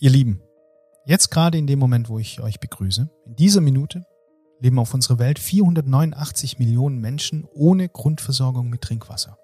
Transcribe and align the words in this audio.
Ihr 0.00 0.10
Lieben, 0.10 0.40
jetzt 1.06 1.28
gerade 1.32 1.58
in 1.58 1.66
dem 1.66 1.80
Moment, 1.80 2.08
wo 2.08 2.20
ich 2.20 2.40
euch 2.40 2.60
begrüße, 2.60 3.10
in 3.26 3.34
dieser 3.34 3.60
Minute 3.60 4.06
leben 4.60 4.78
auf 4.78 4.94
unserer 4.94 5.18
Welt 5.18 5.40
489 5.40 6.60
Millionen 6.60 7.00
Menschen 7.00 7.44
ohne 7.52 7.88
Grundversorgung 7.88 8.68
mit 8.68 8.82
Trinkwasser. 8.82 9.36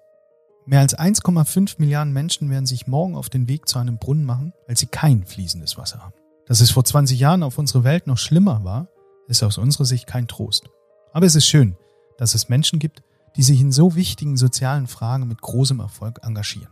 Mehr 0.65 0.79
als 0.79 0.97
1,5 0.97 1.75
Milliarden 1.79 2.13
Menschen 2.13 2.49
werden 2.49 2.65
sich 2.65 2.87
morgen 2.87 3.17
auf 3.17 3.29
den 3.29 3.49
Weg 3.49 3.67
zu 3.67 3.79
einem 3.79 3.97
Brunnen 3.97 4.23
machen, 4.23 4.53
weil 4.65 4.77
sie 4.77 4.85
kein 4.85 5.25
fließendes 5.25 5.77
Wasser 5.77 5.99
haben. 5.99 6.13
Dass 6.45 6.61
es 6.61 6.71
vor 6.71 6.85
20 6.85 7.19
Jahren 7.19 7.43
auf 7.43 7.57
unserer 7.57 7.83
Welt 7.83 8.07
noch 8.07 8.17
schlimmer 8.17 8.63
war, 8.63 8.87
ist 9.27 9.43
aus 9.43 9.57
unserer 9.57 9.85
Sicht 9.85 10.07
kein 10.07 10.29
Trost. 10.29 10.69
Aber 11.11 11.25
es 11.25 11.35
ist 11.35 11.47
schön, 11.47 11.75
dass 12.17 12.33
es 12.33 12.47
Menschen 12.47 12.79
gibt, 12.79 13.03
die 13.35 13.43
sich 13.43 13.59
in 13.59 13.73
so 13.73 13.95
wichtigen 13.95 14.37
sozialen 14.37 14.87
Fragen 14.87 15.27
mit 15.27 15.41
großem 15.41 15.81
Erfolg 15.81 16.21
engagieren. 16.23 16.71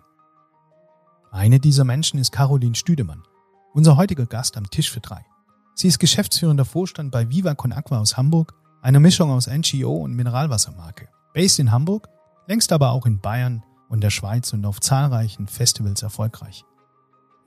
Eine 1.31 1.59
dieser 1.59 1.84
Menschen 1.84 2.18
ist 2.18 2.31
Caroline 2.31 2.75
Stüdemann. 2.75 3.23
Unser 3.75 3.97
heutiger 3.97 4.27
Gast 4.27 4.55
am 4.55 4.69
Tisch 4.69 4.91
für 4.91 4.99
drei. 4.99 5.25
Sie 5.73 5.88
ist 5.88 5.98
geschäftsführender 5.98 6.63
Vorstand 6.63 7.09
bei 7.09 7.31
Viva 7.31 7.55
Con 7.55 7.73
Aqua 7.73 7.99
aus 7.99 8.17
Hamburg, 8.17 8.53
einer 8.84 8.99
Mischung 8.99 9.31
aus 9.31 9.48
NGO 9.48 9.98
und 9.98 10.13
Mineralwassermarke. 10.13 11.09
Based 11.34 11.57
in 11.57 11.71
Hamburg, 11.71 12.07
längst 12.48 12.71
aber 12.71 12.91
auch 12.91 13.07
in 13.07 13.20
Bayern 13.20 13.63
und 13.89 14.01
der 14.01 14.12
Schweiz 14.12 14.53
und 14.53 14.63
auf 14.65 14.79
zahlreichen 14.79 15.48
Festivals 15.48 16.03
erfolgreich. 16.03 16.63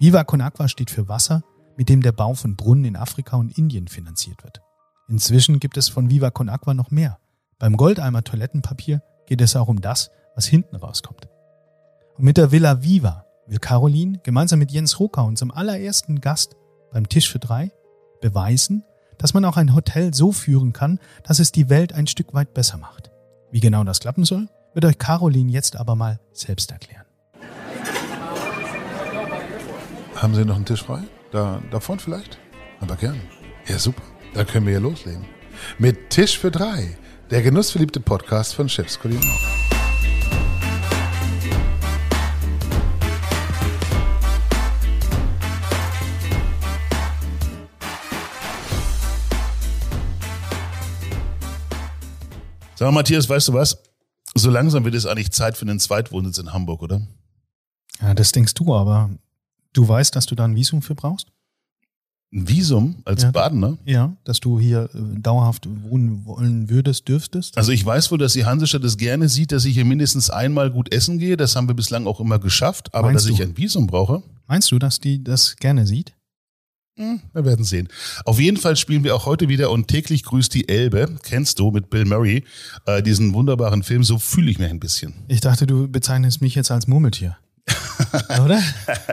Viva 0.00 0.24
Con 0.24 0.40
Aqua 0.40 0.66
steht 0.66 0.90
für 0.90 1.08
Wasser, 1.08 1.44
mit 1.76 1.88
dem 1.88 2.02
der 2.02 2.10
Bau 2.10 2.34
von 2.34 2.56
Brunnen 2.56 2.86
in 2.86 2.96
Afrika 2.96 3.36
und 3.36 3.56
Indien 3.56 3.86
finanziert 3.86 4.42
wird. 4.42 4.60
Inzwischen 5.06 5.60
gibt 5.60 5.76
es 5.76 5.88
von 5.88 6.10
Viva 6.10 6.32
Con 6.32 6.48
Aqua 6.48 6.74
noch 6.74 6.90
mehr. 6.90 7.20
Beim 7.60 7.76
Goldeimer 7.76 8.24
Toilettenpapier 8.24 9.00
geht 9.26 9.40
es 9.40 9.54
auch 9.54 9.68
um 9.68 9.80
das, 9.80 10.10
was 10.34 10.46
hinten 10.46 10.74
rauskommt. 10.74 11.28
Und 12.16 12.24
mit 12.24 12.36
der 12.36 12.50
Villa 12.50 12.82
Viva 12.82 13.25
will 13.46 13.58
Caroline 13.58 14.20
gemeinsam 14.22 14.58
mit 14.58 14.72
Jens 14.72 14.98
Rucker, 15.00 15.24
unserem 15.24 15.50
allerersten 15.50 16.20
Gast 16.20 16.56
beim 16.92 17.08
Tisch 17.08 17.30
für 17.30 17.38
drei, 17.38 17.70
beweisen, 18.20 18.84
dass 19.18 19.34
man 19.34 19.44
auch 19.44 19.56
ein 19.56 19.74
Hotel 19.74 20.12
so 20.14 20.32
führen 20.32 20.72
kann, 20.72 20.98
dass 21.22 21.38
es 21.38 21.52
die 21.52 21.68
Welt 21.68 21.92
ein 21.92 22.06
Stück 22.06 22.34
weit 22.34 22.54
besser 22.54 22.76
macht. 22.78 23.10
Wie 23.50 23.60
genau 23.60 23.84
das 23.84 24.00
klappen 24.00 24.24
soll, 24.24 24.48
wird 24.74 24.84
euch 24.84 24.98
Caroline 24.98 25.50
jetzt 25.50 25.76
aber 25.76 25.96
mal 25.96 26.20
selbst 26.32 26.70
erklären. 26.70 27.04
Haben 30.16 30.34
Sie 30.34 30.44
noch 30.44 30.56
einen 30.56 30.64
Tisch 30.64 30.82
frei? 30.82 31.02
Da, 31.30 31.60
da 31.70 31.80
vorne 31.80 32.00
vielleicht? 32.00 32.38
Aber 32.80 32.96
gern. 32.96 33.20
Ja, 33.66 33.78
super. 33.78 34.02
Da 34.34 34.44
können 34.44 34.66
wir 34.66 34.74
ja 34.74 34.78
loslegen. 34.78 35.24
Mit 35.78 36.10
Tisch 36.10 36.38
für 36.38 36.50
drei, 36.50 36.96
der 37.30 37.42
genussverliebte 37.42 38.00
Podcast 38.00 38.54
von 38.54 38.68
Chefs 38.68 38.98
Kulinar. 38.98 39.65
Sag 52.78 52.86
mal, 52.86 52.92
Matthias, 52.92 53.28
weißt 53.28 53.48
du 53.48 53.52
was? 53.54 53.78
So 54.34 54.50
langsam 54.50 54.84
wird 54.84 54.94
es 54.94 55.06
eigentlich 55.06 55.30
Zeit 55.30 55.56
für 55.56 55.62
einen 55.62 55.80
Zweitwohnsitz 55.80 56.38
in 56.38 56.52
Hamburg, 56.52 56.82
oder? 56.82 57.00
Ja, 58.02 58.12
das 58.14 58.32
denkst 58.32 58.54
du, 58.54 58.74
aber 58.74 59.10
du 59.72 59.86
weißt, 59.88 60.14
dass 60.14 60.26
du 60.26 60.34
da 60.34 60.44
ein 60.44 60.54
Visum 60.54 60.82
für 60.82 60.94
brauchst? 60.94 61.28
Ein 62.34 62.48
Visum 62.48 62.96
als 63.04 63.22
Ja. 63.22 63.30
Badener? 63.30 63.78
Ja, 63.86 64.14
dass 64.24 64.40
du 64.40 64.58
hier 64.58 64.90
äh, 64.94 65.20
dauerhaft 65.20 65.66
wohnen 65.88 66.26
wollen 66.26 66.68
würdest, 66.68 67.08
dürftest? 67.08 67.56
Also 67.56 67.72
ich 67.72 67.86
weiß 67.86 68.10
wohl, 68.10 68.18
dass 68.18 68.34
die 68.34 68.44
Hansestadt 68.44 68.84
es 68.84 68.96
gerne 68.98 69.28
sieht, 69.28 69.52
dass 69.52 69.64
ich 69.64 69.74
hier 69.74 69.84
mindestens 69.84 70.28
einmal 70.28 70.70
gut 70.70 70.92
essen 70.92 71.18
gehe. 71.18 71.36
Das 71.38 71.56
haben 71.56 71.68
wir 71.68 71.74
bislang 71.74 72.06
auch 72.06 72.20
immer 72.20 72.38
geschafft. 72.38 72.92
Aber 72.94 73.08
Meinst 73.08 73.24
dass 73.24 73.30
ich 73.32 73.38
du? 73.38 73.44
ein 73.44 73.56
Visum 73.56 73.86
brauche, 73.86 74.22
Meinst 74.48 74.70
du, 74.70 74.78
dass 74.78 75.00
die 75.00 75.22
das 75.24 75.56
gerne 75.56 75.86
sieht? 75.86 76.12
Hm, 76.96 77.20
wir 77.34 77.44
werden 77.44 77.64
sehen. 77.64 77.88
Auf 78.24 78.40
jeden 78.40 78.56
Fall 78.56 78.74
spielen 78.76 79.04
wir 79.04 79.14
auch 79.14 79.26
heute 79.26 79.48
wieder 79.48 79.70
und 79.70 79.88
täglich 79.88 80.22
grüßt 80.24 80.52
die 80.54 80.68
Elbe. 80.68 81.14
Kennst 81.22 81.58
du 81.58 81.70
mit 81.70 81.90
Bill 81.90 82.06
Murray 82.06 82.44
äh, 82.86 83.02
diesen 83.02 83.34
wunderbaren 83.34 83.82
Film? 83.82 84.02
So 84.02 84.18
fühle 84.18 84.50
ich 84.50 84.58
mich 84.58 84.70
ein 84.70 84.80
bisschen. 84.80 85.12
Ich 85.28 85.40
dachte, 85.40 85.66
du 85.66 85.88
bezeichnest 85.88 86.40
mich 86.40 86.54
jetzt 86.54 86.70
als 86.70 86.86
Murmeltier. 86.86 87.36
Oder? 88.44 88.62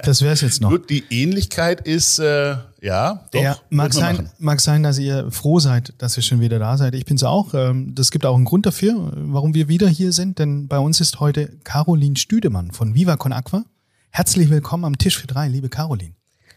Das 0.04 0.22
wäre 0.22 0.34
es 0.34 0.42
jetzt 0.42 0.62
noch. 0.62 0.70
Gut, 0.70 0.90
die 0.90 1.04
Ähnlichkeit 1.10 1.82
ist, 1.88 2.20
äh, 2.20 2.56
ja, 2.82 3.26
doch. 3.32 3.42
ja, 3.42 3.58
mag 3.70 3.94
sein, 3.94 4.16
machen. 4.16 4.30
mag 4.38 4.62
sein, 4.62 4.84
dass 4.84 5.00
ihr 5.00 5.32
froh 5.32 5.60
seid, 5.60 5.94
dass 5.98 6.16
ihr 6.16 6.24
schon 6.24 6.40
wieder 6.40 6.60
da 6.60 6.78
seid. 6.78 6.94
Ich 6.96 7.06
bin's 7.06 7.24
auch. 7.24 7.54
Ähm, 7.54 7.96
Das 7.96 8.12
gibt 8.12 8.26
auch 8.26 8.36
einen 8.36 8.46
Grund 8.46 8.66
dafür, 8.66 9.12
warum 9.16 9.54
wir 9.56 9.68
wieder 9.68 9.90
hier 9.90 10.12
sind, 10.12 10.40
denn 10.40 10.68
bei 10.68 10.78
uns 10.80 11.02
ist 11.02 11.20
heute 11.20 11.58
Caroline 11.64 12.16
Stüdemann 12.16 12.72
von 12.72 12.94
Viva 12.94 13.18
Con 13.18 13.34
Aqua. 13.34 13.64
Herzlich 14.12 14.50
willkommen 14.50 14.86
am 14.86 14.98
Tisch 14.98 15.18
für 15.18 15.28
drei, 15.28 15.48
liebe 15.48 15.70
Caroline. 15.70 16.14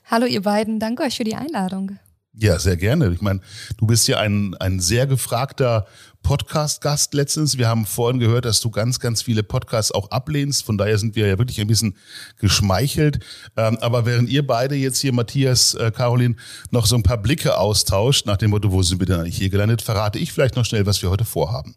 Hallo 0.08 0.24
ihr 0.26 0.42
beiden, 0.42 0.78
danke 0.78 1.02
euch 1.02 1.16
für 1.16 1.24
die 1.24 1.34
Einladung. 1.34 1.98
Ja, 2.32 2.60
sehr 2.60 2.76
gerne. 2.76 3.12
Ich 3.12 3.22
meine, 3.22 3.40
du 3.76 3.86
bist 3.88 4.06
ja 4.06 4.20
ein, 4.20 4.54
ein 4.60 4.78
sehr 4.78 5.08
gefragter 5.08 5.84
Podcast-Gast 6.22 7.12
letztens. 7.12 7.58
Wir 7.58 7.66
haben 7.66 7.86
vorhin 7.86 8.20
gehört, 8.20 8.44
dass 8.44 8.60
du 8.60 8.70
ganz, 8.70 9.00
ganz 9.00 9.22
viele 9.22 9.42
Podcasts 9.42 9.90
auch 9.90 10.12
ablehnst. 10.12 10.64
Von 10.64 10.78
daher 10.78 10.96
sind 10.98 11.16
wir 11.16 11.26
ja 11.26 11.38
wirklich 11.38 11.60
ein 11.60 11.66
bisschen 11.66 11.96
geschmeichelt. 12.38 13.18
Ähm, 13.56 13.78
aber 13.80 14.06
während 14.06 14.28
ihr 14.28 14.46
beide 14.46 14.76
jetzt 14.76 15.00
hier, 15.00 15.12
Matthias, 15.12 15.74
äh, 15.74 15.90
Caroline, 15.90 16.36
noch 16.70 16.86
so 16.86 16.94
ein 16.94 17.02
paar 17.02 17.18
Blicke 17.18 17.58
austauscht, 17.58 18.26
nach 18.26 18.36
dem 18.36 18.50
Motto, 18.50 18.70
wo 18.70 18.82
sind 18.82 19.00
wir 19.00 19.06
denn 19.06 19.18
eigentlich 19.18 19.38
hier 19.38 19.50
gelandet, 19.50 19.82
verrate 19.82 20.20
ich 20.20 20.32
vielleicht 20.32 20.54
noch 20.54 20.64
schnell, 20.64 20.86
was 20.86 21.02
wir 21.02 21.10
heute 21.10 21.24
vorhaben. 21.24 21.74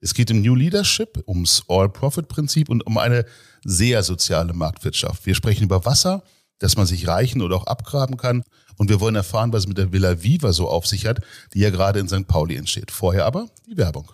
Es 0.00 0.14
geht 0.14 0.30
um 0.30 0.40
New 0.40 0.54
Leadership, 0.54 1.24
ums 1.26 1.64
All-Profit-Prinzip 1.66 2.68
und 2.68 2.86
um 2.86 2.96
eine 2.98 3.24
sehr 3.64 4.04
soziale 4.04 4.52
Marktwirtschaft. 4.52 5.26
Wir 5.26 5.34
sprechen 5.34 5.64
über 5.64 5.84
Wasser, 5.84 6.22
dass 6.62 6.76
man 6.76 6.86
sich 6.86 7.08
reichen 7.08 7.42
oder 7.42 7.56
auch 7.56 7.66
abgraben 7.66 8.16
kann. 8.16 8.44
Und 8.76 8.88
wir 8.88 9.00
wollen 9.00 9.16
erfahren, 9.16 9.52
was 9.52 9.64
es 9.64 9.68
mit 9.68 9.78
der 9.78 9.92
Villa 9.92 10.22
Viva 10.22 10.52
so 10.52 10.68
auf 10.68 10.86
sich 10.86 11.06
hat, 11.06 11.20
die 11.54 11.60
ja 11.60 11.70
gerade 11.70 12.00
in 12.00 12.08
St. 12.08 12.26
Pauli 12.26 12.56
entsteht. 12.56 12.90
Vorher 12.90 13.26
aber 13.26 13.48
die 13.66 13.76
Werbung. 13.76 14.10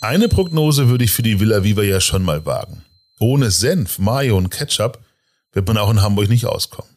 Eine 0.00 0.28
Prognose 0.28 0.88
würde 0.88 1.04
ich 1.04 1.12
für 1.12 1.22
die 1.22 1.40
Villa 1.40 1.64
Viva 1.64 1.82
ja 1.82 2.00
schon 2.00 2.24
mal 2.24 2.44
wagen. 2.44 2.84
Ohne 3.18 3.50
Senf, 3.50 3.98
Mayo 3.98 4.36
und 4.36 4.50
Ketchup 4.50 4.98
wird 5.52 5.66
man 5.66 5.78
auch 5.78 5.90
in 5.90 6.02
Hamburg 6.02 6.28
nicht 6.28 6.46
auskommen. 6.46 6.90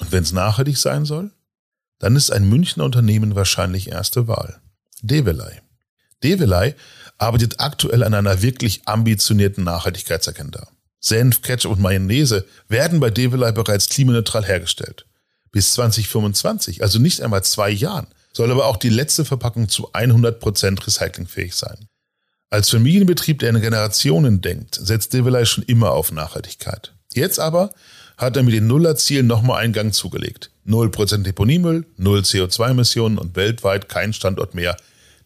Und 0.00 0.12
wenn 0.12 0.22
es 0.22 0.32
nachhaltig 0.32 0.76
sein 0.76 1.04
soll, 1.04 1.32
dann 1.98 2.14
ist 2.14 2.30
ein 2.30 2.48
Münchner 2.48 2.84
Unternehmen 2.84 3.34
wahrscheinlich 3.34 3.90
erste 3.90 4.28
Wahl. 4.28 4.60
Develei. 5.00 5.62
Develei 6.22 6.74
arbeitet 7.18 7.58
aktuell 7.58 8.04
an 8.04 8.14
einer 8.14 8.42
wirklich 8.42 8.82
ambitionierten 8.86 9.64
Nachhaltigkeitsagenda. 9.64 10.68
Senf, 11.06 11.42
Ketchup 11.42 11.72
und 11.72 11.80
Mayonnaise 11.80 12.44
werden 12.68 12.98
bei 13.00 13.10
Develei 13.10 13.52
bereits 13.52 13.88
klimaneutral 13.88 14.44
hergestellt. 14.44 15.06
Bis 15.52 15.74
2025, 15.74 16.82
also 16.82 16.98
nicht 16.98 17.20
einmal 17.22 17.44
zwei 17.44 17.70
Jahren, 17.70 18.08
soll 18.32 18.50
aber 18.50 18.66
auch 18.66 18.76
die 18.76 18.90
letzte 18.90 19.24
Verpackung 19.24 19.68
zu 19.68 19.92
100% 19.92 20.86
recyclingfähig 20.86 21.54
sein. 21.54 21.86
Als 22.50 22.70
Familienbetrieb, 22.70 23.38
der 23.38 23.50
in 23.50 23.60
Generationen 23.60 24.40
denkt, 24.40 24.74
setzt 24.74 25.14
Develei 25.14 25.44
schon 25.44 25.64
immer 25.64 25.92
auf 25.92 26.12
Nachhaltigkeit. 26.12 26.92
Jetzt 27.14 27.38
aber 27.38 27.72
hat 28.16 28.36
er 28.36 28.42
mit 28.42 28.54
den 28.54 28.66
Nullerzielen 28.66 29.26
nochmal 29.26 29.62
einen 29.62 29.72
Gang 29.72 29.94
zugelegt. 29.94 30.50
0% 30.66 31.22
Deponiemüll, 31.22 31.86
0 31.96 32.20
CO2-Emissionen 32.20 33.18
und 33.18 33.36
weltweit 33.36 33.88
kein 33.88 34.12
Standort 34.12 34.54
mehr, 34.54 34.76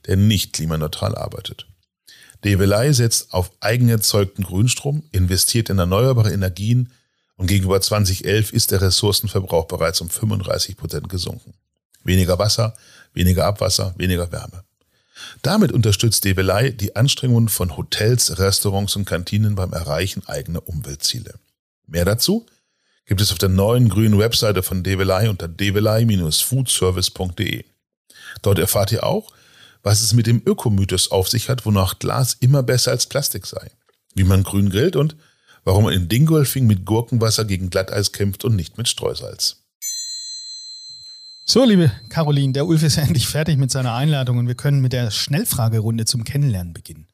der 0.06 0.16
nicht 0.16 0.52
klimaneutral 0.52 1.14
arbeitet. 1.14 1.66
Develei 2.44 2.92
setzt 2.92 3.32
auf 3.32 3.52
eigenerzeugten 3.60 4.44
Grünstrom, 4.44 5.02
investiert 5.12 5.68
in 5.68 5.78
erneuerbare 5.78 6.32
Energien 6.32 6.92
und 7.36 7.46
gegenüber 7.46 7.80
2011 7.80 8.52
ist 8.52 8.70
der 8.70 8.80
Ressourcenverbrauch 8.80 9.66
bereits 9.66 10.00
um 10.00 10.10
35 10.10 10.76
Prozent 10.76 11.08
gesunken. 11.08 11.54
Weniger 12.04 12.38
Wasser, 12.38 12.74
weniger 13.12 13.46
Abwasser, 13.46 13.94
weniger 13.96 14.32
Wärme. 14.32 14.64
Damit 15.42 15.72
unterstützt 15.72 16.24
Develei 16.24 16.70
die 16.70 16.96
Anstrengungen 16.96 17.48
von 17.48 17.76
Hotels, 17.76 18.38
Restaurants 18.38 18.96
und 18.96 19.04
Kantinen 19.04 19.54
beim 19.54 19.72
Erreichen 19.72 20.26
eigener 20.26 20.66
Umweltziele. 20.66 21.34
Mehr 21.86 22.04
dazu 22.04 22.46
gibt 23.06 23.20
es 23.20 23.30
auf 23.32 23.38
der 23.38 23.48
neuen 23.48 23.88
grünen 23.88 24.18
Webseite 24.18 24.62
von 24.62 24.82
Develei 24.82 25.28
unter 25.28 25.48
develei-foodservice.de. 25.48 27.64
Dort 28.42 28.58
erfahrt 28.58 28.92
ihr 28.92 29.04
auch, 29.04 29.32
was 29.82 30.02
es 30.02 30.12
mit 30.12 30.26
dem 30.26 30.42
Ökomythos 30.44 31.10
auf 31.10 31.28
sich 31.28 31.48
hat, 31.48 31.64
wonach 31.66 31.98
Glas 31.98 32.34
immer 32.34 32.62
besser 32.62 32.90
als 32.90 33.06
Plastik 33.06 33.46
sei, 33.46 33.70
wie 34.14 34.24
man 34.24 34.42
grün 34.42 34.70
grillt 34.70 34.96
und 34.96 35.16
warum 35.64 35.84
man 35.84 35.94
in 35.94 36.08
Dingolfing 36.08 36.66
mit 36.66 36.84
Gurkenwasser 36.84 37.44
gegen 37.44 37.70
Glatteis 37.70 38.12
kämpft 38.12 38.44
und 38.44 38.56
nicht 38.56 38.78
mit 38.78 38.88
Streusalz. 38.88 39.56
So, 41.46 41.64
liebe 41.64 41.90
Caroline, 42.08 42.52
der 42.52 42.66
Ulf 42.66 42.82
ist 42.82 42.96
endlich 42.98 43.26
fertig 43.26 43.58
mit 43.58 43.70
seiner 43.70 43.94
Einladung 43.94 44.38
und 44.38 44.46
wir 44.46 44.54
können 44.54 44.80
mit 44.80 44.92
der 44.92 45.10
Schnellfragerunde 45.10 46.04
zum 46.04 46.24
Kennenlernen 46.24 46.72
beginnen. 46.72 47.08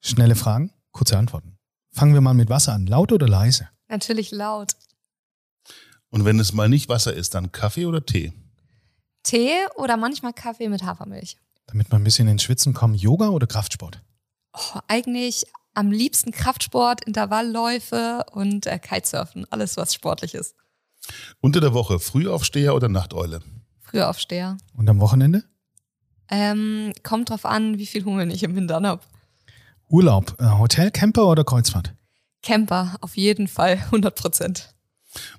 Schnelle 0.00 0.36
Fragen, 0.36 0.70
kurze 0.92 1.18
Antworten. 1.18 1.58
Fangen 1.90 2.14
wir 2.14 2.20
mal 2.20 2.34
mit 2.34 2.50
Wasser 2.50 2.72
an. 2.72 2.86
Laut 2.86 3.12
oder 3.12 3.26
leise? 3.26 3.68
Natürlich 3.88 4.30
laut. 4.30 4.76
Und 6.10 6.24
wenn 6.24 6.38
es 6.38 6.52
mal 6.52 6.68
nicht 6.68 6.88
Wasser 6.88 7.14
ist, 7.14 7.34
dann 7.34 7.52
Kaffee 7.52 7.86
oder 7.86 8.04
Tee? 8.04 8.32
Tee 9.24 9.52
oder 9.76 9.96
manchmal 9.96 10.32
Kaffee 10.32 10.68
mit 10.68 10.84
Hafermilch. 10.84 11.36
Damit 11.66 11.90
wir 11.90 11.98
ein 11.98 12.04
bisschen 12.04 12.28
ins 12.28 12.42
Schwitzen 12.42 12.74
kommen, 12.74 12.94
Yoga 12.94 13.30
oder 13.30 13.46
Kraftsport? 13.46 14.00
Oh, 14.52 14.78
eigentlich 14.86 15.44
am 15.74 15.90
liebsten 15.90 16.30
Kraftsport, 16.30 17.04
Intervallläufe 17.04 18.24
und 18.32 18.66
äh, 18.66 18.78
Kitesurfen. 18.78 19.46
Alles, 19.50 19.76
was 19.76 19.92
sportlich 19.92 20.34
ist. 20.34 20.54
Unter 21.40 21.60
der 21.60 21.74
Woche 21.74 21.98
Frühaufsteher 21.98 22.74
oder 22.74 22.88
Nachteule? 22.88 23.40
Frühaufsteher. 23.80 24.56
Und 24.76 24.88
am 24.88 25.00
Wochenende? 25.00 25.44
Ähm, 26.30 26.92
kommt 27.02 27.30
drauf 27.30 27.44
an, 27.44 27.78
wie 27.78 27.86
viel 27.86 28.04
Hunger 28.04 28.26
ich 28.28 28.42
im 28.42 28.54
Hintern 28.54 28.86
habe. 28.86 29.02
Urlaub, 29.88 30.36
äh, 30.38 30.58
Hotel, 30.58 30.90
Camper 30.90 31.26
oder 31.26 31.44
Kreuzfahrt? 31.44 31.94
Camper, 32.42 32.96
auf 33.00 33.16
jeden 33.16 33.48
Fall, 33.48 33.74
100 33.86 34.14
Prozent. 34.14 34.74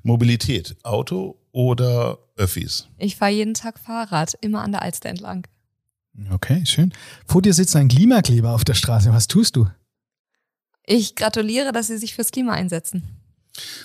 Mobilität, 0.03 0.75
Auto 0.83 1.37
oder 1.55 2.19
Öffis? 2.35 2.89
Ich 2.97 3.15
fahre 3.15 3.31
jeden 3.31 3.53
Tag 3.53 3.79
Fahrrad, 3.79 4.33
immer 4.41 4.61
an 4.61 4.73
der 4.73 4.81
Alster 4.81 5.07
entlang. 5.07 5.47
Okay, 6.29 6.65
schön. 6.65 6.93
Vor 7.25 7.41
dir 7.41 7.53
sitzt 7.53 7.77
ein 7.77 7.87
Klimakleber 7.87 8.51
auf 8.51 8.65
der 8.65 8.73
Straße. 8.73 9.13
Was 9.13 9.27
tust 9.27 9.55
du? 9.55 9.65
Ich 10.85 11.15
gratuliere, 11.15 11.71
dass 11.71 11.87
Sie 11.87 11.97
sich 11.97 12.13
fürs 12.13 12.31
Klima 12.31 12.51
einsetzen. 12.51 13.03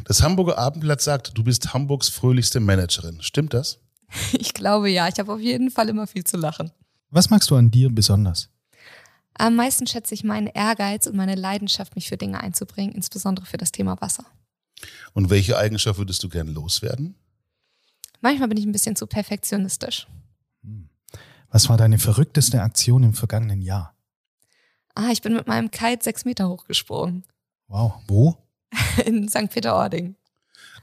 Das 0.04 0.20
Hamburger 0.20 0.58
Abendblatt 0.58 1.00
sagt, 1.00 1.38
du 1.38 1.44
bist 1.44 1.72
Hamburgs 1.72 2.08
fröhlichste 2.08 2.58
Managerin. 2.58 3.22
Stimmt 3.22 3.54
das? 3.54 3.78
Ich 4.32 4.52
glaube 4.52 4.90
ja, 4.90 5.06
ich 5.06 5.20
habe 5.20 5.32
auf 5.32 5.40
jeden 5.40 5.70
Fall 5.70 5.88
immer 5.88 6.08
viel 6.08 6.24
zu 6.24 6.36
lachen. 6.36 6.72
Was 7.10 7.30
magst 7.30 7.50
du 7.50 7.54
an 7.54 7.70
dir 7.70 7.88
besonders? 7.88 8.48
Am 9.34 9.54
meisten 9.54 9.86
schätze 9.86 10.12
ich 10.14 10.24
meinen 10.24 10.48
Ehrgeiz 10.48 11.06
und 11.06 11.14
meine 11.14 11.36
Leidenschaft, 11.36 11.94
mich 11.94 12.08
für 12.08 12.16
Dinge 12.16 12.40
einzubringen, 12.40 12.92
insbesondere 12.92 13.46
für 13.46 13.58
das 13.58 13.70
Thema 13.70 14.00
Wasser. 14.00 14.24
Und 15.12 15.30
welche 15.30 15.56
Eigenschaft 15.56 15.98
würdest 16.00 16.24
du 16.24 16.28
gern 16.28 16.48
loswerden? 16.48 17.14
Manchmal 18.20 18.48
bin 18.48 18.58
ich 18.58 18.64
ein 18.66 18.72
bisschen 18.72 18.96
zu 18.96 19.06
perfektionistisch. 19.06 20.06
Was 21.50 21.68
war 21.68 21.76
deine 21.76 21.98
verrückteste 21.98 22.62
Aktion 22.62 23.02
im 23.02 23.14
vergangenen 23.14 23.60
Jahr? 23.62 23.96
Ah, 24.94 25.08
ich 25.10 25.22
bin 25.22 25.34
mit 25.34 25.46
meinem 25.48 25.70
Kite 25.70 26.02
sechs 26.04 26.24
Meter 26.24 26.48
hochgesprungen. 26.48 27.24
Wow, 27.68 27.94
wo? 28.06 28.36
In 29.04 29.28
St. 29.28 29.50
Peter-Ording. 29.50 30.14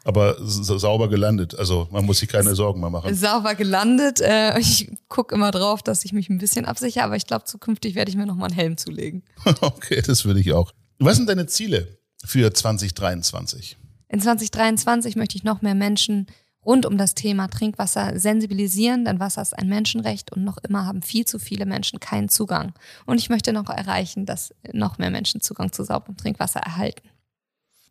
Aber 0.03 0.35
sa- 0.39 0.77
sauber 0.79 1.09
gelandet. 1.09 1.57
Also 1.57 1.87
man 1.91 2.05
muss 2.05 2.19
sich 2.19 2.29
keine 2.29 2.55
Sorgen 2.55 2.79
mehr 2.79 2.89
machen. 2.89 3.13
Sauber 3.13 3.55
gelandet. 3.55 4.19
Äh, 4.21 4.57
ich 4.59 4.89
gucke 5.09 5.35
immer 5.35 5.51
drauf, 5.51 5.83
dass 5.83 6.05
ich 6.05 6.13
mich 6.13 6.29
ein 6.29 6.37
bisschen 6.37 6.65
absichere, 6.65 7.03
aber 7.03 7.15
ich 7.17 7.25
glaube, 7.27 7.43
zukünftig 7.45 7.95
werde 7.95 8.09
ich 8.09 8.17
mir 8.17 8.25
nochmal 8.25 8.47
einen 8.49 8.55
Helm 8.57 8.77
zulegen. 8.77 9.23
Okay, 9.61 10.01
das 10.01 10.23
würde 10.25 10.39
ich 10.39 10.53
auch. 10.53 10.71
Was 10.99 11.17
sind 11.17 11.27
deine 11.29 11.45
Ziele 11.47 11.97
für 12.25 12.53
2023? 12.53 13.77
In 14.09 14.21
2023 14.21 15.15
möchte 15.17 15.35
ich 15.37 15.43
noch 15.43 15.61
mehr 15.61 15.75
Menschen 15.75 16.27
rund 16.67 16.85
um 16.85 16.97
das 16.97 17.15
Thema 17.15 17.47
Trinkwasser 17.47 18.19
sensibilisieren, 18.19 19.05
denn 19.05 19.21
Wasser 19.21 19.41
ist 19.41 19.57
ein 19.57 19.69
Menschenrecht 19.69 20.33
und 20.33 20.43
noch 20.43 20.57
immer 20.57 20.85
haben 20.85 21.01
viel 21.01 21.25
zu 21.25 21.39
viele 21.39 21.65
Menschen 21.65 22.01
keinen 22.01 22.27
Zugang. 22.27 22.73
Und 23.05 23.19
ich 23.19 23.29
möchte 23.29 23.53
noch 23.53 23.69
erreichen, 23.69 24.25
dass 24.25 24.53
noch 24.73 24.97
mehr 24.97 25.09
Menschen 25.09 25.39
Zugang 25.39 25.71
zu 25.71 25.83
sauberem 25.85 26.17
Trinkwasser 26.17 26.59
erhalten. 26.59 27.09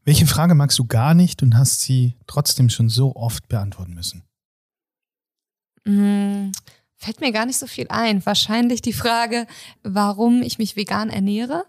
Welche 0.05 0.27
Frage 0.27 0.55
magst 0.55 0.79
du 0.79 0.85
gar 0.85 1.15
nicht 1.15 1.43
und 1.43 1.57
hast 1.57 1.81
sie 1.81 2.15
trotzdem 2.27 2.69
schon 2.69 2.91
so 2.91 3.17
oft 3.17 3.49
beantworten 3.49 3.95
müssen? 3.95 4.23
Hm, 5.85 6.53
fällt 6.97 7.21
mir 7.21 7.33
gar 7.33 7.47
nicht 7.47 7.59
so 7.59 7.67
viel 7.67 7.87
ein. 7.89 8.25
Wahrscheinlich 8.27 8.83
die 8.83 8.93
Frage, 8.93 9.47
warum 9.83 10.43
ich 10.43 10.59
mich 10.59 10.77
vegan 10.77 11.09
ernähre. 11.09 11.65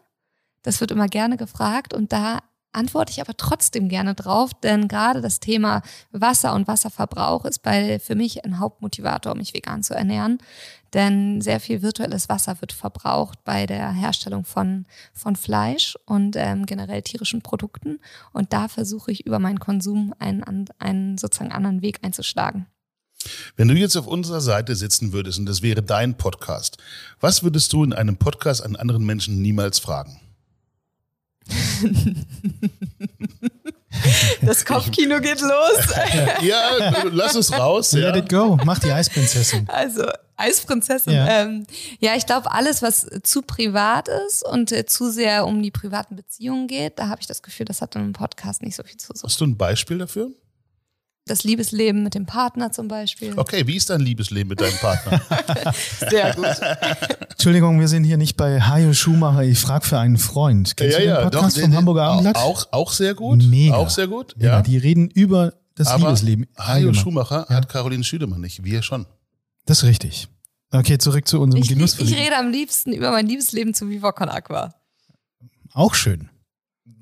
Das 0.61 0.81
wird 0.81 0.91
immer 0.91 1.07
gerne 1.07 1.37
gefragt 1.37 1.93
und 1.93 2.11
da 2.11 2.39
antworte 2.77 3.11
ich 3.11 3.19
aber 3.19 3.35
trotzdem 3.35 3.89
gerne 3.89 4.15
drauf, 4.15 4.51
denn 4.53 4.87
gerade 4.87 5.21
das 5.21 5.39
Thema 5.39 5.81
Wasser 6.11 6.53
und 6.53 6.67
Wasserverbrauch 6.67 7.43
ist 7.45 7.63
bei, 7.63 7.99
für 7.99 8.15
mich 8.15 8.45
ein 8.45 8.59
Hauptmotivator, 8.59 9.35
mich 9.35 9.53
vegan 9.53 9.83
zu 9.83 9.93
ernähren. 9.93 10.37
Denn 10.93 11.41
sehr 11.41 11.59
viel 11.59 11.81
virtuelles 11.81 12.29
Wasser 12.29 12.61
wird 12.61 12.71
verbraucht 12.71 13.43
bei 13.43 13.65
der 13.65 13.91
Herstellung 13.91 14.45
von, 14.45 14.85
von 15.13 15.35
Fleisch 15.35 15.97
und 16.05 16.35
ähm, 16.37 16.65
generell 16.65 17.01
tierischen 17.01 17.41
Produkten. 17.41 17.99
Und 18.31 18.53
da 18.53 18.67
versuche 18.69 19.11
ich 19.11 19.25
über 19.25 19.39
meinen 19.39 19.59
Konsum 19.59 20.13
einen, 20.19 20.69
einen 20.79 21.17
sozusagen 21.17 21.51
anderen 21.51 21.81
Weg 21.81 21.99
einzuschlagen. 22.03 22.67
Wenn 23.57 23.67
du 23.67 23.73
jetzt 23.73 23.97
auf 23.97 24.07
unserer 24.07 24.39
Seite 24.41 24.75
sitzen 24.75 25.11
würdest 25.11 25.39
und 25.39 25.47
das 25.47 25.61
wäre 25.61 25.83
dein 25.83 26.15
Podcast, 26.15 26.77
was 27.19 27.43
würdest 27.43 27.73
du 27.73 27.83
in 27.83 27.91
einem 27.91 28.17
Podcast 28.17 28.63
an 28.63 28.75
anderen 28.75 29.05
Menschen 29.05 29.41
niemals 29.41 29.79
fragen? 29.79 30.21
Das 34.41 34.63
Kopfkino 34.65 35.19
geht 35.19 35.41
los. 35.41 35.95
Ja, 36.41 37.03
lass 37.11 37.35
es 37.35 37.51
raus. 37.51 37.91
Let 37.93 38.15
Ja. 38.15 38.21
it 38.21 38.29
go. 38.29 38.57
Mach 38.63 38.79
die 38.79 38.91
Eisprinzessin. 38.91 39.67
Also 39.69 40.03
Eisprinzessin. 40.35 41.13
Ja. 41.13 41.25
Ja, 41.25 41.41
ähm, 41.43 41.65
ja 41.99 42.15
ich 42.15 42.25
glaube, 42.25 42.51
alles, 42.51 42.81
was 42.81 43.07
zu 43.23 43.41
privat 43.41 44.07
ist 44.27 44.45
und 44.45 44.71
äh, 44.71 44.85
zu 44.85 45.11
sehr 45.11 45.47
um 45.47 45.61
die 45.63 45.71
privaten 45.71 46.15
Beziehungen 46.15 46.67
geht, 46.67 46.99
da 46.99 47.09
habe 47.09 47.21
ich 47.21 47.27
das 47.27 47.41
Gefühl, 47.41 47.65
das 47.65 47.81
hat 47.81 47.95
in 47.95 48.01
einem 48.01 48.13
Podcast 48.13 48.61
nicht 48.61 48.75
so 48.75 48.83
viel 48.83 48.97
zu 48.97 49.07
suchen. 49.13 49.23
Hast 49.27 49.41
du 49.41 49.45
ein 49.45 49.57
Beispiel 49.57 49.97
dafür? 49.97 50.29
Das 51.27 51.43
Liebesleben 51.43 52.03
mit 52.03 52.15
dem 52.15 52.25
Partner 52.25 52.71
zum 52.71 52.87
Beispiel. 52.87 53.33
Okay, 53.37 53.67
wie 53.67 53.75
ist 53.75 53.89
dein 53.89 53.99
Liebesleben 54.01 54.49
mit 54.49 54.61
deinem 54.61 54.77
Partner? 54.77 55.21
Sehr 56.09 56.33
gut. 56.35 56.45
Entschuldigung, 57.31 57.79
wir 57.79 57.87
sind 57.87 58.03
hier 58.05 58.17
nicht 58.17 58.37
bei 58.37 58.61
Hajo 58.61 58.93
Schumacher. 58.93 59.43
Ich 59.43 59.59
frage 59.59 59.85
für 59.85 59.99
einen 59.99 60.17
Freund. 60.17 60.75
Kennst 60.77 60.97
du 60.97 61.01
den 61.01 61.15
Podcast 61.15 61.57
doch, 61.57 61.61
vom 61.61 61.71
den- 61.71 61.77
Hamburger 61.77 62.03
Abendblatt? 62.03 62.37
Auch, 62.37 62.65
auch 62.71 62.91
sehr 62.91 63.13
gut. 63.13 63.43
Mega. 63.43 63.75
Auch 63.75 63.89
sehr 63.89 64.07
gut. 64.07 64.35
Ja, 64.37 64.47
Ja. 64.47 64.61
die 64.61 64.77
reden 64.77 65.09
über 65.09 65.53
das 65.75 65.87
Aber 65.87 66.05
Liebesleben. 66.07 66.47
Hajo. 66.57 66.93
Schumacher 66.93 67.45
hat 67.49 67.69
Caroline 67.69 68.03
Schüdemann 68.03 68.41
nicht. 68.41 68.63
Wir 68.63 68.81
schon. 68.81 69.05
Das 69.65 69.79
ist 69.79 69.83
richtig. 69.89 70.27
Okay, 70.71 70.97
zurück 70.97 71.27
zu 71.27 71.39
unserem 71.41 71.61
Ich, 71.63 71.69
ich, 71.69 71.75
Genussverlieben. 71.75 72.19
rede 72.23 72.37
am 72.37 72.51
liebsten 72.51 72.93
über 72.93 73.11
mein 73.11 73.27
Liebesleben 73.27 73.73
zu 73.73 73.89
Viva 73.89 74.11
Con 74.11 74.29
Aqua. 74.29 74.73
Auch 75.73 75.93
schön. 75.93 76.29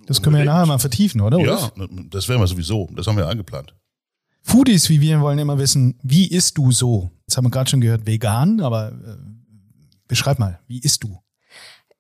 Das 0.08 0.22
können 0.22 0.36
wir 0.36 0.44
ja 0.44 0.52
nachher 0.54 0.66
mal 0.68 0.78
vertiefen, 0.80 1.22
oder? 1.22 1.40
Ja, 1.40 1.72
das 2.12 2.28
wären 2.28 2.40
wir 2.40 2.48
sowieso. 2.48 2.88
Das 2.96 3.08
haben 3.08 3.18
wir 3.18 3.28
eingeplant. 3.28 3.74
Foodies 4.48 4.90
wie 4.90 5.02
wir 5.02 5.22
wollen 5.22 5.40
immer 5.40 5.58
wissen, 5.58 5.98
wie 6.04 6.28
isst 6.28 6.60
du 6.60 6.72
so? 6.72 7.10
Jetzt 7.22 7.36
haben 7.36 7.46
wir 7.46 7.50
gerade 7.50 7.68
schon 7.68 7.82
gehört, 7.82 8.06
vegan, 8.06 8.62
aber 8.62 8.92
äh, 8.92 9.18
beschreib 10.08 10.38
mal, 10.38 10.60
wie 10.68 10.80
isst 10.80 11.04
du? 11.04 11.20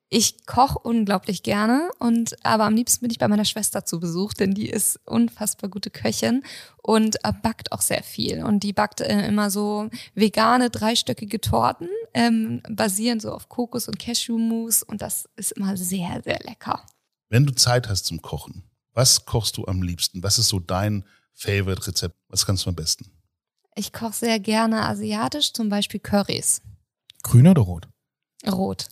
Ich 0.10 0.46
koche 0.46 0.78
unglaublich 0.78 1.42
gerne 1.42 1.90
und 1.98 2.36
aber 2.46 2.66
am 2.66 2.76
liebsten 2.76 3.02
bin 3.02 3.10
ich 3.10 3.18
bei 3.18 3.28
meiner 3.28 3.46
Schwester 3.46 3.84
zu 3.84 4.00
Besuch, 4.00 4.34
denn 4.34 4.54
die 4.54 4.70
ist 4.70 5.00
unfassbar 5.06 5.72
gute 5.72 5.90
Köchin 5.90 6.44
und 6.84 7.16
äh, 7.26 7.34
backt 7.42 7.72
auch 7.72 7.82
sehr 7.82 8.04
viel. 8.04 8.44
Und 8.44 8.62
die 8.62 8.74
backt 8.74 9.02
äh, 9.02 9.28
immer 9.28 9.50
so 9.50 9.90
vegane 10.14 10.70
dreistöckige 10.70 11.42
Torten, 11.42 11.90
ähm, 12.14 12.62
basierend 12.70 13.24
so 13.24 13.32
auf 13.32 13.50
Kokos- 13.50 13.88
und 13.88 13.98
Cashewmus 13.98 14.84
und 14.84 15.02
das 15.02 15.28
ist 15.36 15.54
immer 15.54 15.76
sehr, 15.76 16.22
sehr 16.24 16.40
lecker. 16.44 16.86
Wenn 17.30 17.48
du 17.48 17.56
Zeit 17.56 17.90
hast 17.90 18.06
zum 18.06 18.22
Kochen, 18.22 18.64
was 18.94 19.26
kochst 19.26 19.58
du 19.58 19.66
am 19.66 19.82
liebsten? 19.82 20.22
Was 20.22 20.38
ist 20.38 20.50
so 20.50 20.60
dein 20.60 21.06
Favorite-Rezept? 21.36 22.16
Was 22.30 22.46
kannst 22.46 22.66
du 22.66 22.70
am 22.70 22.76
besten? 22.76 23.12
Ich 23.76 23.92
koche 23.92 24.14
sehr 24.14 24.40
gerne 24.40 24.88
asiatisch, 24.88 25.54
zum 25.54 25.70
Beispiel 25.70 26.00
Currys. 26.00 26.62
Grün 27.24 27.48
oder 27.48 27.62
rot? 27.62 27.88
Rot. 28.48 28.88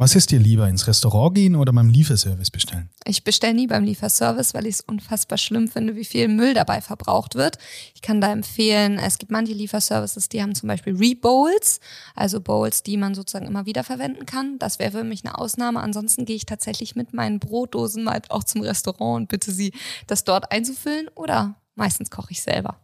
Was 0.00 0.14
ist 0.14 0.30
dir 0.30 0.38
lieber, 0.38 0.68
ins 0.68 0.86
Restaurant 0.86 1.34
gehen 1.34 1.56
oder 1.56 1.72
beim 1.72 1.90
Lieferservice 1.90 2.52
bestellen? 2.52 2.88
Ich 3.04 3.24
bestelle 3.24 3.54
nie 3.54 3.66
beim 3.66 3.82
Lieferservice, 3.82 4.54
weil 4.54 4.66
ich 4.66 4.76
es 4.76 4.80
unfassbar 4.80 5.38
schlimm 5.38 5.66
finde, 5.66 5.96
wie 5.96 6.04
viel 6.04 6.28
Müll 6.28 6.54
dabei 6.54 6.80
verbraucht 6.80 7.34
wird. 7.34 7.58
Ich 7.96 8.00
kann 8.00 8.20
da 8.20 8.30
empfehlen, 8.30 9.00
es 9.00 9.18
gibt 9.18 9.32
manche 9.32 9.54
Lieferservices, 9.54 10.28
die 10.28 10.40
haben 10.40 10.54
zum 10.54 10.68
Beispiel 10.68 10.94
Rebowls, 10.94 11.80
also 12.14 12.40
Bowls, 12.40 12.84
die 12.84 12.96
man 12.96 13.16
sozusagen 13.16 13.48
immer 13.48 13.66
wieder 13.66 13.82
verwenden 13.82 14.24
kann. 14.24 14.60
Das 14.60 14.78
wäre 14.78 14.92
für 14.92 15.02
mich 15.02 15.24
eine 15.24 15.36
Ausnahme. 15.36 15.80
Ansonsten 15.80 16.26
gehe 16.26 16.36
ich 16.36 16.46
tatsächlich 16.46 16.94
mit 16.94 17.12
meinen 17.12 17.40
Brotdosen 17.40 18.04
mal 18.04 18.22
auch 18.28 18.44
zum 18.44 18.60
Restaurant 18.60 19.22
und 19.22 19.28
bitte 19.28 19.50
sie, 19.50 19.72
das 20.06 20.22
dort 20.22 20.52
einzufüllen 20.52 21.08
oder 21.16 21.56
meistens 21.74 22.08
koche 22.08 22.30
ich 22.30 22.40
selber. 22.40 22.78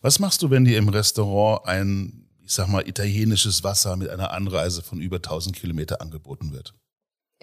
Was 0.00 0.18
machst 0.18 0.42
du, 0.42 0.50
wenn 0.50 0.64
dir 0.64 0.78
im 0.78 0.88
Restaurant 0.88 1.64
ein, 1.68 2.21
ich 2.44 2.52
sag 2.52 2.68
mal, 2.68 2.86
italienisches 2.86 3.64
Wasser 3.64 3.96
mit 3.96 4.08
einer 4.08 4.32
Anreise 4.32 4.82
von 4.82 5.00
über 5.00 5.16
1000 5.16 5.56
Kilometer 5.56 6.00
angeboten 6.00 6.52
wird? 6.52 6.74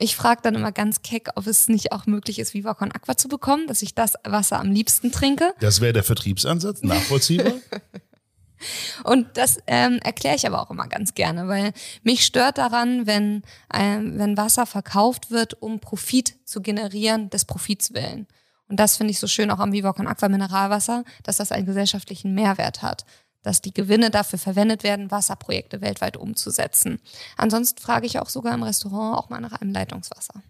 Ich 0.02 0.16
frage 0.16 0.42
dann 0.42 0.56
immer 0.56 0.72
ganz 0.72 1.02
keck, 1.02 1.30
ob 1.36 1.46
es 1.46 1.68
nicht 1.68 1.92
auch 1.92 2.06
möglich 2.06 2.40
ist, 2.40 2.54
Viva 2.54 2.74
Con 2.74 2.92
Aqua 2.92 3.18
zu 3.18 3.28
bekommen, 3.28 3.68
dass 3.68 3.82
ich 3.82 3.96
das 3.96 4.14
Wasser 4.24 4.60
am 4.60 4.72
liebsten 4.72 5.12
trinke. 5.12 5.54
Das 5.60 5.82
wäre 5.82 5.92
der 5.92 6.04
Vertriebsansatz, 6.04 6.84
nachvollziehbar. 6.84 7.54
Und 9.04 9.38
das 9.38 9.60
ähm, 9.68 10.00
erkläre 10.04 10.36
ich 10.36 10.46
aber 10.46 10.62
auch 10.62 10.70
immer 10.70 10.88
ganz 10.88 11.14
gerne, 11.14 11.48
weil 11.48 11.74
mich 12.04 12.26
stört 12.26 12.58
daran, 12.58 13.08
wenn, 13.08 13.44
ähm, 13.74 14.18
wenn 14.18 14.38
Wasser 14.38 14.66
verkauft 14.66 15.32
wird, 15.32 15.62
um 15.62 15.80
Profit 15.80 16.36
zu 16.46 16.62
generieren, 16.62 17.30
des 17.30 17.46
Profits 17.46 17.94
willen. 17.94 18.28
Und 18.68 18.80
das 18.80 18.98
finde 18.98 19.12
ich 19.12 19.20
so 19.20 19.28
schön 19.28 19.50
auch 19.52 19.60
am 19.60 19.72
Viva 19.72 19.94
Con 19.94 20.08
Aqua 20.08 20.30
Mineralwasser, 20.30 21.04
dass 21.24 21.38
das 21.38 21.52
einen 21.52 21.66
gesellschaftlichen 21.66 22.34
Mehrwert 22.34 22.82
hat. 22.82 23.06
Dass 23.42 23.62
die 23.62 23.74
Gewinne 23.74 24.10
dafür 24.10 24.38
verwendet 24.38 24.84
werden, 24.84 25.12
Wasserprojekte 25.12 25.82
weltweit 25.82 26.18
umzusetzen. 26.18 27.00
Ansonsten 27.38 27.82
frage 27.82 28.06
ich 28.06 28.20
auch 28.20 28.30
sogar 28.30 28.54
im 28.54 28.64
Restaurant 28.64 29.18
auch 29.18 29.30
mal 29.30 29.40
nach 29.40 29.54
einem 29.54 29.72
Leitungswasser. 29.72 30.44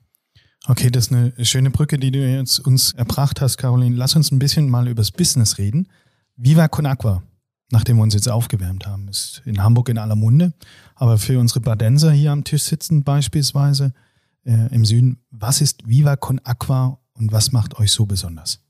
Okay, 0.67 0.89
das 0.89 1.07
ist 1.07 1.13
eine 1.13 1.33
schöne 1.45 1.69
Brücke, 1.69 1.97
die 1.97 2.11
du 2.11 2.19
jetzt 2.19 2.59
uns 2.59 2.93
erbracht 2.93 3.41
hast, 3.41 3.57
Caroline. 3.57 3.95
Lass 3.95 4.15
uns 4.15 4.31
ein 4.31 4.39
bisschen 4.39 4.69
mal 4.69 4.87
übers 4.87 5.11
Business 5.11 5.57
reden. 5.57 5.87
Viva 6.35 6.67
Con 6.67 6.85
Aqua, 6.85 7.23
nachdem 7.69 7.97
wir 7.97 8.03
uns 8.03 8.13
jetzt 8.13 8.29
aufgewärmt 8.29 8.85
haben, 8.85 9.07
ist 9.07 9.41
in 9.45 9.63
Hamburg 9.63 9.89
in 9.89 9.97
aller 9.97 10.15
Munde. 10.15 10.53
Aber 10.95 11.17
für 11.17 11.39
unsere 11.39 11.61
Badenser 11.61 12.11
hier 12.11 12.31
am 12.31 12.43
Tisch 12.43 12.63
sitzen 12.63 13.03
beispielsweise 13.03 13.93
äh, 14.45 14.73
im 14.73 14.85
Süden, 14.85 15.21
was 15.31 15.61
ist 15.61 15.87
Viva 15.87 16.15
Con 16.15 16.39
Aqua 16.43 16.99
und 17.13 17.31
was 17.31 17.51
macht 17.51 17.79
euch 17.79 17.91
so 17.91 18.05
besonders? 18.05 18.61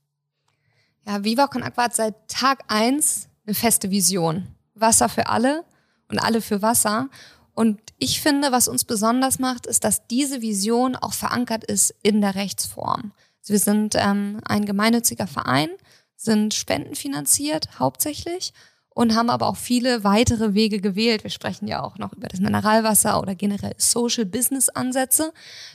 Ja, 1.06 1.24
Viva 1.24 1.48
Con 1.48 1.64
Aqua 1.64 1.86
hat 1.86 1.96
seit 1.96 2.28
Tag 2.28 2.64
eins 2.68 3.29
eine 3.50 3.56
feste 3.56 3.90
Vision. 3.90 4.48
Wasser 4.76 5.10
für 5.10 5.28
alle 5.28 5.66
und 6.08 6.20
alle 6.20 6.40
für 6.42 6.62
Wasser. 6.62 7.10
Und 7.56 7.82
ich 7.98 8.22
finde, 8.22 8.52
was 8.52 8.68
uns 8.68 8.86
besonders 8.86 9.40
macht, 9.40 9.66
ist, 9.66 9.84
dass 9.84 10.06
diese 10.08 10.42
Vision 10.42 10.96
auch 10.96 11.14
verankert 11.14 11.64
ist 11.64 11.96
in 12.04 12.22
der 12.22 12.36
Rechtsform. 12.36 13.12
Also 13.42 13.54
wir 13.54 13.60
sind 13.60 13.96
ähm, 13.98 14.40
ein 14.46 14.66
gemeinnütziger 14.66 15.26
Verein, 15.26 15.70
sind 16.16 16.54
spendenfinanziert 16.54 17.80
hauptsächlich 17.80 18.54
und 19.00 19.16
haben 19.16 19.30
aber 19.30 19.48
auch 19.48 19.56
viele 19.56 20.04
weitere 20.04 20.54
Wege 20.56 20.82
gewählt. 20.82 21.24
Wir 21.24 21.32
sprechen 21.32 21.70
ja 21.70 21.82
auch 21.82 21.98
noch 21.98 22.12
über 22.12 22.28
das 22.28 22.42
Mineralwasser 22.42 23.22
oder 23.22 23.34
generell 23.34 23.72
Social 23.78 24.26
Business 24.26 24.68
Ansätze. 24.68 25.32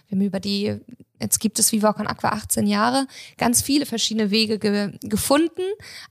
Wir 0.08 0.18
haben 0.18 0.26
über 0.26 0.40
die, 0.40 0.78
jetzt 1.18 1.40
gibt 1.40 1.58
es 1.58 1.72
Viva 1.72 1.94
Con 1.94 2.06
Aqua 2.06 2.32
18 2.32 2.66
Jahre, 2.66 3.06
ganz 3.38 3.62
viele 3.62 3.86
verschiedene 3.86 4.30
Wege 4.30 4.58
ge 4.58 4.98
gefunden, 5.00 5.62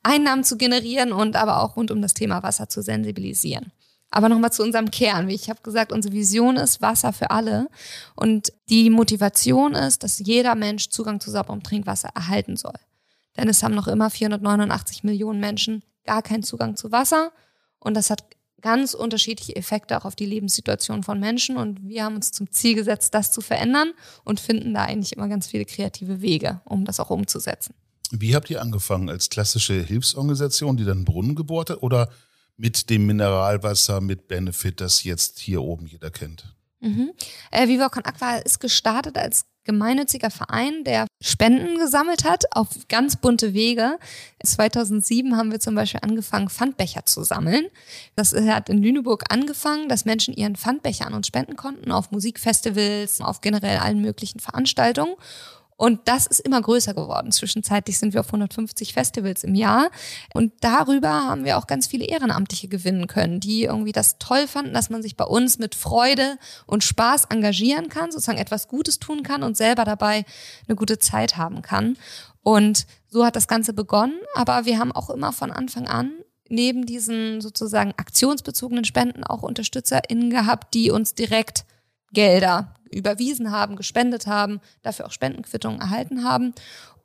Einnahmen 0.01 0.43
zu 0.43 0.57
generieren 0.57 1.13
und 1.13 1.35
aber 1.35 1.61
auch 1.61 1.75
rund 1.75 1.91
um 1.91 2.01
das 2.01 2.15
Thema 2.15 2.41
Wasser 2.41 2.67
zu 2.67 2.81
sensibilisieren. 2.81 3.71
Aber 4.09 4.27
nochmal 4.27 4.51
zu 4.51 4.63
unserem 4.63 4.89
Kern. 4.89 5.27
Wie 5.27 5.35
ich 5.35 5.51
habe 5.51 5.61
gesagt, 5.61 5.91
unsere 5.91 6.15
Vision 6.15 6.55
ist 6.55 6.81
Wasser 6.81 7.13
für 7.13 7.29
alle. 7.29 7.67
Und 8.15 8.51
die 8.69 8.89
Motivation 8.89 9.75
ist, 9.75 10.01
dass 10.01 10.17
jeder 10.17 10.55
Mensch 10.55 10.89
Zugang 10.89 11.19
zu 11.19 11.29
sauberem 11.29 11.61
Trinkwasser 11.61 12.09
erhalten 12.15 12.57
soll. 12.57 12.79
Denn 13.37 13.49
es 13.49 13.61
haben 13.61 13.75
noch 13.75 13.87
immer 13.87 14.09
489 14.09 15.03
Millionen 15.03 15.39
Menschen 15.39 15.83
gar 16.05 16.21
keinen 16.21 16.43
Zugang 16.43 16.75
zu 16.75 16.91
Wasser. 16.91 17.31
Und 17.79 17.95
das 17.95 18.09
hat 18.09 18.23
ganz 18.61 18.93
unterschiedliche 18.93 19.55
Effekte 19.55 19.97
auch 19.97 20.05
auf 20.05 20.15
die 20.15 20.25
Lebenssituation 20.25 21.03
von 21.03 21.19
Menschen. 21.19 21.57
Und 21.57 21.87
wir 21.87 22.05
haben 22.05 22.15
uns 22.15 22.31
zum 22.31 22.49
Ziel 22.51 22.75
gesetzt, 22.75 23.13
das 23.13 23.31
zu 23.31 23.41
verändern 23.41 23.91
und 24.23 24.39
finden 24.39 24.73
da 24.73 24.83
eigentlich 24.83 25.15
immer 25.15 25.27
ganz 25.27 25.47
viele 25.47 25.65
kreative 25.65 26.21
Wege, 26.21 26.61
um 26.65 26.85
das 26.85 26.99
auch 26.99 27.09
umzusetzen. 27.09 27.75
Wie 28.11 28.35
habt 28.35 28.49
ihr 28.49 28.61
angefangen? 28.61 29.09
Als 29.09 29.29
klassische 29.29 29.81
Hilfsorganisation, 29.81 30.77
die 30.77 30.85
dann 30.85 31.05
Brunnen 31.05 31.35
gebohrt 31.35 31.69
hat 31.69 31.83
oder 31.83 32.09
mit 32.57 32.89
dem 32.89 33.05
Mineralwasser 33.05 34.01
mit 34.01 34.27
Benefit, 34.27 34.79
das 34.79 35.03
jetzt 35.03 35.39
hier 35.39 35.61
oben 35.61 35.87
jeder 35.87 36.11
kennt? 36.11 36.55
Mhm. 36.79 37.11
Äh, 37.51 37.67
Viva 37.67 37.89
Con 37.89 38.05
Aqua 38.05 38.37
ist 38.37 38.59
gestartet 38.59 39.17
als 39.17 39.45
gemeinnütziger 39.63 40.29
Verein, 40.29 40.83
der 40.83 41.07
Spenden 41.21 41.77
gesammelt 41.77 42.23
hat 42.23 42.55
auf 42.55 42.67
ganz 42.89 43.15
bunte 43.15 43.53
Wege. 43.53 43.97
2007 44.43 45.37
haben 45.37 45.51
wir 45.51 45.59
zum 45.59 45.75
Beispiel 45.75 46.01
angefangen, 46.03 46.49
Pfandbecher 46.49 47.05
zu 47.05 47.23
sammeln. 47.23 47.67
Das 48.15 48.33
hat 48.33 48.69
in 48.69 48.81
Lüneburg 48.81 49.23
angefangen, 49.29 49.89
dass 49.89 50.05
Menschen 50.05 50.33
ihren 50.33 50.55
Pfandbecher 50.55 51.07
an 51.07 51.13
uns 51.13 51.27
spenden 51.27 51.55
konnten 51.55 51.91
auf 51.91 52.11
Musikfestivals, 52.11 53.21
auf 53.21 53.41
generell 53.41 53.77
allen 53.77 54.01
möglichen 54.01 54.39
Veranstaltungen. 54.39 55.15
Und 55.77 56.01
das 56.05 56.27
ist 56.27 56.39
immer 56.39 56.61
größer 56.61 56.93
geworden. 56.93 57.31
Zwischenzeitlich 57.31 57.97
sind 57.97 58.13
wir 58.13 58.21
auf 58.21 58.27
150 58.27 58.93
Festivals 58.93 59.43
im 59.43 59.55
Jahr. 59.55 59.89
Und 60.33 60.53
darüber 60.61 61.09
haben 61.09 61.45
wir 61.45 61.57
auch 61.57 61.67
ganz 61.67 61.87
viele 61.87 62.05
Ehrenamtliche 62.05 62.67
gewinnen 62.67 63.07
können, 63.07 63.39
die 63.39 63.63
irgendwie 63.63 63.91
das 63.91 64.17
toll 64.17 64.47
fanden, 64.47 64.73
dass 64.73 64.89
man 64.89 65.01
sich 65.01 65.17
bei 65.17 65.25
uns 65.25 65.59
mit 65.59 65.75
Freude 65.75 66.37
und 66.65 66.83
Spaß 66.83 67.25
engagieren 67.25 67.89
kann, 67.89 68.11
sozusagen 68.11 68.37
etwas 68.37 68.67
Gutes 68.67 68.99
tun 68.99 69.23
kann 69.23 69.43
und 69.43 69.57
selber 69.57 69.83
dabei 69.83 70.25
eine 70.67 70.75
gute 70.75 70.99
Zeit 70.99 71.37
haben 71.37 71.61
kann. 71.61 71.97
Und 72.41 72.85
so 73.09 73.25
hat 73.25 73.35
das 73.35 73.47
Ganze 73.47 73.73
begonnen. 73.73 74.19
Aber 74.35 74.65
wir 74.65 74.79
haben 74.79 74.91
auch 74.91 75.09
immer 75.09 75.31
von 75.31 75.51
Anfang 75.51 75.87
an 75.87 76.11
neben 76.49 76.85
diesen 76.85 77.41
sozusagen 77.41 77.93
aktionsbezogenen 77.97 78.85
Spenden 78.85 79.23
auch 79.23 79.41
UnterstützerInnen 79.41 80.29
gehabt, 80.29 80.73
die 80.73 80.91
uns 80.91 81.15
direkt 81.15 81.65
Gelder 82.11 82.75
überwiesen 82.93 83.51
haben, 83.51 83.75
gespendet 83.75 84.27
haben, 84.27 84.61
dafür 84.81 85.07
auch 85.07 85.11
Spendenquittungen 85.11 85.81
erhalten 85.81 86.23
haben 86.23 86.53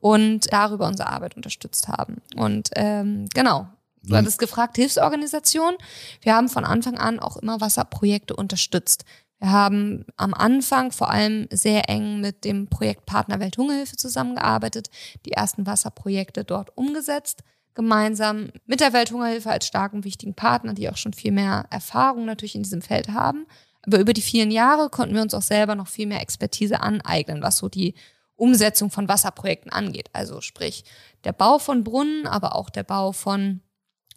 und 0.01 0.53
darüber 0.53 0.87
unsere 0.87 1.09
Arbeit 1.09 1.37
unterstützt 1.37 1.89
haben. 1.89 2.23
Und 2.37 2.71
ähm, 2.77 3.27
genau, 3.35 3.67
du 4.03 4.17
hattest 4.17 4.39
gefragt, 4.39 4.77
Hilfsorganisation. 4.77 5.75
Wir 6.21 6.35
haben 6.35 6.49
von 6.49 6.65
Anfang 6.65 6.99
an 6.99 7.19
auch 7.19 7.37
immer 7.37 7.61
Wasserprojekte 7.61 8.37
unterstützt. 8.37 9.05
Wir 9.39 9.51
haben 9.51 10.05
am 10.17 10.35
Anfang 10.35 10.91
vor 10.91 11.11
allem 11.11 11.47
sehr 11.51 11.89
eng 11.89 12.21
mit 12.21 12.45
dem 12.45 12.69
Projektpartner 12.69 13.39
Welthungerhilfe 13.39 13.97
zusammengearbeitet, 13.97 14.91
die 15.27 15.33
ersten 15.33 15.65
Wasserprojekte 15.65 16.45
dort 16.45 16.77
umgesetzt, 16.77 17.45
gemeinsam 17.75 18.49
mit 18.67 18.81
der 18.81 18.93
Welthungerhilfe 18.93 19.51
als 19.51 19.67
starken, 19.67 20.03
wichtigen 20.03 20.35
Partner, 20.35 20.75
die 20.75 20.91
auch 20.91 20.97
schon 20.97 21.13
viel 21.13 21.31
mehr 21.31 21.67
Erfahrung 21.71 22.25
natürlich 22.25 22.57
in 22.57 22.65
diesem 22.65 22.83
Feld 22.83 23.11
haben. 23.11 23.47
Aber 23.89 24.01
über 24.01 24.13
die 24.13 24.21
vielen 24.21 24.51
Jahre 24.51 24.91
konnten 24.91 25.15
wir 25.15 25.23
uns 25.23 25.33
auch 25.33 25.43
selber 25.43 25.75
noch 25.75 25.89
viel 25.89 26.07
mehr 26.07 26.21
Expertise 26.21 26.81
aneignen, 26.83 27.43
was 27.43 27.57
so 27.57 27.71
die 27.71 27.95
Umsetzung 28.37 28.91
von 28.91 29.09
Wasserprojekten 29.09 29.73
angeht. 29.73 30.11
Also 30.13 30.43
sprich 30.43 30.85
der 31.25 31.33
Bau 31.33 31.59
von 31.59 31.85
Brunnen, 31.85 32.27
aber 32.27 32.55
auch 32.55 32.69
der 32.69 32.83
Bau 32.83 33.13
von 33.13 33.63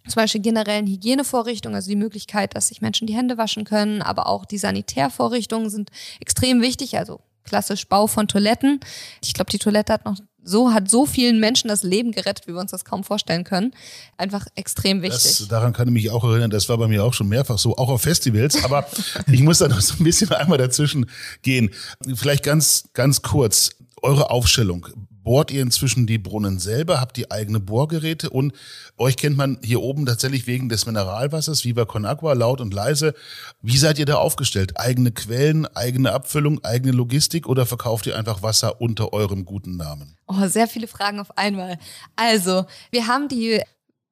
zum 0.07 0.15
Beispiel 0.15 0.41
generellen 0.41 0.87
Hygienevorrichtungen, 0.87 1.75
also 1.75 1.89
die 1.89 1.95
Möglichkeit, 1.95 2.53
dass 2.55 2.67
sich 2.67 2.81
Menschen 2.81 3.07
die 3.07 3.15
Hände 3.15 3.37
waschen 3.37 3.63
können, 3.63 4.01
aber 4.01 4.27
auch 4.27 4.45
die 4.45 4.57
Sanitärvorrichtungen 4.57 5.69
sind 5.69 5.89
extrem 6.19 6.61
wichtig. 6.61 6.97
Also 6.97 7.21
klassisch 7.43 7.87
Bau 7.87 8.07
von 8.07 8.27
Toiletten. 8.27 8.79
Ich 9.23 9.33
glaube, 9.33 9.51
die 9.51 9.59
Toilette 9.59 9.93
hat 9.93 10.05
noch 10.05 10.17
so 10.43 10.73
hat 10.73 10.89
so 10.89 11.05
vielen 11.05 11.39
Menschen 11.39 11.67
das 11.67 11.83
Leben 11.83 12.11
gerettet, 12.11 12.47
wie 12.47 12.53
wir 12.53 12.59
uns 12.59 12.71
das 12.71 12.85
kaum 12.85 13.03
vorstellen 13.03 13.43
können. 13.43 13.73
Einfach 14.17 14.47
extrem 14.55 15.01
wichtig. 15.01 15.37
Das, 15.37 15.47
daran 15.47 15.73
kann 15.73 15.87
ich 15.87 15.93
mich 15.93 16.09
auch 16.09 16.23
erinnern. 16.23 16.49
Das 16.49 16.67
war 16.67 16.77
bei 16.77 16.87
mir 16.87 17.03
auch 17.03 17.13
schon 17.13 17.27
mehrfach 17.27 17.59
so, 17.59 17.77
auch 17.77 17.89
auf 17.89 18.01
Festivals. 18.01 18.63
Aber 18.63 18.87
ich 19.31 19.41
muss 19.41 19.59
da 19.59 19.67
noch 19.67 19.81
so 19.81 19.95
ein 19.99 20.03
bisschen 20.03 20.31
einmal 20.31 20.57
dazwischen 20.57 21.05
gehen. 21.41 21.69
Vielleicht 22.15 22.43
ganz, 22.43 22.85
ganz 22.93 23.21
kurz. 23.21 23.71
Eure 24.01 24.31
Aufstellung 24.31 24.87
bohrt 25.23 25.51
ihr 25.51 25.61
inzwischen 25.61 26.07
die 26.07 26.17
Brunnen 26.17 26.59
selber, 26.59 26.99
habt 26.99 27.17
ihr 27.17 27.31
eigene 27.31 27.59
Bohrgeräte 27.59 28.29
und 28.29 28.53
euch 28.97 29.17
kennt 29.17 29.37
man 29.37 29.59
hier 29.63 29.81
oben 29.81 30.05
tatsächlich 30.05 30.47
wegen 30.47 30.69
des 30.69 30.85
Mineralwassers, 30.85 31.63
Viva 31.63 31.85
Con 31.85 32.05
Agua, 32.05 32.33
laut 32.33 32.61
und 32.61 32.73
leise. 32.73 33.13
Wie 33.61 33.77
seid 33.77 33.99
ihr 33.99 34.05
da 34.05 34.15
aufgestellt? 34.15 34.79
Eigene 34.79 35.11
Quellen, 35.11 35.67
eigene 35.75 36.11
Abfüllung, 36.11 36.63
eigene 36.63 36.91
Logistik 36.91 37.47
oder 37.47 37.65
verkauft 37.65 38.07
ihr 38.07 38.17
einfach 38.17 38.41
Wasser 38.41 38.81
unter 38.81 39.13
eurem 39.13 39.45
guten 39.45 39.77
Namen? 39.77 40.17
Oh, 40.27 40.47
sehr 40.47 40.67
viele 40.67 40.87
Fragen 40.87 41.19
auf 41.19 41.37
einmal. 41.37 41.77
Also, 42.15 42.65
wir 42.89 43.07
haben 43.07 43.27
die 43.27 43.61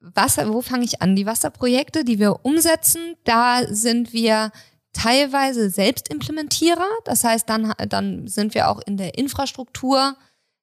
Wasser, 0.02 0.54
wo 0.54 0.62
fange 0.62 0.86
ich 0.86 1.02
an? 1.02 1.16
Die 1.16 1.26
Wasserprojekte, 1.26 2.04
die 2.04 2.20
wir 2.20 2.46
umsetzen, 2.46 3.16
da 3.24 3.64
sind 3.70 4.14
wir 4.14 4.52
teilweise 4.94 5.70
Selbstimplementierer. 5.70 6.88
Das 7.06 7.24
heißt, 7.24 7.50
dann, 7.50 7.74
dann 7.90 8.28
sind 8.28 8.54
wir 8.54 8.70
auch 8.70 8.80
in 8.86 8.98
der 8.98 9.18
Infrastruktur 9.18 10.16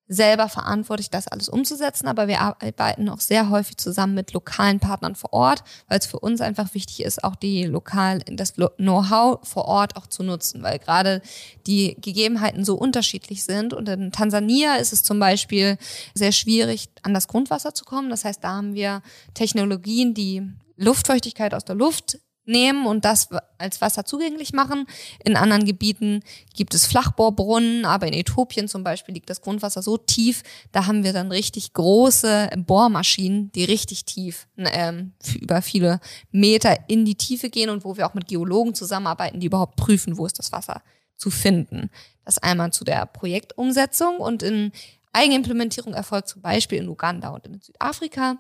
selber 0.09 0.49
verantwortlich, 0.49 1.11
das 1.11 1.27
alles 1.29 1.49
umzusetzen, 1.49 2.07
aber 2.07 2.29
wir 2.29 2.41
arbeiten 2.41 3.09
auch 3.09 3.21
sehr 3.21 3.51
häufig 3.51 3.77
zusammen 3.77 4.15
mit 4.15 4.33
lokalen 4.33 4.79
Partnern 4.79 5.17
vor 5.17 5.33
Ort, 5.33 5.65
weil 5.89 5.99
es 5.99 6.07
für 6.07 6.21
uns 6.21 6.41
einfach 6.41 6.75
wichtig 6.75 7.03
ist, 7.03 7.25
auch 7.25 7.35
die 7.35 7.65
lokal, 7.65 8.21
das 8.31 8.55
Know-how 8.55 9.47
vor 9.47 9.65
Ort 9.65 9.97
auch 9.97 10.07
zu 10.07 10.23
nutzen, 10.23 10.63
weil 10.63 10.79
gerade 10.79 11.23
die 11.67 11.97
Gegebenheiten 12.01 12.65
so 12.65 12.77
unterschiedlich 12.77 13.43
sind. 13.45 13.75
Und 13.75 13.89
in 13.89 14.13
Tansania 14.13 14.77
ist 14.77 14.93
es 14.93 15.03
zum 15.03 15.19
Beispiel 15.19 15.77
sehr 16.15 16.33
schwierig, 16.33 16.89
an 17.03 17.15
das 17.15 17.27
Grundwasser 17.27 17.75
zu 17.75 17.85
kommen. 17.85 18.11
Das 18.11 18.25
heißt, 18.25 18.45
da 18.45 18.51
haben 18.51 18.75
wir 18.75 19.03
Technologien, 19.35 20.15
die 20.15 20.43
Luftfeuchtigkeit 20.77 21.55
aus 21.55 21.65
der 21.65 21.75
Luft 21.75 22.19
nehmen 22.47 22.87
und 22.87 23.05
das 23.05 23.29
als 23.59 23.81
Wasser 23.81 24.05
zugänglich 24.05 24.53
machen. 24.53 24.87
In 25.25 25.37
anderen 25.37 25.65
Gebieten 25.65 26.23
gibt 26.55 26.75
es 26.75 26.87
Flachbohrbrunnen, 26.87 27.85
aber 27.85 28.07
in 28.07 28.15
Äthiopien 28.15 28.69
zum 28.69 28.85
Beispiel 28.85 29.15
liegt 29.15 29.31
das 29.31 29.41
Grundwasser 29.41 29.83
so 29.83 29.97
tief, 29.97 30.43
da 30.73 30.87
haben 30.87 31.05
wir 31.05 31.13
dann 31.13 31.31
richtig 31.31 31.73
große 31.73 32.51
Bohrmaschinen, 32.57 33.51
die 33.53 33.65
richtig 33.65 34.05
tief 34.05 34.47
ähm, 34.57 35.13
über 35.41 35.63
viele 35.63 36.01
Meter 36.31 36.89
in 36.89 37.05
die 37.05 37.17
Tiefe 37.17 37.51
gehen 37.51 37.71
und 37.71 37.85
wo 37.85 37.97
wir 37.97 38.07
auch 38.07 38.15
mit 38.15 38.29
Geologen 38.29 38.75
zusammenarbeiten, 38.75 39.41
die 39.41 39.47
überhaupt 39.47 39.77
prüfen, 39.77 40.17
wo 40.17 40.27
ist 40.27 40.39
das 40.39 40.53
Wasser 40.53 40.83
zu 41.17 41.31
finden. 41.31 41.91
Das 42.25 42.39
einmal 42.39 42.73
zu 42.73 42.85
der 42.85 43.07
Projektumsetzung 43.07 44.19
und 44.19 44.43
in 44.43 44.73
Eigenimplementierung 45.13 45.95
erfolgt 45.95 46.29
zum 46.29 46.43
Beispiel 46.43 46.79
in 46.79 46.89
Uganda 46.89 47.31
und 47.31 47.47
in 47.47 47.61
Südafrika. 47.61 48.37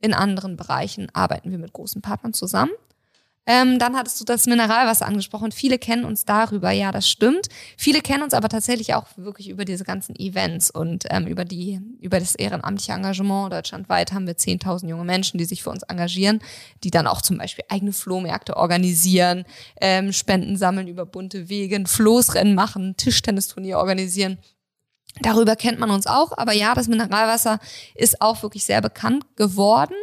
In 0.00 0.14
anderen 0.14 0.56
Bereichen 0.56 1.08
arbeiten 1.12 1.50
wir 1.50 1.58
mit 1.58 1.72
großen 1.72 2.02
Partnern 2.02 2.32
zusammen. 2.32 2.70
Ähm, 3.46 3.78
dann 3.78 3.96
hattest 3.96 4.20
du 4.20 4.24
das 4.24 4.46
Mineralwasser 4.46 5.06
angesprochen. 5.06 5.50
Viele 5.50 5.78
kennen 5.78 6.04
uns 6.04 6.24
darüber, 6.24 6.70
ja, 6.70 6.92
das 6.92 7.08
stimmt. 7.08 7.48
Viele 7.76 8.00
kennen 8.00 8.22
uns 8.22 8.34
aber 8.34 8.48
tatsächlich 8.48 8.94
auch 8.94 9.06
wirklich 9.16 9.48
über 9.48 9.64
diese 9.64 9.84
ganzen 9.84 10.14
Events 10.16 10.70
und 10.70 11.04
ähm, 11.10 11.26
über 11.26 11.44
die, 11.44 11.80
über 12.00 12.20
das 12.20 12.34
ehrenamtliche 12.34 12.92
Engagement. 12.92 13.52
Deutschlandweit 13.52 14.12
haben 14.12 14.26
wir 14.26 14.36
10.000 14.36 14.88
junge 14.88 15.04
Menschen, 15.04 15.38
die 15.38 15.46
sich 15.46 15.62
für 15.62 15.70
uns 15.70 15.82
engagieren, 15.84 16.40
die 16.84 16.90
dann 16.90 17.06
auch 17.06 17.22
zum 17.22 17.38
Beispiel 17.38 17.64
eigene 17.68 17.92
Flohmärkte 17.92 18.56
organisieren, 18.56 19.44
ähm, 19.80 20.12
Spenden 20.12 20.56
sammeln 20.56 20.86
über 20.86 21.06
bunte 21.06 21.48
Wege, 21.48 21.82
Floßrennen 21.86 22.54
machen, 22.54 22.96
Tischtennisturnier 22.96 23.78
organisieren. 23.78 24.38
Darüber 25.20 25.56
kennt 25.56 25.78
man 25.78 25.90
uns 25.90 26.06
auch, 26.06 26.36
aber 26.38 26.52
ja, 26.52 26.74
das 26.74 26.88
Mineralwasser 26.88 27.58
ist 27.94 28.22
auch 28.22 28.42
wirklich 28.42 28.64
sehr 28.64 28.80
bekannt 28.80 29.36
geworden. 29.36 29.94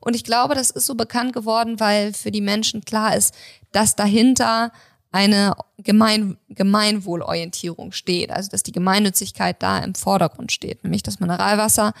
Und 0.00 0.16
ich 0.16 0.24
glaube, 0.24 0.54
das 0.54 0.70
ist 0.70 0.86
so 0.86 0.94
bekannt 0.94 1.32
geworden, 1.32 1.80
weil 1.80 2.12
für 2.12 2.30
die 2.30 2.40
Menschen 2.40 2.84
klar 2.84 3.16
ist, 3.16 3.34
dass 3.72 3.94
dahinter 3.94 4.72
eine 5.12 5.54
Gemein 5.78 6.38
Gemeinwohlorientierung 6.48 7.92
steht, 7.92 8.32
also 8.32 8.50
dass 8.50 8.64
die 8.64 8.72
Gemeinnützigkeit 8.72 9.62
da 9.62 9.78
im 9.78 9.94
Vordergrund 9.94 10.50
steht, 10.50 10.82
nämlich 10.82 11.04
das 11.04 11.20
Mineralwasser, 11.20 11.92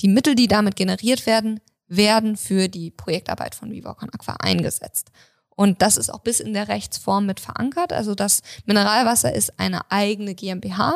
die 0.00 0.08
Mittel, 0.08 0.34
die 0.34 0.48
damit 0.48 0.76
generiert 0.76 1.26
werden, 1.26 1.60
werden 1.88 2.38
für 2.38 2.68
die 2.68 2.90
Projektarbeit 2.90 3.54
von 3.54 3.70
Vivocon 3.70 4.08
Aqua 4.10 4.36
eingesetzt. 4.40 5.10
Und 5.54 5.82
das 5.82 5.98
ist 5.98 6.08
auch 6.08 6.20
bis 6.20 6.40
in 6.40 6.54
der 6.54 6.68
Rechtsform 6.68 7.26
mit 7.26 7.40
verankert. 7.40 7.92
Also 7.92 8.14
das 8.14 8.40
Mineralwasser 8.64 9.34
ist 9.34 9.60
eine 9.60 9.90
eigene 9.90 10.34
GmbH, 10.34 10.94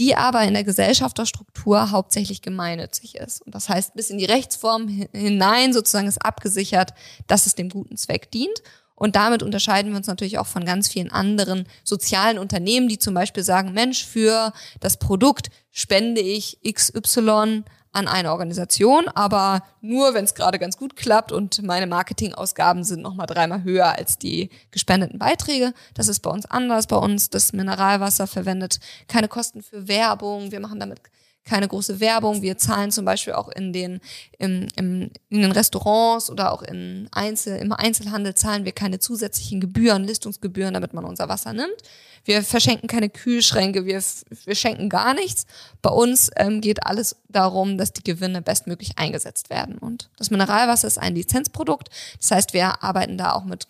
die 0.00 0.16
aber 0.16 0.42
in 0.44 0.54
der 0.54 0.64
Gesellschafterstruktur 0.64 1.90
hauptsächlich 1.90 2.40
gemeinnützig 2.40 3.16
ist. 3.16 3.42
Und 3.42 3.54
das 3.54 3.68
heißt, 3.68 3.94
bis 3.94 4.08
in 4.08 4.16
die 4.16 4.24
Rechtsform 4.24 4.88
hinein 5.12 5.74
sozusagen 5.74 6.08
ist 6.08 6.24
abgesichert, 6.24 6.94
dass 7.26 7.44
es 7.44 7.54
dem 7.54 7.68
guten 7.68 7.98
Zweck 7.98 8.30
dient. 8.30 8.62
Und 9.00 9.16
damit 9.16 9.42
unterscheiden 9.42 9.92
wir 9.92 9.96
uns 9.96 10.08
natürlich 10.08 10.38
auch 10.38 10.46
von 10.46 10.66
ganz 10.66 10.86
vielen 10.86 11.10
anderen 11.10 11.66
sozialen 11.84 12.38
Unternehmen, 12.38 12.86
die 12.86 12.98
zum 12.98 13.14
Beispiel 13.14 13.42
sagen, 13.42 13.72
Mensch, 13.72 14.04
für 14.04 14.52
das 14.78 14.98
Produkt 14.98 15.48
spende 15.70 16.20
ich 16.20 16.58
XY 16.70 17.64
an 17.92 18.08
eine 18.08 18.30
Organisation, 18.30 19.08
aber 19.08 19.62
nur, 19.80 20.12
wenn 20.12 20.26
es 20.26 20.34
gerade 20.34 20.58
ganz 20.58 20.76
gut 20.76 20.96
klappt 20.96 21.32
und 21.32 21.62
meine 21.62 21.86
Marketingausgaben 21.86 22.84
sind 22.84 23.00
nochmal 23.00 23.26
dreimal 23.26 23.62
höher 23.62 23.96
als 23.96 24.18
die 24.18 24.50
gespendeten 24.70 25.18
Beiträge. 25.18 25.72
Das 25.94 26.08
ist 26.08 26.20
bei 26.20 26.30
uns 26.30 26.44
anders. 26.44 26.86
Bei 26.86 26.96
uns 26.96 27.30
das 27.30 27.54
Mineralwasser 27.54 28.26
verwendet 28.26 28.80
keine 29.08 29.28
Kosten 29.28 29.62
für 29.62 29.88
Werbung. 29.88 30.52
Wir 30.52 30.60
machen 30.60 30.78
damit 30.78 31.00
keine 31.44 31.68
große 31.68 32.00
Werbung. 32.00 32.42
Wir 32.42 32.58
zahlen 32.58 32.90
zum 32.90 33.04
Beispiel 33.04 33.32
auch 33.32 33.48
in 33.48 33.72
den, 33.72 34.00
im, 34.38 34.68
im, 34.76 35.10
in 35.28 35.42
den 35.42 35.52
Restaurants 35.52 36.30
oder 36.30 36.52
auch 36.52 36.62
in 36.62 37.08
Einzel, 37.12 37.56
im 37.56 37.72
Einzelhandel 37.72 38.34
zahlen 38.34 38.64
wir 38.64 38.72
keine 38.72 38.98
zusätzlichen 38.98 39.60
Gebühren, 39.60 40.04
Listungsgebühren, 40.04 40.74
damit 40.74 40.92
man 40.92 41.04
unser 41.04 41.28
Wasser 41.28 41.52
nimmt. 41.52 41.76
Wir 42.24 42.42
verschenken 42.42 42.86
keine 42.86 43.08
Kühlschränke, 43.08 43.86
wir, 43.86 44.02
wir 44.44 44.54
schenken 44.54 44.90
gar 44.90 45.14
nichts. 45.14 45.46
Bei 45.80 45.90
uns 45.90 46.30
ähm, 46.36 46.60
geht 46.60 46.86
alles 46.86 47.16
darum, 47.28 47.78
dass 47.78 47.92
die 47.92 48.04
Gewinne 48.04 48.42
bestmöglich 48.42 48.98
eingesetzt 48.98 49.48
werden. 49.48 49.78
Und 49.78 50.10
das 50.18 50.30
Mineralwasser 50.30 50.86
ist 50.86 50.98
ein 50.98 51.14
Lizenzprodukt. 51.14 51.88
Das 52.20 52.30
heißt, 52.30 52.52
wir 52.52 52.84
arbeiten 52.84 53.16
da 53.16 53.32
auch 53.32 53.44
mit 53.44 53.68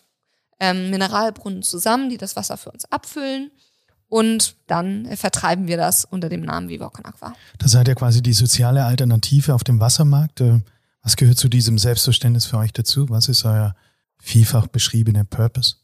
ähm, 0.59 0.91
Mineralbrunnen 0.91 1.63
zusammen, 1.63 2.11
die 2.11 2.19
das 2.19 2.35
Wasser 2.35 2.57
für 2.57 2.73
uns 2.73 2.85
abfüllen 2.87 3.53
und 4.11 4.57
dann 4.67 5.17
vertreiben 5.17 5.69
wir 5.69 5.79
das 5.79 6.05
unter 6.05 6.29
dem 6.29 6.43
Namen 6.43 6.69
Viva 6.69 6.91
Con 6.91 7.07
Aqua. 7.07 7.33
Das 7.59 7.71
seid 7.71 7.89
ja 7.89 7.95
quasi 7.95 8.21
die 8.21 8.33
soziale 8.33 8.85
Alternative 8.85 9.55
auf 9.55 9.65
dem 9.65 9.81
Wassermarkt. 9.81 10.43
Äh, 10.43 10.61
was 11.03 11.17
gehört 11.17 11.39
zu 11.39 11.49
diesem 11.49 11.79
Selbstverständnis 11.79 12.45
für 12.45 12.59
euch 12.59 12.73
dazu? 12.73 13.09
Was 13.09 13.29
ist 13.29 13.45
euer 13.45 13.75
vielfach 14.19 14.67
beschriebener 14.67 15.25
Purpose? 15.25 15.77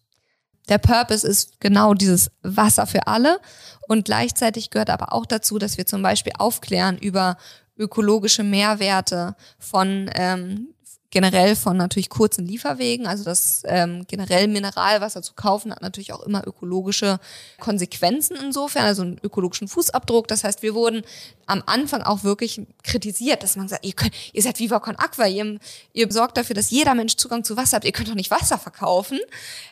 Der 0.68 0.78
Purpose 0.78 1.26
ist 1.26 1.60
genau 1.60 1.94
dieses 1.94 2.30
Wasser 2.42 2.88
für 2.88 3.06
alle 3.06 3.38
und 3.86 4.04
gleichzeitig 4.04 4.70
gehört 4.70 4.90
aber 4.90 5.12
auch 5.12 5.24
dazu, 5.24 5.58
dass 5.58 5.78
wir 5.78 5.86
zum 5.86 6.02
Beispiel 6.02 6.32
aufklären 6.36 6.98
über 6.98 7.36
ökologische 7.78 8.42
Mehrwerte 8.42 9.36
von 9.60 10.10
ähm, 10.14 10.74
generell 11.16 11.56
von 11.56 11.78
natürlich 11.78 12.10
kurzen 12.10 12.44
Lieferwegen. 12.44 13.06
Also 13.06 13.24
das 13.24 13.62
ähm, 13.64 14.04
generell 14.06 14.48
Mineralwasser 14.48 15.22
zu 15.22 15.32
kaufen 15.32 15.72
hat 15.72 15.80
natürlich 15.80 16.12
auch 16.12 16.20
immer 16.20 16.46
ökologische 16.46 17.18
Konsequenzen 17.58 18.36
insofern, 18.36 18.84
also 18.84 19.00
einen 19.00 19.18
ökologischen 19.22 19.66
Fußabdruck. 19.66 20.28
Das 20.28 20.44
heißt, 20.44 20.60
wir 20.60 20.74
wurden 20.74 21.04
am 21.46 21.62
Anfang 21.64 22.02
auch 22.02 22.22
wirklich 22.22 22.60
kritisiert, 22.82 23.42
dass 23.42 23.56
man 23.56 23.66
sagt, 23.66 23.86
ihr, 23.86 23.94
könnt, 23.94 24.12
ihr 24.34 24.42
seid 24.42 24.58
Viva 24.58 24.78
Con 24.78 24.96
Aqua, 24.96 25.26
ihr, 25.26 25.58
ihr 25.94 26.12
sorgt 26.12 26.36
dafür, 26.36 26.54
dass 26.54 26.68
jeder 26.68 26.94
Mensch 26.94 27.16
Zugang 27.16 27.44
zu 27.44 27.56
Wasser 27.56 27.76
hat, 27.76 27.86
ihr 27.86 27.92
könnt 27.92 28.10
doch 28.10 28.14
nicht 28.14 28.30
Wasser 28.30 28.58
verkaufen. 28.58 29.18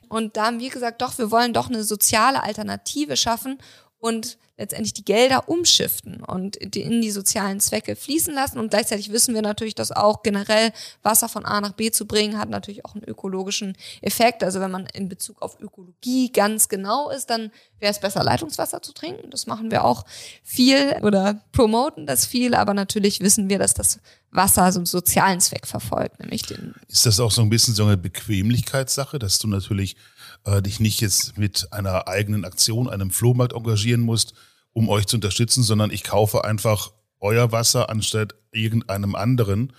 Und 0.08 0.38
da 0.38 0.46
haben 0.46 0.60
wir 0.60 0.70
gesagt, 0.70 1.02
doch, 1.02 1.18
wir 1.18 1.30
wollen 1.30 1.52
doch 1.52 1.68
eine 1.68 1.84
soziale 1.84 2.42
Alternative 2.42 3.18
schaffen 3.18 3.58
und 4.04 4.36
letztendlich 4.58 4.92
die 4.92 5.04
Gelder 5.06 5.48
umschiften 5.48 6.22
und 6.22 6.56
in 6.56 7.00
die 7.00 7.10
sozialen 7.10 7.58
Zwecke 7.58 7.96
fließen 7.96 8.34
lassen. 8.34 8.58
Und 8.58 8.68
gleichzeitig 8.68 9.10
wissen 9.10 9.34
wir 9.34 9.40
natürlich, 9.40 9.74
dass 9.74 9.92
auch 9.92 10.22
generell 10.22 10.72
Wasser 11.02 11.26
von 11.30 11.46
A 11.46 11.62
nach 11.62 11.72
B 11.72 11.90
zu 11.90 12.06
bringen, 12.06 12.38
hat 12.38 12.50
natürlich 12.50 12.84
auch 12.84 12.94
einen 12.94 13.04
ökologischen 13.04 13.78
Effekt. 14.02 14.44
Also 14.44 14.60
wenn 14.60 14.70
man 14.70 14.84
in 14.92 15.08
Bezug 15.08 15.40
auf 15.40 15.58
Ökologie 15.58 16.30
ganz 16.30 16.68
genau 16.68 17.08
ist, 17.08 17.30
dann 17.30 17.50
wäre 17.78 17.92
es 17.92 17.98
besser, 17.98 18.22
Leitungswasser 18.22 18.82
zu 18.82 18.92
trinken. 18.92 19.30
Das 19.30 19.46
machen 19.46 19.70
wir 19.70 19.84
auch 19.84 20.04
viel 20.42 20.96
oder 21.00 21.40
promoten 21.52 22.06
das 22.06 22.26
viel. 22.26 22.54
Aber 22.54 22.74
natürlich 22.74 23.20
wissen 23.20 23.48
wir, 23.48 23.58
dass 23.58 23.72
das 23.72 24.00
Wasser 24.30 24.70
so 24.70 24.80
einen 24.80 24.86
sozialen 24.86 25.40
Zweck 25.40 25.66
verfolgt, 25.66 26.20
nämlich 26.20 26.42
den. 26.42 26.74
Ist 26.88 27.06
das 27.06 27.20
auch 27.20 27.30
so 27.30 27.40
ein 27.40 27.48
bisschen 27.48 27.74
so 27.74 27.84
eine 27.84 27.96
Bequemlichkeitssache, 27.96 29.18
dass 29.18 29.38
du 29.38 29.48
natürlich 29.48 29.96
äh, 30.44 30.62
dich 30.62 30.80
nicht 30.80 31.00
jetzt 31.00 31.38
mit 31.38 31.68
einer 31.72 32.08
eigenen 32.08 32.44
Aktion, 32.44 32.88
einem 32.88 33.10
Flohmarkt 33.10 33.54
engagieren 33.54 34.00
musst, 34.00 34.34
um 34.72 34.88
euch 34.88 35.06
zu 35.06 35.16
unterstützen, 35.16 35.62
sondern 35.62 35.90
ich 35.90 36.04
kaufe 36.04 36.44
einfach 36.44 36.92
euer 37.20 37.52
Wasser 37.52 37.90
anstatt 37.90 38.34
irgendeinem 38.52 39.14
anderen, 39.14 39.72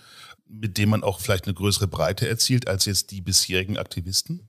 mit 0.47 0.77
dem 0.77 0.89
man 0.89 1.03
auch 1.03 1.19
vielleicht 1.19 1.45
eine 1.45 1.53
größere 1.53 1.87
Breite 1.87 2.27
erzielt 2.27 2.67
als 2.67 2.85
jetzt 2.85 3.11
die 3.11 3.21
bisherigen 3.21 3.77
Aktivisten? 3.77 4.47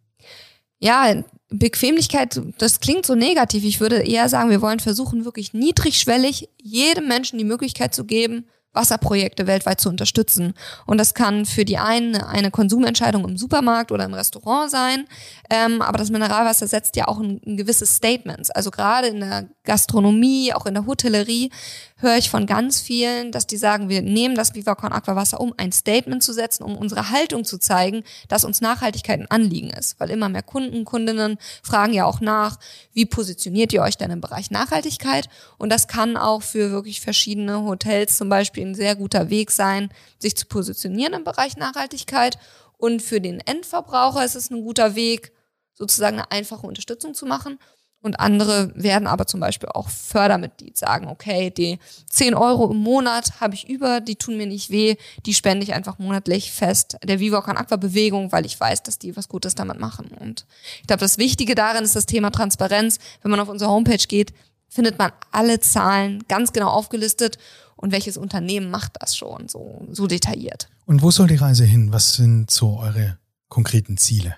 Ja, 0.79 1.25
Bequemlichkeit, 1.49 2.41
das 2.59 2.81
klingt 2.81 3.07
so 3.07 3.15
negativ. 3.15 3.65
Ich 3.65 3.81
würde 3.81 3.97
eher 3.97 4.29
sagen, 4.29 4.51
wir 4.51 4.61
wollen 4.61 4.81
versuchen, 4.81 5.25
wirklich 5.25 5.55
niedrigschwellig 5.55 6.51
jedem 6.61 7.09
Menschen 7.09 7.39
die 7.39 7.45
Möglichkeit 7.45 7.95
zu 7.95 8.05
geben, 8.05 8.47
Wasserprojekte 8.77 9.47
weltweit 9.47 9.81
zu 9.81 9.89
unterstützen. 9.89 10.55
Und 10.87 10.99
das 10.99 11.15
kann 11.15 11.47
für 11.47 11.65
die 11.65 11.79
einen 11.79 12.15
eine 12.15 12.51
Konsumentscheidung 12.51 13.29
im 13.29 13.37
Supermarkt 13.37 13.91
oder 13.91 14.05
im 14.05 14.15
Restaurant 14.15 14.71
sein. 14.71 15.07
Ähm, 15.51 15.83
aber 15.83 15.99
das 15.99 16.11
Mineralwasser 16.11 16.69
setzt 16.69 16.95
ja 16.97 17.09
auch 17.09 17.19
ein, 17.19 17.41
ein 17.45 17.57
gewisses 17.57 17.97
Statement. 17.97 18.55
Also 18.55 18.71
gerade 18.71 19.09
in 19.09 19.21
der 19.21 19.49
Gastronomie, 19.65 20.53
auch 20.53 20.67
in 20.67 20.75
der 20.75 20.87
Hotellerie 20.87 21.51
höre 21.99 22.19
ich 22.19 22.29
von 22.29 22.47
ganz 22.47 22.81
vielen, 22.81 23.33
dass 23.33 23.47
die 23.47 23.57
sagen, 23.57 23.89
wir 23.89 24.03
nehmen 24.03 24.35
das 24.35 24.55
Vivacon 24.55 24.93
Aquawasser, 24.93 25.41
um 25.41 25.55
ein 25.57 25.73
Statement 25.73 26.23
zu 26.23 26.35
setzen, 26.35 26.63
um 26.63 26.77
unsere 26.77 27.11
Haltung 27.11 27.45
zu 27.45 27.59
zeigen, 27.59 28.05
dass 28.29 28.45
uns 28.45 28.61
Nachhaltigkeit 28.61 29.19
ein 29.19 29.31
Anliegen 29.31 29.71
ist. 29.71 29.99
Weil 29.99 30.11
immer 30.11 30.29
mehr 30.29 30.43
Kunden, 30.43 30.85
Kundinnen 30.85 31.39
fragen 31.63 31.95
ja 31.95 32.05
auch 32.05 32.21
nach, 32.21 32.59
wie 32.93 33.07
positioniert 33.07 33.73
ihr 33.73 33.83
euch 33.83 33.97
denn 33.97 34.11
im 34.11 34.21
Bereich 34.21 34.51
Nachhaltigkeit? 34.51 35.29
Und 35.57 35.71
das 35.71 35.89
kann 35.89 36.19
auch 36.19 36.43
für 36.43 36.71
wirklich 36.71 37.01
verschiedene 37.01 37.63
Hotels 37.63 38.19
zum 38.19 38.29
Beispiel 38.29 38.67
ein 38.67 38.75
sehr 38.75 38.95
guter 38.95 39.31
Weg 39.31 39.51
sein, 39.51 39.91
sich 40.19 40.37
zu 40.37 40.47
positionieren 40.47 41.15
im 41.15 41.25
Bereich 41.25 41.57
Nachhaltigkeit. 41.57 42.39
Und 42.77 43.01
für 43.01 43.23
den 43.23 43.41
Endverbraucher 43.41 44.23
ist 44.23 44.35
es 44.35 44.51
ein 44.51 44.63
guter 44.63 44.97
Weg, 44.97 45.33
sozusagen 45.73 46.19
eine 46.19 46.31
einfache 46.31 46.67
Unterstützung 46.67 47.15
zu 47.15 47.25
machen. 47.25 47.59
Und 48.07 48.21
andere 48.21 48.71
werden 48.77 49.09
aber 49.09 49.27
zum 49.27 49.41
Beispiel 49.41 49.69
auch 49.69 49.89
Fördermitglied 49.89 50.79
sagen, 50.79 51.09
okay, 51.09 51.51
die 51.51 51.81
10 52.09 52.35
Euro 52.35 52.71
im 52.71 52.77
Monat 52.77 53.41
habe 53.41 53.55
ich 53.55 53.69
über, 53.69 54.01
die 54.01 54.15
tun 54.15 54.37
mir 54.37 54.47
nicht 54.47 54.71
weh, 54.71 54.95
die 55.27 55.35
spende 55.35 55.65
ich 55.65 55.75
einfach 55.75 55.99
monatlich 55.99 56.53
fest 56.53 56.99
der 57.03 57.19
Viva 57.19 57.41
Con 57.41 57.57
Aqua 57.57 57.75
Bewegung, 57.75 58.31
weil 58.31 58.47
ich 58.47 58.61
weiß, 58.61 58.85
dass 58.85 59.01
die 59.01 59.17
was 59.17 59.29
Gutes 59.29 59.57
damit 59.57 59.81
machen. 59.81 60.07
Und 60.21 60.47
ich 60.81 60.87
glaube, 60.87 61.01
das 61.01 61.19
Wichtige 61.19 61.57
darin 61.57 61.83
ist 61.83 61.97
das 61.97 62.07
Thema 62.07 62.31
Transparenz. 62.31 63.01
Wenn 63.23 63.33
man 63.33 63.41
auf 63.41 63.49
unsere 63.49 63.73
Homepage 63.73 63.97
geht, 64.07 64.33
findet 64.69 65.01
man 65.01 65.11
alle 65.33 65.59
Zahlen 65.59 66.23
ganz 66.29 66.53
genau 66.53 66.69
aufgelistet 66.69 67.39
und 67.75 67.91
welches 67.91 68.17
Unternehmen 68.17 68.71
macht 68.71 68.93
das 69.01 69.17
schon 69.17 69.49
so, 69.49 69.85
so 69.91 70.07
detailliert. 70.07 70.69
Und 70.85 71.03
wo 71.03 71.11
soll 71.11 71.27
die 71.27 71.35
Reise 71.35 71.65
hin? 71.65 71.93
Was 71.93 72.15
sind 72.15 72.53
so 72.53 72.79
eure 72.79 73.19
konkreten 73.49 73.97
Ziele? 73.97 74.37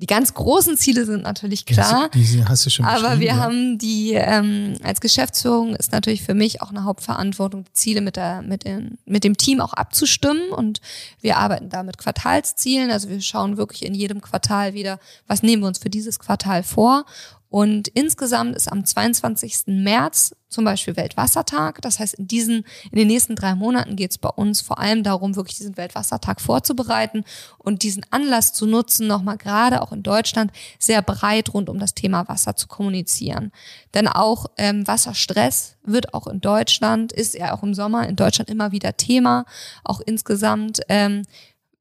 Die 0.00 0.06
ganz 0.06 0.32
großen 0.32 0.76
Ziele 0.76 1.04
sind 1.04 1.24
natürlich 1.24 1.66
klar. 1.66 2.08
Die, 2.14 2.22
die 2.22 2.44
hast 2.44 2.64
du 2.64 2.70
schon 2.70 2.84
Aber 2.84 3.18
wir 3.18 3.28
ja. 3.28 3.36
haben 3.36 3.78
die, 3.78 4.12
ähm, 4.12 4.76
als 4.84 5.00
Geschäftsführung 5.00 5.74
ist 5.74 5.90
natürlich 5.90 6.22
für 6.22 6.34
mich 6.34 6.62
auch 6.62 6.70
eine 6.70 6.84
Hauptverantwortung, 6.84 7.64
die 7.64 7.72
Ziele 7.72 8.00
mit, 8.00 8.14
der, 8.14 8.42
mit, 8.42 8.64
den, 8.64 8.98
mit 9.06 9.24
dem 9.24 9.36
Team 9.36 9.60
auch 9.60 9.72
abzustimmen. 9.72 10.50
Und 10.50 10.80
wir 11.20 11.38
arbeiten 11.38 11.68
da 11.68 11.82
mit 11.82 11.98
Quartalszielen. 11.98 12.92
Also 12.92 13.08
wir 13.08 13.20
schauen 13.20 13.56
wirklich 13.56 13.84
in 13.84 13.94
jedem 13.94 14.20
Quartal 14.20 14.72
wieder, 14.72 15.00
was 15.26 15.42
nehmen 15.42 15.62
wir 15.62 15.66
uns 15.68 15.78
für 15.78 15.90
dieses 15.90 16.20
Quartal 16.20 16.62
vor 16.62 17.04
und 17.50 17.88
insgesamt 17.88 18.54
ist 18.56 18.70
am 18.70 18.84
22. 18.84 19.64
März 19.66 20.34
zum 20.48 20.64
Beispiel 20.64 20.96
Weltwassertag. 20.96 21.80
Das 21.82 21.98
heißt, 21.98 22.14
in 22.14 22.28
diesen, 22.28 22.64
in 22.90 22.98
den 22.98 23.06
nächsten 23.06 23.36
drei 23.36 23.54
Monaten 23.54 23.96
geht 23.96 24.10
es 24.10 24.18
bei 24.18 24.28
uns 24.28 24.60
vor 24.60 24.78
allem 24.78 25.02
darum, 25.02 25.34
wirklich 25.36 25.56
diesen 25.56 25.76
Weltwassertag 25.76 26.40
vorzubereiten 26.40 27.24
und 27.58 27.82
diesen 27.82 28.04
Anlass 28.10 28.52
zu 28.52 28.66
nutzen, 28.66 29.06
nochmal 29.06 29.38
gerade 29.38 29.80
auch 29.80 29.92
in 29.92 30.02
Deutschland 30.02 30.52
sehr 30.78 31.00
breit 31.00 31.54
rund 31.54 31.70
um 31.70 31.78
das 31.78 31.94
Thema 31.94 32.28
Wasser 32.28 32.54
zu 32.54 32.66
kommunizieren. 32.66 33.50
Denn 33.94 34.08
auch 34.08 34.46
ähm, 34.58 34.86
Wasserstress 34.86 35.76
wird 35.84 36.12
auch 36.12 36.26
in 36.26 36.40
Deutschland, 36.40 37.12
ist 37.12 37.34
ja 37.34 37.54
auch 37.54 37.62
im 37.62 37.74
Sommer 37.74 38.06
in 38.08 38.16
Deutschland 38.16 38.50
immer 38.50 38.72
wieder 38.72 38.96
Thema. 38.96 39.44
Auch 39.84 40.00
insgesamt 40.00 40.80
ähm, 40.88 41.22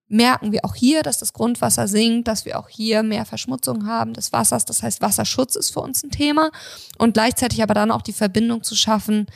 merken 0.09 0.51
wir 0.51 0.63
auch 0.63 0.75
hier, 0.75 1.03
dass 1.03 1.17
das 1.17 1.33
Grundwasser 1.33 1.87
sinkt, 1.87 2.27
dass 2.27 2.45
wir 2.45 2.59
auch 2.59 2.69
hier 2.69 3.03
mehr 3.03 3.25
Verschmutzung 3.25 3.87
haben 3.87 4.13
des 4.13 4.31
Wassers. 4.31 4.65
Das 4.65 4.83
heißt, 4.83 5.01
Wasserschutz 5.01 5.55
ist 5.55 5.71
für 5.71 5.81
uns 5.81 6.03
ein 6.03 6.11
Thema 6.11 6.51
und 6.97 7.13
gleichzeitig 7.13 7.61
aber 7.61 7.73
dann 7.73 7.91
auch 7.91 8.01
die 8.01 8.13
Verbindung 8.13 8.63
zu 8.63 8.75
schaffen, 8.75 9.27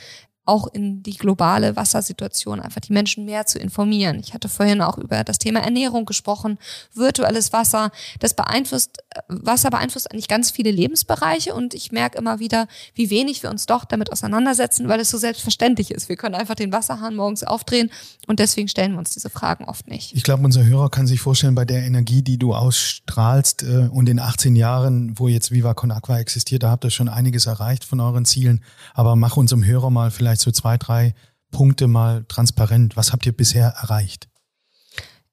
auch 0.44 0.66
in 0.72 1.02
die 1.04 1.16
globale 1.16 1.76
Wassersituation, 1.76 2.58
einfach 2.58 2.80
die 2.80 2.92
Menschen 2.92 3.24
mehr 3.24 3.46
zu 3.46 3.60
informieren. 3.60 4.18
Ich 4.18 4.34
hatte 4.34 4.48
vorhin 4.48 4.80
auch 4.80 4.98
über 4.98 5.22
das 5.22 5.38
Thema 5.38 5.60
Ernährung 5.60 6.04
gesprochen, 6.04 6.58
virtuelles 6.94 7.52
Wasser. 7.52 7.92
Das 8.18 8.34
beeinflusst, 8.34 8.98
Wasser 9.28 9.70
beeinflusst 9.70 10.10
eigentlich 10.10 10.26
ganz 10.26 10.50
viele 10.50 10.72
Lebensbereiche 10.72 11.54
und 11.54 11.74
ich 11.74 11.92
merke 11.92 12.18
immer 12.18 12.40
wieder, 12.40 12.66
wie 12.94 13.08
wenig 13.10 13.44
wir 13.44 13.50
uns 13.50 13.66
doch 13.66 13.84
damit 13.84 14.10
auseinandersetzen, 14.10 14.88
weil 14.88 14.98
es 14.98 15.10
so 15.10 15.18
selbstverständlich 15.18 15.92
ist. 15.92 16.08
Wir 16.08 16.16
können 16.16 16.34
einfach 16.34 16.56
den 16.56 16.72
Wasserhahn 16.72 17.14
morgens 17.14 17.44
aufdrehen 17.44 17.90
und 18.26 18.40
deswegen 18.40 18.66
stellen 18.66 18.92
wir 18.92 18.98
uns 18.98 19.10
diese 19.10 19.30
Fragen 19.30 19.64
oft 19.66 19.86
nicht. 19.86 20.12
Ich 20.16 20.24
glaube, 20.24 20.42
unser 20.42 20.64
Hörer 20.64 20.90
kann 20.90 21.06
sich 21.06 21.20
vorstellen, 21.20 21.54
bei 21.54 21.64
der 21.64 21.84
Energie, 21.84 22.22
die 22.22 22.38
du 22.38 22.52
ausstrahlst 22.52 23.62
äh, 23.62 23.88
und 23.92 24.08
in 24.08 24.18
18 24.18 24.56
Jahren, 24.56 25.16
wo 25.18 25.28
jetzt 25.28 25.52
Viva 25.52 25.74
Con 25.74 25.92
Aqua 25.92 26.18
existiert, 26.18 26.64
da 26.64 26.70
habt 26.70 26.84
ihr 26.84 26.90
schon 26.90 27.08
einiges 27.08 27.46
erreicht 27.46 27.84
von 27.84 28.00
euren 28.00 28.24
Zielen. 28.24 28.64
Aber 28.94 29.14
mach 29.14 29.36
unserem 29.36 29.64
Hörer 29.64 29.90
mal 29.90 30.10
vielleicht 30.10 30.31
vielleicht 30.32 30.40
so 30.40 30.50
zwei, 30.50 30.78
drei 30.78 31.14
Punkte 31.50 31.86
mal 31.86 32.24
transparent. 32.28 32.96
Was 32.96 33.12
habt 33.12 33.26
ihr 33.26 33.36
bisher 33.36 33.74
erreicht? 33.82 34.28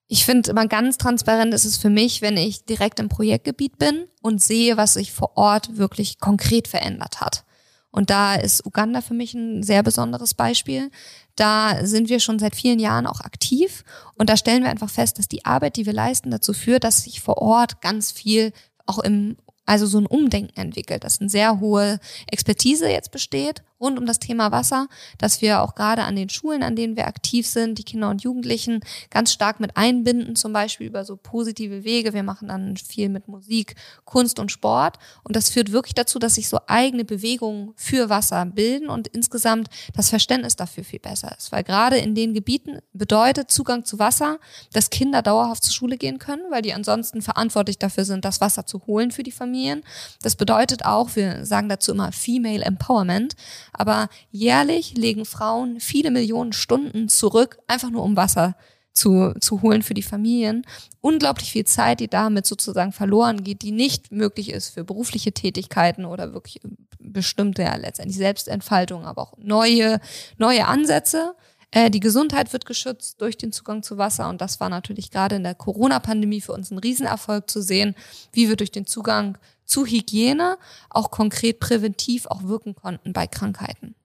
Ich 0.07 0.25
finde 0.25 0.49
immer 0.49 0.67
ganz 0.67 0.97
transparent 0.97 1.53
ist 1.53 1.65
es 1.65 1.77
für 1.77 1.89
mich, 1.89 2.21
wenn 2.21 2.35
ich 2.35 2.65
direkt 2.65 2.99
im 2.99 3.09
Projektgebiet 3.09 3.77
bin 3.77 4.05
und 4.21 4.41
sehe, 4.41 4.75
was 4.75 4.93
sich 4.93 5.13
vor 5.13 5.37
Ort 5.37 5.77
wirklich 5.77 6.19
konkret 6.19 6.67
verändert 6.67 7.21
hat. 7.21 7.45
Und 7.91 8.09
da 8.09 8.35
ist 8.35 8.65
Uganda 8.65 9.01
für 9.01 9.13
mich 9.13 9.33
ein 9.33 9.63
sehr 9.63 9.83
besonderes 9.83 10.33
Beispiel. 10.33 10.91
Da 11.35 11.85
sind 11.85 12.09
wir 12.09 12.19
schon 12.19 12.39
seit 12.39 12.55
vielen 12.55 12.79
Jahren 12.79 13.07
auch 13.07 13.21
aktiv 13.21 13.83
und 14.15 14.29
da 14.29 14.35
stellen 14.35 14.63
wir 14.63 14.69
einfach 14.69 14.89
fest, 14.89 15.17
dass 15.17 15.27
die 15.27 15.45
Arbeit, 15.45 15.77
die 15.77 15.85
wir 15.85 15.93
leisten, 15.93 16.31
dazu 16.31 16.53
führt, 16.53 16.83
dass 16.83 17.03
sich 17.03 17.21
vor 17.21 17.37
Ort 17.37 17.81
ganz 17.81 18.11
viel 18.11 18.51
auch 18.85 18.99
im 18.99 19.37
also 19.65 19.85
so 19.85 19.99
ein 19.99 20.07
Umdenken 20.07 20.59
entwickelt, 20.59 21.03
dass 21.03 21.21
eine 21.21 21.29
sehr 21.29 21.59
hohe 21.59 21.99
Expertise 22.25 22.89
jetzt 22.89 23.11
besteht 23.11 23.61
rund 23.79 23.97
um 23.97 24.05
das 24.05 24.19
Thema 24.19 24.51
Wasser, 24.51 24.87
dass 25.17 25.41
wir 25.41 25.61
auch 25.61 25.75
gerade 25.75 26.03
an 26.03 26.15
den 26.15 26.29
Schulen, 26.29 26.63
an 26.63 26.75
denen 26.75 26.95
wir 26.95 27.07
aktiv 27.07 27.47
sind, 27.47 27.77
die 27.77 27.83
Kinder 27.83 28.09
und 28.09 28.23
Jugendlichen 28.23 28.81
ganz 29.09 29.31
stark 29.31 29.59
mit 29.59 29.77
einbinden, 29.77 30.35
zum 30.35 30.53
Beispiel 30.53 30.87
über 30.87 31.05
so 31.05 31.15
positive 31.15 31.83
Wege. 31.83 32.13
Wir 32.13 32.23
machen 32.23 32.49
dann 32.49 32.77
viel 32.77 33.09
mit 33.09 33.27
Musik, 33.27 33.75
Kunst 34.05 34.39
und 34.39 34.51
Sport. 34.51 34.97
Und 35.23 35.35
das 35.35 35.49
führt 35.49 35.71
wirklich 35.71 35.93
dazu, 35.93 36.19
dass 36.19 36.35
sich 36.35 36.49
so 36.49 36.59
eigene 36.67 37.05
Bewegungen 37.05 37.73
für 37.75 38.09
Wasser 38.09 38.45
bilden 38.45 38.89
und 38.89 39.07
insgesamt 39.07 39.69
das 39.95 40.09
Verständnis 40.09 40.55
dafür 40.55 40.83
viel 40.83 40.99
besser 40.99 41.35
ist. 41.37 41.51
Weil 41.51 41.63
gerade 41.63 41.97
in 41.97 42.15
den 42.15 42.33
Gebieten 42.33 42.79
bedeutet 42.93 43.51
Zugang 43.51 43.85
zu 43.85 43.99
Wasser, 43.99 44.39
dass 44.73 44.89
Kinder 44.89 45.21
dauerhaft 45.21 45.63
zur 45.63 45.73
Schule 45.73 45.97
gehen 45.97 46.19
können, 46.19 46.43
weil 46.49 46.61
die 46.61 46.73
ansonsten 46.73 47.21
verantwortlich 47.21 47.77
dafür 47.77 48.05
sind, 48.05 48.25
das 48.25 48.41
Wasser 48.41 48.65
zu 48.65 48.85
holen 48.87 49.11
für 49.11 49.23
die 49.23 49.31
Familien. 49.31 49.83
Das 50.21 50.35
bedeutet 50.35 50.85
auch, 50.85 51.15
wir 51.15 51.45
sagen 51.45 51.69
dazu 51.69 51.91
immer 51.91 52.11
Female 52.11 52.63
Empowerment, 52.63 53.35
aber 53.73 54.09
jährlich 54.31 54.97
legen 54.97 55.25
Frauen 55.25 55.79
viele 55.79 56.11
Millionen 56.11 56.53
Stunden 56.53 57.09
zurück, 57.09 57.59
einfach 57.67 57.89
nur 57.89 58.03
um 58.03 58.15
Wasser 58.15 58.55
zu, 58.93 59.33
zu 59.39 59.61
holen 59.61 59.81
für 59.81 59.93
die 59.93 60.03
Familien. 60.03 60.65
Unglaublich 61.01 61.51
viel 61.51 61.65
Zeit, 61.65 61.99
die 61.99 62.07
damit 62.07 62.45
sozusagen 62.45 62.91
verloren 62.91 63.43
geht, 63.43 63.61
die 63.61 63.71
nicht 63.71 64.11
möglich 64.11 64.51
ist 64.51 64.69
für 64.69 64.83
berufliche 64.83 65.31
Tätigkeiten 65.31 66.05
oder 66.05 66.33
wirklich 66.33 66.59
bestimmte, 66.99 67.63
ja, 67.63 67.75
letztendlich 67.75 68.17
Selbstentfaltung, 68.17 69.05
aber 69.05 69.21
auch 69.21 69.33
neue, 69.37 69.99
neue 70.37 70.67
Ansätze. 70.67 71.35
Äh, 71.71 71.89
die 71.89 71.99
Gesundheit 71.99 72.51
wird 72.51 72.65
geschützt 72.65 73.21
durch 73.21 73.37
den 73.37 73.51
Zugang 73.51 73.83
zu 73.83 73.97
Wasser 73.97 74.29
und 74.29 74.41
das 74.41 74.59
war 74.59 74.69
natürlich 74.69 75.11
gerade 75.11 75.35
in 75.35 75.43
der 75.43 75.55
Corona-Pandemie 75.55 76.41
für 76.41 76.53
uns 76.53 76.71
ein 76.71 76.77
Riesenerfolg 76.79 77.49
zu 77.49 77.61
sehen, 77.61 77.95
wie 78.33 78.49
wir 78.49 78.55
durch 78.55 78.71
den 78.71 78.85
Zugang 78.85 79.37
zu 79.69 79.85
Hygiene 79.85 80.57
auch 80.89 81.11
konkret 81.11 81.59
präventiv 81.59 82.25
auch 82.25 82.43
wirken 82.43 82.75
konnten 82.75 83.13
bei 83.13 83.27
Krankheiten. 83.27 83.95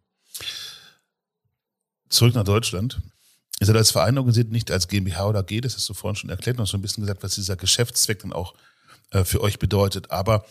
Zurück 2.08 2.34
nach 2.34 2.44
Deutschland. 2.44 3.00
Ihr 3.60 3.66
seid 3.66 3.76
als 3.76 3.92
Verein 3.92 4.18
organisiert, 4.18 4.50
nicht 4.50 4.70
als 4.70 4.88
GmbH 4.88 5.26
oder 5.28 5.42
G, 5.42 5.60
das 5.60 5.76
hast 5.76 5.88
du 5.88 5.94
vorhin 5.94 6.16
schon 6.16 6.30
erklärt, 6.30 6.58
noch 6.58 6.66
so 6.66 6.76
ein 6.76 6.82
bisschen 6.82 7.02
gesagt, 7.02 7.22
was 7.22 7.36
dieser 7.36 7.56
Geschäftszweck 7.56 8.20
dann 8.20 8.32
auch 8.32 8.54
äh, 9.10 9.24
für 9.24 9.40
euch 9.40 9.58
bedeutet. 9.58 10.10
Aber 10.10 10.44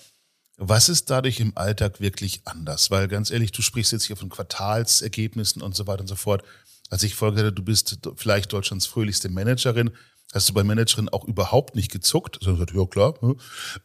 was 0.57 0.89
ist 0.89 1.09
dadurch 1.09 1.39
im 1.39 1.57
Alltag 1.57 1.99
wirklich 1.99 2.41
anders? 2.45 2.91
Weil 2.91 3.07
ganz 3.07 3.29
ehrlich, 3.29 3.51
du 3.51 3.61
sprichst 3.61 3.91
jetzt 3.91 4.05
hier 4.05 4.15
von 4.15 4.29
Quartalsergebnissen 4.29 5.61
und 5.61 5.75
so 5.75 5.85
weiter 5.85 6.01
und 6.01 6.07
so 6.07 6.15
fort. 6.15 6.43
Als 6.89 7.03
ich 7.03 7.15
vorher 7.15 7.51
du 7.51 7.63
bist 7.63 7.99
vielleicht 8.15 8.53
Deutschlands 8.53 8.85
fröhlichste 8.85 9.29
Managerin, 9.29 9.91
Hast 10.33 10.49
du 10.49 10.53
bei 10.53 10.63
Managerin 10.63 11.09
auch 11.09 11.25
überhaupt 11.25 11.75
nicht 11.75 11.91
gezuckt? 11.91 12.39
Also 12.41 12.53
gesagt, 12.53 12.73
ja 12.73 12.85
klar. 12.85 13.13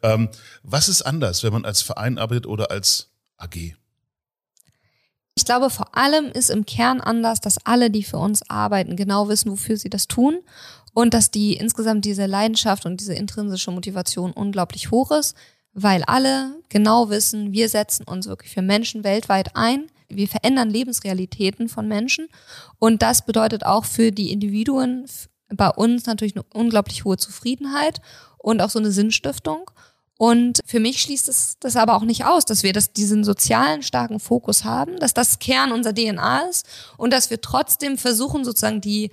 Ähm, 0.02 0.30
was 0.62 0.88
ist 0.88 1.02
anders, 1.02 1.44
wenn 1.44 1.52
man 1.52 1.64
als 1.64 1.82
Verein 1.82 2.18
arbeitet 2.18 2.46
oder 2.46 2.70
als 2.70 3.10
AG? 3.36 3.74
Ich 5.34 5.44
glaube, 5.44 5.70
vor 5.70 5.96
allem 5.96 6.26
ist 6.32 6.50
im 6.50 6.66
Kern 6.66 7.00
anders, 7.00 7.40
dass 7.40 7.64
alle, 7.64 7.90
die 7.90 8.02
für 8.02 8.16
uns 8.16 8.48
arbeiten, 8.50 8.96
genau 8.96 9.28
wissen, 9.28 9.52
wofür 9.52 9.76
sie 9.76 9.90
das 9.90 10.08
tun 10.08 10.40
und 10.94 11.14
dass 11.14 11.30
die 11.30 11.52
insgesamt 11.52 12.04
diese 12.04 12.26
Leidenschaft 12.26 12.86
und 12.86 13.00
diese 13.00 13.14
intrinsische 13.14 13.70
Motivation 13.70 14.32
unglaublich 14.32 14.90
hoch 14.90 15.10
ist, 15.12 15.36
weil 15.74 16.02
alle 16.04 16.56
genau 16.70 17.10
wissen, 17.10 17.52
wir 17.52 17.68
setzen 17.68 18.04
uns 18.04 18.26
wirklich 18.26 18.52
für 18.52 18.62
Menschen 18.62 19.04
weltweit 19.04 19.54
ein. 19.54 19.86
Wir 20.08 20.26
verändern 20.26 20.70
Lebensrealitäten 20.70 21.68
von 21.68 21.86
Menschen 21.86 22.28
und 22.78 23.02
das 23.02 23.24
bedeutet 23.24 23.64
auch 23.64 23.84
für 23.84 24.10
die 24.10 24.32
Individuen, 24.32 25.04
bei 25.54 25.68
uns 25.70 26.06
natürlich 26.06 26.36
eine 26.36 26.44
unglaublich 26.52 27.04
hohe 27.04 27.16
Zufriedenheit 27.16 28.00
und 28.38 28.60
auch 28.60 28.70
so 28.70 28.78
eine 28.78 28.92
Sinnstiftung. 28.92 29.70
Und 30.18 30.60
für 30.66 30.80
mich 30.80 31.00
schließt 31.00 31.28
es 31.28 31.56
das 31.60 31.76
aber 31.76 31.94
auch 31.94 32.02
nicht 32.02 32.24
aus, 32.24 32.44
dass 32.44 32.64
wir 32.64 32.72
das, 32.72 32.92
diesen 32.92 33.22
sozialen 33.22 33.82
starken 33.82 34.18
Fokus 34.18 34.64
haben, 34.64 34.98
dass 34.98 35.14
das 35.14 35.38
Kern 35.38 35.70
unserer 35.70 35.94
DNA 35.94 36.40
ist 36.50 36.66
und 36.96 37.12
dass 37.12 37.30
wir 37.30 37.40
trotzdem 37.40 37.96
versuchen, 37.96 38.44
sozusagen 38.44 38.80
die 38.80 39.12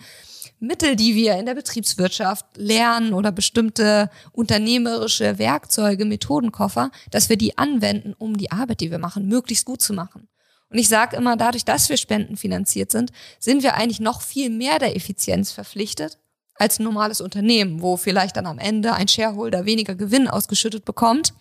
Mittel, 0.60 0.96
die 0.96 1.14
wir 1.14 1.36
in 1.36 1.46
der 1.46 1.54
Betriebswirtschaft 1.54 2.46
lernen 2.56 3.14
oder 3.14 3.32
bestimmte 3.32 4.10
unternehmerische 4.32 5.38
Werkzeuge, 5.38 6.06
Methodenkoffer, 6.06 6.90
dass 7.12 7.30
wir 7.30 7.38
die 7.38 7.58
anwenden, 7.58 8.16
um 8.18 8.36
die 8.38 8.52
Arbeit, 8.52 8.80
die 8.80 8.90
wir 8.90 8.98
machen, 8.98 9.28
möglichst 9.28 9.66
gut 9.66 9.82
zu 9.82 9.94
machen. 9.94 10.28
Und 10.70 10.80
ich 10.80 10.90
sage 10.90 11.18
immer, 11.18 11.38
dadurch, 11.38 11.66
dass 11.66 11.90
wir 11.90 11.98
spendenfinanziert 11.98 12.92
sind, 12.92 13.12
sind 13.40 13.62
wir 13.62 13.76
eigentlich 13.76 14.00
noch 14.00 14.22
viel 14.22 14.50
mehr 14.50 14.80
der 14.80 14.96
Effizienz 14.96 15.52
verpflichtet 15.52 16.18
als 16.56 16.80
ein 16.80 16.84
normales 16.84 17.22
Unternehmen, 17.22 17.82
wo 17.82 17.98
vielleicht 17.98 18.38
dann 18.38 18.46
am 18.46 18.60
Ende 18.60 18.94
ein 18.94 19.08
Shareholder 19.08 19.66
weniger 19.66 19.96
Gewinn 19.96 20.28
ausgeschüttet 20.28 20.86
bekommt. 20.86 21.34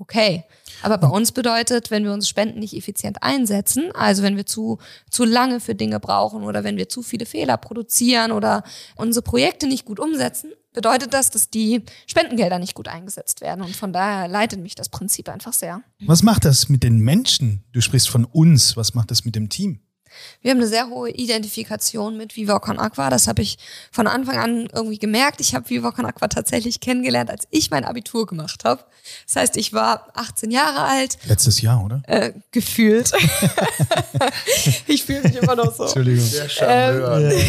Okay. 0.00 0.44
Aber 0.82 0.96
bei 0.98 1.08
uns 1.08 1.32
bedeutet, 1.32 1.90
wenn 1.90 2.04
wir 2.04 2.12
uns 2.12 2.28
Spenden 2.28 2.60
nicht 2.60 2.74
effizient 2.74 3.22
einsetzen, 3.22 3.90
also 3.94 4.22
wenn 4.22 4.36
wir 4.36 4.46
zu, 4.46 4.78
zu 5.10 5.24
lange 5.24 5.58
für 5.58 5.74
Dinge 5.74 5.98
brauchen 5.98 6.44
oder 6.44 6.62
wenn 6.62 6.76
wir 6.76 6.88
zu 6.88 7.02
viele 7.02 7.26
Fehler 7.26 7.56
produzieren 7.56 8.30
oder 8.30 8.62
unsere 8.96 9.22
Projekte 9.22 9.66
nicht 9.66 9.84
gut 9.84 9.98
umsetzen, 9.98 10.52
bedeutet 10.72 11.12
das, 11.12 11.30
dass 11.30 11.50
die 11.50 11.82
Spendengelder 12.06 12.60
nicht 12.60 12.74
gut 12.74 12.86
eingesetzt 12.86 13.40
werden. 13.40 13.64
Und 13.64 13.74
von 13.74 13.92
daher 13.92 14.28
leitet 14.28 14.60
mich 14.60 14.76
das 14.76 14.88
Prinzip 14.88 15.28
einfach 15.28 15.52
sehr. 15.52 15.82
Was 16.06 16.22
macht 16.22 16.44
das 16.44 16.68
mit 16.68 16.84
den 16.84 17.00
Menschen? 17.00 17.64
Du 17.72 17.80
sprichst 17.80 18.08
von 18.08 18.24
uns. 18.24 18.76
Was 18.76 18.94
macht 18.94 19.10
das 19.10 19.24
mit 19.24 19.34
dem 19.34 19.48
Team? 19.48 19.80
Wir 20.42 20.50
haben 20.50 20.58
eine 20.58 20.66
sehr 20.66 20.88
hohe 20.88 21.10
Identifikation 21.10 22.16
mit 22.16 22.36
Viva 22.36 22.58
Con 22.58 22.78
Aqua. 22.78 23.10
Das 23.10 23.28
habe 23.28 23.42
ich 23.42 23.58
von 23.90 24.06
Anfang 24.06 24.38
an 24.38 24.68
irgendwie 24.72 24.98
gemerkt. 24.98 25.40
Ich 25.40 25.54
habe 25.54 25.68
Viva 25.68 25.90
Con 25.92 26.06
Aqua 26.06 26.28
tatsächlich 26.28 26.80
kennengelernt, 26.80 27.30
als 27.30 27.46
ich 27.50 27.70
mein 27.70 27.84
Abitur 27.84 28.26
gemacht 28.26 28.64
habe. 28.64 28.84
Das 29.26 29.36
heißt, 29.36 29.56
ich 29.56 29.72
war 29.72 30.08
18 30.14 30.50
Jahre 30.50 30.80
alt. 30.80 31.18
Letztes 31.26 31.60
Jahr, 31.60 31.84
oder? 31.84 32.02
Äh, 32.06 32.32
gefühlt. 32.50 33.10
ich 34.86 35.04
fühle 35.04 35.22
mich 35.22 35.36
immer 35.36 35.56
noch 35.56 35.74
so. 35.74 35.84
Entschuldigung. 35.84 36.24
Sehr 36.24 36.48
Charmeur. 36.48 37.30
Ähm, 37.30 37.40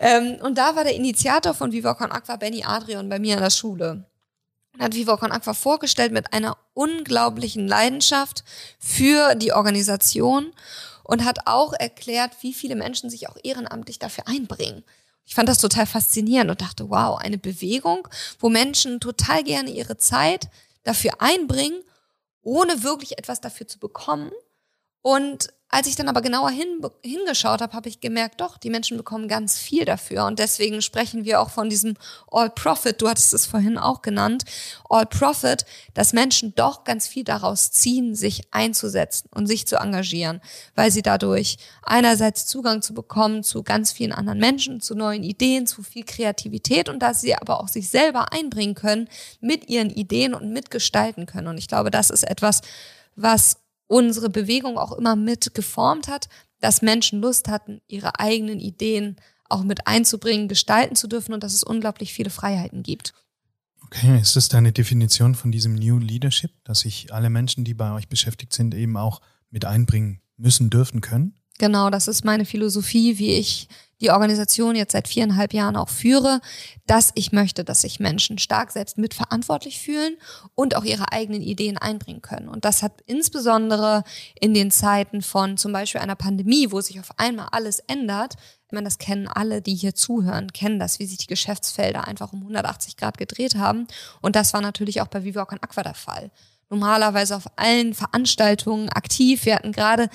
ähm, 0.00 0.36
und 0.42 0.58
da 0.58 0.74
war 0.76 0.84
der 0.84 0.94
Initiator 0.94 1.54
von 1.54 1.72
Viva 1.72 1.94
Con 1.94 2.10
Aqua 2.10 2.36
Benny 2.36 2.64
Adrian 2.64 3.08
bei 3.08 3.18
mir 3.18 3.34
in 3.34 3.40
der 3.40 3.50
Schule 3.50 4.04
hat 4.78 4.94
Viva 4.94 5.16
Con 5.16 5.32
Aqua 5.32 5.54
vorgestellt 5.54 6.12
mit 6.12 6.32
einer 6.32 6.56
unglaublichen 6.74 7.66
Leidenschaft 7.66 8.44
für 8.78 9.34
die 9.34 9.52
Organisation 9.52 10.52
und 11.04 11.24
hat 11.24 11.46
auch 11.46 11.72
erklärt, 11.72 12.32
wie 12.40 12.52
viele 12.52 12.76
Menschen 12.76 13.10
sich 13.10 13.28
auch 13.28 13.36
ehrenamtlich 13.42 13.98
dafür 13.98 14.26
einbringen. 14.26 14.84
Ich 15.24 15.34
fand 15.34 15.48
das 15.48 15.58
total 15.58 15.86
faszinierend 15.86 16.50
und 16.50 16.60
dachte, 16.60 16.88
wow, 16.88 17.18
eine 17.18 17.38
Bewegung, 17.38 18.06
wo 18.38 18.48
Menschen 18.48 19.00
total 19.00 19.42
gerne 19.42 19.70
ihre 19.70 19.96
Zeit 19.96 20.48
dafür 20.84 21.20
einbringen, 21.20 21.82
ohne 22.42 22.84
wirklich 22.84 23.18
etwas 23.18 23.40
dafür 23.40 23.66
zu 23.66 23.78
bekommen 23.78 24.30
und 25.02 25.48
als 25.68 25.88
ich 25.88 25.96
dann 25.96 26.08
aber 26.08 26.22
genauer 26.22 26.50
hin, 26.50 26.80
hingeschaut 27.02 27.60
habe, 27.60 27.72
habe 27.72 27.88
ich 27.88 28.00
gemerkt, 28.00 28.40
doch, 28.40 28.56
die 28.56 28.70
Menschen 28.70 28.96
bekommen 28.96 29.26
ganz 29.26 29.58
viel 29.58 29.84
dafür. 29.84 30.24
Und 30.24 30.38
deswegen 30.38 30.80
sprechen 30.80 31.24
wir 31.24 31.40
auch 31.40 31.50
von 31.50 31.68
diesem 31.68 31.94
All 32.30 32.50
Profit, 32.50 33.02
du 33.02 33.08
hattest 33.08 33.34
es 33.34 33.46
vorhin 33.46 33.76
auch 33.76 34.00
genannt, 34.00 34.44
All 34.88 35.06
Profit, 35.06 35.66
dass 35.92 36.12
Menschen 36.12 36.54
doch 36.54 36.84
ganz 36.84 37.08
viel 37.08 37.24
daraus 37.24 37.72
ziehen, 37.72 38.14
sich 38.14 38.42
einzusetzen 38.52 39.28
und 39.34 39.48
sich 39.48 39.66
zu 39.66 39.76
engagieren, 39.76 40.40
weil 40.76 40.92
sie 40.92 41.02
dadurch 41.02 41.56
einerseits 41.82 42.46
Zugang 42.46 42.80
zu 42.80 42.94
bekommen 42.94 43.42
zu 43.42 43.64
ganz 43.64 43.90
vielen 43.90 44.12
anderen 44.12 44.38
Menschen, 44.38 44.80
zu 44.80 44.94
neuen 44.94 45.24
Ideen, 45.24 45.66
zu 45.66 45.82
viel 45.82 46.04
Kreativität 46.04 46.88
und 46.88 47.00
dass 47.00 47.20
sie 47.20 47.34
aber 47.34 47.60
auch 47.60 47.68
sich 47.68 47.90
selber 47.90 48.32
einbringen 48.32 48.76
können 48.76 49.08
mit 49.40 49.68
ihren 49.68 49.90
Ideen 49.90 50.32
und 50.32 50.52
mitgestalten 50.52 51.26
können. 51.26 51.48
Und 51.48 51.58
ich 51.58 51.66
glaube, 51.66 51.90
das 51.90 52.10
ist 52.10 52.22
etwas, 52.22 52.60
was 53.16 53.56
unsere 53.86 54.30
Bewegung 54.30 54.78
auch 54.78 54.92
immer 54.92 55.16
mit 55.16 55.54
geformt 55.54 56.08
hat, 56.08 56.28
dass 56.60 56.82
Menschen 56.82 57.20
Lust 57.20 57.48
hatten, 57.48 57.80
ihre 57.86 58.18
eigenen 58.18 58.60
Ideen 58.60 59.16
auch 59.48 59.62
mit 59.62 59.86
einzubringen, 59.86 60.48
gestalten 60.48 60.96
zu 60.96 61.06
dürfen 61.06 61.32
und 61.32 61.42
dass 61.42 61.54
es 61.54 61.62
unglaublich 61.62 62.12
viele 62.12 62.30
Freiheiten 62.30 62.82
gibt. 62.82 63.14
Okay, 63.84 64.18
ist 64.20 64.34
das 64.34 64.48
deine 64.48 64.72
Definition 64.72 65.36
von 65.36 65.52
diesem 65.52 65.74
New 65.74 65.98
Leadership, 65.98 66.50
dass 66.64 66.80
sich 66.80 67.12
alle 67.12 67.30
Menschen, 67.30 67.64
die 67.64 67.74
bei 67.74 67.92
euch 67.92 68.08
beschäftigt 68.08 68.52
sind, 68.52 68.74
eben 68.74 68.96
auch 68.96 69.20
mit 69.50 69.64
einbringen 69.64 70.20
müssen, 70.36 70.70
dürfen, 70.70 71.00
können? 71.00 71.38
Genau, 71.58 71.88
das 71.88 72.08
ist 72.08 72.24
meine 72.24 72.44
Philosophie, 72.44 73.18
wie 73.18 73.34
ich 73.34 73.68
die 74.00 74.10
Organisation 74.10 74.76
jetzt 74.76 74.92
seit 74.92 75.08
viereinhalb 75.08 75.52
Jahren 75.52 75.76
auch 75.76 75.88
führe, 75.88 76.40
dass 76.86 77.12
ich 77.14 77.32
möchte, 77.32 77.64
dass 77.64 77.80
sich 77.80 78.00
Menschen 78.00 78.38
stark 78.38 78.72
selbst 78.72 78.98
mitverantwortlich 78.98 79.80
fühlen 79.80 80.16
und 80.54 80.76
auch 80.76 80.84
ihre 80.84 81.12
eigenen 81.12 81.42
Ideen 81.42 81.78
einbringen 81.78 82.22
können. 82.22 82.48
Und 82.48 82.64
das 82.64 82.82
hat 82.82 83.00
insbesondere 83.06 84.04
in 84.38 84.54
den 84.54 84.70
Zeiten 84.70 85.22
von 85.22 85.56
zum 85.56 85.72
Beispiel 85.72 86.00
einer 86.00 86.16
Pandemie, 86.16 86.70
wo 86.70 86.80
sich 86.80 87.00
auf 87.00 87.18
einmal 87.18 87.48
alles 87.52 87.80
ändert, 87.80 88.34
ich 88.66 88.72
meine, 88.72 88.86
das 88.86 88.98
kennen 88.98 89.28
alle, 89.28 89.62
die 89.62 89.76
hier 89.76 89.94
zuhören, 89.94 90.52
kennen 90.52 90.80
das, 90.80 90.98
wie 90.98 91.06
sich 91.06 91.18
die 91.18 91.28
Geschäftsfelder 91.28 92.08
einfach 92.08 92.32
um 92.32 92.40
180 92.40 92.96
Grad 92.96 93.16
gedreht 93.16 93.54
haben. 93.54 93.86
Und 94.22 94.34
das 94.34 94.54
war 94.54 94.60
natürlich 94.60 95.00
auch 95.00 95.06
bei 95.06 95.24
und 95.24 95.62
Aqua 95.62 95.84
der 95.84 95.94
Fall 95.94 96.32
normalerweise 96.70 97.36
auf 97.36 97.46
allen 97.56 97.94
Veranstaltungen 97.94 98.88
aktiv. 98.88 99.44
Wir 99.44 99.56
hatten 99.56 99.72
gerade 99.72 100.08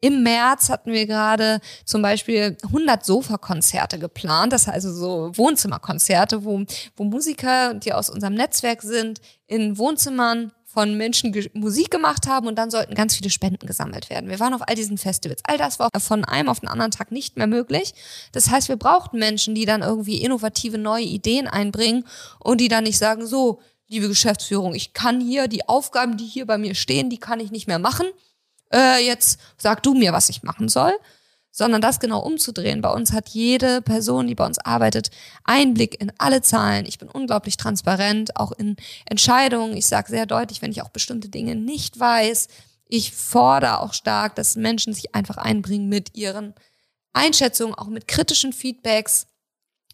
im 0.00 0.22
März 0.22 0.68
hatten 0.68 0.92
wir 0.92 1.06
gerade 1.06 1.60
zum 1.84 2.02
Beispiel 2.02 2.56
100 2.62 3.04
Sofakonzerte 3.04 3.98
geplant, 3.98 4.52
das 4.52 4.66
heißt 4.66 4.86
also 4.86 4.92
so 4.92 5.36
Wohnzimmerkonzerte, 5.36 6.44
wo, 6.44 6.64
wo 6.96 7.04
Musiker, 7.04 7.74
die 7.74 7.92
aus 7.92 8.08
unserem 8.08 8.34
Netzwerk 8.34 8.82
sind, 8.82 9.20
in 9.46 9.76
Wohnzimmern 9.76 10.52
von 10.64 10.96
Menschen 10.96 11.34
Musik 11.54 11.90
gemacht 11.90 12.28
haben 12.28 12.46
und 12.46 12.56
dann 12.56 12.70
sollten 12.70 12.94
ganz 12.94 13.16
viele 13.16 13.30
Spenden 13.30 13.66
gesammelt 13.66 14.10
werden. 14.10 14.28
Wir 14.28 14.38
waren 14.38 14.54
auf 14.54 14.60
all 14.68 14.74
diesen 14.74 14.98
Festivals. 14.98 15.40
All 15.44 15.56
das 15.56 15.78
war 15.78 15.88
von 15.98 16.24
einem 16.24 16.50
auf 16.50 16.60
den 16.60 16.68
anderen 16.68 16.90
Tag 16.90 17.10
nicht 17.10 17.36
mehr 17.36 17.46
möglich. 17.46 17.94
Das 18.32 18.50
heißt, 18.50 18.68
wir 18.68 18.76
brauchten 18.76 19.18
Menschen, 19.18 19.54
die 19.54 19.64
dann 19.64 19.82
irgendwie 19.82 20.22
innovative 20.22 20.76
neue 20.76 21.04
Ideen 21.04 21.48
einbringen 21.48 22.04
und 22.38 22.60
die 22.60 22.68
dann 22.68 22.84
nicht 22.84 22.98
sagen, 22.98 23.26
so, 23.26 23.60
liebe 23.88 24.08
Geschäftsführung, 24.08 24.74
ich 24.74 24.92
kann 24.92 25.20
hier 25.20 25.48
die 25.48 25.66
Aufgaben, 25.66 26.18
die 26.18 26.26
hier 26.26 26.46
bei 26.46 26.58
mir 26.58 26.74
stehen, 26.74 27.08
die 27.08 27.18
kann 27.18 27.40
ich 27.40 27.50
nicht 27.50 27.66
mehr 27.66 27.78
machen 27.78 28.06
äh, 28.72 29.04
jetzt 29.04 29.40
sag 29.56 29.82
du 29.82 29.94
mir, 29.94 30.12
was 30.12 30.28
ich 30.28 30.42
machen 30.42 30.68
soll, 30.68 30.92
sondern 31.50 31.80
das 31.80 31.98
genau 31.98 32.20
umzudrehen. 32.20 32.80
Bei 32.80 32.90
uns 32.90 33.12
hat 33.12 33.30
jede 33.30 33.82
Person, 33.82 34.26
die 34.28 34.34
bei 34.34 34.46
uns 34.46 34.58
arbeitet, 34.58 35.10
Einblick 35.44 36.00
in 36.00 36.12
alle 36.18 36.40
Zahlen. 36.40 36.86
Ich 36.86 36.98
bin 36.98 37.08
unglaublich 37.08 37.56
transparent, 37.56 38.36
auch 38.36 38.52
in 38.52 38.76
Entscheidungen. 39.06 39.76
Ich 39.76 39.86
sage 39.86 40.08
sehr 40.08 40.26
deutlich, 40.26 40.62
wenn 40.62 40.70
ich 40.70 40.82
auch 40.82 40.90
bestimmte 40.90 41.28
Dinge 41.28 41.56
nicht 41.56 41.98
weiß. 41.98 42.48
Ich 42.86 43.12
fordere 43.12 43.80
auch 43.80 43.92
stark, 43.92 44.36
dass 44.36 44.56
Menschen 44.56 44.94
sich 44.94 45.14
einfach 45.14 45.36
einbringen 45.36 45.88
mit 45.88 46.16
ihren 46.16 46.54
Einschätzungen, 47.12 47.74
auch 47.74 47.88
mit 47.88 48.06
kritischen 48.06 48.52
Feedbacks. 48.52 49.26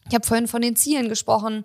Ich 0.09 0.15
habe 0.15 0.27
vorhin 0.27 0.49
von 0.49 0.61
den 0.61 0.77
Zielen 0.77 1.09
gesprochen, 1.09 1.65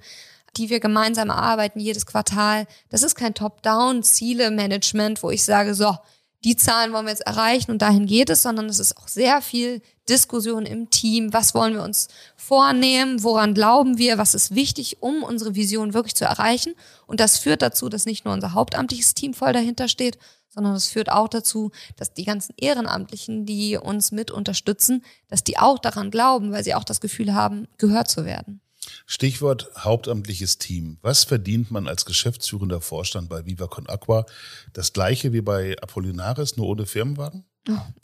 die 0.56 0.70
wir 0.70 0.80
gemeinsam 0.80 1.30
erarbeiten 1.30 1.80
jedes 1.80 2.06
Quartal. 2.06 2.68
Das 2.90 3.04
ist 3.04 3.16
kein 3.16 3.34
Top-Down-Ziele-Management, 3.34 5.22
wo 5.24 5.30
ich 5.30 5.44
sage, 5.44 5.76
so, 5.76 5.98
die 6.44 6.56
Zahlen 6.56 6.94
wollen 6.94 7.06
wir 7.06 7.12
jetzt 7.12 7.26
erreichen 7.26 7.72
und 7.72 7.82
dahin 7.82 8.06
geht 8.06 8.30
es, 8.30 8.42
sondern 8.42 8.68
es 8.68 8.80
ist 8.80 8.98
auch 8.98 9.08
sehr 9.08 9.42
viel 9.42 9.82
Diskussion 10.08 10.66
im 10.66 10.90
Team. 10.90 11.34
Was 11.34 11.54
wollen 11.54 11.74
wir 11.74 11.84
uns 11.84 12.08
vornehmen? 12.38 13.24
Woran 13.24 13.54
glauben 13.54 13.98
wir? 13.98 14.18
Was 14.18 14.34
ist 14.34 14.56
wichtig, 14.56 15.02
um 15.02 15.24
unsere 15.24 15.56
Vision 15.56 15.94
wirklich 15.94 16.16
zu 16.16 16.26
erreichen? 16.26 16.76
Und 17.08 17.20
das 17.20 17.38
führt 17.38 17.62
dazu, 17.62 17.90
dass 17.90 18.06
nicht 18.06 18.26
nur 18.26 18.34
unser 18.34 18.54
hauptamtliches 18.54 19.14
Team 19.14 19.34
voll 19.34 19.54
dahinter 19.54 19.88
steht, 19.88 20.18
sondern 20.48 20.74
es 20.74 20.88
führt 20.88 21.12
auch 21.12 21.28
dazu, 21.28 21.72
dass 21.96 22.14
die 22.14 22.26
ganzen 22.26 22.54
Ehrenamtlichen, 22.58 23.46
die 23.46 23.78
uns 23.78 24.12
mit 24.12 24.32
unterstützen, 24.32 25.04
dass 25.28 25.44
die 25.44 25.58
auch 25.58 25.78
daran 25.78 26.10
glauben, 26.10 26.52
weil 26.52 26.64
sie 26.64 26.74
auch 26.74 26.84
das 26.84 27.02
Gefühl 27.02 27.34
haben, 27.34 27.68
gehört 27.78 28.10
zu 28.10 28.26
werden. 28.26 28.62
Stichwort 29.06 29.70
hauptamtliches 29.78 30.58
Team. 30.58 30.98
Was 31.02 31.24
verdient 31.24 31.72
man 31.72 31.88
als 31.88 32.06
geschäftsführender 32.06 32.82
Vorstand 32.82 33.30
bei 33.30 33.46
Viva 33.46 33.68
Con 33.68 33.88
Aqua? 33.88 34.26
Das 34.74 34.94
gleiche 34.94 35.34
wie 35.34 35.42
bei 35.42 35.76
Apollinaris, 35.82 36.58
nur 36.58 36.68
ohne 36.68 36.86
Firmenwagen? 36.86 37.46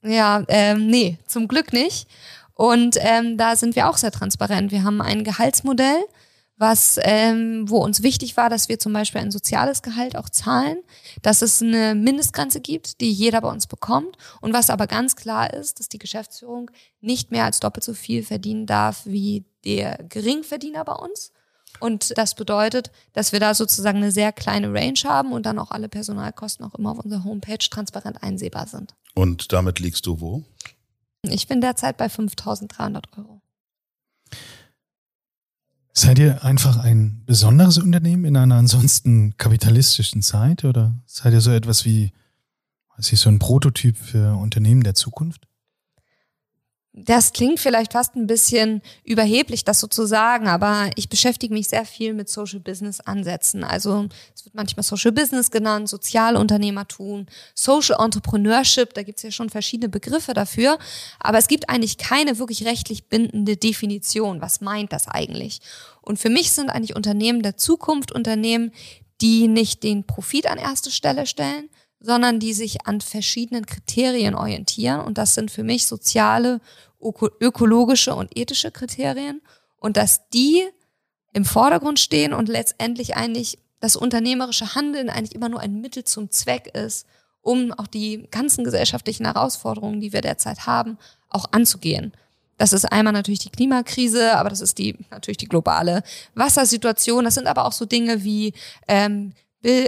Ja, 0.03 0.43
ähm, 0.47 0.87
nee, 0.87 1.17
zum 1.27 1.47
Glück 1.47 1.73
nicht. 1.73 2.07
Und 2.53 2.97
ähm, 2.99 3.37
da 3.37 3.55
sind 3.55 3.75
wir 3.75 3.89
auch 3.89 3.97
sehr 3.97 4.11
transparent. 4.11 4.71
Wir 4.71 4.83
haben 4.83 5.01
ein 5.01 5.23
Gehaltsmodell, 5.23 6.05
was, 6.57 6.97
ähm, 7.01 7.69
wo 7.69 7.77
uns 7.77 8.01
wichtig 8.01 8.37
war, 8.37 8.49
dass 8.49 8.69
wir 8.69 8.79
zum 8.79 8.93
Beispiel 8.93 9.21
ein 9.21 9.31
soziales 9.31 9.81
Gehalt 9.81 10.15
auch 10.15 10.29
zahlen, 10.29 10.77
dass 11.21 11.41
es 11.41 11.61
eine 11.61 11.95
Mindestgrenze 11.95 12.61
gibt, 12.61 13.01
die 13.01 13.11
jeder 13.11 13.41
bei 13.41 13.49
uns 13.49 13.67
bekommt 13.67 14.17
und 14.41 14.53
was 14.53 14.69
aber 14.69 14.87
ganz 14.87 15.15
klar 15.15 15.53
ist, 15.53 15.79
dass 15.79 15.89
die 15.89 15.97
Geschäftsführung 15.97 16.71
nicht 17.01 17.31
mehr 17.31 17.43
als 17.43 17.59
doppelt 17.59 17.83
so 17.83 17.93
viel 17.93 18.23
verdienen 18.23 18.65
darf 18.65 19.05
wie 19.05 19.45
der 19.65 19.97
Geringverdiener 20.07 20.85
bei 20.85 20.93
uns. 20.93 21.31
Und 21.81 22.17
das 22.17 22.35
bedeutet, 22.35 22.89
dass 23.11 23.33
wir 23.33 23.41
da 23.41 23.53
sozusagen 23.53 23.97
eine 23.97 24.11
sehr 24.11 24.31
kleine 24.31 24.73
Range 24.73 24.99
haben 25.03 25.33
und 25.33 25.45
dann 25.45 25.59
auch 25.59 25.71
alle 25.71 25.89
Personalkosten 25.89 26.65
auch 26.65 26.75
immer 26.75 26.91
auf 26.91 26.99
unserer 26.99 27.25
Homepage 27.25 27.57
transparent 27.57 28.23
einsehbar 28.23 28.67
sind. 28.67 28.95
Und 29.13 29.51
damit 29.51 29.79
liegst 29.79 30.05
du 30.05 30.21
wo? 30.21 30.43
Ich 31.23 31.47
bin 31.47 31.59
derzeit 31.59 31.97
bei 31.97 32.05
5.300 32.05 33.03
Euro. 33.17 33.41
Seid 35.97 36.19
ihr 36.19 36.43
einfach 36.43 36.77
ein 36.77 37.23
besonderes 37.25 37.77
Unternehmen 37.77 38.25
in 38.25 38.35
einer 38.35 38.55
ansonsten 38.55 39.37
kapitalistischen 39.37 40.21
Zeit 40.21 40.65
oder 40.65 40.93
seid 41.05 41.31
ihr 41.31 41.39
so 41.39 41.51
etwas 41.51 41.85
wie, 41.85 42.11
weiß 42.97 43.13
ich, 43.13 43.19
so 43.21 43.29
ein 43.29 43.39
Prototyp 43.39 43.97
für 43.97 44.35
Unternehmen 44.35 44.83
der 44.83 44.93
Zukunft? 44.93 45.47
Das 46.97 47.33
klingt 47.33 47.59
vielleicht 47.59 47.91
fast 47.91 48.15
ein 48.15 48.25
bisschen 48.25 48.81
überheblich, 49.03 49.65
das 49.65 49.81
so 49.81 49.87
zu 49.87 50.05
sagen, 50.05 50.47
aber 50.47 50.89
ich 50.95 51.09
beschäftige 51.09 51.53
mich 51.53 51.67
sehr 51.67 51.83
viel 51.83 52.13
mit 52.13 52.29
Social 52.29 52.61
Business 52.61 53.01
Ansätzen. 53.01 53.65
Also 53.65 54.07
es 54.33 54.45
wird 54.45 54.55
manchmal 54.55 54.83
Social 54.83 55.11
Business 55.11 55.51
genannt, 55.51 55.89
Sozialunternehmertum, 55.89 57.25
Social 57.53 57.97
Entrepreneurship, 58.01 58.93
da 58.93 59.03
gibt 59.03 59.19
es 59.19 59.23
ja 59.23 59.31
schon 59.31 59.49
verschiedene 59.49 59.89
Begriffe 59.89 60.33
dafür, 60.33 60.79
aber 61.19 61.37
es 61.37 61.49
gibt 61.49 61.69
eigentlich 61.69 61.97
keine 61.97 62.39
wirklich 62.39 62.65
rechtlich 62.65 63.09
bindende 63.09 63.57
Definition. 63.57 64.39
Was 64.39 64.61
meint 64.61 64.93
das 64.93 65.09
eigentlich? 65.09 65.59
Und 66.01 66.17
für 66.17 66.29
mich 66.29 66.51
sind 66.51 66.69
eigentlich 66.69 66.95
Unternehmen 66.95 67.43
der 67.43 67.57
Zukunft 67.57 68.13
Unternehmen, 68.13 68.71
die 69.19 69.49
nicht 69.49 69.83
den 69.83 70.05
Profit 70.05 70.47
an 70.47 70.57
erste 70.57 70.91
Stelle 70.91 71.25
stellen, 71.25 71.69
sondern 71.99 72.39
die 72.39 72.53
sich 72.53 72.85
an 72.85 73.01
verschiedenen 73.01 73.65
Kriterien 73.65 74.35
orientieren. 74.35 75.01
Und 75.01 75.17
das 75.17 75.33
sind 75.33 75.51
für 75.51 75.63
mich 75.63 75.87
soziale, 75.87 76.61
ökologische 77.39 78.15
und 78.15 78.37
ethische 78.37 78.71
Kriterien. 78.71 79.41
Und 79.77 79.97
dass 79.97 80.29
die 80.29 80.63
im 81.33 81.45
Vordergrund 81.45 81.99
stehen 81.99 82.33
und 82.33 82.49
letztendlich 82.49 83.15
eigentlich 83.15 83.59
das 83.79 83.95
unternehmerische 83.95 84.75
Handeln 84.75 85.09
eigentlich 85.09 85.35
immer 85.35 85.49
nur 85.49 85.59
ein 85.59 85.81
Mittel 85.81 86.03
zum 86.03 86.31
Zweck 86.31 86.67
ist, 86.75 87.05
um 87.41 87.71
auch 87.73 87.87
die 87.87 88.27
ganzen 88.31 88.63
gesellschaftlichen 88.63 89.25
Herausforderungen, 89.25 89.99
die 89.99 90.13
wir 90.13 90.21
derzeit 90.21 90.65
haben, 90.65 90.97
auch 91.29 91.45
anzugehen. 91.51 92.13
Das 92.57 92.71
ist 92.71 92.85
einmal 92.85 93.13
natürlich 93.13 93.39
die 93.39 93.49
Klimakrise, 93.49 94.37
aber 94.37 94.49
das 94.49 94.61
ist 94.61 94.77
die 94.77 94.95
natürlich 95.11 95.37
die 95.37 95.47
globale 95.47 96.03
Wassersituation. 96.35 97.25
Das 97.25 97.35
sind 97.35 97.47
aber 97.47 97.65
auch 97.65 97.73
so 97.73 97.85
Dinge 97.85 98.23
wie 98.23 98.53
ähm, 98.87 99.33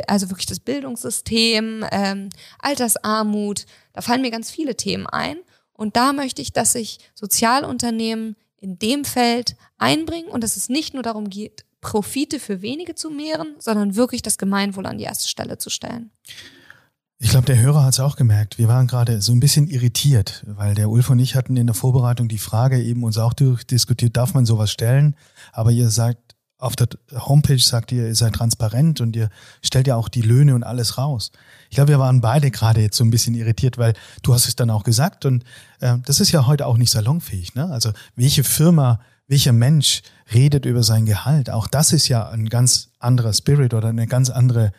also 0.07 0.29
wirklich 0.29 0.45
das 0.45 0.59
Bildungssystem, 0.59 1.85
ähm, 1.91 2.29
Altersarmut, 2.59 3.65
da 3.93 4.01
fallen 4.01 4.21
mir 4.21 4.31
ganz 4.31 4.51
viele 4.51 4.75
Themen 4.75 5.07
ein. 5.07 5.37
Und 5.73 5.95
da 5.95 6.13
möchte 6.13 6.41
ich, 6.41 6.53
dass 6.53 6.73
sich 6.73 6.99
Sozialunternehmen 7.13 8.35
in 8.57 8.79
dem 8.79 9.05
Feld 9.05 9.55
einbringen 9.77 10.29
und 10.29 10.43
dass 10.43 10.57
es 10.57 10.69
nicht 10.69 10.93
nur 10.93 11.03
darum 11.03 11.29
geht, 11.29 11.65
Profite 11.81 12.39
für 12.39 12.61
wenige 12.61 12.95
zu 12.95 13.09
mehren, 13.09 13.55
sondern 13.59 13.95
wirklich 13.95 14.21
das 14.23 14.37
Gemeinwohl 14.37 14.87
an 14.87 14.97
die 14.97 15.03
erste 15.03 15.27
Stelle 15.27 15.57
zu 15.57 15.69
stellen. 15.69 16.11
Ich 17.19 17.31
glaube, 17.31 17.45
der 17.45 17.59
Hörer 17.59 17.83
hat 17.83 17.93
es 17.93 17.99
auch 17.99 18.15
gemerkt. 18.15 18.59
Wir 18.59 18.67
waren 18.67 18.85
gerade 18.85 19.21
so 19.21 19.31
ein 19.31 19.39
bisschen 19.39 19.67
irritiert, 19.67 20.43
weil 20.47 20.75
der 20.75 20.89
Ulf 20.89 21.09
und 21.09 21.17
ich 21.17 21.35
hatten 21.35 21.57
in 21.57 21.65
der 21.65 21.73
Vorbereitung 21.73 22.27
die 22.27 22.37
Frage 22.37 22.81
eben 22.81 23.03
uns 23.03 23.17
auch 23.17 23.33
durchdiskutiert, 23.33 24.15
darf 24.15 24.35
man 24.35 24.45
sowas 24.45 24.71
stellen? 24.71 25.15
Aber 25.51 25.71
ihr 25.71 25.89
sagt, 25.89 26.26
auf 26.59 26.75
der 26.75 26.87
Homepage 27.13 27.59
sagt 27.59 27.91
ihr, 27.91 28.07
ihr 28.07 28.15
seid 28.15 28.33
transparent 28.33 28.99
und 29.01 29.15
ihr 29.15 29.29
stellt 29.63 29.87
ja 29.87 29.95
auch 29.95 30.09
die 30.09 30.21
Löhne 30.21 30.55
und 30.55 30.63
alles 30.63 30.97
raus. 30.97 31.31
Ich 31.69 31.75
glaube, 31.75 31.89
wir 31.89 31.99
waren 31.99 32.21
beide 32.21 32.49
gerade 32.49 32.81
jetzt 32.81 32.97
so 32.97 33.03
ein 33.03 33.11
bisschen 33.11 33.35
irritiert, 33.35 33.77
weil 33.77 33.93
du 34.23 34.33
hast 34.33 34.47
es 34.47 34.55
dann 34.55 34.69
auch 34.69 34.83
gesagt 34.83 35.25
und 35.25 35.43
äh, 35.79 35.97
das 36.05 36.19
ist 36.19 36.31
ja 36.31 36.47
heute 36.47 36.65
auch 36.65 36.77
nicht 36.77 36.91
salonfähig. 36.91 37.53
Ne? 37.53 37.69
Also 37.69 37.91
welche 38.15 38.43
Firma, 38.43 38.99
welcher 39.27 39.53
Mensch 39.53 40.01
redet 40.33 40.65
über 40.65 40.81
sein 40.81 41.05
Gehalt? 41.05 41.49
Auch 41.51 41.67
das 41.67 41.93
ist 41.93 42.07
ja 42.07 42.27
ein 42.29 42.49
ganz 42.49 42.89
anderer 42.99 43.33
Spirit 43.33 43.75
oder 43.75 43.89
eine 43.89 44.07
ganz 44.07 44.31
andere 44.31 44.71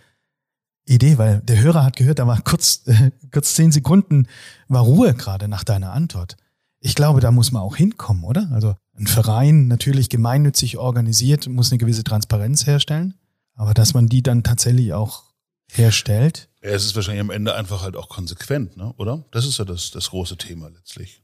Idee, 0.84 1.18
weil 1.18 1.40
der 1.42 1.60
Hörer 1.60 1.84
hat 1.84 1.96
gehört, 1.96 2.18
da 2.18 2.26
war 2.26 2.40
kurz, 2.40 2.82
äh, 2.86 3.12
kurz 3.32 3.54
zehn 3.54 3.70
Sekunden 3.70 4.26
war 4.66 4.82
Ruhe 4.82 5.14
gerade 5.14 5.46
nach 5.46 5.62
deiner 5.62 5.92
Antwort. 5.92 6.36
Ich 6.80 6.94
glaube, 6.94 7.20
da 7.20 7.30
muss 7.30 7.52
man 7.52 7.62
auch 7.62 7.76
hinkommen, 7.76 8.24
oder? 8.24 8.48
Also 8.52 8.74
ein 8.98 9.06
Verein 9.06 9.68
natürlich 9.68 10.08
gemeinnützig 10.08 10.78
organisiert, 10.78 11.46
muss 11.48 11.70
eine 11.70 11.78
gewisse 11.78 12.04
Transparenz 12.04 12.66
herstellen, 12.66 13.14
aber 13.54 13.74
dass 13.74 13.94
man 13.94 14.08
die 14.08 14.22
dann 14.22 14.42
tatsächlich 14.42 14.92
auch 14.92 15.24
herstellt. 15.70 16.48
Ja, 16.62 16.70
es 16.70 16.84
ist 16.84 16.96
wahrscheinlich 16.96 17.20
am 17.20 17.30
Ende 17.30 17.54
einfach 17.54 17.82
halt 17.82 17.96
auch 17.96 18.08
konsequent, 18.08 18.76
ne? 18.76 18.92
oder? 18.96 19.24
Das 19.30 19.46
ist 19.46 19.58
ja 19.58 19.64
das, 19.64 19.90
das 19.90 20.11
große 20.11 20.37
Thema 20.37 20.68
letztlich. 20.70 21.22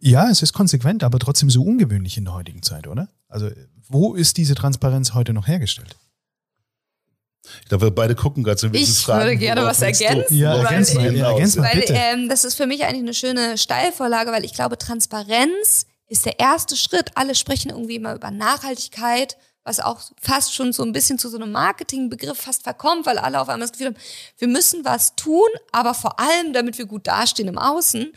Ja, 0.00 0.30
es 0.30 0.42
ist 0.42 0.52
konsequent, 0.52 1.02
aber 1.02 1.18
trotzdem 1.18 1.50
so 1.50 1.62
ungewöhnlich 1.62 2.16
in 2.16 2.24
der 2.24 2.34
heutigen 2.34 2.62
Zeit, 2.62 2.86
oder? 2.86 3.08
Also, 3.28 3.50
wo 3.88 4.14
ist 4.14 4.36
diese 4.36 4.54
Transparenz 4.54 5.14
heute 5.14 5.32
noch 5.32 5.48
hergestellt? 5.48 5.96
Ich 7.62 7.68
glaube, 7.68 7.86
wir 7.86 7.90
beide 7.90 8.14
gucken 8.14 8.44
gerade 8.44 8.58
so 8.58 8.66
ein 8.66 8.72
bisschen 8.72 8.92
Ich 8.92 8.98
Fragen, 9.00 9.24
würde 9.24 9.36
gerne 9.36 9.62
was 9.62 9.80
ergänzen. 9.80 10.36
Ja, 10.36 10.56
ergänz 10.56 10.94
mal, 10.94 11.16
ja, 11.16 11.30
ergänz 11.30 11.56
mal 11.56 11.64
weil. 11.64 11.84
Ähm, 11.88 12.28
das 12.28 12.44
ist 12.44 12.54
für 12.54 12.66
mich 12.66 12.84
eigentlich 12.84 13.02
eine 13.02 13.14
schöne 13.14 13.58
Steilvorlage, 13.58 14.30
weil 14.30 14.44
ich 14.44 14.52
glaube, 14.52 14.78
Transparenz 14.78 15.86
ist 16.08 16.26
der 16.26 16.38
erste 16.38 16.76
Schritt. 16.76 17.10
Alle 17.14 17.34
sprechen 17.34 17.70
irgendwie 17.70 17.96
immer 17.96 18.14
über 18.14 18.30
Nachhaltigkeit, 18.30 19.36
was 19.62 19.80
auch 19.80 20.00
fast 20.20 20.54
schon 20.54 20.72
so 20.72 20.82
ein 20.82 20.92
bisschen 20.92 21.18
zu 21.18 21.28
so 21.28 21.36
einem 21.36 21.52
Marketingbegriff 21.52 22.38
fast 22.38 22.62
verkommt, 22.62 23.04
weil 23.06 23.18
alle 23.18 23.40
auf 23.40 23.48
einmal 23.48 23.68
das 23.68 23.72
Gefühl 23.72 23.88
haben, 23.88 24.02
wir 24.38 24.48
müssen 24.48 24.84
was 24.84 25.14
tun, 25.14 25.48
aber 25.72 25.92
vor 25.94 26.18
allem, 26.18 26.52
damit 26.54 26.78
wir 26.78 26.86
gut 26.86 27.06
dastehen 27.06 27.48
im 27.48 27.58
Außen. 27.58 28.12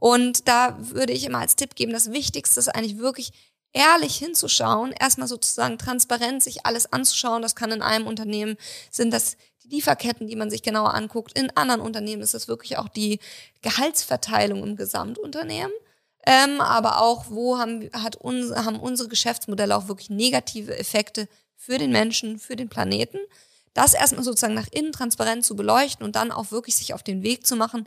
Und 0.00 0.48
da 0.48 0.76
würde 0.78 1.12
ich 1.12 1.24
immer 1.24 1.40
als 1.40 1.56
Tipp 1.56 1.74
geben, 1.74 1.92
das 1.92 2.10
Wichtigste 2.12 2.58
ist 2.58 2.68
eigentlich 2.68 2.98
wirklich 2.98 3.32
ehrlich 3.74 4.16
hinzuschauen, 4.16 4.92
erstmal 4.92 5.28
sozusagen 5.28 5.78
transparent 5.78 6.42
sich 6.42 6.64
alles 6.64 6.90
anzuschauen. 6.92 7.42
Das 7.42 7.56
kann 7.56 7.72
in 7.72 7.82
einem 7.82 8.06
Unternehmen, 8.06 8.56
sind 8.90 9.12
das 9.12 9.36
die 9.64 9.68
Lieferketten, 9.68 10.26
die 10.26 10.36
man 10.36 10.50
sich 10.50 10.62
genauer 10.62 10.94
anguckt. 10.94 11.38
In 11.38 11.54
anderen 11.56 11.80
Unternehmen 11.80 12.22
ist 12.22 12.34
das 12.34 12.48
wirklich 12.48 12.78
auch 12.78 12.88
die 12.88 13.18
Gehaltsverteilung 13.62 14.62
im 14.62 14.76
Gesamtunternehmen. 14.76 15.72
Ähm, 16.26 16.60
aber 16.60 17.00
auch, 17.00 17.26
wo 17.28 17.58
haben, 17.58 17.90
hat 17.92 18.16
uns, 18.16 18.54
haben 18.54 18.80
unsere 18.80 19.08
Geschäftsmodelle 19.08 19.76
auch 19.76 19.88
wirklich 19.88 20.10
negative 20.10 20.78
Effekte 20.78 21.28
für 21.56 21.78
den 21.78 21.92
Menschen, 21.92 22.38
für 22.38 22.56
den 22.56 22.68
Planeten. 22.68 23.18
Das 23.74 23.94
erstmal 23.94 24.24
sozusagen 24.24 24.54
nach 24.54 24.68
innen 24.70 24.92
transparent 24.92 25.44
zu 25.44 25.56
beleuchten 25.56 26.04
und 26.04 26.16
dann 26.16 26.30
auch 26.30 26.50
wirklich 26.50 26.76
sich 26.76 26.94
auf 26.94 27.02
den 27.02 27.22
Weg 27.22 27.46
zu 27.46 27.56
machen, 27.56 27.86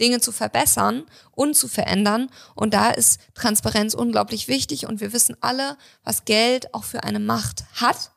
Dinge 0.00 0.20
zu 0.20 0.32
verbessern 0.32 1.04
und 1.32 1.54
zu 1.54 1.68
verändern. 1.68 2.30
Und 2.54 2.74
da 2.74 2.90
ist 2.90 3.20
Transparenz 3.34 3.94
unglaublich 3.94 4.48
wichtig. 4.48 4.86
Und 4.86 5.00
wir 5.00 5.12
wissen 5.12 5.36
alle, 5.40 5.76
was 6.04 6.24
Geld 6.24 6.74
auch 6.74 6.84
für 6.84 7.04
eine 7.04 7.20
Macht 7.20 7.64
hat. 7.74 8.12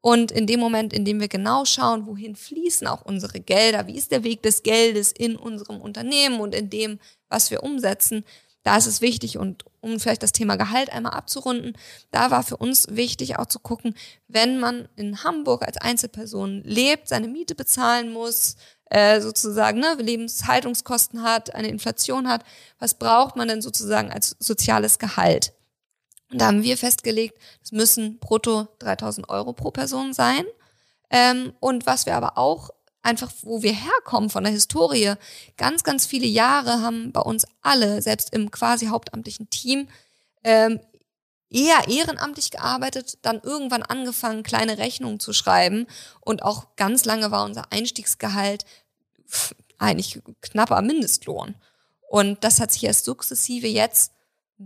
Und 0.00 0.32
in 0.32 0.46
dem 0.48 0.58
Moment, 0.58 0.92
in 0.92 1.04
dem 1.04 1.20
wir 1.20 1.28
genau 1.28 1.64
schauen, 1.64 2.06
wohin 2.06 2.34
fließen 2.34 2.86
auch 2.88 3.02
unsere 3.02 3.38
Gelder, 3.38 3.86
wie 3.86 3.96
ist 3.96 4.10
der 4.10 4.24
Weg 4.24 4.42
des 4.42 4.64
Geldes 4.64 5.12
in 5.12 5.36
unserem 5.36 5.80
Unternehmen 5.80 6.40
und 6.40 6.54
in 6.54 6.70
dem, 6.70 6.98
was 7.28 7.50
wir 7.52 7.62
umsetzen, 7.62 8.24
da 8.62 8.76
ist 8.76 8.86
es 8.86 9.00
wichtig 9.00 9.38
und 9.38 9.64
um 9.80 9.98
vielleicht 9.98 10.22
das 10.22 10.32
Thema 10.32 10.56
Gehalt 10.56 10.90
einmal 10.92 11.12
abzurunden, 11.14 11.76
da 12.10 12.30
war 12.30 12.42
für 12.42 12.56
uns 12.56 12.86
wichtig 12.90 13.38
auch 13.38 13.46
zu 13.46 13.58
gucken, 13.58 13.94
wenn 14.28 14.60
man 14.60 14.88
in 14.94 15.24
Hamburg 15.24 15.66
als 15.66 15.76
Einzelperson 15.78 16.62
lebt, 16.64 17.08
seine 17.08 17.28
Miete 17.28 17.54
bezahlen 17.54 18.12
muss, 18.12 18.56
äh, 18.90 19.20
sozusagen 19.20 19.80
ne, 19.80 19.96
Lebenshaltungskosten 19.98 21.22
hat, 21.22 21.54
eine 21.54 21.68
Inflation 21.68 22.28
hat, 22.28 22.44
was 22.78 22.94
braucht 22.94 23.36
man 23.36 23.48
denn 23.48 23.62
sozusagen 23.62 24.12
als 24.12 24.36
soziales 24.38 24.98
Gehalt? 24.98 25.52
Und 26.30 26.40
da 26.40 26.46
haben 26.46 26.62
wir 26.62 26.78
festgelegt, 26.78 27.38
es 27.62 27.72
müssen 27.72 28.18
brutto 28.18 28.68
3000 28.78 29.28
Euro 29.28 29.52
pro 29.52 29.70
Person 29.70 30.12
sein. 30.14 30.44
Ähm, 31.10 31.52
und 31.60 31.84
was 31.84 32.06
wir 32.06 32.16
aber 32.16 32.38
auch 32.38 32.70
einfach, 33.02 33.32
wo 33.42 33.62
wir 33.62 33.72
herkommen 33.72 34.30
von 34.30 34.44
der 34.44 34.52
Historie, 34.52 35.14
ganz, 35.56 35.84
ganz 35.84 36.06
viele 36.06 36.26
Jahre 36.26 36.80
haben 36.80 37.12
bei 37.12 37.20
uns 37.20 37.46
alle, 37.60 38.00
selbst 38.02 38.32
im 38.32 38.50
quasi 38.50 38.86
hauptamtlichen 38.86 39.50
Team, 39.50 39.88
ähm, 40.44 40.80
eher 41.50 41.86
ehrenamtlich 41.88 42.50
gearbeitet, 42.50 43.18
dann 43.22 43.40
irgendwann 43.42 43.82
angefangen, 43.82 44.42
kleine 44.42 44.78
Rechnungen 44.78 45.20
zu 45.20 45.32
schreiben. 45.32 45.86
Und 46.20 46.42
auch 46.42 46.76
ganz 46.76 47.04
lange 47.04 47.30
war 47.30 47.44
unser 47.44 47.70
Einstiegsgehalt 47.72 48.64
eigentlich 49.78 50.20
knapper 50.40 50.80
Mindestlohn. 50.80 51.56
Und 52.08 52.44
das 52.44 52.60
hat 52.60 52.72
sich 52.72 52.84
erst 52.84 53.04
sukzessive 53.04 53.66
jetzt 53.66 54.12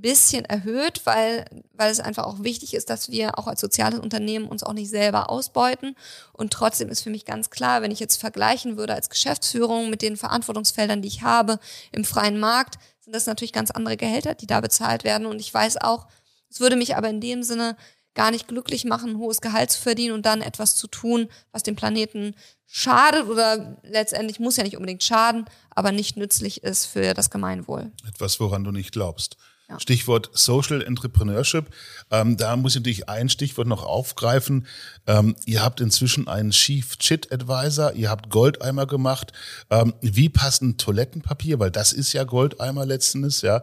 bisschen 0.00 0.44
erhöht, 0.44 1.02
weil, 1.04 1.44
weil 1.72 1.90
es 1.90 2.00
einfach 2.00 2.24
auch 2.24 2.42
wichtig 2.42 2.74
ist, 2.74 2.90
dass 2.90 3.10
wir 3.10 3.38
auch 3.38 3.46
als 3.46 3.60
soziales 3.60 4.00
Unternehmen 4.00 4.48
uns 4.48 4.62
auch 4.62 4.72
nicht 4.72 4.90
selber 4.90 5.30
ausbeuten. 5.30 5.96
Und 6.32 6.52
trotzdem 6.52 6.88
ist 6.88 7.02
für 7.02 7.10
mich 7.10 7.24
ganz 7.24 7.50
klar, 7.50 7.82
wenn 7.82 7.90
ich 7.90 8.00
jetzt 8.00 8.20
vergleichen 8.20 8.76
würde 8.76 8.94
als 8.94 9.10
Geschäftsführung 9.10 9.90
mit 9.90 10.02
den 10.02 10.16
Verantwortungsfeldern, 10.16 11.02
die 11.02 11.08
ich 11.08 11.22
habe 11.22 11.58
im 11.92 12.04
freien 12.04 12.38
Markt, 12.38 12.78
sind 13.00 13.14
das 13.14 13.26
natürlich 13.26 13.52
ganz 13.52 13.70
andere 13.70 13.96
Gehälter, 13.96 14.34
die 14.34 14.46
da 14.46 14.60
bezahlt 14.60 15.04
werden. 15.04 15.26
Und 15.26 15.40
ich 15.40 15.52
weiß 15.52 15.78
auch, 15.78 16.06
es 16.50 16.60
würde 16.60 16.76
mich 16.76 16.96
aber 16.96 17.08
in 17.08 17.20
dem 17.20 17.42
Sinne 17.42 17.76
gar 18.14 18.32
nicht 18.32 18.48
glücklich 18.48 18.84
machen, 18.84 19.10
ein 19.10 19.18
hohes 19.18 19.40
Gehalt 19.40 19.70
zu 19.70 19.80
verdienen 19.80 20.14
und 20.14 20.26
dann 20.26 20.40
etwas 20.40 20.74
zu 20.74 20.88
tun, 20.88 21.28
was 21.52 21.62
dem 21.62 21.76
Planeten 21.76 22.34
schadet 22.66 23.28
oder 23.28 23.76
letztendlich 23.84 24.40
muss 24.40 24.56
ja 24.56 24.64
nicht 24.64 24.76
unbedingt 24.76 25.04
schaden, 25.04 25.44
aber 25.70 25.92
nicht 25.92 26.16
nützlich 26.16 26.64
ist 26.64 26.86
für 26.86 27.14
das 27.14 27.30
Gemeinwohl. 27.30 27.92
Etwas, 28.08 28.40
woran 28.40 28.64
du 28.64 28.72
nicht 28.72 28.90
glaubst. 28.90 29.36
Ja. 29.68 29.80
Stichwort 29.80 30.30
Social 30.32 30.80
Entrepreneurship. 30.80 31.66
Ähm, 32.12 32.36
da 32.36 32.56
muss 32.56 32.76
ich 32.76 32.80
natürlich 32.80 33.08
ein 33.08 33.28
Stichwort 33.28 33.66
noch 33.66 33.84
aufgreifen. 33.84 34.66
Ähm, 35.08 35.34
ihr 35.44 35.64
habt 35.64 35.80
inzwischen 35.80 36.28
einen 36.28 36.50
Chief 36.52 36.96
Chit 36.98 37.32
Advisor, 37.32 37.92
ihr 37.94 38.08
habt 38.08 38.30
Goldeimer 38.30 38.86
gemacht. 38.86 39.32
Ähm, 39.70 39.94
wie 40.00 40.28
passen 40.28 40.78
Toilettenpapier, 40.78 41.58
weil 41.58 41.72
das 41.72 41.92
ist 41.92 42.12
ja 42.12 42.22
Goldeimer 42.22 42.86
letztendlich, 42.86 43.42
ja, 43.42 43.60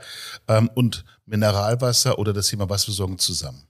ähm, 0.49 0.69
und 0.75 1.05
Mineralwasser 1.25 2.19
oder 2.19 2.33
das 2.33 2.47
Thema 2.47 2.69
Wasserversorgung 2.69 3.17
zusammen? 3.17 3.63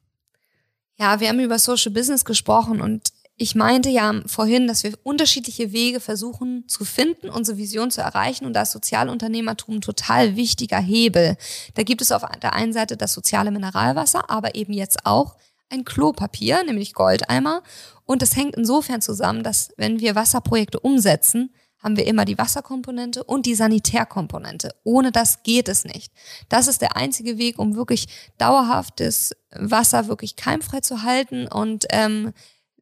Ja, 0.97 1.19
wir 1.19 1.29
haben 1.29 1.39
über 1.39 1.59
Social 1.59 1.91
Business 1.91 2.25
gesprochen 2.25 2.81
und 2.81 3.12
ich 3.35 3.55
meinte 3.55 3.89
ja 3.89 4.13
vorhin, 4.27 4.67
dass 4.67 4.83
wir 4.83 4.93
unterschiedliche 5.03 5.71
Wege 5.71 5.99
versuchen 5.99 6.67
zu 6.67 6.85
finden, 6.85 7.29
unsere 7.29 7.57
Vision 7.57 7.89
zu 7.89 8.01
erreichen 8.01 8.45
und 8.45 8.53
da 8.53 8.61
ist 8.61 8.71
Sozialunternehmertum 8.71 9.75
ein 9.75 9.81
total 9.81 10.35
wichtiger 10.35 10.79
Hebel. 10.79 11.35
Da 11.73 11.83
gibt 11.83 12.01
es 12.01 12.11
auf 12.11 12.23
der 12.41 12.53
einen 12.53 12.73
Seite 12.73 12.95
das 12.95 13.13
soziale 13.13 13.49
Mineralwasser, 13.51 14.29
aber 14.29 14.55
eben 14.55 14.73
jetzt 14.73 15.05
auch 15.05 15.35
ein 15.69 15.83
Klopapier, 15.83 16.63
nämlich 16.63 16.93
Goldeimer. 16.93 17.63
Und 18.05 18.21
das 18.21 18.35
hängt 18.35 18.55
insofern 18.55 19.01
zusammen, 19.01 19.43
dass 19.43 19.73
wenn 19.77 19.99
wir 19.99 20.13
Wasserprojekte 20.13 20.79
umsetzen, 20.79 21.53
haben 21.79 21.97
wir 21.97 22.07
immer 22.07 22.23
die 22.25 22.37
Wasserkomponente 22.37 23.23
und 23.23 23.45
die 23.45 23.55
Sanitärkomponente. 23.55 24.73
Ohne 24.83 25.11
das 25.11 25.43
geht 25.43 25.67
es 25.67 25.83
nicht. 25.83 26.13
Das 26.47 26.67
ist 26.67 26.81
der 26.81 26.95
einzige 26.95 27.37
Weg, 27.37 27.59
um 27.59 27.75
wirklich 27.75 28.07
dauerhaftes 28.37 29.35
Wasser 29.51 30.07
wirklich 30.07 30.35
keimfrei 30.35 30.79
zu 30.79 31.03
halten 31.03 31.47
und 31.47 31.85
ähm, 31.89 32.31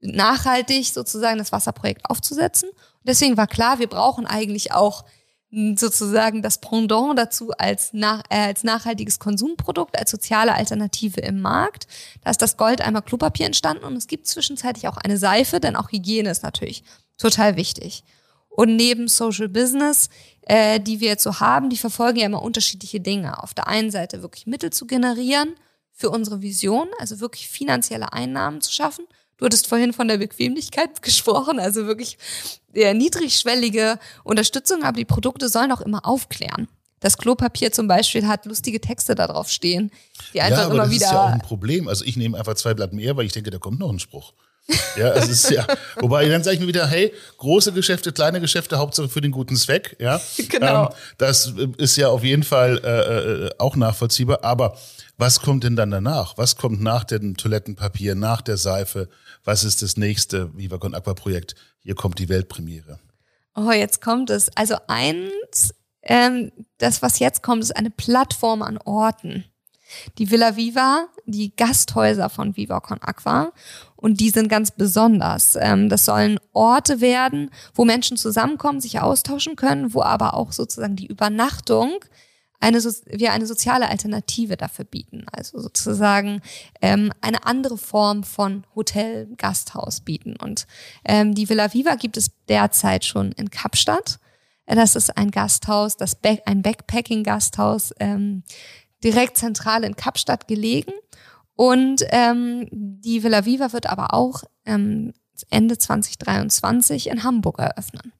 nachhaltig 0.01 0.87
sozusagen 0.87 1.37
das 1.37 1.51
Wasserprojekt 1.51 2.09
aufzusetzen. 2.09 2.69
Deswegen 3.03 3.37
war 3.37 3.47
klar, 3.47 3.79
wir 3.79 3.87
brauchen 3.87 4.25
eigentlich 4.25 4.73
auch 4.73 5.05
sozusagen 5.75 6.41
das 6.41 6.59
Pendant 6.59 7.19
dazu 7.19 7.51
als, 7.57 7.91
nach, 7.91 8.23
äh, 8.29 8.37
als 8.37 8.63
nachhaltiges 8.63 9.19
Konsumprodukt, 9.19 9.99
als 9.99 10.09
soziale 10.09 10.53
Alternative 10.53 11.19
im 11.19 11.41
Markt. 11.41 11.87
Da 12.23 12.31
ist 12.31 12.41
das 12.41 12.55
Goldeimer 12.55 13.01
Klopapier 13.01 13.47
entstanden 13.47 13.83
und 13.83 13.97
es 13.97 14.07
gibt 14.07 14.27
zwischenzeitlich 14.27 14.87
auch 14.87 14.97
eine 14.97 15.17
Seife, 15.17 15.59
denn 15.59 15.75
auch 15.75 15.91
Hygiene 15.91 16.29
ist 16.29 16.43
natürlich 16.43 16.83
total 17.17 17.57
wichtig. 17.57 18.05
Und 18.47 18.77
neben 18.77 19.09
Social 19.09 19.49
Business, 19.49 20.09
äh, 20.43 20.79
die 20.79 21.01
wir 21.01 21.09
jetzt 21.09 21.23
so 21.23 21.41
haben, 21.41 21.69
die 21.69 21.77
verfolgen 21.77 22.19
ja 22.19 22.25
immer 22.27 22.41
unterschiedliche 22.41 23.01
Dinge. 23.01 23.43
Auf 23.43 23.53
der 23.53 23.67
einen 23.67 23.91
Seite 23.91 24.21
wirklich 24.21 24.47
Mittel 24.47 24.71
zu 24.71 24.87
generieren 24.87 25.55
für 25.91 26.09
unsere 26.09 26.41
Vision, 26.41 26.87
also 26.97 27.19
wirklich 27.19 27.49
finanzielle 27.49 28.13
Einnahmen 28.13 28.61
zu 28.61 28.71
schaffen 28.71 29.05
Du 29.41 29.45
hattest 29.45 29.65
vorhin 29.65 29.91
von 29.91 30.07
der 30.07 30.17
Bequemlichkeit 30.17 31.01
gesprochen, 31.01 31.59
also 31.59 31.87
wirklich 31.87 32.19
der 32.75 32.93
niedrigschwellige 32.93 33.97
Unterstützung, 34.23 34.83
aber 34.83 34.97
die 34.97 35.05
Produkte 35.05 35.49
sollen 35.49 35.71
auch 35.71 35.81
immer 35.81 36.05
aufklären. 36.05 36.67
Das 36.99 37.17
Klopapier 37.17 37.71
zum 37.71 37.87
Beispiel 37.87 38.27
hat 38.27 38.45
lustige 38.45 38.79
Texte 38.79 39.15
da 39.15 39.25
drauf 39.25 39.49
stehen, 39.49 39.89
die 40.35 40.41
einfach 40.41 40.59
ja, 40.59 40.65
aber 40.65 40.75
immer 40.75 40.83
das 40.83 40.91
wieder. 40.91 41.05
ist 41.07 41.11
ja 41.11 41.23
auch 41.23 41.31
ein 41.31 41.41
Problem. 41.41 41.87
Also 41.87 42.05
ich 42.05 42.17
nehme 42.17 42.37
einfach 42.37 42.53
zwei 42.53 42.75
Blatt 42.75 42.93
mehr, 42.93 43.17
weil 43.17 43.25
ich 43.25 43.31
denke, 43.31 43.49
da 43.49 43.57
kommt 43.57 43.79
noch 43.79 43.91
ein 43.91 43.99
Spruch. 43.99 44.33
Ja, 44.95 45.13
es 45.13 45.27
ist 45.27 45.49
ja. 45.49 45.65
Wobei 45.99 46.27
dann 46.29 46.43
sage 46.43 46.55
ich 46.55 46.61
mir 46.61 46.67
wieder, 46.67 46.85
hey, 46.85 47.11
große 47.37 47.71
Geschäfte, 47.71 48.11
kleine 48.11 48.39
Geschäfte, 48.39 48.77
Hauptsache 48.77 49.09
für 49.09 49.21
den 49.21 49.31
guten 49.31 49.55
Zweck. 49.55 49.95
Ja, 49.99 50.21
Genau. 50.49 50.83
Ähm, 50.83 50.89
das 51.17 51.53
ist 51.77 51.95
ja 51.97 52.09
auf 52.09 52.23
jeden 52.23 52.43
Fall 52.43 52.79
äh, 52.83 53.45
äh, 53.47 53.49
auch 53.57 53.75
nachvollziehbar. 53.75 54.43
Aber 54.43 54.77
was 55.17 55.39
kommt 55.41 55.63
denn 55.63 55.75
dann 55.75 55.89
danach? 55.91 56.37
Was 56.37 56.57
kommt 56.57 56.81
nach 56.81 57.03
dem 57.05 57.37
Toilettenpapier, 57.37 58.13
nach 58.15 58.41
der 58.41 58.57
Seife? 58.57 59.09
Was 59.43 59.63
ist 59.63 59.81
das 59.81 59.97
nächste 59.97 60.55
Viva 60.55 60.77
Con 60.77 60.93
Aqua 60.93 61.13
Projekt? 61.13 61.55
Hier 61.79 61.95
kommt 61.95 62.19
die 62.19 62.29
Weltpremiere. 62.29 62.99
Oh, 63.55 63.71
jetzt 63.71 64.01
kommt 64.01 64.29
es. 64.29 64.55
Also 64.55 64.75
eins, 64.87 65.73
ähm, 66.03 66.51
das, 66.77 67.01
was 67.01 67.19
jetzt 67.19 67.41
kommt, 67.43 67.63
ist 67.63 67.75
eine 67.75 67.89
Plattform 67.89 68.61
an 68.61 68.77
Orten. 68.77 69.45
Die 70.17 70.31
Villa 70.31 70.55
Viva, 70.55 71.07
die 71.25 71.55
Gasthäuser 71.55 72.29
von 72.29 72.55
Viva 72.55 72.79
Con 72.79 73.01
Aqua. 73.01 73.51
Und 73.95 74.19
die 74.19 74.29
sind 74.29 74.47
ganz 74.47 74.71
besonders. 74.71 75.57
Ähm, 75.59 75.89
das 75.89 76.05
sollen 76.05 76.39
Orte 76.53 77.01
werden, 77.01 77.49
wo 77.73 77.83
Menschen 77.83 78.17
zusammenkommen, 78.17 78.79
sich 78.79 78.99
austauschen 78.99 79.55
können, 79.55 79.93
wo 79.93 80.01
aber 80.01 80.35
auch 80.35 80.51
sozusagen 80.51 80.95
die 80.95 81.07
Übernachtung 81.07 81.99
eine, 82.61 82.79
wir 82.79 83.33
eine 83.33 83.47
soziale 83.47 83.89
Alternative 83.89 84.55
dafür 84.55 84.85
bieten. 84.85 85.25
Also 85.31 85.59
sozusagen 85.59 86.41
ähm, 86.81 87.11
eine 87.19 87.45
andere 87.45 87.77
Form 87.77 88.23
von 88.23 88.65
Hotel, 88.75 89.27
Gasthaus 89.37 90.01
bieten. 90.01 90.35
Und 90.35 90.67
ähm, 91.03 91.33
die 91.35 91.49
Villa 91.49 91.73
Viva 91.73 91.95
gibt 91.95 92.17
es 92.17 92.31
derzeit 92.47 93.03
schon 93.03 93.31
in 93.33 93.49
Kapstadt. 93.49 94.19
Das 94.67 94.95
ist 94.95 95.17
ein 95.17 95.31
Gasthaus, 95.31 95.97
das 95.97 96.15
Back, 96.15 96.43
ein 96.45 96.61
Backpacking-Gasthaus, 96.61 97.93
ähm, 97.99 98.43
direkt 99.03 99.37
zentral 99.37 99.83
in 99.83 99.95
Kapstadt 99.95 100.47
gelegen. 100.47 100.93
Und 101.55 102.03
ähm, 102.09 102.67
die 102.71 103.23
Villa 103.23 103.45
Viva 103.45 103.73
wird 103.73 103.87
aber 103.87 104.13
auch 104.13 104.43
ähm, 104.65 105.13
Ende 105.49 105.77
2023 105.77 107.09
in 107.09 107.23
Hamburg 107.23 107.59
eröffnen. 107.59 108.13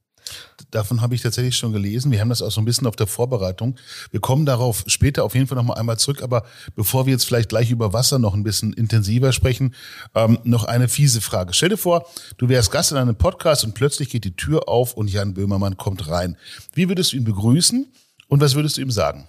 Davon 0.72 1.02
habe 1.02 1.16
ich 1.16 1.22
tatsächlich 1.22 1.58
schon 1.58 1.74
gelesen. 1.74 2.12
Wir 2.12 2.22
haben 2.22 2.30
das 2.30 2.42
auch 2.42 2.52
so 2.52 2.62
ein 2.62 2.66
bisschen 2.66 2.88
auf 2.88 2.96
der 2.96 3.08
Vorbereitung. 3.08 3.76
Wir 4.12 4.22
kommen 4.22 4.46
darauf 4.46 4.84
später 4.88 5.24
auf 5.24 5.36
jeden 5.36 5.48
Fall 5.48 5.58
noch 5.58 5.64
mal 5.64 5.74
einmal 5.74 5.98
zurück. 5.98 6.22
Aber 6.22 6.46
bevor 6.76 7.06
wir 7.06 7.12
jetzt 7.12 7.26
vielleicht 7.26 7.50
gleich 7.50 7.72
über 7.72 7.94
Wasser 7.94 8.20
noch 8.20 8.34
ein 8.34 8.44
bisschen 8.44 8.74
intensiver 8.74 9.34
sprechen, 9.34 9.76
ähm, 10.16 10.40
noch 10.44 10.64
eine 10.64 10.88
fiese 10.88 11.22
Frage. 11.22 11.54
Stell 11.54 11.70
dir 11.70 11.78
vor, 11.78 12.08
du 12.38 12.48
wärst 12.48 12.72
Gast 12.72 12.92
in 12.92 12.98
einem 12.98 13.16
Podcast 13.16 13.64
und 13.64 13.74
plötzlich 13.74 14.10
geht 14.10 14.24
die 14.24 14.36
Tür 14.36 14.70
auf 14.70 14.94
und 14.94 15.10
Jan 15.10 15.34
Böhmermann 15.34 15.78
kommt 15.78 16.08
rein. 16.08 16.38
Wie 16.74 16.88
würdest 16.88 17.12
du 17.12 17.18
ihn 17.18 17.24
begrüßen 17.24 17.92
und 18.28 18.42
was 18.42 18.56
würdest 18.56 18.78
du 18.78 18.82
ihm 18.82 18.92
sagen? 18.92 19.28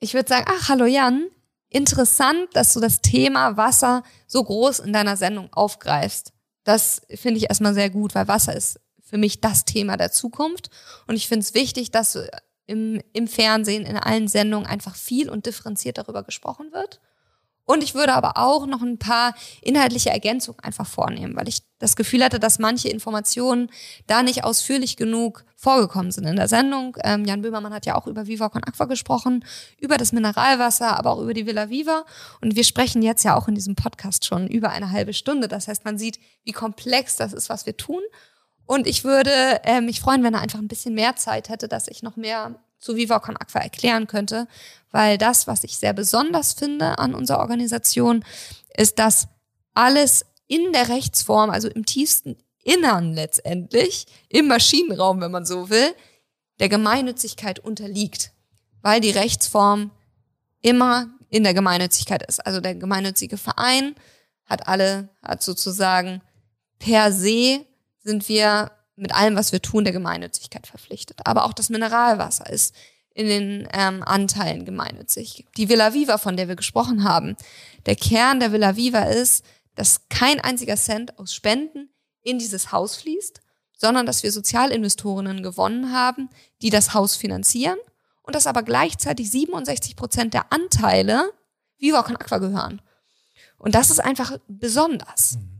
Ich 0.00 0.14
würde 0.14 0.28
sagen, 0.28 0.46
ach, 0.48 0.68
hallo 0.68 0.86
Jan. 0.86 1.26
Interessant, 1.70 2.48
dass 2.54 2.72
du 2.72 2.80
das 2.80 3.02
Thema 3.02 3.56
Wasser 3.56 4.02
so 4.26 4.42
groß 4.42 4.78
in 4.80 4.92
deiner 4.92 5.16
Sendung 5.16 5.52
aufgreifst. 5.52 6.32
Das 6.64 7.02
finde 7.14 7.38
ich 7.38 7.48
erstmal 7.48 7.74
sehr 7.74 7.90
gut, 7.90 8.14
weil 8.14 8.28
Wasser 8.28 8.54
ist 8.54 8.80
für 9.08 9.18
mich 9.18 9.40
das 9.40 9.64
Thema 9.64 9.96
der 9.96 10.12
Zukunft. 10.12 10.70
Und 11.06 11.16
ich 11.16 11.28
finde 11.28 11.44
es 11.44 11.54
wichtig, 11.54 11.90
dass 11.90 12.18
im, 12.66 13.00
im 13.12 13.26
Fernsehen, 13.26 13.86
in 13.86 13.96
allen 13.96 14.28
Sendungen 14.28 14.66
einfach 14.66 14.94
viel 14.94 15.30
und 15.30 15.46
differenziert 15.46 15.98
darüber 15.98 16.22
gesprochen 16.22 16.72
wird. 16.72 17.00
Und 17.70 17.82
ich 17.82 17.94
würde 17.94 18.14
aber 18.14 18.38
auch 18.38 18.66
noch 18.66 18.80
ein 18.80 18.98
paar 18.98 19.34
inhaltliche 19.60 20.08
Ergänzungen 20.08 20.58
einfach 20.60 20.86
vornehmen, 20.86 21.36
weil 21.36 21.48
ich 21.48 21.58
das 21.78 21.96
Gefühl 21.96 22.24
hatte, 22.24 22.38
dass 22.40 22.58
manche 22.58 22.88
Informationen 22.88 23.70
da 24.06 24.22
nicht 24.22 24.42
ausführlich 24.42 24.96
genug 24.96 25.44
vorgekommen 25.54 26.10
sind 26.10 26.24
in 26.24 26.36
der 26.36 26.48
Sendung. 26.48 26.96
Ähm, 27.04 27.26
Jan 27.26 27.42
Böhmermann 27.42 27.74
hat 27.74 27.84
ja 27.84 27.94
auch 27.94 28.06
über 28.06 28.26
Viva 28.26 28.48
Con 28.48 28.64
Aqua 28.64 28.86
gesprochen, 28.86 29.44
über 29.78 29.98
das 29.98 30.12
Mineralwasser, 30.12 30.98
aber 30.98 31.10
auch 31.10 31.20
über 31.20 31.34
die 31.34 31.44
Villa 31.44 31.68
Viva. 31.68 32.06
Und 32.40 32.56
wir 32.56 32.64
sprechen 32.64 33.02
jetzt 33.02 33.22
ja 33.24 33.36
auch 33.36 33.48
in 33.48 33.54
diesem 33.54 33.74
Podcast 33.74 34.24
schon 34.24 34.48
über 34.48 34.70
eine 34.70 34.90
halbe 34.90 35.12
Stunde. 35.12 35.46
Das 35.46 35.68
heißt, 35.68 35.84
man 35.84 35.98
sieht, 35.98 36.18
wie 36.44 36.52
komplex 36.52 37.16
das 37.16 37.34
ist, 37.34 37.50
was 37.50 37.66
wir 37.66 37.76
tun. 37.76 38.00
Und 38.68 38.86
ich 38.86 39.02
würde 39.02 39.30
äh, 39.64 39.80
mich 39.80 40.00
freuen, 40.00 40.22
wenn 40.22 40.34
er 40.34 40.42
einfach 40.42 40.58
ein 40.58 40.68
bisschen 40.68 40.94
mehr 40.94 41.16
Zeit 41.16 41.48
hätte, 41.48 41.68
dass 41.68 41.88
ich 41.88 42.02
noch 42.02 42.16
mehr 42.16 42.54
zu 42.78 42.96
Viva 42.96 43.18
Con 43.18 43.34
Aqua 43.34 43.62
erklären 43.62 44.06
könnte. 44.06 44.46
Weil 44.90 45.16
das, 45.16 45.46
was 45.46 45.64
ich 45.64 45.78
sehr 45.78 45.94
besonders 45.94 46.52
finde 46.52 46.98
an 46.98 47.14
unserer 47.14 47.38
Organisation, 47.38 48.22
ist, 48.76 48.98
dass 48.98 49.28
alles 49.72 50.26
in 50.48 50.74
der 50.74 50.90
Rechtsform, 50.90 51.48
also 51.48 51.66
im 51.68 51.86
tiefsten 51.86 52.36
Innern 52.62 53.14
letztendlich, 53.14 54.06
im 54.28 54.48
Maschinenraum, 54.48 55.22
wenn 55.22 55.30
man 55.30 55.46
so 55.46 55.70
will, 55.70 55.94
der 56.60 56.68
Gemeinnützigkeit 56.68 57.58
unterliegt. 57.60 58.32
Weil 58.82 59.00
die 59.00 59.12
Rechtsform 59.12 59.92
immer 60.60 61.08
in 61.30 61.42
der 61.42 61.54
Gemeinnützigkeit 61.54 62.22
ist. 62.22 62.44
Also 62.44 62.60
der 62.60 62.74
gemeinnützige 62.74 63.38
Verein 63.38 63.94
hat 64.44 64.68
alle, 64.68 65.08
hat 65.22 65.42
sozusagen 65.42 66.20
per 66.78 67.14
se 67.14 67.64
sind 68.02 68.28
wir 68.28 68.70
mit 68.96 69.14
allem, 69.14 69.36
was 69.36 69.52
wir 69.52 69.62
tun, 69.62 69.84
der 69.84 69.92
Gemeinnützigkeit 69.92 70.66
verpflichtet. 70.66 71.20
Aber 71.24 71.44
auch 71.44 71.52
das 71.52 71.70
Mineralwasser 71.70 72.50
ist 72.50 72.74
in 73.14 73.26
den 73.26 73.68
ähm, 73.72 74.02
Anteilen 74.02 74.64
gemeinnützig. 74.64 75.44
Die 75.56 75.68
Villa 75.68 75.94
Viva, 75.94 76.18
von 76.18 76.36
der 76.36 76.48
wir 76.48 76.56
gesprochen 76.56 77.04
haben, 77.04 77.36
der 77.86 77.96
Kern 77.96 78.40
der 78.40 78.52
Villa 78.52 78.76
Viva 78.76 79.02
ist, 79.04 79.44
dass 79.74 80.08
kein 80.08 80.40
einziger 80.40 80.76
Cent 80.76 81.18
aus 81.18 81.34
Spenden 81.34 81.90
in 82.22 82.38
dieses 82.38 82.72
Haus 82.72 82.96
fließt, 82.96 83.40
sondern 83.76 84.06
dass 84.06 84.22
wir 84.22 84.32
Sozialinvestorinnen 84.32 85.42
gewonnen 85.42 85.92
haben, 85.92 86.28
die 86.62 86.70
das 86.70 86.94
Haus 86.94 87.16
finanzieren 87.16 87.78
und 88.22 88.34
dass 88.34 88.46
aber 88.46 88.62
gleichzeitig 88.62 89.30
67 89.30 89.96
Prozent 89.96 90.34
der 90.34 90.52
Anteile 90.52 91.32
Viva 91.78 92.02
Con 92.02 92.16
Aqua 92.16 92.38
gehören. 92.38 92.82
Und 93.56 93.74
das 93.74 93.90
ist 93.90 94.00
einfach 94.00 94.36
besonders. 94.48 95.36
Mhm. 95.36 95.57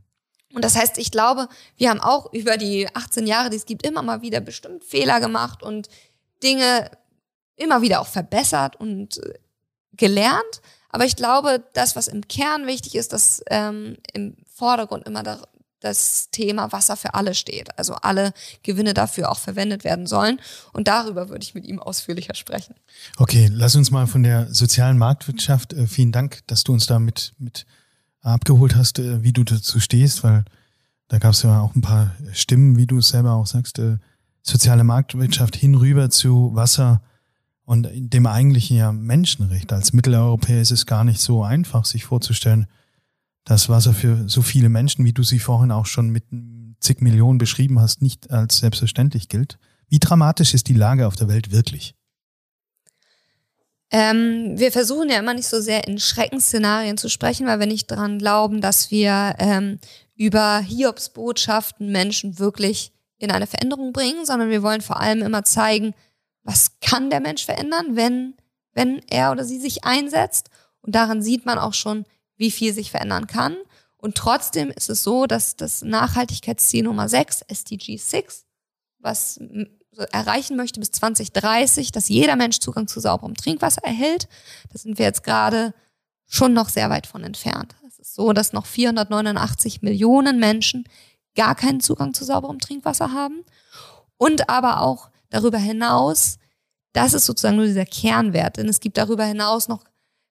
Und 0.54 0.64
das 0.64 0.76
heißt, 0.76 0.98
ich 0.98 1.10
glaube, 1.10 1.48
wir 1.76 1.90
haben 1.90 2.00
auch 2.00 2.32
über 2.32 2.56
die 2.56 2.88
18 2.94 3.26
Jahre, 3.26 3.50
die 3.50 3.56
es 3.56 3.66
gibt, 3.66 3.86
immer 3.86 4.02
mal 4.02 4.22
wieder 4.22 4.40
bestimmt 4.40 4.84
Fehler 4.84 5.20
gemacht 5.20 5.62
und 5.62 5.88
Dinge 6.42 6.90
immer 7.56 7.82
wieder 7.82 8.00
auch 8.00 8.06
verbessert 8.06 8.76
und 8.76 9.18
äh, 9.18 9.34
gelernt. 9.92 10.62
Aber 10.90 11.04
ich 11.04 11.16
glaube, 11.16 11.62
das, 11.74 11.96
was 11.96 12.08
im 12.08 12.26
Kern 12.28 12.66
wichtig 12.66 12.94
ist, 12.94 13.12
dass 13.12 13.42
ähm, 13.50 13.96
im 14.14 14.36
Vordergrund 14.50 15.06
immer 15.06 15.22
da, 15.22 15.42
das 15.80 16.30
Thema 16.30 16.72
Wasser 16.72 16.96
für 16.96 17.14
alle 17.14 17.34
steht. 17.34 17.78
Also 17.78 17.94
alle 17.94 18.32
Gewinne 18.62 18.94
dafür 18.94 19.30
auch 19.30 19.38
verwendet 19.38 19.84
werden 19.84 20.06
sollen. 20.06 20.40
Und 20.72 20.88
darüber 20.88 21.28
würde 21.28 21.42
ich 21.44 21.54
mit 21.54 21.66
ihm 21.66 21.78
ausführlicher 21.78 22.34
sprechen. 22.34 22.74
Okay, 23.18 23.48
lass 23.52 23.76
uns 23.76 23.90
mal 23.90 24.06
von 24.06 24.22
der 24.22 24.52
sozialen 24.52 24.96
Marktwirtschaft. 24.96 25.74
Äh, 25.74 25.86
vielen 25.86 26.12
Dank, 26.12 26.40
dass 26.46 26.64
du 26.64 26.72
uns 26.72 26.86
da 26.86 26.98
mit, 26.98 27.34
mit 27.38 27.66
abgeholt 28.34 28.76
hast, 28.76 28.98
äh, 28.98 29.22
wie 29.22 29.32
du 29.32 29.44
dazu 29.44 29.80
stehst, 29.80 30.24
weil 30.24 30.44
da 31.08 31.18
gab 31.18 31.32
es 31.32 31.42
ja 31.42 31.60
auch 31.60 31.74
ein 31.74 31.80
paar 31.80 32.12
Stimmen, 32.32 32.76
wie 32.76 32.86
du 32.86 32.98
es 32.98 33.08
selber 33.08 33.32
auch 33.32 33.46
sagst, 33.46 33.78
äh, 33.78 33.98
soziale 34.42 34.84
Marktwirtschaft 34.84 35.56
hinüber 35.56 36.10
zu 36.10 36.54
Wasser 36.54 37.02
und 37.64 37.88
dem 37.92 38.26
eigentlichen 38.26 38.76
ja 38.76 38.92
Menschenrecht. 38.92 39.72
Als 39.72 39.92
Mitteleuropäer 39.92 40.60
ist 40.60 40.70
es 40.70 40.86
gar 40.86 41.04
nicht 41.04 41.20
so 41.20 41.42
einfach, 41.42 41.84
sich 41.84 42.04
vorzustellen, 42.04 42.66
dass 43.44 43.68
Wasser 43.68 43.94
für 43.94 44.28
so 44.28 44.42
viele 44.42 44.68
Menschen, 44.68 45.04
wie 45.04 45.12
du 45.12 45.22
sie 45.22 45.38
vorhin 45.38 45.70
auch 45.70 45.86
schon 45.86 46.10
mit 46.10 46.24
zig 46.80 47.00
Millionen 47.00 47.38
beschrieben 47.38 47.78
hast, 47.78 48.02
nicht 48.02 48.30
als 48.30 48.58
selbstverständlich 48.58 49.28
gilt. 49.28 49.58
Wie 49.88 49.98
dramatisch 49.98 50.54
ist 50.54 50.68
die 50.68 50.74
Lage 50.74 51.06
auf 51.06 51.16
der 51.16 51.28
Welt 51.28 51.50
wirklich? 51.50 51.94
Ähm, 53.90 54.58
wir 54.58 54.70
versuchen 54.70 55.08
ja 55.08 55.18
immer 55.18 55.34
nicht 55.34 55.48
so 55.48 55.60
sehr 55.60 55.88
in 55.88 55.98
Schreckensszenarien 55.98 56.98
zu 56.98 57.08
sprechen, 57.08 57.46
weil 57.46 57.58
wir 57.58 57.66
nicht 57.66 57.90
daran 57.90 58.18
glauben, 58.18 58.60
dass 58.60 58.90
wir 58.90 59.34
ähm, 59.38 59.78
über 60.14 60.58
Hiobs 60.58 61.10
Botschaften 61.10 61.90
Menschen 61.90 62.38
wirklich 62.38 62.92
in 63.18 63.30
eine 63.30 63.46
Veränderung 63.46 63.92
bringen, 63.92 64.26
sondern 64.26 64.50
wir 64.50 64.62
wollen 64.62 64.80
vor 64.82 65.00
allem 65.00 65.22
immer 65.22 65.42
zeigen, 65.44 65.94
was 66.42 66.80
kann 66.80 67.10
der 67.10 67.20
Mensch 67.20 67.44
verändern, 67.44 67.96
wenn, 67.96 68.34
wenn 68.72 69.00
er 69.10 69.32
oder 69.32 69.44
sie 69.44 69.58
sich 69.58 69.84
einsetzt. 69.84 70.50
Und 70.80 70.94
daran 70.94 71.22
sieht 71.22 71.46
man 71.46 71.58
auch 71.58 71.74
schon, 71.74 72.04
wie 72.36 72.50
viel 72.50 72.72
sich 72.72 72.90
verändern 72.90 73.26
kann. 73.26 73.56
Und 73.96 74.16
trotzdem 74.16 74.70
ist 74.70 74.90
es 74.90 75.02
so, 75.02 75.26
dass 75.26 75.56
das 75.56 75.82
Nachhaltigkeitsziel 75.82 76.84
Nummer 76.84 77.08
6, 77.08 77.42
SDG 77.42 77.96
6, 77.96 78.44
was 79.00 79.40
erreichen 80.12 80.56
möchte 80.56 80.80
bis 80.80 80.90
2030, 80.92 81.92
dass 81.92 82.08
jeder 82.08 82.36
Mensch 82.36 82.60
Zugang 82.60 82.88
zu 82.88 83.00
sauberem 83.00 83.34
Trinkwasser 83.34 83.82
erhält. 83.84 84.28
Da 84.72 84.78
sind 84.78 84.98
wir 84.98 85.06
jetzt 85.06 85.24
gerade 85.24 85.74
schon 86.26 86.52
noch 86.52 86.68
sehr 86.68 86.90
weit 86.90 87.06
von 87.06 87.24
entfernt. 87.24 87.74
Es 87.86 87.98
ist 87.98 88.14
so, 88.14 88.32
dass 88.32 88.52
noch 88.52 88.66
489 88.66 89.82
Millionen 89.82 90.38
Menschen 90.38 90.84
gar 91.34 91.54
keinen 91.54 91.80
Zugang 91.80 92.14
zu 92.14 92.24
sauberem 92.24 92.58
Trinkwasser 92.58 93.12
haben. 93.12 93.44
Und 94.16 94.48
aber 94.48 94.82
auch 94.82 95.10
darüber 95.30 95.58
hinaus, 95.58 96.38
das 96.92 97.14
ist 97.14 97.26
sozusagen 97.26 97.56
nur 97.56 97.66
dieser 97.66 97.86
Kernwert, 97.86 98.56
denn 98.56 98.68
es 98.68 98.80
gibt 98.80 98.98
darüber 98.98 99.24
hinaus 99.24 99.68
noch 99.68 99.84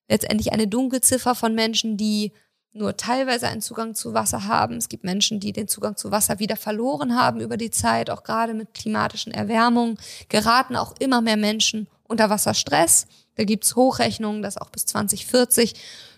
letztendlich 0.10 0.54
eine 0.54 0.68
Dunkelziffer 0.68 1.36
von 1.36 1.56
Menschen, 1.56 1.98
die 1.98 2.32
nur 2.74 2.96
teilweise 2.96 3.48
einen 3.48 3.62
Zugang 3.62 3.96
zu 3.96 4.14
Wasser 4.14 4.46
haben. 4.46 4.76
Es 4.76 4.90
gibt 4.90 5.04
Menschen, 5.04 5.40
die 5.40 5.52
den 5.52 5.68
Zugang 5.68 5.98
zu 5.98 6.12
Wasser 6.12 6.40
wieder 6.40 6.56
verloren 6.56 7.16
haben 7.16 7.42
über 7.42 7.58
die 7.58 7.72
Zeit, 7.72 8.10
auch 8.10 8.24
gerade 8.24 8.54
mit 8.54 8.74
klimatischen 8.74 9.34
Erwärmungen 9.34 9.98
geraten 10.30 10.76
auch 10.76 10.94
immer 11.00 11.22
mehr 11.22 11.38
Menschen 11.38 11.88
unter 12.04 12.30
Wasserstress. 12.30 13.08
Da 13.36 13.44
gibt's 13.44 13.76
Hochrechnungen, 13.76 14.42
dass 14.42 14.58
auch 14.58 14.70
bis 14.70 14.86
2040 14.86 15.74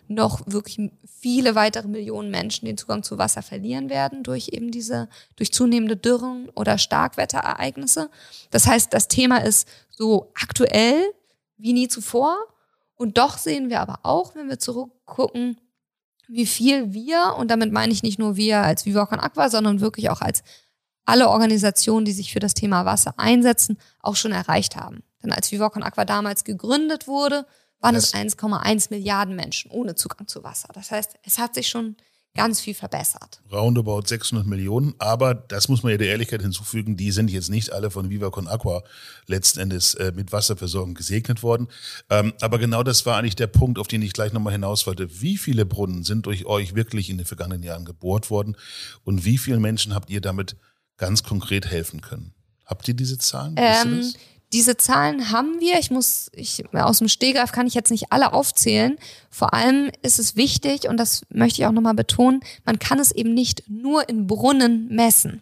noch 0.08 0.42
wirklich 0.48 0.92
viele 1.20 1.54
weitere 1.56 1.88
Millionen 1.88 2.32
Menschen 2.32 2.66
den 2.66 2.78
Zugang 2.78 3.04
zu 3.04 3.18
Wasser 3.18 3.42
verlieren 3.42 3.90
werden 3.90 4.24
durch 4.24 4.50
eben 4.50 4.72
diese, 4.72 5.08
durch 5.36 5.54
zunehmende 5.54 5.96
Dürren 5.96 6.50
oder 6.56 6.78
Starkwetterereignisse. 6.78 8.10
Das 8.50 8.66
heißt, 8.66 8.92
das 8.92 9.08
Thema 9.08 9.38
ist 9.44 9.68
so 9.90 10.32
aktuell 10.34 11.14
wie 11.58 11.74
nie 11.74 11.88
zuvor. 11.88 12.38
Und 12.96 13.18
doch 13.18 13.38
sehen 13.38 13.70
wir 13.70 13.82
aber 13.82 14.00
auch, 14.04 14.36
wenn 14.36 14.50
wir 14.50 14.60
zurückgucken, 14.60 15.60
wie 16.30 16.46
viel 16.46 16.94
wir, 16.94 17.36
und 17.38 17.50
damit 17.50 17.72
meine 17.72 17.92
ich 17.92 18.04
nicht 18.04 18.20
nur 18.20 18.36
wir 18.36 18.62
als 18.62 18.86
Viva 18.86 19.06
Con 19.06 19.20
Aqua, 19.20 19.50
sondern 19.50 19.82
wirklich 19.82 20.10
auch 20.10 20.22
als 20.22 20.44
alle 21.06 21.30
Organisationen, 21.30 22.06
die 22.06 22.12
sich 22.12 22.32
für 22.32 22.40
das 22.40 22.54
Thema 22.54 22.86
Wasser 22.86 23.16
einsetzen, 23.18 23.80
auch 24.00 24.16
schon 24.16 24.32
erreicht 24.32 24.76
haben. 24.76 25.04
Denn 25.24 25.34
als 25.34 25.52
Viva 25.52 25.70
Con 25.70 25.84
Aqua 25.84 26.06
damals 26.06 26.44
gegründet 26.44 27.08
wurde, 27.08 27.48
waren 27.80 27.96
das 27.96 28.06
es 28.06 28.14
1,1 28.14 28.88
Milliarden 28.92 29.36
Menschen 29.36 29.72
ohne 29.72 29.96
Zugang 29.96 30.28
zu 30.28 30.44
Wasser. 30.44 30.70
Das 30.74 30.92
heißt, 30.92 31.16
es 31.24 31.40
hat 31.40 31.56
sich 31.56 31.68
schon 31.68 31.98
ganz 32.36 32.62
viel 32.62 32.74
verbessert. 32.74 33.42
Roundabout 33.52 34.04
600 34.06 34.46
Millionen, 34.46 34.94
aber 35.00 35.34
das 35.34 35.68
muss 35.68 35.84
man 35.84 35.92
ja 35.92 35.98
der 35.98 36.08
Ehrlichkeit 36.08 36.42
hinzufügen, 36.42 36.96
die 36.96 37.12
sind 37.12 37.30
jetzt 37.30 37.50
nicht 37.50 37.72
alle 37.72 37.92
von 37.92 38.10
Viva 38.10 38.30
Con 38.30 38.48
Aqua 38.48 38.84
letzten 39.28 39.60
Endes 39.60 39.96
äh, 39.96 40.12
mit 40.16 40.32
Wasserversorgung 40.32 40.94
gesegnet 40.94 41.44
worden. 41.44 41.68
Ähm, 42.10 42.34
aber 42.42 42.60
genau 42.60 42.84
das 42.84 43.06
war 43.06 43.18
eigentlich 43.18 43.36
der 43.36 43.48
Punkt, 43.48 43.80
auf 43.80 43.88
den 43.88 44.02
ich 44.02 44.14
gleich 44.14 44.34
nochmal 44.34 44.54
hinaus 44.54 44.86
wollte. 44.88 45.22
Wie 45.22 45.38
viele 45.38 45.66
Brunnen 45.66 46.04
sind 46.04 46.26
durch 46.26 46.46
euch 46.46 46.76
wirklich 46.76 47.10
in 47.10 47.18
den 47.18 47.26
vergangenen 47.26 47.64
Jahren 47.64 47.86
gebohrt 47.86 48.30
worden 48.30 48.56
und 49.04 49.26
wie 49.26 49.38
vielen 49.38 49.62
Menschen 49.62 49.94
habt 49.94 50.10
ihr 50.10 50.22
damit 50.22 50.56
ganz 50.98 51.24
konkret 51.24 51.66
helfen 51.66 52.02
können? 52.02 52.34
Habt 52.66 52.88
ihr 52.88 52.94
diese 52.94 53.18
Zahlen? 53.18 53.56
Ähm, 53.58 54.14
diese 54.52 54.78
Zahlen 54.78 55.32
haben 55.32 55.60
wir. 55.60 55.78
Ich 55.80 55.92
muss, 55.92 56.32
ich, 56.34 56.64
aus 56.74 57.00
dem 57.00 57.08
Stehgreif 57.08 57.52
kann 57.52 57.68
ich 57.68 57.74
jetzt 57.74 57.92
nicht 57.92 58.12
alle 58.12 58.34
aufzählen. 58.34 58.98
Vor 59.30 59.54
allem 59.54 59.92
ist 60.02 60.20
es 60.20 60.36
wichtig, 60.36 60.88
und 60.88 60.98
das 60.98 61.24
möchte 61.30 61.62
ich 61.62 61.68
auch 61.68 61.72
nochmal 61.72 61.94
betonen, 61.94 62.42
man 62.66 62.80
kann 62.80 63.00
es 63.00 63.12
eben 63.12 63.34
nicht 63.34 63.70
nur 63.70 64.10
in 64.10 64.28
Brunnen 64.28 64.88
messen. 64.90 65.42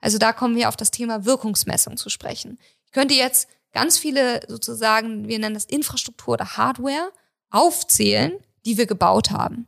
Also 0.00 0.18
da 0.18 0.32
kommen 0.32 0.54
wir 0.56 0.68
auf 0.68 0.76
das 0.76 0.90
Thema 0.90 1.24
Wirkungsmessung 1.24 1.96
zu 1.96 2.10
sprechen. 2.10 2.58
Ich 2.84 2.92
könnte 2.92 3.14
jetzt 3.14 3.48
ganz 3.72 3.98
viele 3.98 4.42
sozusagen, 4.48 5.26
wir 5.28 5.38
nennen 5.38 5.54
das 5.54 5.64
Infrastruktur 5.64 6.34
oder 6.34 6.56
Hardware, 6.56 7.10
aufzählen, 7.50 8.34
die 8.64 8.76
wir 8.76 8.86
gebaut 8.86 9.30
haben. 9.30 9.66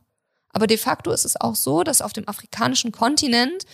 Aber 0.49 0.67
de 0.67 0.77
facto 0.77 1.11
ist 1.11 1.25
es 1.25 1.39
auch 1.39 1.55
so, 1.55 1.83
dass 1.83 2.01
auf 2.01 2.13
dem 2.13 2.27
afrikanischen 2.27 2.91
Kontinent 2.91 3.65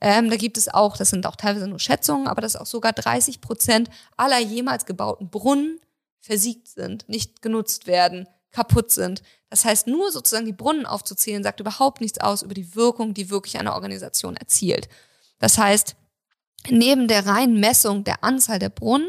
ähm, 0.00 0.30
da 0.30 0.36
gibt 0.36 0.56
es 0.56 0.68
auch, 0.68 0.96
das 0.96 1.10
sind 1.10 1.26
auch 1.26 1.36
teilweise 1.36 1.66
nur 1.66 1.80
Schätzungen, 1.80 2.28
aber 2.28 2.40
dass 2.40 2.56
auch 2.56 2.66
sogar 2.66 2.92
30 2.92 3.40
Prozent 3.40 3.90
aller 4.16 4.38
jemals 4.38 4.86
gebauten 4.86 5.28
Brunnen 5.28 5.80
versiegt 6.20 6.68
sind, 6.68 7.08
nicht 7.08 7.42
genutzt 7.42 7.86
werden, 7.86 8.28
kaputt 8.50 8.90
sind. 8.90 9.22
Das 9.50 9.64
heißt, 9.64 9.86
nur 9.86 10.12
sozusagen 10.12 10.46
die 10.46 10.52
Brunnen 10.52 10.86
aufzuzählen, 10.86 11.42
sagt 11.42 11.60
überhaupt 11.60 12.00
nichts 12.00 12.20
aus 12.20 12.42
über 12.42 12.54
die 12.54 12.74
Wirkung, 12.74 13.14
die 13.14 13.30
wirklich 13.30 13.58
eine 13.58 13.74
Organisation 13.74 14.36
erzielt. 14.36 14.88
Das 15.38 15.58
heißt, 15.58 15.96
neben 16.68 17.08
der 17.08 17.26
reinen 17.26 17.60
Messung 17.60 18.04
der 18.04 18.24
Anzahl 18.24 18.58
der 18.58 18.68
Brunnen 18.68 19.08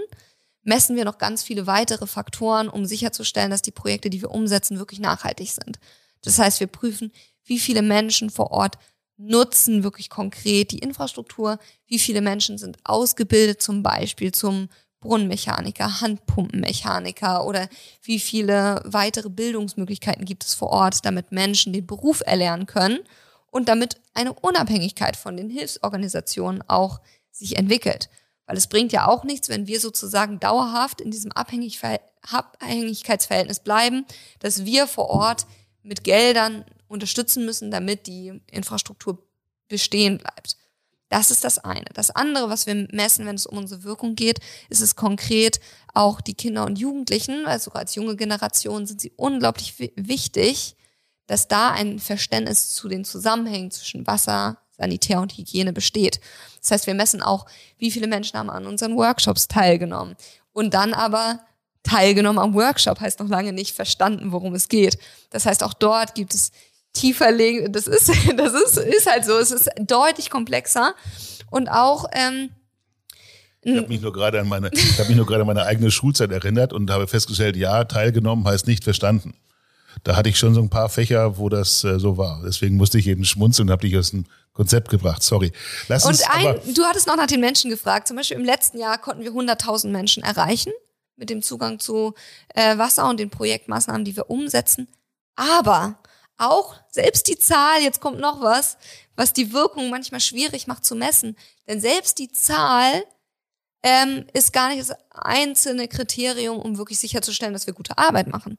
messen 0.64 0.96
wir 0.96 1.06
noch 1.06 1.18
ganz 1.18 1.44
viele 1.44 1.68
weitere 1.68 2.06
Faktoren, 2.06 2.70
um 2.70 2.86
sicherzustellen, 2.86 3.52
dass 3.52 3.62
die 3.62 3.72
Projekte, 3.72 4.10
die 4.10 4.22
wir 4.22 4.32
umsetzen, 4.32 4.78
wirklich 4.78 5.00
nachhaltig 5.00 5.52
sind. 5.52 5.80
Das 6.22 6.38
heißt, 6.38 6.60
wir 6.60 6.68
prüfen, 6.68 7.12
wie 7.46 7.60
viele 7.60 7.82
Menschen 7.82 8.30
vor 8.30 8.52
Ort 8.52 8.78
nutzen 9.20 9.84
wirklich 9.84 10.10
konkret 10.10 10.72
die 10.72 10.80
Infrastruktur, 10.80 11.60
wie 11.88 12.00
viele 12.00 12.22
Menschen 12.22 12.58
sind 12.58 12.78
ausgebildet 12.86 13.62
zum 13.62 13.84
Beispiel 13.84 14.32
zum 14.32 14.70
Brunnenmechaniker, 15.02 16.02
Handpumpenmechaniker 16.02 17.46
oder 17.46 17.70
wie 18.02 18.20
viele 18.20 18.82
weitere 18.86 19.30
Bildungsmöglichkeiten 19.30 20.26
gibt 20.26 20.46
es 20.46 20.56
vor 20.56 20.70
Ort, 20.70 21.06
damit 21.06 21.32
Menschen 21.32 21.74
den 21.74 21.86
Beruf 21.86 22.24
erlernen 22.26 22.66
können 22.66 23.02
und 23.52 23.70
damit 23.70 24.02
eine 24.14 24.34
Unabhängigkeit 24.34 25.16
von 25.16 25.38
den 25.38 25.50
Hilfsorganisationen 25.50 26.62
auch 26.68 27.00
sich 27.32 27.58
entwickelt. 27.58 28.10
Weil 28.46 28.58
es 28.58 28.68
bringt 28.68 28.92
ja 28.92 29.08
auch 29.08 29.24
nichts, 29.24 29.48
wenn 29.50 29.66
wir 29.68 29.80
sozusagen 29.80 30.40
dauerhaft 30.40 31.02
in 31.02 31.12
diesem 31.12 31.32
Abhängigkeitsverhältnis 31.32 33.60
bleiben, 33.60 34.06
dass 34.40 34.66
wir 34.66 34.88
vor 34.88 35.10
Ort 35.10 35.46
mit 35.84 36.04
Geldern 36.04 36.66
unterstützen 36.90 37.46
müssen, 37.46 37.72
damit 37.72 38.08
die 38.08 38.42
Infrastruktur 38.52 39.24
bestehen 39.68 40.18
bleibt. 40.18 40.58
Das 41.10 41.32
ist 41.32 41.44
das 41.44 41.58
eine. 41.58 41.86
Das 41.94 42.12
andere, 42.12 42.50
was 42.50 42.68
wir 42.68 42.88
messen, 42.92 43.26
wenn 43.26 43.36
es 43.36 43.48
um 43.48 43.58
unsere 43.58 43.84
Wirkung 43.84 44.16
geht, 44.16 44.40
ist 44.70 44.82
es 44.82 44.96
konkret 44.96 45.60
auch 45.94 46.22
die 46.22 46.36
Kinder 46.36 46.66
und 46.66 46.78
Jugendlichen, 46.78 47.46
weil 47.46 47.60
sogar 47.60 47.82
als 47.82 47.96
junge 47.96 48.16
Generation 48.16 48.86
sind 48.86 49.02
sie 49.02 49.12
unglaublich 49.16 49.74
wichtig, 49.96 50.76
dass 51.26 51.48
da 51.48 51.72
ein 51.72 52.00
Verständnis 52.00 52.74
zu 52.76 52.88
den 52.88 53.06
Zusammenhängen 53.06 53.72
zwischen 53.72 54.06
Wasser, 54.06 54.60
Sanitär 54.78 55.20
und 55.20 55.34
Hygiene 55.34 55.74
besteht. 55.74 56.20
Das 56.62 56.72
heißt, 56.72 56.88
wir 56.88 56.94
messen 56.94 57.22
auch, 57.22 57.46
wie 57.78 57.92
viele 57.92 58.08
Menschen 58.08 58.38
haben 58.38 58.50
an 58.50 58.66
unseren 58.66 58.96
Workshops 58.96 59.48
teilgenommen. 59.48 60.16
Und 60.54 60.74
dann 60.74 60.94
aber 60.94 61.40
teilgenommen 61.84 62.40
am 62.40 62.54
Workshop 62.54 63.00
heißt 63.00 63.20
noch 63.20 63.30
lange 63.30 63.54
nicht 63.54 63.76
verstanden, 63.76 64.32
worum 64.32 64.54
es 64.54 64.68
geht. 64.70 64.98
Das 65.32 65.46
heißt, 65.46 65.64
auch 65.64 65.74
dort 65.74 66.16
gibt 66.16 66.34
es 66.34 66.52
tiefer 66.94 67.32
legen. 67.32 67.72
Das 67.72 67.88
ist, 67.88 68.10
das 68.38 68.54
ist, 68.54 68.78
ist 68.78 69.10
halt 69.10 69.26
so. 69.26 69.38
Es 69.38 69.52
ist 69.52 69.70
deutlich 69.80 70.30
komplexer 70.30 70.94
und 71.50 71.70
auch. 71.70 72.06
Ähm, 72.12 72.50
ich 73.62 73.76
habe 73.76 73.88
mich 73.90 74.02
nur 74.02 74.14
gerade 74.14 74.40
an 74.40 74.48
meine, 74.48 74.70
ich 74.74 74.98
habe 75.00 75.10
mich 75.10 75.18
nur 75.18 75.26
gerade 75.26 75.42
an 75.42 75.48
meine 75.48 75.66
eigene 75.66 75.92
Schulzeit 75.92 76.32
erinnert 76.32 76.72
und 76.72 76.90
habe 76.90 77.08
festgestellt, 77.08 77.58
ja, 77.58 77.84
teilgenommen 77.84 78.48
heißt 78.48 78.68
nicht 78.68 78.86
verstanden. 78.86 79.34
Da 80.04 80.16
hatte 80.16 80.30
ich 80.30 80.38
schon 80.38 80.54
so 80.54 80.62
ein 80.62 80.70
paar 80.70 80.88
Fächer, 80.88 81.38
wo 81.38 81.50
das 81.50 81.84
äh, 81.84 82.00
so 82.00 82.18
war. 82.18 82.42
Deswegen 82.46 82.78
musste 82.78 83.00
ich 83.00 83.06
jeden 83.06 83.26
schmunzeln 83.26 83.68
und 83.68 83.72
habe 83.72 83.86
dich 83.86 83.98
aus 83.98 84.12
dem 84.12 84.26
Konzept 84.54 84.90
gebracht. 84.90 85.24
Sorry. 85.24 85.52
Lass 85.90 86.06
und 86.06 86.22
ein, 86.30 86.60
du 86.74 86.84
hattest 86.84 87.08
noch 87.08 87.18
nach 87.18 87.28
den 87.28 87.42
Menschen 87.42 87.70
gefragt. 87.70 88.08
Zum 88.08 88.16
Beispiel 88.16 88.38
im 88.38 88.46
letzten 88.46 88.80
Jahr 88.80 88.98
konnten 88.98 89.24
wir 89.24 89.32
100.000 89.32 89.90
Menschen 89.90 90.24
erreichen 90.24 90.72
mit 91.18 91.30
dem 91.30 91.42
Zugang 91.42 91.80
zu 91.80 92.14
äh, 92.56 92.78
Wasser 92.78 93.10
und 93.10 93.20
den 93.20 93.30
Projektmaßnahmen, 93.30 94.06
die 94.06 94.16
wir 94.16 94.30
umsetzen. 94.30 94.88
Aber 95.36 96.00
auch 96.40 96.76
selbst 96.90 97.28
die 97.28 97.38
Zahl, 97.38 97.82
jetzt 97.82 98.02
kommt 98.02 98.20
noch 98.20 98.42
was, 98.42 98.78
was 99.16 99.34
die 99.34 99.54
Wirkung 99.54 99.90
manchmal 99.90 100.22
schwierig 100.22 100.68
macht 100.68 100.86
zu 100.86 100.96
messen. 100.96 101.38
Denn 101.68 101.82
selbst 101.82 102.20
die 102.20 102.32
Zahl 102.32 103.04
ähm, 103.84 104.26
ist 104.34 104.54
gar 104.54 104.70
nicht 104.70 104.82
das 104.82 104.96
einzelne 105.12 105.88
Kriterium, 105.88 106.60
um 106.60 106.78
wirklich 106.78 107.00
sicherzustellen, 107.00 107.54
dass 107.54 107.68
wir 107.68 107.74
gute 107.74 107.98
Arbeit 107.98 108.28
machen. 108.28 108.58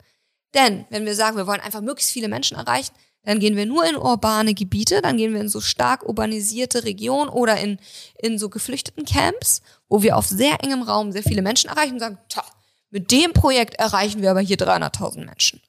Denn 0.55 0.85
wenn 0.91 1.07
wir 1.07 1.15
sagen, 1.15 1.37
wir 1.37 1.47
wollen 1.47 1.61
einfach 1.61 1.81
möglichst 1.81 2.13
viele 2.13 2.29
Menschen 2.29 2.57
erreichen, 2.57 2.93
dann 3.23 3.39
gehen 3.39 3.57
wir 3.57 3.67
nur 3.67 3.85
in 3.85 3.97
urbane 3.97 4.55
Gebiete, 4.55 5.03
dann 5.03 5.17
gehen 5.17 5.35
wir 5.35 5.41
in 5.41 5.49
so 5.49 5.61
stark 5.61 6.09
urbanisierte 6.09 6.85
Regionen 6.85 7.29
oder 7.29 7.59
in, 7.59 7.79
in 8.19 8.39
so 8.39 8.49
geflüchteten 8.49 9.05
Camps, 9.05 9.63
wo 9.89 10.03
wir 10.03 10.17
auf 10.17 10.27
sehr 10.27 10.63
engem 10.65 10.83
Raum 10.83 11.13
sehr 11.13 11.23
viele 11.23 11.43
Menschen 11.43 11.69
erreichen 11.69 11.95
und 11.95 12.01
sagen, 12.01 12.19
tja, 12.29 12.45
mit 12.89 13.11
dem 13.11 13.33
Projekt 13.33 13.75
erreichen 13.75 14.23
wir 14.23 14.31
aber 14.31 14.41
hier 14.41 14.57
300.000 14.57 15.25
Menschen. 15.25 15.61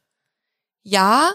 Ja, 0.83 1.33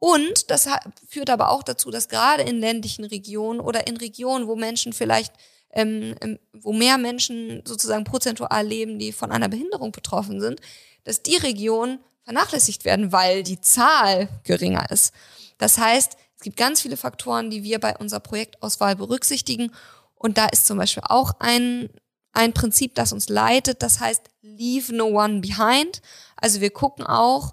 und 0.00 0.50
das 0.50 0.66
führt 1.06 1.28
aber 1.28 1.50
auch 1.50 1.62
dazu, 1.62 1.90
dass 1.90 2.08
gerade 2.08 2.42
in 2.42 2.58
ländlichen 2.58 3.04
Regionen 3.04 3.60
oder 3.60 3.86
in 3.86 3.98
Regionen, 3.98 4.48
wo 4.48 4.56
Menschen 4.56 4.94
vielleicht, 4.94 5.32
ähm, 5.72 6.16
ähm, 6.22 6.38
wo 6.54 6.72
mehr 6.72 6.96
Menschen 6.96 7.62
sozusagen 7.66 8.04
prozentual 8.04 8.66
leben, 8.66 8.98
die 8.98 9.12
von 9.12 9.30
einer 9.30 9.50
Behinderung 9.50 9.92
betroffen 9.92 10.40
sind, 10.40 10.60
dass 11.04 11.22
die 11.22 11.36
Regionen 11.36 12.00
vernachlässigt 12.24 12.86
werden, 12.86 13.12
weil 13.12 13.42
die 13.42 13.60
Zahl 13.60 14.30
geringer 14.42 14.90
ist. 14.90 15.12
Das 15.58 15.76
heißt, 15.76 16.16
es 16.38 16.42
gibt 16.42 16.56
ganz 16.56 16.80
viele 16.80 16.96
Faktoren, 16.96 17.50
die 17.50 17.62
wir 17.62 17.78
bei 17.78 17.94
unserer 17.98 18.20
Projektauswahl 18.20 18.96
berücksichtigen. 18.96 19.70
Und 20.14 20.38
da 20.38 20.46
ist 20.46 20.66
zum 20.66 20.78
Beispiel 20.78 21.02
auch 21.06 21.32
ein, 21.40 21.90
ein 22.32 22.54
Prinzip, 22.54 22.94
das 22.94 23.12
uns 23.12 23.28
leitet. 23.28 23.82
Das 23.82 24.00
heißt, 24.00 24.22
leave 24.40 24.94
no 24.94 25.08
one 25.08 25.40
behind. 25.40 26.00
Also 26.36 26.62
wir 26.62 26.70
gucken 26.70 27.04
auch, 27.04 27.52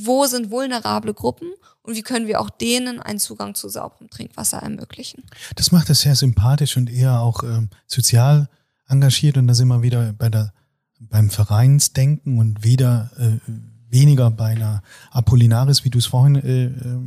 wo 0.00 0.26
sind 0.26 0.50
vulnerable 0.50 1.14
Gruppen 1.14 1.48
und 1.82 1.96
wie 1.96 2.02
können 2.02 2.26
wir 2.26 2.40
auch 2.40 2.50
denen 2.50 3.00
einen 3.00 3.18
Zugang 3.18 3.54
zu 3.54 3.68
sauberem 3.68 4.10
Trinkwasser 4.10 4.58
ermöglichen. 4.58 5.24
Das 5.56 5.72
macht 5.72 5.90
es 5.90 6.00
sehr 6.00 6.14
sympathisch 6.14 6.76
und 6.76 6.90
eher 6.90 7.20
auch 7.20 7.42
ähm, 7.42 7.68
sozial 7.86 8.48
engagiert 8.88 9.36
und 9.36 9.46
da 9.46 9.54
sind 9.54 9.68
wir 9.68 9.82
wieder 9.82 10.12
bei 10.12 10.28
der, 10.28 10.52
beim 10.98 11.30
Vereinsdenken 11.30 12.38
und 12.38 12.64
wieder 12.64 13.10
äh, 13.18 13.50
weniger 13.88 14.30
bei 14.30 14.52
einer 14.52 14.82
Apollinaris, 15.10 15.84
wie 15.84 15.90
du 15.90 15.98
es 15.98 16.06
vorhin 16.06 16.36
äh, 16.36 16.64
äh 16.64 16.98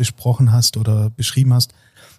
besprochen 0.00 0.50
hast 0.50 0.78
oder 0.78 1.10
beschrieben 1.10 1.52
hast. 1.52 1.74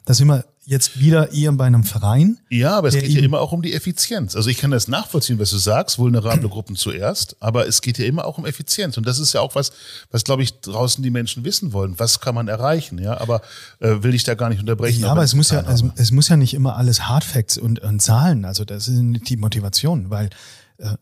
Da 0.05 0.13
sind 0.13 0.27
wir 0.27 0.45
jetzt 0.71 1.01
wieder 1.01 1.33
eher 1.33 1.51
bei 1.51 1.65
einem 1.65 1.83
Verein. 1.83 2.39
Ja, 2.49 2.77
aber 2.77 2.87
es 2.87 2.93
geht 2.93 3.09
ja 3.09 3.21
immer 3.21 3.41
auch 3.41 3.51
um 3.51 3.61
die 3.61 3.73
Effizienz. 3.73 4.37
Also 4.37 4.49
ich 4.49 4.57
kann 4.57 4.71
das 4.71 4.87
nachvollziehen, 4.87 5.37
was 5.37 5.49
du 5.49 5.57
sagst, 5.57 5.99
vulnerable 5.99 6.47
Gruppen 6.47 6.77
zuerst, 6.77 7.35
aber 7.41 7.67
es 7.67 7.81
geht 7.81 7.97
ja 7.97 8.05
immer 8.05 8.23
auch 8.23 8.37
um 8.37 8.45
Effizienz. 8.45 8.95
Und 8.95 9.05
das 9.05 9.19
ist 9.19 9.33
ja 9.33 9.41
auch 9.41 9.53
was, 9.53 9.73
was 10.11 10.23
glaube 10.23 10.43
ich 10.43 10.61
draußen 10.61 11.03
die 11.03 11.09
Menschen 11.09 11.43
wissen 11.43 11.73
wollen. 11.73 11.99
Was 11.99 12.21
kann 12.21 12.35
man 12.35 12.47
erreichen? 12.47 12.99
Ja, 12.99 13.19
aber 13.19 13.41
äh, 13.79 14.01
will 14.01 14.15
ich 14.15 14.23
da 14.23 14.33
gar 14.33 14.47
nicht 14.47 14.61
unterbrechen. 14.61 15.01
Ja, 15.01 15.11
aber, 15.11 15.23
es 15.23 15.35
muss 15.35 15.51
ja, 15.51 15.59
also, 15.59 15.91
es 15.97 16.11
muss 16.11 16.29
ja 16.29 16.37
nicht 16.37 16.53
immer 16.53 16.77
alles 16.77 17.09
Hardfacts 17.09 17.57
und, 17.57 17.79
und 17.79 18.01
Zahlen. 18.01 18.45
Also 18.45 18.63
das 18.63 18.87
nicht 18.87 19.29
die 19.29 19.35
Motivation, 19.35 20.09
weil 20.09 20.29
äh, 20.77 20.95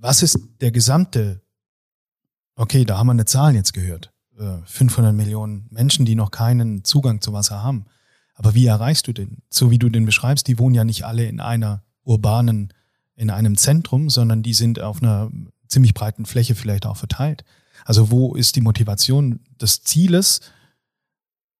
was 0.00 0.22
ist 0.22 0.38
der 0.60 0.70
gesamte? 0.70 1.40
Okay, 2.56 2.84
da 2.84 2.98
haben 2.98 3.06
wir 3.06 3.12
eine 3.12 3.24
Zahl 3.24 3.54
jetzt 3.54 3.72
gehört. 3.72 4.12
Äh, 4.38 4.58
500 4.66 5.14
Millionen 5.14 5.66
Menschen, 5.70 6.04
die 6.04 6.14
noch 6.14 6.30
keinen 6.30 6.84
Zugang 6.84 7.22
zu 7.22 7.32
Wasser 7.32 7.62
haben. 7.62 7.86
Aber 8.34 8.54
wie 8.54 8.66
erreichst 8.66 9.06
du 9.06 9.12
den? 9.12 9.42
So 9.48 9.70
wie 9.70 9.78
du 9.78 9.88
den 9.88 10.06
beschreibst, 10.06 10.46
die 10.48 10.58
wohnen 10.58 10.74
ja 10.74 10.84
nicht 10.84 11.04
alle 11.04 11.26
in 11.26 11.40
einer 11.40 11.82
urbanen, 12.04 12.72
in 13.16 13.30
einem 13.30 13.56
Zentrum, 13.56 14.10
sondern 14.10 14.42
die 14.42 14.54
sind 14.54 14.80
auf 14.80 15.02
einer 15.02 15.30
ziemlich 15.68 15.94
breiten 15.94 16.26
Fläche 16.26 16.54
vielleicht 16.54 16.86
auch 16.86 16.96
verteilt. 16.96 17.44
Also 17.84 18.10
wo 18.10 18.34
ist 18.34 18.56
die 18.56 18.60
Motivation 18.60 19.40
des 19.60 19.82
Zieles, 19.82 20.40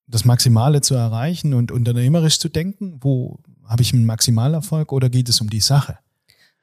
das 0.07 0.25
Maximale 0.25 0.81
zu 0.81 0.95
erreichen 0.95 1.55
und 1.55 1.71
unternehmerisch 1.71 2.39
zu 2.39 2.49
denken? 2.49 2.99
Wo 3.01 3.39
habe 3.67 3.83
ich 3.83 3.93
einen 3.93 4.05
Maximalerfolg 4.05 4.93
oder 4.93 5.09
geht 5.09 5.29
es 5.29 5.41
um 5.41 5.49
die 5.49 5.61
Sache? 5.61 5.99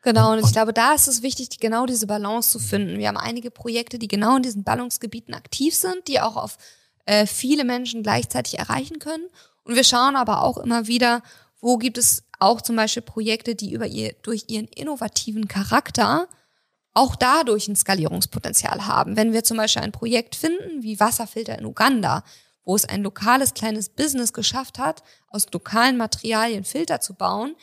Genau, 0.03 0.33
und, 0.33 0.39
ich 0.39 0.51
glaube, 0.51 0.73
da 0.73 0.93
ist 0.93 1.07
es 1.07 1.21
wichtig, 1.21 1.49
genau 1.59 1.85
diese 1.85 2.07
Balance 2.07 2.49
zu 2.49 2.59
finden. 2.59 2.97
Wir 2.97 3.07
haben 3.07 3.17
einige 3.17 3.51
Projekte, 3.51 3.99
die 3.99 4.07
genau 4.07 4.37
in 4.37 4.43
diesen 4.43 4.63
Ballungsgebieten 4.63 5.35
aktiv 5.35 5.75
sind, 5.75 6.07
die 6.07 6.19
auch 6.19 6.37
auf 6.37 6.57
äh, 7.05 7.27
viele 7.27 7.65
Menschen 7.65 8.01
gleichzeitig 8.01 8.57
erreichen 8.57 8.97
können. 8.97 9.25
Und 9.63 9.75
wir 9.75 9.83
schauen 9.83 10.15
aber 10.15 10.43
auch 10.43 10.57
immer 10.57 10.87
wieder, 10.87 11.21
wo 11.59 11.77
gibt 11.77 11.97
es 11.97 12.23
auch 12.39 12.61
zum 12.61 12.75
Beispiel 12.75 13.03
Projekte, 13.03 13.55
die 13.55 13.73
über 13.73 13.85
ihr, 13.85 14.13
durch 14.23 14.45
ihren 14.47 14.67
innovativen 14.67 15.47
Charakter 15.47 16.27
auch 16.93 17.15
dadurch 17.15 17.67
ein 17.67 17.75
Skalierungspotenzial 17.75 18.85
haben. 18.87 19.15
Wenn 19.15 19.31
wir 19.31 19.43
zum 19.43 19.57
Beispiel 19.57 19.83
ein 19.83 19.91
Projekt 19.91 20.35
finden, 20.35 20.83
wie 20.83 20.99
Wasserfilter 20.99 21.57
in 21.57 21.65
Uganda, 21.65 22.23
wo 22.63 22.75
es 22.75 22.85
ein 22.85 23.03
lokales 23.03 23.53
kleines 23.53 23.89
Business 23.89 24.33
geschafft 24.33 24.77
hat, 24.77 25.03
aus 25.27 25.47
lokalen 25.51 25.97
Materialien 25.97 26.63
Filter 26.63 26.99
zu 26.99 27.13
bauen, 27.13 27.55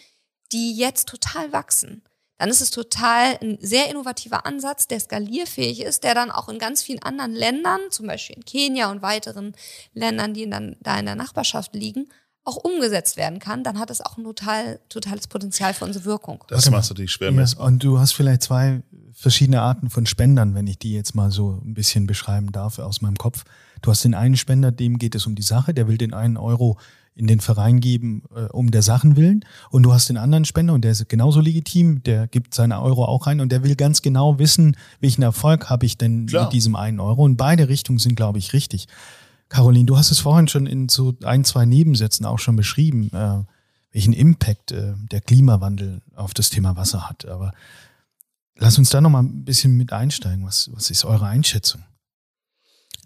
die 0.52 0.76
jetzt 0.76 1.08
total 1.08 1.52
wachsen. 1.52 2.02
Dann 2.38 2.50
ist 2.50 2.60
es 2.60 2.70
total 2.70 3.36
ein 3.42 3.58
sehr 3.60 3.90
innovativer 3.90 4.46
Ansatz, 4.46 4.86
der 4.86 5.00
skalierfähig 5.00 5.82
ist, 5.82 6.04
der 6.04 6.14
dann 6.14 6.30
auch 6.30 6.48
in 6.48 6.58
ganz 6.58 6.82
vielen 6.82 7.02
anderen 7.02 7.32
Ländern, 7.34 7.80
zum 7.90 8.06
Beispiel 8.06 8.36
in 8.36 8.44
Kenia 8.44 8.90
und 8.90 9.02
weiteren 9.02 9.54
Ländern, 9.92 10.34
die 10.34 10.48
dann 10.48 10.76
da 10.80 10.98
in 10.98 11.06
der 11.06 11.16
Nachbarschaft 11.16 11.74
liegen, 11.74 12.08
auch 12.44 12.56
umgesetzt 12.56 13.16
werden 13.16 13.40
kann, 13.40 13.62
dann 13.62 13.78
hat 13.78 13.90
es 13.90 14.00
auch 14.00 14.16
ein 14.16 14.24
total, 14.24 14.80
totales 14.88 15.26
Potenzial 15.26 15.74
für 15.74 15.84
unsere 15.84 16.06
Wirkung. 16.06 16.42
Das 16.48 16.70
machst 16.70 16.88
du 16.88 16.94
dich 16.94 17.12
schwer 17.12 17.30
messbar. 17.30 17.66
Ja, 17.66 17.68
und 17.68 17.84
du 17.84 17.98
hast 17.98 18.12
vielleicht 18.12 18.42
zwei 18.42 18.82
verschiedene 19.12 19.60
Arten 19.60 19.90
von 19.90 20.06
Spendern, 20.06 20.54
wenn 20.54 20.66
ich 20.66 20.78
die 20.78 20.94
jetzt 20.94 21.14
mal 21.14 21.30
so 21.30 21.60
ein 21.62 21.74
bisschen 21.74 22.06
beschreiben 22.06 22.50
darf 22.52 22.78
aus 22.78 23.02
meinem 23.02 23.16
Kopf. 23.16 23.44
Du 23.82 23.90
hast 23.90 24.04
den 24.04 24.14
einen 24.14 24.36
Spender, 24.36 24.72
dem 24.72 24.98
geht 24.98 25.14
es 25.14 25.26
um 25.26 25.34
die 25.34 25.42
Sache, 25.42 25.74
der 25.74 25.88
will 25.88 25.98
den 25.98 26.14
einen 26.14 26.36
Euro 26.36 26.78
in 27.18 27.26
den 27.26 27.40
Verein 27.40 27.80
geben, 27.80 28.22
äh, 28.34 28.44
um 28.52 28.70
der 28.70 28.82
Sachen 28.82 29.16
willen. 29.16 29.44
Und 29.70 29.82
du 29.82 29.92
hast 29.92 30.08
den 30.08 30.16
anderen 30.16 30.44
Spender 30.44 30.72
und 30.72 30.82
der 30.82 30.92
ist 30.92 31.08
genauso 31.08 31.40
legitim, 31.40 32.02
der 32.04 32.28
gibt 32.28 32.54
seine 32.54 32.80
Euro 32.80 33.04
auch 33.04 33.26
rein 33.26 33.40
und 33.40 33.50
der 33.50 33.64
will 33.64 33.74
ganz 33.74 34.02
genau 34.02 34.38
wissen, 34.38 34.76
welchen 35.00 35.22
Erfolg 35.22 35.68
habe 35.68 35.84
ich 35.84 35.98
denn 35.98 36.26
Klar. 36.26 36.44
mit 36.44 36.52
diesem 36.52 36.76
einen 36.76 37.00
Euro. 37.00 37.24
Und 37.24 37.36
beide 37.36 37.68
Richtungen 37.68 37.98
sind, 37.98 38.14
glaube 38.14 38.38
ich, 38.38 38.52
richtig. 38.52 38.86
Caroline, 39.48 39.86
du 39.86 39.96
hast 39.96 40.12
es 40.12 40.20
vorhin 40.20 40.46
schon 40.46 40.66
in 40.66 40.88
so 40.88 41.16
ein, 41.24 41.44
zwei 41.44 41.64
Nebensätzen 41.64 42.24
auch 42.24 42.38
schon 42.38 42.54
beschrieben, 42.54 43.10
äh, 43.12 43.42
welchen 43.90 44.12
Impact 44.12 44.70
äh, 44.70 44.94
der 45.10 45.20
Klimawandel 45.20 46.02
auf 46.14 46.34
das 46.34 46.50
Thema 46.50 46.76
Wasser 46.76 47.08
hat. 47.08 47.26
Aber 47.26 47.52
lass 48.54 48.78
uns 48.78 48.90
da 48.90 49.00
noch 49.00 49.10
mal 49.10 49.24
ein 49.24 49.44
bisschen 49.44 49.76
mit 49.76 49.92
einsteigen. 49.92 50.46
Was, 50.46 50.70
was 50.72 50.90
ist 50.90 51.04
eure 51.04 51.26
Einschätzung? 51.26 51.82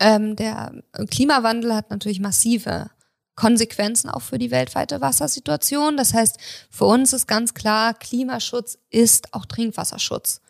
Ähm, 0.01 0.37
der 0.37 0.83
Klimawandel 1.09 1.75
hat 1.75 1.91
natürlich 1.91 2.21
massive 2.21 2.91
Konsequenzen 3.35 4.11
auch 4.11 4.23
für 4.23 4.39
die 4.39 4.51
weltweite 4.51 5.01
Wassersituation. 5.01 5.97
Das 5.97 6.15
heißt, 6.15 6.39
für 6.71 6.85
uns 6.85 7.13
ist 7.13 7.27
ganz 7.27 7.55
klar, 7.55 7.95
Klimaschutz 7.95 8.79
ist 8.91 9.33
auch 9.33 9.47
Trinkwasserschutz. 9.47 10.41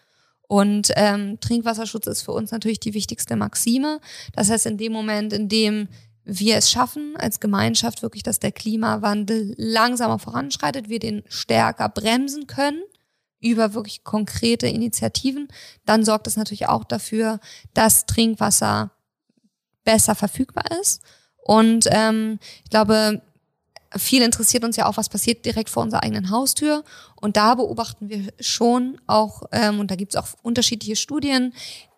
Und 0.49 0.93
ähm, 0.97 1.39
Trinkwasserschutz 1.41 2.07
ist 2.07 2.23
für 2.23 2.33
uns 2.33 2.51
natürlich 2.51 2.81
die 2.81 2.95
wichtigste 2.95 3.37
Maxime. 3.37 4.01
Das 4.35 4.51
heißt, 4.51 4.67
in 4.67 4.77
dem 4.77 4.93
Moment, 4.93 5.33
in 5.33 5.49
dem 5.49 5.89
wir 6.25 6.57
es 6.57 6.71
schaffen, 6.71 7.17
als 7.17 7.41
Gemeinschaft 7.41 8.03
wirklich, 8.03 8.23
dass 8.23 8.39
der 8.39 8.53
Klimawandel 8.53 9.55
langsamer 9.57 10.19
voranschreitet, 10.19 10.89
wir 10.89 10.99
den 10.99 11.23
stärker 11.29 11.89
bremsen 11.89 12.47
können 12.47 12.83
über 13.41 13.75
wirklich 13.75 14.05
konkrete 14.05 14.69
Initiativen, 14.69 15.49
dann 15.85 16.05
sorgt 16.05 16.27
es 16.27 16.37
natürlich 16.37 16.69
auch 16.69 16.85
dafür, 16.85 17.41
dass 17.75 18.07
Trinkwasser 18.07 18.93
besser 19.85 20.15
verfügbar 20.15 20.65
ist. 20.81 21.03
Und 21.45 21.87
ähm, 21.91 22.39
ich 22.65 22.71
glaube, 22.71 23.21
viel 23.97 24.23
interessiert 24.23 24.65
uns 24.65 24.77
ja 24.77 24.87
auch, 24.87 24.97
was 24.97 25.09
passiert 25.09 25.45
direkt 25.45 25.71
vor 25.71 25.83
unserer 25.83 26.03
eigenen 26.03 26.31
Haustür. 26.31 26.85
Und 27.21 27.37
da 27.37 27.55
beobachten 27.55 28.09
wir 28.09 28.33
schon 28.41 29.01
auch, 29.07 29.43
ähm, 29.53 29.81
und 29.81 29.91
da 29.91 29.97
gibt 29.97 30.15
es 30.15 30.21
auch 30.21 30.29
unterschiedliche 30.43 30.97
Studien, 30.97 31.53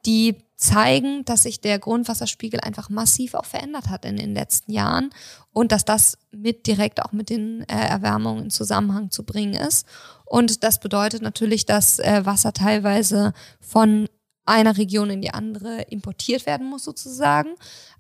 die 0.06 0.36
zeigen, 0.56 1.24
dass 1.24 1.42
sich 1.42 1.60
der 1.60 1.78
Grundwasserspiegel 1.78 2.60
einfach 2.60 2.88
massiv 2.88 3.34
auch 3.34 3.44
verändert 3.44 3.88
hat 3.88 4.04
in 4.04 4.16
den 4.16 4.34
letzten 4.34 4.72
Jahren 4.72 5.10
und 5.52 5.72
dass 5.72 5.84
das 5.84 6.16
mit 6.30 6.66
direkt 6.66 7.02
auch 7.02 7.12
mit 7.12 7.28
den 7.28 7.62
äh, 7.68 7.86
Erwärmungen 7.88 8.44
in 8.44 8.50
Zusammenhang 8.50 9.10
zu 9.10 9.24
bringen 9.24 9.54
ist. 9.54 9.86
Und 10.24 10.62
das 10.64 10.80
bedeutet 10.80 11.22
natürlich, 11.22 11.66
dass 11.66 11.98
äh, 11.98 12.24
Wasser 12.24 12.52
teilweise 12.52 13.32
von 13.60 14.08
einer 14.44 14.76
Region 14.76 15.10
in 15.10 15.22
die 15.22 15.30
andere 15.30 15.82
importiert 15.82 16.46
werden 16.46 16.68
muss 16.68 16.84
sozusagen. 16.84 17.54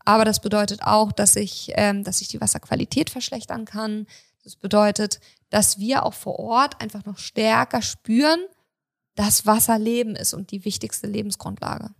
Aber 0.04 0.24
das 0.24 0.40
bedeutet 0.40 0.82
auch, 0.82 1.12
dass 1.12 1.34
sich, 1.34 1.72
ähm, 1.74 2.04
dass 2.04 2.18
sich 2.18 2.28
die 2.28 2.40
Wasserqualität 2.40 3.10
verschlechtern 3.10 3.64
kann. 3.64 4.06
Das 4.42 4.56
bedeutet, 4.56 5.20
dass 5.50 5.78
wir 5.78 6.04
auch 6.04 6.14
vor 6.14 6.38
Ort 6.38 6.80
einfach 6.80 7.04
noch 7.06 7.18
stärker 7.18 7.80
spüren, 7.80 8.40
dass 9.14 9.46
Wasser 9.46 9.78
Leben 9.78 10.16
ist 10.16 10.34
und 10.34 10.50
die 10.50 10.64
wichtigste 10.64 11.06
Lebensgrundlage. 11.06 11.90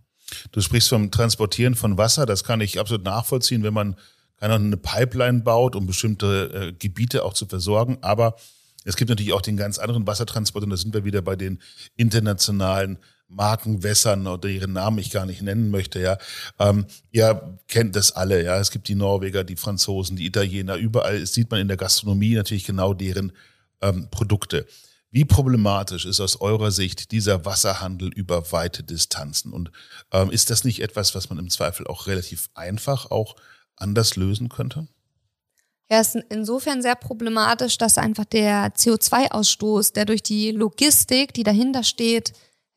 Du 0.51 0.61
sprichst 0.61 0.89
vom 0.89 1.11
Transportieren 1.11 1.75
von 1.75 1.97
Wasser, 1.97 2.25
das 2.25 2.43
kann 2.43 2.61
ich 2.61 2.79
absolut 2.79 3.05
nachvollziehen, 3.05 3.63
wenn 3.63 3.73
man 3.73 3.95
eine 4.39 4.77
Pipeline 4.77 5.41
baut, 5.41 5.75
um 5.75 5.87
bestimmte 5.87 6.51
äh, 6.53 6.73
Gebiete 6.73 7.23
auch 7.23 7.33
zu 7.33 7.45
versorgen. 7.45 7.97
Aber 8.01 8.35
es 8.83 8.95
gibt 8.95 9.09
natürlich 9.09 9.33
auch 9.33 9.41
den 9.41 9.57
ganz 9.57 9.79
anderen 9.79 10.05
Wassertransport 10.05 10.63
und 10.63 10.69
da 10.69 10.77
sind 10.77 10.93
wir 10.93 11.05
wieder 11.05 11.21
bei 11.21 11.35
den 11.35 11.59
internationalen 11.95 12.99
Markenwässern 13.27 14.27
oder 14.27 14.47
ihren 14.49 14.73
Namen 14.73 14.99
ich 14.99 15.11
gar 15.11 15.25
nicht 15.25 15.41
nennen 15.41 15.71
möchte, 15.71 15.99
ja. 15.99 16.17
Ähm, 16.59 16.85
ihr 17.11 17.57
kennt 17.67 17.95
das 17.95 18.11
alle, 18.11 18.43
ja. 18.43 18.59
Es 18.59 18.71
gibt 18.71 18.87
die 18.87 18.95
Norweger, 18.95 19.43
die 19.43 19.55
Franzosen, 19.55 20.15
die 20.15 20.25
Italiener, 20.25 20.75
überall 20.75 21.25
sieht 21.25 21.51
man 21.51 21.59
in 21.59 21.67
der 21.67 21.77
Gastronomie 21.77 22.35
natürlich 22.35 22.65
genau 22.65 22.93
deren 22.93 23.31
ähm, 23.81 24.07
Produkte. 24.11 24.65
Wie 25.11 25.25
problematisch 25.25 26.05
ist 26.05 26.19
aus 26.19 26.41
eurer 26.41 26.71
Sicht 26.71 27.11
dieser 27.11 27.45
Wasserhandel 27.45 28.09
über 28.09 28.51
weite 28.51 28.83
Distanzen? 28.83 29.53
Und 29.53 29.71
ähm, 30.11 30.29
ist 30.29 30.49
das 30.49 30.65
nicht 30.65 30.81
etwas, 30.81 31.15
was 31.15 31.29
man 31.29 31.39
im 31.39 31.49
Zweifel 31.49 31.87
auch 31.87 32.07
relativ 32.07 32.49
einfach 32.53 33.11
auch 33.11 33.37
anders 33.77 34.17
lösen 34.17 34.49
könnte? 34.49 34.87
Ja, 35.89 36.01
ist 36.01 36.17
insofern 36.29 36.81
sehr 36.81 36.95
problematisch, 36.95 37.77
dass 37.77 37.97
einfach 37.97 38.25
der 38.25 38.73
CO2-Ausstoß, 38.73 39.93
der 39.93 40.05
durch 40.05 40.23
die 40.23 40.51
Logistik, 40.51 41.33
die 41.33 41.43
dahinter 41.43 41.83
steht, 41.83 42.33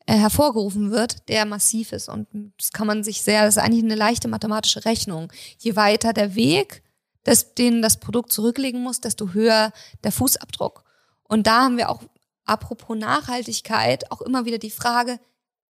äh, 0.09 0.17
hervorgerufen 0.17 0.89
wird, 0.89 1.29
der 1.29 1.45
massiv 1.45 1.91
ist. 1.91 2.09
Und 2.09 2.27
das 2.57 2.71
kann 2.71 2.87
man 2.87 3.03
sich 3.03 3.21
sehr, 3.21 3.45
das 3.45 3.57
ist 3.57 3.63
eigentlich 3.63 3.83
eine 3.83 3.93
leichte 3.93 4.27
mathematische 4.27 4.83
Rechnung. 4.83 5.31
Je 5.59 5.75
weiter 5.75 6.13
der 6.13 6.33
Weg, 6.33 6.81
das, 7.23 7.53
den 7.53 7.83
das 7.83 7.99
Produkt 7.99 8.31
zurücklegen 8.31 8.81
muss, 8.81 9.01
desto 9.01 9.33
höher 9.33 9.71
der 10.03 10.11
Fußabdruck. 10.11 10.83
Und 11.27 11.45
da 11.45 11.61
haben 11.61 11.77
wir 11.77 11.89
auch, 11.89 12.01
apropos 12.45 12.97
Nachhaltigkeit, 12.97 14.11
auch 14.11 14.21
immer 14.21 14.45
wieder 14.45 14.57
die 14.57 14.71
Frage, 14.71 15.19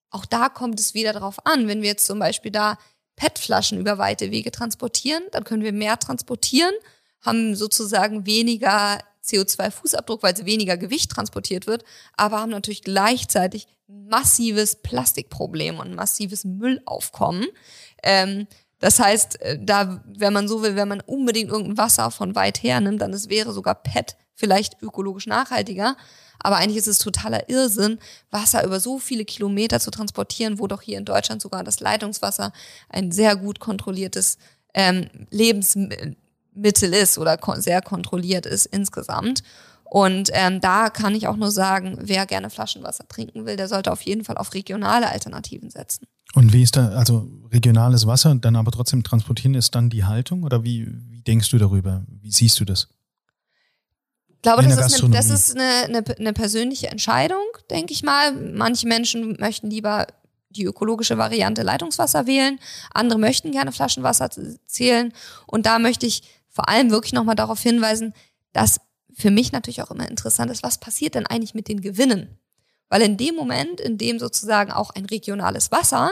auch 0.09 0.25
da 0.25 0.47
kommt 0.47 0.79
es 0.79 0.93
wieder 0.93 1.11
darauf 1.11 1.45
an, 1.45 1.67
wenn 1.67 1.81
wir 1.81 1.89
jetzt 1.89 2.05
zum 2.05 2.19
Beispiel 2.19 2.51
da 2.51 2.77
PET-Flaschen 3.17 3.77
über 3.77 3.97
weite 3.97 4.31
Wege 4.31 4.51
transportieren, 4.51 5.23
dann 5.33 5.43
können 5.43 5.63
wir 5.63 5.73
mehr 5.73 5.99
transportieren, 5.99 6.73
haben 7.19 7.57
sozusagen 7.57 8.25
weniger 8.25 8.99
CO2-Fußabdruck, 9.29 10.23
weil 10.23 10.33
es 10.33 10.45
weniger 10.45 10.77
Gewicht 10.77 11.11
transportiert 11.11 11.67
wird, 11.67 11.83
aber 12.15 12.39
haben 12.39 12.51
natürlich 12.51 12.83
gleichzeitig 12.83 13.67
massives 13.87 14.77
Plastikproblem 14.77 15.79
und 15.79 15.95
massives 15.95 16.45
Müllaufkommen. 16.45 17.47
Ähm, 18.03 18.47
das 18.79 18.99
heißt, 18.99 19.41
äh, 19.41 19.59
da, 19.61 20.03
wenn 20.05 20.33
man 20.33 20.47
so 20.47 20.61
will, 20.61 20.75
wenn 20.75 20.87
man 20.87 21.01
unbedingt 21.01 21.49
irgendein 21.49 21.77
Wasser 21.77 22.11
von 22.11 22.35
weit 22.35 22.63
her 22.63 22.79
nimmt, 22.79 23.01
dann 23.01 23.13
es 23.13 23.29
wäre 23.29 23.51
sogar 23.51 23.75
PET 23.75 24.15
vielleicht 24.35 24.81
ökologisch 24.81 25.27
nachhaltiger. 25.27 25.97
Aber 26.39 26.55
eigentlich 26.55 26.77
ist 26.77 26.87
es 26.87 26.99
totaler 26.99 27.49
Irrsinn, 27.49 27.99
Wasser 28.31 28.63
über 28.63 28.79
so 28.79 28.97
viele 28.97 29.25
Kilometer 29.25 29.81
zu 29.81 29.91
transportieren, 29.91 30.57
wo 30.57 30.67
doch 30.67 30.81
hier 30.81 30.97
in 30.97 31.03
Deutschland 31.03 31.41
sogar 31.41 31.65
das 31.65 31.81
Leitungswasser 31.81 32.53
ein 32.87 33.11
sehr 33.11 33.35
gut 33.35 33.59
kontrolliertes 33.59 34.37
ähm, 34.73 35.09
Lebensmittel 36.53 36.93
ist 36.93 37.17
oder 37.17 37.37
sehr 37.57 37.81
kontrolliert 37.81 38.45
ist 38.45 38.65
insgesamt. 38.65 39.43
Und 39.83 40.29
ähm, 40.33 40.61
da 40.61 40.89
kann 40.89 41.15
ich 41.15 41.27
auch 41.27 41.35
nur 41.35 41.49
sagen, 41.49 41.97
wer 41.99 42.27
gerne 42.27 42.51
Flaschenwasser 42.51 43.07
trinken 43.07 43.47
will, 43.47 43.55
der 43.55 43.67
sollte 43.67 43.91
auf 43.91 44.01
jeden 44.03 44.23
Fall 44.23 44.37
auf 44.37 44.53
regionale 44.53 45.09
Alternativen 45.09 45.71
setzen. 45.71 46.05
Und 46.35 46.53
wie 46.53 46.61
ist 46.61 46.75
da, 46.75 46.89
also 46.89 47.27
regionales 47.51 48.05
Wasser, 48.05 48.35
dann 48.35 48.55
aber 48.55 48.71
trotzdem 48.71 49.01
transportieren, 49.01 49.55
ist 49.55 49.73
dann 49.73 49.89
die 49.89 50.05
Haltung 50.05 50.43
oder 50.43 50.63
wie, 50.63 50.87
wie 51.09 51.21
denkst 51.21 51.49
du 51.49 51.57
darüber? 51.57 52.03
Wie 52.21 52.31
siehst 52.31 52.59
du 52.59 52.65
das? 52.65 52.87
Ich 54.27 54.43
glaube, 54.43 54.61
das 54.61 54.93
ist, 54.93 55.03
eine, 55.03 55.15
das 55.15 55.29
ist 55.31 55.55
eine, 55.57 55.97
eine, 55.97 56.17
eine 56.17 56.33
persönliche 56.33 56.87
Entscheidung, 56.87 57.43
denke 57.71 57.91
ich 57.91 58.03
mal. 58.03 58.31
Manche 58.31 58.87
Menschen 58.87 59.37
möchten 59.39 59.71
lieber 59.71 60.05
die 60.49 60.65
ökologische 60.65 61.17
Variante 61.17 61.61
Leitungswasser 61.63 62.25
wählen, 62.25 62.59
andere 62.91 63.19
möchten 63.19 63.51
gerne 63.51 63.71
Flaschenwasser 63.71 64.29
zählen. 64.65 65.13
Und 65.45 65.65
da 65.65 65.79
möchte 65.79 66.05
ich 66.05 66.23
vor 66.59 66.67
allem 66.67 66.91
wirklich 66.91 67.13
nochmal 67.13 67.35
darauf 67.35 67.61
hinweisen, 67.61 68.13
dass 68.51 68.81
für 69.13 69.31
mich 69.31 69.53
natürlich 69.53 69.81
auch 69.81 69.91
immer 69.91 70.09
interessant 70.09 70.51
ist, 70.51 70.61
was 70.61 70.77
passiert 70.77 71.15
denn 71.15 71.25
eigentlich 71.25 71.53
mit 71.53 71.69
den 71.69 71.79
Gewinnen? 71.79 72.37
Weil 72.89 73.01
in 73.01 73.15
dem 73.15 73.35
Moment, 73.35 73.79
in 73.79 73.97
dem 73.97 74.19
sozusagen 74.19 74.73
auch 74.73 74.89
ein 74.89 75.05
regionales 75.05 75.71
Wasser 75.71 76.11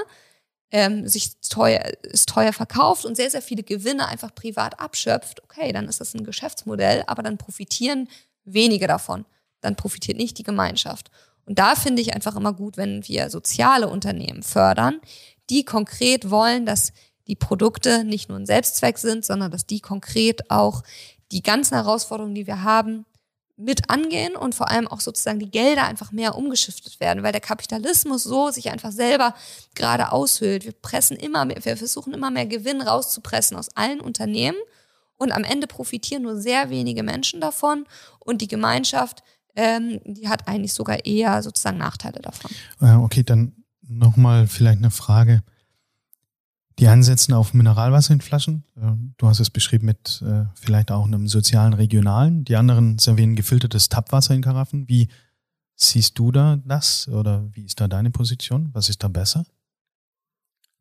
ähm, 0.71 1.05
sich 1.05 1.41
teuer, 1.41 1.83
ist 2.03 2.29
teuer 2.29 2.53
verkauft 2.53 3.03
und 3.03 3.17
sehr, 3.17 3.29
sehr 3.29 3.41
viele 3.41 3.61
Gewinne 3.61 4.07
einfach 4.07 4.33
privat 4.33 4.79
abschöpft, 4.79 5.43
okay, 5.43 5.73
dann 5.73 5.89
ist 5.89 5.99
das 5.99 6.13
ein 6.13 6.23
Geschäftsmodell, 6.23 7.03
aber 7.07 7.23
dann 7.23 7.37
profitieren 7.37 8.07
wenige 8.45 8.87
davon. 8.87 9.25
Dann 9.59 9.75
profitiert 9.75 10.17
nicht 10.17 10.37
die 10.37 10.43
Gemeinschaft. 10.43 11.11
Und 11.45 11.59
da 11.59 11.75
finde 11.75 12.01
ich 12.01 12.13
einfach 12.15 12.37
immer 12.37 12.53
gut, 12.53 12.77
wenn 12.77 13.05
wir 13.05 13.29
soziale 13.29 13.89
Unternehmen 13.89 14.43
fördern, 14.43 15.01
die 15.49 15.65
konkret 15.65 16.29
wollen, 16.29 16.65
dass 16.65 16.93
die 17.27 17.35
Produkte 17.35 18.03
nicht 18.03 18.29
nur 18.29 18.37
ein 18.37 18.45
Selbstzweck 18.45 18.97
sind, 18.97 19.25
sondern 19.25 19.51
dass 19.51 19.65
die 19.65 19.79
konkret 19.79 20.49
auch 20.49 20.83
die 21.31 21.43
ganzen 21.43 21.75
Herausforderungen, 21.75 22.35
die 22.35 22.47
wir 22.47 22.63
haben, 22.63 23.05
mit 23.57 23.89
angehen 23.89 24.35
und 24.35 24.53
vor 24.53 24.69
allem 24.69 24.87
auch 24.87 24.99
sozusagen 24.99 25.39
die 25.39 25.49
Gelder 25.49 25.85
einfach 25.85 26.11
mehr 26.11 26.35
umgeschiftet 26.35 26.99
werden, 26.99 27.23
weil 27.23 27.31
der 27.31 27.41
Kapitalismus 27.41 28.23
so 28.23 28.51
sich 28.51 28.69
einfach 28.69 28.91
selber 28.91 29.33
gerade 29.73 30.11
aushöhlt. 30.11 30.63
Wir 30.63 30.73
pressen 30.73 31.17
immer 31.17 31.43
mehr, 31.43 31.65
wir 31.65 31.75
versuchen 31.75 32.13
immer 32.13 32.29
mehr 32.29 32.45
Gewinn 32.45 32.81
rauszupressen 32.81 33.57
aus 33.57 33.69
allen 33.75 33.99
Unternehmen 33.99 34.57
und 35.17 35.31
am 35.31 35.43
Ende 35.43 35.65
profitieren 35.65 36.21
nur 36.21 36.39
sehr 36.39 36.69
wenige 36.69 37.01
Menschen 37.01 37.41
davon 37.41 37.85
und 38.19 38.41
die 38.41 38.47
Gemeinschaft, 38.47 39.23
ähm, 39.55 40.01
die 40.05 40.29
hat 40.29 40.47
eigentlich 40.47 40.73
sogar 40.73 41.03
eher 41.03 41.41
sozusagen 41.41 41.79
Nachteile 41.79 42.21
davon. 42.21 42.51
Okay, 42.79 43.23
dann 43.23 43.53
nochmal 43.81 44.45
vielleicht 44.45 44.77
eine 44.77 44.91
Frage. 44.91 45.41
Die 46.79 46.87
einen 46.87 47.01
setzen 47.01 47.33
auf 47.33 47.53
Mineralwasser 47.53 48.13
in 48.13 48.21
Flaschen. 48.21 48.63
Äh, 48.75 48.91
du 49.17 49.27
hast 49.27 49.39
es 49.39 49.49
beschrieben 49.49 49.87
mit 49.87 50.21
äh, 50.21 50.45
vielleicht 50.53 50.91
auch 50.91 51.05
einem 51.05 51.27
sozialen 51.27 51.73
Regionalen. 51.73 52.43
Die 52.45 52.55
anderen 52.55 52.99
servieren 52.99 53.35
gefiltertes 53.35 53.89
Tapwasser 53.89 54.35
in 54.35 54.43
Karaffen. 54.43 54.87
Wie 54.87 55.07
siehst 55.75 56.19
du 56.19 56.31
da 56.31 56.57
das 56.65 57.07
oder 57.07 57.47
wie 57.53 57.65
ist 57.65 57.79
da 57.79 57.87
deine 57.87 58.11
Position? 58.11 58.69
Was 58.73 58.89
ist 58.89 59.03
da 59.03 59.07
besser? 59.07 59.45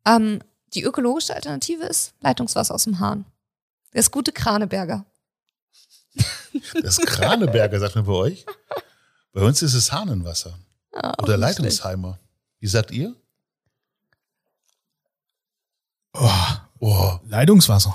Ähm, 0.07 0.41
die 0.75 0.83
ökologische 0.83 1.35
Alternative 1.35 1.85
ist 1.85 2.15
Leitungswasser 2.21 2.75
aus 2.75 2.85
dem 2.85 2.99
Hahn. 3.01 3.25
Das 3.93 4.11
gute 4.11 4.33
Kraneberger. 4.33 5.05
Das 6.83 6.97
Kraneberger, 6.99 7.79
sagt 7.79 7.97
man 7.97 8.07
bei 8.07 8.13
euch? 8.13 8.47
Bei 9.33 9.43
uns 9.43 9.61
ist 9.61 9.75
es 9.75 9.93
Hahnenwasser. 9.93 10.59
Ah, 10.95 11.13
Oder 11.23 11.37
Leitungsheimer. 11.37 12.19
Wie 12.59 12.67
sagt 12.67 12.91
ihr? 12.91 13.15
Oh, 16.21 16.31
Oh, 16.79 17.13
Leitungswasser. 17.29 17.95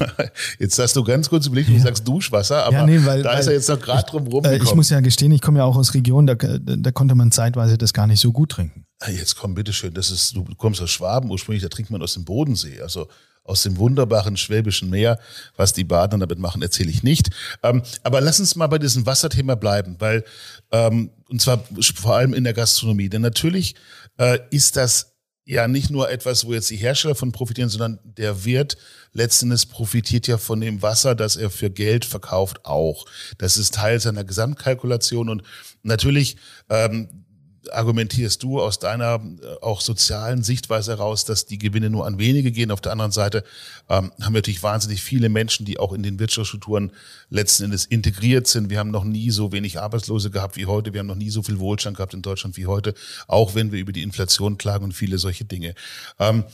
jetzt 0.58 0.78
hast 0.78 0.96
du 0.96 1.04
ganz 1.04 1.28
kurz 1.28 1.46
überlegt, 1.46 1.68
du 1.68 1.78
sagst 1.78 2.08
Duschwasser, 2.08 2.64
aber 2.64 2.76
Ja, 2.78 2.86
nee, 2.86 3.04
weil- 3.04 3.22
da 3.22 3.34
ist 3.34 3.46
er 3.46 3.52
jetzt 3.52 3.68
noch 3.68 3.78
gerade 3.78 4.08
drum 4.08 4.26
Äh, 4.26 4.30
rumgekommen. 4.30 4.62
ich 4.66 4.74
muss 4.74 4.88
ja 4.88 5.00
gestehen, 5.00 5.32
ich 5.32 5.42
komme 5.42 5.58
ja 5.58 5.64
auch 5.66 5.76
aus 5.76 5.92
Regionen, 5.92 6.26
da, 6.26 6.34
da 6.34 6.92
konnte 6.92 7.14
man 7.14 7.30
zeitweise 7.30 7.76
das 7.76 7.92
gar 7.92 8.06
nicht 8.06 8.20
so 8.20 8.32
gut 8.32 8.52
trinken. 8.52 8.86
Ah, 9.00 9.10
Jetzt 9.10 9.36
komm, 9.36 9.54
bitteschön, 9.54 9.92
das 9.92 10.10
ist, 10.10 10.34
du 10.34 10.44
kommst 10.56 10.80
aus 10.80 10.90
Schwaben 10.90 11.30
ursprünglich, 11.30 11.62
da 11.62 11.68
trinkt 11.68 11.90
man 11.90 12.00
aus 12.02 12.14
dem 12.14 12.24
Bodensee, 12.24 12.80
also 12.80 13.06
aus 13.44 13.64
dem 13.64 13.76
wunderbaren 13.76 14.36
Schwäbischen 14.38 14.88
Meer. 14.88 15.18
Was 15.56 15.72
die 15.74 15.84
Baden 15.84 16.20
damit 16.20 16.38
machen, 16.38 16.62
erzähle 16.62 16.90
ich 16.90 17.02
nicht. 17.02 17.28
Ähm, 17.62 17.82
aber 18.02 18.20
lass 18.22 18.40
uns 18.40 18.56
mal 18.56 18.68
bei 18.68 18.78
diesem 18.78 19.04
Wasserthema 19.04 19.56
bleiben, 19.56 19.96
weil, 19.98 20.24
ähm, 20.70 21.10
und 21.28 21.42
zwar 21.42 21.62
vor 21.96 22.14
allem 22.16 22.32
in 22.34 22.44
der 22.44 22.54
Gastronomie. 22.54 23.08
Denn 23.10 23.20
natürlich 23.22 23.74
äh, 24.16 24.38
ist 24.50 24.76
das 24.76 25.11
ja 25.44 25.66
nicht 25.66 25.90
nur 25.90 26.10
etwas, 26.10 26.46
wo 26.46 26.52
jetzt 26.52 26.70
die 26.70 26.76
Hersteller 26.76 27.14
von 27.14 27.32
profitieren, 27.32 27.68
sondern 27.68 27.98
der 28.04 28.44
Wirt 28.44 28.76
letztendlich 29.12 29.68
profitiert 29.68 30.26
ja 30.26 30.38
von 30.38 30.60
dem 30.60 30.82
Wasser, 30.82 31.14
das 31.14 31.36
er 31.36 31.50
für 31.50 31.70
Geld 31.70 32.04
verkauft, 32.04 32.64
auch. 32.64 33.06
Das 33.38 33.56
ist 33.56 33.74
Teil 33.74 34.00
seiner 34.00 34.24
Gesamtkalkulation 34.24 35.28
und 35.28 35.42
natürlich 35.82 36.36
ähm, 36.68 37.21
argumentierst 37.70 38.42
du 38.42 38.60
aus 38.60 38.78
deiner 38.78 39.14
äh, 39.14 39.46
auch 39.60 39.80
sozialen 39.80 40.42
Sichtweise 40.42 40.92
heraus, 40.92 41.24
dass 41.24 41.46
die 41.46 41.58
Gewinne 41.58 41.90
nur 41.90 42.06
an 42.06 42.18
wenige 42.18 42.50
gehen. 42.50 42.70
Auf 42.70 42.80
der 42.80 42.92
anderen 42.92 43.12
Seite 43.12 43.44
ähm, 43.88 44.12
haben 44.20 44.34
wir 44.34 44.38
natürlich 44.38 44.62
wahnsinnig 44.62 45.02
viele 45.02 45.28
Menschen, 45.28 45.66
die 45.66 45.78
auch 45.78 45.92
in 45.92 46.02
den 46.02 46.18
Wirtschaftsstrukturen 46.18 46.92
letzten 47.30 47.64
Endes 47.64 47.84
integriert 47.84 48.46
sind. 48.46 48.70
Wir 48.70 48.78
haben 48.78 48.90
noch 48.90 49.04
nie 49.04 49.30
so 49.30 49.52
wenig 49.52 49.80
Arbeitslose 49.80 50.30
gehabt 50.30 50.56
wie 50.56 50.66
heute. 50.66 50.92
Wir 50.92 51.00
haben 51.00 51.06
noch 51.06 51.14
nie 51.14 51.30
so 51.30 51.42
viel 51.42 51.58
Wohlstand 51.58 51.96
gehabt 51.96 52.14
in 52.14 52.22
Deutschland 52.22 52.56
wie 52.56 52.66
heute, 52.66 52.94
auch 53.28 53.54
wenn 53.54 53.72
wir 53.72 53.80
über 53.80 53.92
die 53.92 54.02
Inflation 54.02 54.58
klagen 54.58 54.84
und 54.84 54.92
viele 54.92 55.18
solche 55.18 55.44
Dinge. 55.44 55.74
Ähm, 56.18 56.44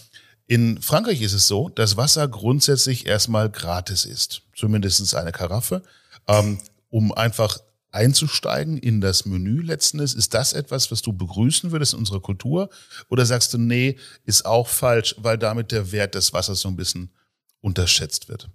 in 0.46 0.80
Frankreich 0.80 1.20
ist 1.20 1.34
es 1.34 1.46
so, 1.46 1.68
dass 1.68 1.96
Wasser 1.96 2.26
grundsätzlich 2.26 3.06
erstmal 3.06 3.50
gratis 3.50 4.04
ist. 4.04 4.42
Zumindest 4.56 5.14
eine 5.14 5.32
Karaffe. 5.32 5.82
Ähm, 6.26 6.58
um 6.90 7.12
einfach 7.12 7.58
einzusteigen 7.90 8.78
in 8.78 9.00
das 9.00 9.24
Menü 9.24 9.62
letzten 9.62 9.98
Endes. 9.98 10.14
Ist 10.14 10.34
das 10.34 10.52
etwas, 10.52 10.90
was 10.90 11.02
du 11.02 11.12
begrüßen 11.12 11.70
würdest 11.72 11.94
in 11.94 12.00
unserer 12.00 12.20
Kultur? 12.20 12.68
Oder 13.08 13.24
sagst 13.24 13.54
du, 13.54 13.58
nee, 13.58 13.98
ist 14.24 14.44
auch 14.44 14.68
falsch, 14.68 15.14
weil 15.18 15.38
damit 15.38 15.72
der 15.72 15.92
Wert 15.92 16.14
des 16.14 16.32
Wassers 16.32 16.60
so 16.60 16.68
ein 16.68 16.76
bisschen 16.76 17.10
unterschätzt 17.60 18.28
wird? 18.28 18.48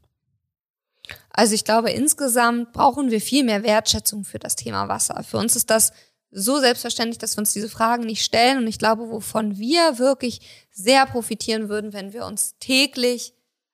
Also 1.29 1.55
ich 1.55 1.65
glaube, 1.65 1.91
insgesamt 1.91 2.73
brauchen 2.73 3.11
wir 3.11 3.19
viel 3.19 3.43
mehr 3.43 3.63
Wertschätzung 3.63 4.23
für 4.23 4.39
das 4.39 4.55
Thema 4.55 4.87
Wasser. 4.87 5.23
Für 5.23 5.37
uns 5.37 5.55
ist 5.55 5.69
das 5.69 5.91
so 6.31 6.59
selbstverständlich, 6.59 7.17
dass 7.17 7.35
wir 7.35 7.41
uns 7.41 7.53
diese 7.53 7.69
Fragen 7.69 8.05
nicht 8.05 8.23
stellen. 8.23 8.59
Und 8.59 8.67
ich 8.67 8.79
glaube, 8.79 9.09
wovon 9.09 9.57
wir 9.57 9.99
wirklich 9.99 10.41
sehr 10.71 11.05
profitieren 11.05 11.69
würden, 11.69 11.93
wenn 11.93 12.13
wir 12.13 12.25
uns 12.25 12.55
täglich 12.59 13.33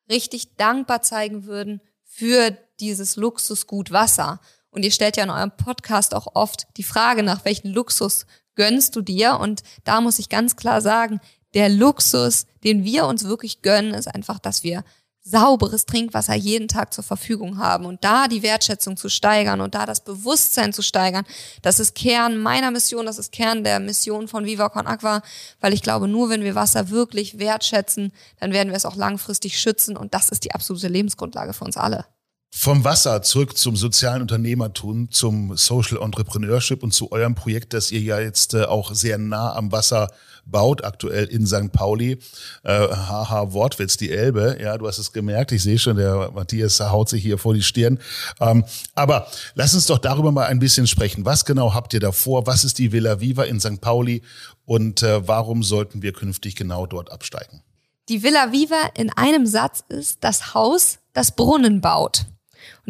richtig 0.10 0.56
dankbar 0.56 1.02
zeigen 1.02 1.46
würden 1.46 1.82
für 2.04 2.58
dieses 2.80 3.16
Luxusgut 3.16 3.92
Wasser. 3.92 4.40
Und 4.72 4.84
ihr 4.84 4.92
stellt 4.92 5.18
ja 5.18 5.24
in 5.24 5.30
eurem 5.30 5.52
Podcast 5.52 6.14
auch 6.14 6.36
oft 6.36 6.68
die 6.78 6.84
Frage 6.84 7.24
nach, 7.24 7.46
welchen 7.46 7.70
Luxus 7.70 8.26
gönnst 8.56 8.96
du 8.96 9.02
dir? 9.02 9.40
Und 9.40 9.64
da 9.84 10.02
muss 10.02 10.20
ich 10.20 10.30
ganz 10.30 10.56
klar 10.56 10.82
sagen, 10.82 11.20
der 11.54 11.70
Luxus, 11.70 12.46
den 12.64 12.84
wir 12.84 13.06
uns 13.06 13.24
wirklich 13.24 13.62
gönnen, 13.62 13.94
ist 13.94 14.08
einfach, 14.08 14.40
dass 14.40 14.64
wir 14.64 14.84
sauberes 15.22 15.86
Trinkwasser 15.86 16.34
jeden 16.34 16.68
Tag 16.68 16.94
zur 16.94 17.04
Verfügung 17.04 17.58
haben 17.58 17.86
und 17.86 18.04
da 18.04 18.28
die 18.28 18.42
Wertschätzung 18.42 18.98
zu 18.98 19.10
steigern 19.10 19.62
und 19.62 19.76
da 19.76 19.86
das 19.86 20.04
Bewusstsein 20.04 20.74
zu 20.74 20.82
steigern, 20.82 21.26
das 21.62 21.80
ist 21.80 21.94
Kern 21.94 22.38
meiner 22.38 22.72
Mission, 22.72 23.06
das 23.06 23.20
ist 23.20 23.32
Kern 23.32 23.64
der 23.64 23.80
Mission 23.80 24.28
von 24.28 24.46
Viva 24.46 24.70
Con 24.70 24.88
Aqua, 24.88 25.22
weil 25.60 25.74
ich 25.74 25.84
glaube, 25.84 26.08
nur 26.08 26.30
wenn 26.30 26.44
wir 26.44 26.56
Wasser 26.56 26.90
wirklich 26.90 27.38
wertschätzen, 27.38 28.12
dann 28.40 28.54
werden 28.54 28.70
wir 28.70 28.78
es 28.78 28.86
auch 28.86 28.96
langfristig 28.96 29.60
schützen 29.60 29.98
und 29.98 30.14
das 30.14 30.30
ist 30.30 30.46
die 30.46 30.54
absolute 30.54 30.88
Lebensgrundlage 30.88 31.54
für 31.54 31.66
uns 31.66 31.78
alle. 31.78 32.06
Vom 32.52 32.84
Wasser 32.84 33.22
zurück 33.22 33.58
zum 33.58 33.76
sozialen 33.76 34.22
Unternehmertum, 34.22 35.12
zum 35.12 35.56
Social 35.56 36.02
Entrepreneurship 36.02 36.84
und 36.84 36.94
zu 36.94 37.12
eurem 37.12 37.34
Projekt, 37.34 37.74
das 37.74 37.92
ihr 37.92 38.02
ja 38.02 38.20
jetzt 38.20 38.54
äh, 38.54 38.64
auch 38.64 38.94
sehr 38.94 39.18
nah 39.18 39.56
am 39.56 39.72
Wasser 39.72 40.10
baut, 40.46 40.84
aktuell 40.84 41.26
in 41.26 41.46
St. 41.46 41.72
Pauli. 41.72 42.20
Äh, 42.64 42.88
haha, 42.90 43.54
Wortwitz, 43.54 43.98
die 43.98 44.12
Elbe. 44.12 44.58
Ja, 44.60 44.78
du 44.78 44.88
hast 44.88 44.98
es 44.98 45.14
gemerkt. 45.14 45.52
Ich 45.52 45.64
sehe 45.64 45.80
schon, 45.80 45.98
der 45.98 46.32
Matthias 46.32 46.80
haut 46.80 47.08
sich 47.08 47.22
hier 47.22 47.38
vor 47.38 47.54
die 47.54 47.64
Stirn. 47.64 48.00
Ähm, 48.40 48.66
aber 48.96 49.28
lass 49.54 49.74
uns 49.74 49.86
doch 49.86 50.00
darüber 50.00 50.32
mal 50.32 50.48
ein 50.48 50.60
bisschen 50.60 50.88
sprechen. 50.88 51.26
Was 51.26 51.46
genau 51.46 51.74
habt 51.74 51.94
ihr 51.94 52.00
da 52.00 52.12
vor? 52.12 52.48
Was 52.48 52.64
ist 52.64 52.78
die 52.78 52.92
Villa 52.92 53.22
Viva 53.22 53.44
in 53.44 53.60
St. 53.60 53.80
Pauli? 53.80 54.22
Und 54.66 55.04
äh, 55.04 55.28
warum 55.28 55.64
sollten 55.64 56.02
wir 56.02 56.14
künftig 56.14 56.56
genau 56.56 56.86
dort 56.86 57.12
absteigen? 57.12 57.62
Die 58.10 58.24
Villa 58.24 58.52
Viva 58.52 58.90
in 58.96 59.12
einem 59.12 59.46
Satz 59.46 59.84
ist 59.88 60.24
das 60.24 60.54
Haus, 60.54 60.98
das 61.14 61.36
Brunnen 61.36 61.80
baut. 61.80 62.26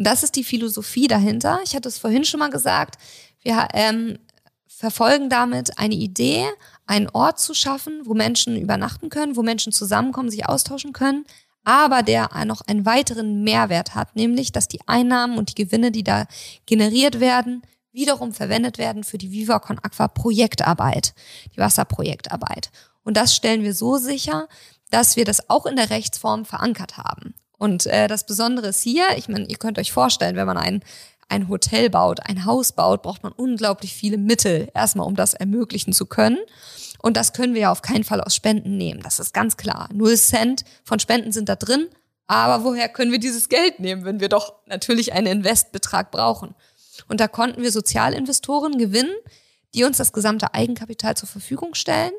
Und 0.00 0.06
das 0.06 0.22
ist 0.22 0.36
die 0.36 0.44
Philosophie 0.44 1.08
dahinter. 1.08 1.60
Ich 1.62 1.76
hatte 1.76 1.86
es 1.86 1.98
vorhin 1.98 2.24
schon 2.24 2.40
mal 2.40 2.48
gesagt. 2.48 2.96
Wir 3.42 3.68
ähm, 3.74 4.18
verfolgen 4.66 5.28
damit 5.28 5.78
eine 5.78 5.94
Idee, 5.94 6.46
einen 6.86 7.10
Ort 7.10 7.38
zu 7.38 7.52
schaffen, 7.52 8.00
wo 8.06 8.14
Menschen 8.14 8.56
übernachten 8.56 9.10
können, 9.10 9.36
wo 9.36 9.42
Menschen 9.42 9.72
zusammenkommen, 9.72 10.30
sich 10.30 10.48
austauschen 10.48 10.94
können, 10.94 11.26
aber 11.64 12.02
der 12.02 12.30
noch 12.46 12.62
einen 12.62 12.86
weiteren 12.86 13.42
Mehrwert 13.42 13.94
hat, 13.94 14.16
nämlich, 14.16 14.52
dass 14.52 14.68
die 14.68 14.80
Einnahmen 14.86 15.36
und 15.36 15.50
die 15.50 15.64
Gewinne, 15.66 15.90
die 15.90 16.02
da 16.02 16.24
generiert 16.64 17.20
werden, 17.20 17.60
wiederum 17.92 18.32
verwendet 18.32 18.78
werden 18.78 19.04
für 19.04 19.18
die 19.18 19.30
Viva 19.30 19.58
Con 19.58 19.78
Aqua 19.82 20.08
Projektarbeit, 20.08 21.12
die 21.54 21.58
Wasserprojektarbeit. 21.58 22.70
Und 23.02 23.18
das 23.18 23.36
stellen 23.36 23.64
wir 23.64 23.74
so 23.74 23.98
sicher, 23.98 24.48
dass 24.88 25.16
wir 25.16 25.26
das 25.26 25.50
auch 25.50 25.66
in 25.66 25.76
der 25.76 25.90
Rechtsform 25.90 26.46
verankert 26.46 26.96
haben. 26.96 27.34
Und 27.60 27.84
äh, 27.84 28.08
das 28.08 28.24
Besondere 28.24 28.68
ist 28.68 28.80
hier, 28.80 29.04
ich 29.18 29.28
meine, 29.28 29.44
ihr 29.44 29.58
könnt 29.58 29.78
euch 29.78 29.92
vorstellen, 29.92 30.34
wenn 30.34 30.46
man 30.46 30.56
ein, 30.56 30.82
ein 31.28 31.50
Hotel 31.50 31.90
baut, 31.90 32.20
ein 32.26 32.46
Haus 32.46 32.72
baut, 32.72 33.02
braucht 33.02 33.22
man 33.22 33.32
unglaublich 33.32 33.92
viele 33.94 34.16
Mittel, 34.16 34.70
erstmal 34.72 35.06
um 35.06 35.14
das 35.14 35.34
ermöglichen 35.34 35.92
zu 35.92 36.06
können. 36.06 36.38
Und 37.02 37.18
das 37.18 37.34
können 37.34 37.52
wir 37.52 37.60
ja 37.60 37.70
auf 37.70 37.82
keinen 37.82 38.04
Fall 38.04 38.22
aus 38.22 38.34
Spenden 38.34 38.78
nehmen. 38.78 39.02
Das 39.02 39.18
ist 39.18 39.34
ganz 39.34 39.58
klar. 39.58 39.90
Null 39.92 40.16
Cent 40.16 40.64
von 40.84 41.00
Spenden 41.00 41.32
sind 41.32 41.50
da 41.50 41.54
drin. 41.54 41.88
Aber 42.26 42.64
woher 42.64 42.88
können 42.88 43.12
wir 43.12 43.20
dieses 43.20 43.50
Geld 43.50 43.78
nehmen, 43.78 44.06
wenn 44.06 44.20
wir 44.20 44.30
doch 44.30 44.54
natürlich 44.64 45.12
einen 45.12 45.26
Investbetrag 45.26 46.10
brauchen? 46.10 46.54
Und 47.08 47.20
da 47.20 47.28
konnten 47.28 47.60
wir 47.60 47.72
Sozialinvestoren 47.72 48.78
gewinnen, 48.78 49.14
die 49.74 49.84
uns 49.84 49.98
das 49.98 50.14
gesamte 50.14 50.54
Eigenkapital 50.54 51.14
zur 51.14 51.28
Verfügung 51.28 51.74
stellen 51.74 52.12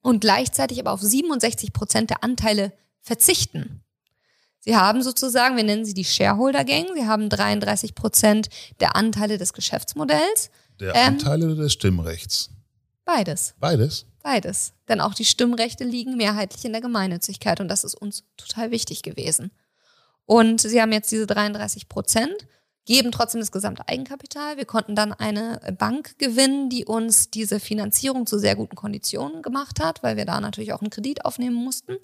und 0.00 0.20
gleichzeitig 0.22 0.80
aber 0.80 0.92
auf 0.92 1.02
67 1.02 1.74
Prozent 1.74 2.08
der 2.08 2.24
Anteile 2.24 2.72
verzichten. 3.02 3.83
Sie 4.64 4.74
haben 4.76 5.02
sozusagen, 5.02 5.56
wir 5.56 5.64
nennen 5.64 5.84
sie 5.84 5.92
die 5.92 6.04
Shareholder 6.04 6.64
Gang, 6.64 6.86
sie 6.94 7.06
haben 7.06 7.28
33 7.28 7.94
Prozent 7.94 8.48
der 8.80 8.96
Anteile 8.96 9.36
des 9.36 9.52
Geschäftsmodells. 9.52 10.50
Der 10.80 10.94
Ähm, 10.94 11.14
Anteile 11.14 11.46
oder 11.52 11.64
des 11.64 11.74
Stimmrechts? 11.74 12.48
Beides, 13.04 13.54
Beides. 13.60 14.06
beides. 14.22 14.72
Denn 14.88 15.02
auch 15.02 15.12
die 15.12 15.26
Stimmrechte 15.26 15.84
liegen 15.84 16.16
mehrheitlich 16.16 16.64
in 16.64 16.72
der 16.72 16.80
Gemeinnützigkeit 16.80 17.60
und 17.60 17.68
das 17.68 17.84
ist 17.84 17.94
uns 17.94 18.24
total 18.38 18.70
wichtig 18.70 19.02
gewesen. 19.02 19.50
Und 20.24 20.62
sie 20.62 20.80
haben 20.80 20.92
jetzt 20.92 21.12
diese 21.12 21.26
33 21.26 21.90
Prozent, 21.90 22.34
geben 22.86 23.12
trotzdem 23.12 23.40
das 23.42 23.52
gesamte 23.52 23.86
Eigenkapital. 23.86 24.56
Wir 24.56 24.64
konnten 24.64 24.94
dann 24.96 25.12
eine 25.12 25.60
Bank 25.78 26.18
gewinnen, 26.18 26.70
die 26.70 26.86
uns 26.86 27.28
diese 27.30 27.60
Finanzierung 27.60 28.26
zu 28.26 28.38
sehr 28.38 28.56
guten 28.56 28.76
Konditionen 28.76 29.42
gemacht 29.42 29.80
hat, 29.80 30.02
weil 30.02 30.16
wir 30.16 30.24
da 30.24 30.40
natürlich 30.40 30.72
auch 30.72 30.80
einen 30.80 30.90
Kredit 30.90 31.26
aufnehmen 31.26 31.56
mussten. 31.56 31.96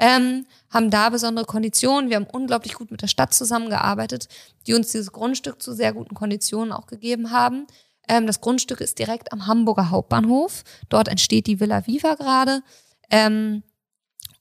Ähm, 0.00 0.46
haben 0.70 0.90
da 0.90 1.10
besondere 1.10 1.44
Konditionen. 1.44 2.08
Wir 2.08 2.16
haben 2.16 2.26
unglaublich 2.26 2.74
gut 2.74 2.90
mit 2.90 3.02
der 3.02 3.06
Stadt 3.06 3.34
zusammengearbeitet, 3.34 4.28
die 4.66 4.72
uns 4.72 4.90
dieses 4.90 5.12
Grundstück 5.12 5.62
zu 5.62 5.74
sehr 5.74 5.92
guten 5.92 6.14
Konditionen 6.14 6.72
auch 6.72 6.86
gegeben 6.86 7.30
haben. 7.30 7.66
Ähm, 8.08 8.26
das 8.26 8.40
Grundstück 8.40 8.80
ist 8.80 8.98
direkt 8.98 9.32
am 9.32 9.46
Hamburger 9.46 9.90
Hauptbahnhof. 9.90 10.64
Dort 10.88 11.08
entsteht 11.08 11.46
die 11.46 11.60
Villa 11.60 11.86
Viva 11.86 12.14
gerade. 12.14 12.62
Ähm, 13.10 13.62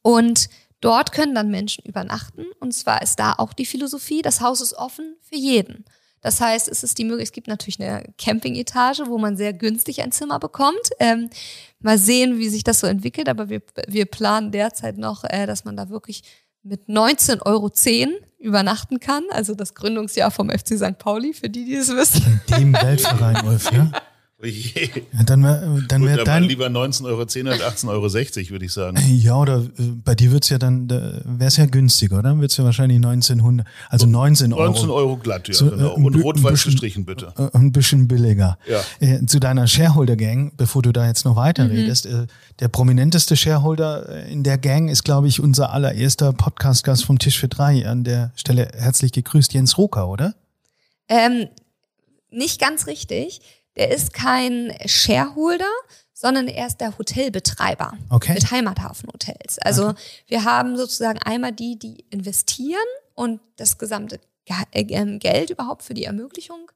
und 0.02 0.50
dort 0.80 1.12
können 1.12 1.36
dann 1.36 1.52
Menschen 1.52 1.84
übernachten. 1.86 2.46
Und 2.62 2.74
zwar 2.74 3.02
ist 3.02 3.20
da 3.20 3.34
auch 3.34 3.52
die 3.52 3.66
Philosophie, 3.66 4.22
das 4.22 4.40
Haus 4.40 4.62
ist 4.62 4.74
offen 4.74 5.18
für 5.22 5.36
jeden. 5.36 5.84
Das 6.22 6.42
heißt, 6.42 6.68
es 6.68 6.84
ist 6.84 6.98
die 6.98 7.06
Möglichkeit, 7.06 7.28
es 7.28 7.34
gibt 7.34 7.48
natürlich 7.48 7.80
eine 7.80 8.04
Campingetage, 8.18 9.04
wo 9.08 9.18
man 9.18 9.38
sehr 9.38 9.54
günstig 9.54 10.02
ein 10.02 10.12
Zimmer 10.12 10.40
bekommt. 10.40 10.90
Ähm, 11.00 11.30
mal 11.80 11.98
sehen, 11.98 12.38
wie 12.40 12.50
sich 12.50 12.64
das 12.64 12.80
so 12.80 12.88
entwickelt, 12.88 13.30
aber 13.30 13.50
wir, 13.50 13.62
wir 13.88 14.06
planen 14.06 14.52
derzeit 14.52 14.98
noch, 14.98 15.24
äh, 15.24 15.46
dass 15.46 15.66
man 15.66 15.78
da 15.78 15.90
wirklich 15.90 16.24
mit 16.64 16.88
19,10 16.88 17.46
Euro 17.46 17.72
übernachten 18.38 19.00
kann. 19.00 19.24
Also 19.32 19.56
das 19.56 19.76
Gründungsjahr 19.76 20.32
vom 20.32 20.50
FC 20.50 20.78
St. 20.78 20.98
Pauli, 20.98 21.34
für 21.34 21.50
die, 21.50 21.66
die 21.66 21.76
es 21.76 21.90
wissen. 21.90 22.42
Dem 22.50 22.74
Weltverein, 22.74 23.46
Ulf, 23.46 23.72
ja? 23.72 23.92
Oje. 24.42 24.72
Ja, 25.12 25.24
dann 25.26 25.44
wäre 25.44 25.84
dann 25.90 26.02
wär 26.04 26.12
Gut, 26.12 26.20
aber 26.22 26.24
dein. 26.24 26.44
lieber 26.44 26.68
19,10 26.68 27.06
Euro 27.06 27.20
als 27.22 27.36
18,60 27.36 27.88
Euro, 27.90 28.50
würde 28.52 28.66
ich 28.66 28.72
sagen. 28.72 28.98
Ja, 29.20 29.36
oder 29.36 29.58
äh, 29.78 29.82
bei 30.06 30.16
dir 30.16 30.32
wird's 30.32 30.48
ja 30.48 30.58
dann, 30.58 30.90
wäre 30.90 31.48
es 31.48 31.58
ja 31.58 31.66
günstiger, 31.66 32.20
oder? 32.20 32.40
Wird's 32.40 32.56
ja 32.56 32.64
wahrscheinlich 32.64 32.96
1900, 32.98 33.68
also 33.90 34.06
19 34.06 34.54
Euro. 34.54 34.72
19 34.72 34.90
Euro 34.90 35.18
glatt, 35.18 35.50
ja, 35.50 35.54
So, 35.54 35.68
äh, 35.68 35.72
genau. 35.72 35.94
Und 35.96 36.16
rot-weiß 36.16 36.52
bisschen- 36.54 36.72
gestrichen, 36.72 37.06
bitte. 37.06 37.34
Äh, 37.38 37.50
Ein 37.58 37.74
bisschen 37.74 38.08
billiger. 38.08 38.58
Ja. 38.66 38.82
Äh, 39.02 39.26
Zu 39.26 39.40
deiner 39.42 39.68
Shareholder-Gang, 39.68 40.54
bevor 40.56 40.84
du 40.84 40.94
da 40.94 41.06
jetzt 41.06 41.26
noch 41.26 41.36
weiterredest, 41.36 42.06
äh, 42.06 42.28
der 42.62 42.70
prominenteste 42.70 43.36
Shareholder 43.36 44.08
äh, 44.26 44.32
in 44.32 44.44
der 44.44 44.58
Gang 44.58 44.90
ist, 44.90 45.04
glaube 45.04 45.28
ich, 45.28 45.42
unser 45.42 45.74
allererster 45.74 46.32
Podcast-Gast 46.32 47.04
vom 47.04 47.20
Tisch 47.20 47.38
für 47.40 47.50
drei. 47.50 47.86
An 47.86 48.06
der 48.06 48.32
Stelle 48.38 48.70
herzlich 48.78 49.12
gegrüßt, 49.12 49.54
Jens 49.54 49.78
Roker, 49.78 50.08
oder? 50.08 50.34
Ähm, 51.10 51.48
nicht 52.32 52.62
ganz 52.62 52.88
richtig. 52.88 53.42
Der 53.80 53.92
ist 53.92 54.14
kein 54.14 54.76
Shareholder, 54.86 55.72
sondern 56.14 56.50
er 56.50 56.68
ist 56.68 56.82
der 56.82 56.98
Hotelbetreiber 56.98 57.94
Okay. 58.10 58.34
mit 58.34 58.52
Heimathafenhotels. 58.52 59.58
Also 59.60 59.94
wir 60.28 60.44
haben 60.44 60.76
sozusagen 60.76 61.20
einmal 61.20 61.54
die, 61.54 61.80
die 61.80 62.04
investieren 62.10 62.76
und 63.16 63.40
das 63.56 63.78
gesamte 63.78 64.20
Ge 64.44 64.56
äh, 64.72 64.82
ähm, 64.94 65.20
Geld 65.20 65.50
überhaupt 65.50 65.84
für 65.84 65.94
die 65.94 66.04
Ermöglichung 66.04 66.70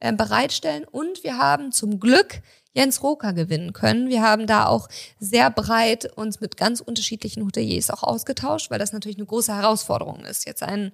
äh, 0.00 0.12
bereitstellen. 0.12 0.84
Und 0.84 1.22
wir 1.22 1.38
haben 1.38 1.70
zum 1.70 2.00
Glück 2.00 2.40
Jens 2.72 3.04
Roker 3.04 3.32
gewinnen 3.32 3.72
können. 3.72 4.08
Wir 4.08 4.22
haben 4.22 4.48
da 4.48 4.66
auch 4.66 4.88
sehr 5.20 5.50
breit 5.50 6.06
uns 6.16 6.40
mit 6.40 6.56
ganz 6.56 6.80
unterschiedlichen 6.80 7.44
Hoteliers 7.44 7.90
auch 7.90 8.02
ausgetauscht, 8.02 8.68
weil 8.68 8.80
das 8.80 8.92
natürlich 8.92 9.18
eine 9.18 9.26
große 9.26 9.54
Herausforderung 9.54 10.24
ist, 10.24 10.44
jetzt 10.44 10.64
ein, 10.64 10.90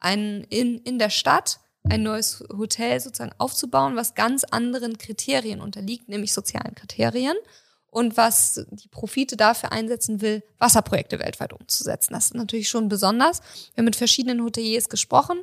ein 0.00 0.42
in, 0.50 0.78
in 0.78 0.98
der 0.98 1.10
Stadt 1.10 1.60
ein 1.88 2.02
neues 2.02 2.42
Hotel 2.56 2.98
sozusagen 3.00 3.34
aufzubauen, 3.38 3.96
was 3.96 4.14
ganz 4.14 4.44
anderen 4.44 4.98
Kriterien 4.98 5.60
unterliegt, 5.60 6.08
nämlich 6.08 6.32
sozialen 6.32 6.74
Kriterien 6.74 7.36
und 7.90 8.16
was 8.16 8.66
die 8.70 8.88
Profite 8.88 9.36
dafür 9.36 9.70
einsetzen 9.70 10.20
will, 10.20 10.42
Wasserprojekte 10.58 11.18
weltweit 11.18 11.52
umzusetzen. 11.52 12.14
Das 12.14 12.26
ist 12.26 12.34
natürlich 12.34 12.68
schon 12.68 12.88
besonders. 12.88 13.40
Wir 13.74 13.82
haben 13.82 13.84
mit 13.84 13.96
verschiedenen 13.96 14.42
Hoteliers 14.42 14.88
gesprochen, 14.88 15.38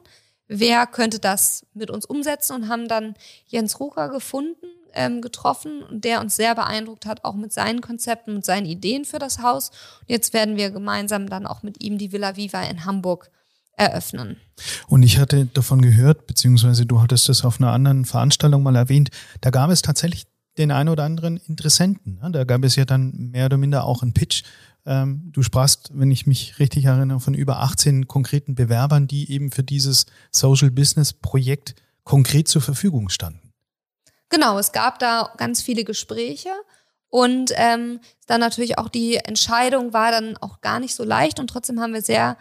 wer 0.47 0.85
könnte 0.87 1.19
das 1.19 1.65
mit 1.73 1.89
uns 1.89 2.05
umsetzen 2.05 2.55
und 2.55 2.67
haben 2.67 2.87
dann 2.87 3.15
Jens 3.47 3.79
Rucker 3.79 4.09
gefunden, 4.09 4.65
ähm, 4.93 5.21
getroffen 5.21 5.85
der 5.89 6.19
uns 6.19 6.35
sehr 6.35 6.55
beeindruckt 6.55 7.05
hat, 7.05 7.23
auch 7.23 7.35
mit 7.35 7.53
seinen 7.53 7.79
Konzepten 7.79 8.35
und 8.35 8.45
seinen 8.45 8.65
Ideen 8.65 9.05
für 9.05 9.19
das 9.19 9.41
Haus. 9.41 9.69
Und 10.01 10.09
jetzt 10.09 10.33
werden 10.33 10.57
wir 10.57 10.71
gemeinsam 10.71 11.29
dann 11.29 11.47
auch 11.47 11.63
mit 11.63 11.81
ihm 11.81 11.97
die 11.97 12.11
Villa 12.11 12.35
Viva 12.35 12.63
in 12.63 12.83
Hamburg 12.83 13.31
eröffnen. 13.77 14.37
Und 14.87 15.03
ich 15.03 15.17
hatte 15.17 15.45
davon 15.47 15.81
gehört, 15.81 16.27
beziehungsweise 16.27 16.85
du 16.85 17.01
hattest 17.01 17.29
das 17.29 17.43
auf 17.43 17.59
einer 17.59 17.71
anderen 17.71 18.05
Veranstaltung 18.05 18.63
mal 18.63 18.75
erwähnt, 18.75 19.09
da 19.41 19.49
gab 19.49 19.69
es 19.69 19.81
tatsächlich 19.81 20.25
den 20.57 20.71
einen 20.71 20.89
oder 20.89 21.03
anderen 21.03 21.37
Interessenten. 21.37 22.19
ne? 22.21 22.31
Da 22.31 22.43
gab 22.43 22.63
es 22.63 22.75
ja 22.75 22.85
dann 22.85 23.31
mehr 23.31 23.45
oder 23.45 23.57
minder 23.57 23.85
auch 23.85 24.01
einen 24.01 24.13
Pitch. 24.13 24.43
Ähm, 24.85 25.31
Du 25.31 25.43
sprachst, 25.43 25.91
wenn 25.93 26.11
ich 26.11 26.27
mich 26.27 26.59
richtig 26.59 26.85
erinnere, 26.85 27.19
von 27.19 27.33
über 27.33 27.59
18 27.59 28.07
konkreten 28.07 28.55
Bewerbern, 28.55 29.07
die 29.07 29.31
eben 29.31 29.51
für 29.51 29.63
dieses 29.63 30.05
Social 30.31 30.71
Business 30.71 31.13
Projekt 31.13 31.75
konkret 32.03 32.47
zur 32.47 32.61
Verfügung 32.61 33.09
standen. 33.09 33.53
Genau, 34.29 34.57
es 34.59 34.71
gab 34.71 34.99
da 34.99 35.33
ganz 35.37 35.61
viele 35.61 35.83
Gespräche 35.83 36.49
und 37.09 37.51
ähm, 37.55 37.99
dann 38.27 38.39
natürlich 38.39 38.77
auch 38.77 38.89
die 38.89 39.17
Entscheidung 39.17 39.93
war 39.93 40.11
dann 40.11 40.37
auch 40.37 40.61
gar 40.61 40.79
nicht 40.79 40.95
so 40.95 41.03
leicht 41.03 41.39
und 41.39 41.47
trotzdem 41.47 41.79
haben 41.79 41.93
wir 41.93 42.01
sehr 42.01 42.37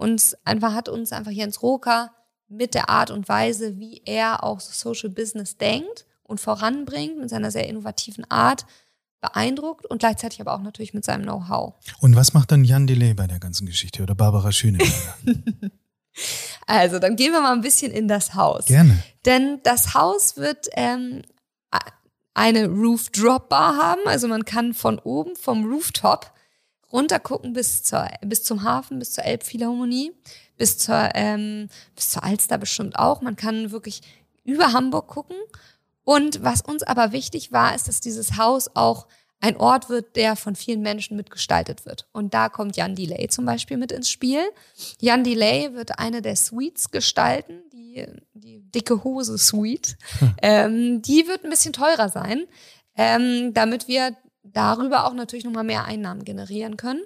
uns 0.00 0.36
einfach 0.44 0.74
hat 0.74 0.88
uns 0.88 1.12
einfach 1.12 1.30
Jens 1.30 1.62
Roker 1.62 2.12
mit 2.48 2.74
der 2.74 2.88
Art 2.88 3.10
und 3.10 3.28
Weise, 3.28 3.78
wie 3.78 4.02
er 4.04 4.42
auch 4.42 4.60
so 4.60 4.72
Social 4.72 5.10
Business 5.10 5.56
denkt 5.56 6.06
und 6.22 6.40
voranbringt, 6.40 7.18
mit 7.18 7.30
seiner 7.30 7.50
sehr 7.50 7.68
innovativen 7.68 8.28
Art 8.30 8.66
beeindruckt 9.20 9.86
und 9.86 9.98
gleichzeitig 9.98 10.40
aber 10.40 10.54
auch 10.54 10.62
natürlich 10.62 10.94
mit 10.94 11.04
seinem 11.04 11.24
Know-how. 11.24 11.74
Und 12.00 12.16
was 12.16 12.32
macht 12.32 12.50
dann 12.50 12.64
Jan 12.64 12.86
Delay 12.86 13.14
bei 13.14 13.26
der 13.26 13.38
ganzen 13.38 13.66
Geschichte 13.66 14.02
oder 14.02 14.14
Barbara 14.14 14.52
Schöneberger? 14.52 14.92
Also, 16.66 16.98
dann 16.98 17.16
gehen 17.16 17.32
wir 17.32 17.40
mal 17.40 17.52
ein 17.52 17.62
bisschen 17.62 17.92
in 17.92 18.08
das 18.08 18.34
Haus. 18.34 18.66
Gerne. 18.66 19.02
Denn 19.24 19.60
das 19.62 19.94
Haus 19.94 20.36
wird 20.36 20.68
ähm, 20.74 21.22
eine 22.34 22.68
Roof-Drop-Bar 22.68 23.76
haben. 23.76 24.00
Also 24.06 24.28
man 24.28 24.44
kann 24.44 24.74
von 24.74 24.98
oben, 24.98 25.36
vom 25.36 25.64
Rooftop, 25.64 26.32
runtergucken 26.92 27.52
bis, 27.52 27.82
zur, 27.82 28.08
bis 28.24 28.42
zum 28.42 28.62
Hafen, 28.62 28.98
bis 28.98 29.12
zur 29.12 29.24
Elbphilharmonie, 29.24 30.12
bis 30.56 30.78
zur, 30.78 31.10
ähm, 31.14 31.68
bis 31.94 32.10
zur 32.10 32.24
Alster 32.24 32.58
bestimmt 32.58 32.98
auch. 32.98 33.20
Man 33.20 33.36
kann 33.36 33.70
wirklich 33.70 34.02
über 34.44 34.72
Hamburg 34.72 35.08
gucken. 35.08 35.36
Und 36.04 36.42
was 36.42 36.62
uns 36.62 36.82
aber 36.82 37.12
wichtig 37.12 37.52
war, 37.52 37.74
ist, 37.74 37.86
dass 37.86 38.00
dieses 38.00 38.36
Haus 38.36 38.70
auch 38.74 39.06
ein 39.40 39.56
Ort 39.56 39.88
wird, 39.88 40.16
der 40.16 40.36
von 40.36 40.54
vielen 40.54 40.82
Menschen 40.82 41.16
mitgestaltet 41.16 41.86
wird. 41.86 42.06
Und 42.12 42.34
da 42.34 42.48
kommt 42.48 42.76
Jan 42.76 42.94
Delay 42.94 43.28
zum 43.28 43.46
Beispiel 43.46 43.78
mit 43.78 43.90
ins 43.90 44.10
Spiel. 44.10 44.42
Jan 45.00 45.24
Delay 45.24 45.72
wird 45.74 45.98
eine 45.98 46.20
der 46.20 46.36
Suites 46.36 46.90
gestalten, 46.90 47.62
die, 47.72 48.06
die 48.34 48.60
dicke 48.70 49.02
Hose 49.04 49.38
Suite. 49.38 49.96
Ähm, 50.42 51.02
die 51.02 51.26
wird 51.26 51.44
ein 51.44 51.50
bisschen 51.50 51.72
teurer 51.72 52.08
sein, 52.08 52.46
ähm, 52.96 53.52
damit 53.52 53.88
wir 53.88 54.16
darüber 54.42 55.06
auch 55.06 55.14
natürlich 55.14 55.44
nochmal 55.44 55.64
mehr 55.64 55.84
Einnahmen 55.84 56.24
generieren 56.24 56.76
können. 56.76 57.02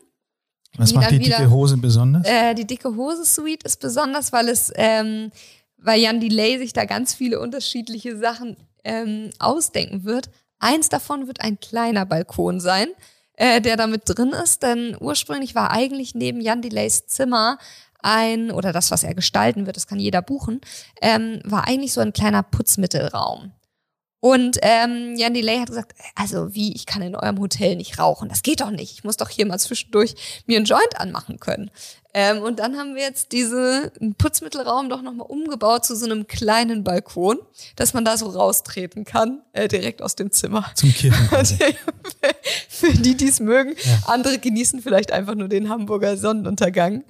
Was 0.77 0.91
Die 0.91 0.97
macht 0.97 1.11
die 1.13 1.21
wieder- 1.21 1.39
dicke 1.39 1.51
Hose 1.51 1.77
besonders? 1.77 2.27
Äh, 2.27 2.55
die 2.55 2.67
dicke 2.67 2.97
Hose 2.97 3.25
Suite 3.25 3.63
ist 3.63 3.81
besonders, 3.81 4.33
weil 4.33 4.49
es, 4.49 4.73
ähm, 4.75 5.31
weil 5.79 6.01
Jan 6.01 6.21
Delay 6.21 6.59
sich 6.59 6.73
da 6.73 6.85
ganz 6.85 7.15
viele 7.15 7.39
unterschiedliche 7.41 8.17
Sachen 8.17 8.57
ähm, 8.83 9.31
ausdenken 9.39 10.05
wird. 10.05 10.31
Eins 10.59 10.89
davon 10.89 11.27
wird 11.27 11.41
ein 11.43 11.61
kleiner 11.61 12.07
Balkon 12.07 12.59
sein, 12.61 12.89
äh, 13.35 13.61
der 13.61 13.77
damit 13.77 14.03
drin 14.07 14.31
ist, 14.31 14.63
denn 14.63 14.97
ursprünglich 15.01 15.55
war 15.55 15.71
eigentlich 15.71 16.15
neben 16.15 16.41
Jan 16.41 16.63
Delays 16.63 17.07
Zimmer 17.07 17.59
ein, 18.03 18.51
oder 18.51 18.73
das, 18.73 18.91
was 18.91 19.03
er 19.05 19.15
gestalten 19.15 19.65
wird, 19.67 19.77
das 19.77 19.87
kann 19.87 19.99
jeder 19.99 20.23
buchen, 20.23 20.61
ähm, 21.01 21.41
war 21.45 21.67
eigentlich 21.67 21.93
so 21.93 22.01
ein 22.01 22.13
kleiner 22.13 22.43
Putzmittelraum. 22.43 23.53
Und 24.25 24.57
ähm, 24.63 25.17
Jan 25.17 25.35
Delay 25.35 25.59
hat 25.59 25.69
gesagt, 25.69 25.93
also 26.15 26.55
wie, 26.55 26.75
ich 26.75 26.87
kann 26.87 27.03
in 27.03 27.15
eurem 27.15 27.39
Hotel 27.39 27.77
nicht 27.77 27.99
rauchen. 27.99 28.31
Das 28.31 28.41
geht 28.41 28.63
doch 28.63 28.71
nicht. 28.71 28.91
Ich 28.95 29.05
muss 29.05 29.19
doch 29.19 29.29
hier 29.29 29.45
mal 29.45 29.59
zwischendurch 29.59 30.15
mir 30.47 30.57
einen 30.57 30.65
Joint 30.65 30.99
anmachen 30.99 31.41
können. 31.41 31.71
Ähm, 32.15 32.41
und 32.41 32.59
dann 32.59 32.79
haben 32.79 32.95
wir 32.95 33.03
jetzt 33.03 33.33
diesen 33.33 34.15
Putzmittelraum 34.17 34.89
doch 34.89 35.03
nochmal 35.03 35.27
umgebaut 35.29 35.85
zu 35.85 35.95
so 35.95 36.07
einem 36.07 36.27
kleinen 36.27 36.85
Balkon, 36.85 37.37
dass 37.77 37.93
man 37.93 38.07
da 38.07 38.17
so 38.17 38.31
raustreten 38.31 39.05
kann, 39.05 39.43
äh, 39.53 39.69
direkt 39.69 40.01
aus 40.01 40.17
dem 40.17 40.33
Zimmer. 40.33 40.71
Zum 40.75 40.95
Kirchengarten. 40.95 41.59
Für 42.71 42.95
die, 42.95 43.19
die 43.19 43.29
es 43.29 43.41
mögen. 43.41 43.75
Andere 44.07 44.39
genießen 44.39 44.81
vielleicht 44.81 45.13
einfach 45.13 45.35
nur 45.35 45.49
den 45.49 45.69
Hamburger 45.69 46.17
Sonnenuntergang. 46.17 47.05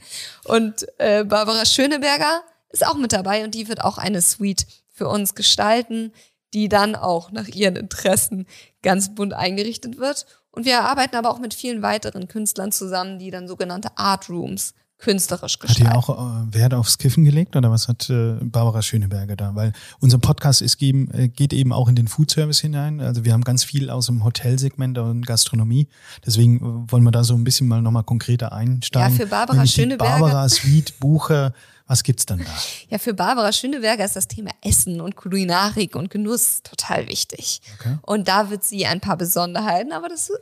Und 0.47 0.85
äh, 0.99 1.23
Barbara 1.23 1.65
Schöneberger 1.65 2.43
ist 2.71 2.85
auch 2.85 2.97
mit 2.97 3.13
dabei 3.13 3.45
und 3.45 3.55
die 3.55 3.69
wird 3.69 3.85
auch 3.85 3.99
eine 3.99 4.21
Suite 4.21 4.67
für 4.91 5.07
uns 5.07 5.37
gestalten, 5.37 6.13
die 6.55 6.69
dann 6.69 6.95
auch 6.95 7.31
nach 7.33 7.49
ihren 7.49 7.77
Interessen 7.77 8.47
ganz 8.83 9.15
bunt 9.15 9.35
eingerichtet 9.35 9.99
wird. 9.99 10.27
Und 10.51 10.65
wir 10.65 10.83
arbeiten 10.83 11.17
aber 11.17 11.31
auch 11.31 11.41
mit 11.41 11.53
vielen 11.53 11.83
weiteren 11.83 12.29
Künstlern 12.29 12.71
zusammen, 12.73 13.19
die 13.19 13.31
dann 13.31 13.49
sogenannte 13.49 13.99
Art 13.99 14.31
Rooms 14.31 14.73
künstlerisch 14.99 15.55
Hat 15.55 15.63
die 15.63 15.67
gestalten. 15.83 15.93
auch 15.97 16.09
äh, 16.49 16.55
Wert 16.55 16.73
aufs 16.73 16.97
Kiffen 16.99 17.25
gelegt 17.25 17.57
oder 17.57 17.71
was 17.71 17.89
hat 17.89 18.09
äh, 18.09 18.35
Barbara 18.41 18.81
Schöneberger 18.81 19.35
da? 19.37 19.55
Weil 19.57 19.73
unser 19.99 20.19
Podcast 20.19 20.63
ist 20.63 20.79
geben, 20.79 21.11
äh, 21.13 21.29
geht 21.29 21.53
eben 21.53 21.73
auch 21.73 21.89
in 21.89 21.97
den 21.97 22.07
Food 22.07 22.31
Service 22.31 22.61
hinein. 22.61 23.01
Also 23.01 23.25
wir 23.25 23.33
haben 23.33 23.43
ganz 23.43 23.65
viel 23.65 23.91
aus 23.91 24.07
dem 24.07 24.25
Hotelsegment 24.25 24.97
und 24.97 25.27
Gastronomie. 25.27 25.89
Deswegen 26.25 26.87
wollen 26.91 27.03
wir 27.03 27.11
da 27.11 27.25
so 27.25 27.35
ein 27.35 27.43
bisschen 27.45 27.67
mal 27.67 27.83
nochmal 27.83 28.05
konkreter 28.05 28.53
einsteigen. 28.53 29.11
Ja, 29.17 29.25
für 29.25 29.29
Barbara 29.29 29.57
Nämlich 29.57 29.73
Schöneberger- 29.75 30.21
Barbara 30.21 30.49
Suite 30.49 30.95
Bucher 31.01 31.53
Was 31.87 32.03
gibt's 32.03 32.25
dann 32.25 32.39
da? 32.39 32.45
Ja, 32.89 32.97
für 32.99 33.13
Barbara 33.13 33.53
Schöneberger 33.53 34.05
ist 34.07 34.17
das 34.17 34.27
Thema 34.27 34.51
Essen 34.63 35.03
und 35.03 35.17
Kulinarik 35.17 35.95
und 35.97 36.09
Genuss 36.11 36.63
total 36.63 37.07
wichtig. 37.09 37.61
Okay. 37.79 37.99
Und 38.03 38.27
da 38.27 38.49
wird 38.49 38.65
sie 38.65 38.87
ein 38.87 39.01
paar 39.01 39.19
Besonderheiten, 39.19 39.93
aber 39.93 40.09
das 40.09 40.31
äh, 40.31 40.35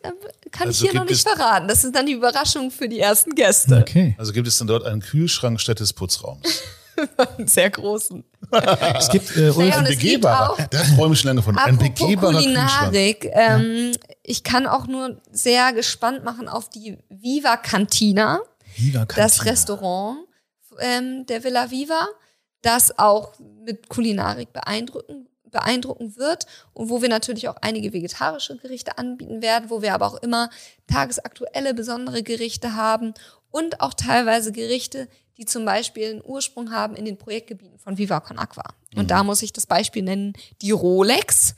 kann 0.53 0.69
Also 0.69 0.85
ich 0.85 0.91
hier 0.93 1.01
noch 1.01 1.09
nicht 1.09 1.27
verraten. 1.29 1.67
Das 1.67 1.83
ist 1.83 1.95
dann 1.97 2.07
die 2.07 2.13
Überraschung 2.13 2.71
für 2.71 2.89
die 2.89 3.01
ersten 3.01 3.35
Gäste. 3.35 3.79
Okay. 3.81 4.15
Also 4.19 4.33
gibt 4.33 4.47
es 4.47 4.57
dann 4.59 4.69
dort 4.69 4.85
einen 4.87 5.01
Kühlschrank 5.01 5.61
statt 5.61 5.81
des 5.81 5.93
Putzraums. 5.93 6.63
Einen 7.37 7.49
sehr 7.49 7.71
großen. 7.71 8.23
Es 8.99 9.09
gibt, 9.09 9.37
äh, 9.37 9.51
Naja, 9.51 9.79
Ein 9.79 9.85
gibt 9.87 9.99
begehbarer. 10.01 10.51
auch- 10.53 10.57
Da 10.71 10.83
träume 10.95 11.15
ich 11.15 11.21
schon 11.21 11.29
lange 11.29 11.43
von. 11.43 11.59
Ein 11.59 11.77
begehbarer 11.77 12.35
Kühlschrank. 12.41 12.91
Kulinarik, 12.91 13.29
ähm, 13.33 13.93
ich 14.23 14.45
kann 14.45 14.67
auch 14.69 14.87
nur 14.87 15.21
sehr 15.33 15.73
gespannt 15.73 16.23
machen 16.23 16.49
auf 16.49 16.69
die 16.69 16.99
Viva 17.09 17.57
Cantina. 17.57 18.41
Viva 18.77 19.07
Cantina. 19.07 19.25
das 19.27 19.45
Restaurant 19.45 20.19
ähm, 20.81 21.27
der 21.27 21.45
Villa 21.45 21.71
Viva, 21.71 22.09
das 22.63 22.99
auch 22.99 23.33
mit 23.39 23.89
Kulinarik 23.89 24.53
beeindrucken, 24.53 25.29
beeindrucken 25.45 26.17
wird 26.17 26.47
und 26.73 26.89
wo 26.89 27.03
wir 27.03 27.09
natürlich 27.09 27.49
auch 27.49 27.57
einige 27.61 27.93
vegetarische 27.93 28.57
Gerichte 28.57 28.99
anbieten 28.99 29.43
werden, 29.43 29.71
wo 29.71 29.83
wir 29.83 29.95
aber 29.95 30.07
auch 30.07 30.23
immer 30.23 30.51
tagesaktuelle 30.87 31.75
besondere 31.75 32.23
Gerichte 32.23 32.75
haben 32.75 33.15
und 33.51 33.81
auch 33.81 33.95
teilweise 33.95 34.51
Gerichte, 34.51 35.09
die 35.37 35.45
zum 35.45 35.65
Beispiel 35.65 36.11
einen 36.11 36.25
Ursprung 36.25 36.73
haben 36.73 36.97
in 36.97 37.05
den 37.05 37.19
Projektgebieten 37.19 37.79
von 37.79 37.99
Viva 37.99 38.21
Con 38.21 38.39
Aqua. 38.39 38.75
Und 38.97 39.11
da 39.11 39.23
muss 39.23 39.43
ich 39.43 39.53
das 39.53 39.67
Beispiel 39.67 40.03
nennen, 40.03 40.35
die 40.61 40.73
Rolex. 40.73 41.55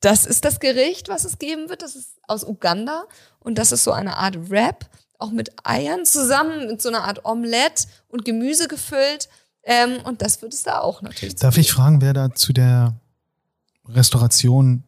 Das 0.00 0.26
ist 0.26 0.44
das 0.44 0.60
Gericht, 0.60 1.08
was 1.08 1.24
es 1.24 1.38
geben 1.38 1.68
wird. 1.68 1.82
Das 1.82 1.94
ist 1.94 2.18
aus 2.26 2.44
Uganda 2.44 3.04
und 3.38 3.58
das 3.58 3.72
ist 3.72 3.84
so 3.84 3.92
eine 3.92 4.16
Art 4.16 4.50
Wrap, 4.50 4.88
auch 5.20 5.30
mit 5.30 5.50
Eiern 5.64 6.04
zusammen, 6.04 6.66
mit 6.66 6.82
so 6.82 6.88
einer 6.88 7.04
Art 7.04 7.24
Omelette 7.24 7.86
und 8.08 8.24
Gemüse 8.24 8.68
gefüllt. 8.68 9.28
Ähm, 9.62 9.98
und 10.04 10.22
das 10.22 10.40
wird 10.42 10.54
es 10.54 10.62
da 10.62 10.80
auch 10.80 11.02
natürlich. 11.02 11.36
Darf 11.36 11.58
ich 11.58 11.70
fragen, 11.72 12.00
wer 12.00 12.14
da 12.14 12.34
zu 12.34 12.52
der 12.52 12.98
Restauration 13.86 14.84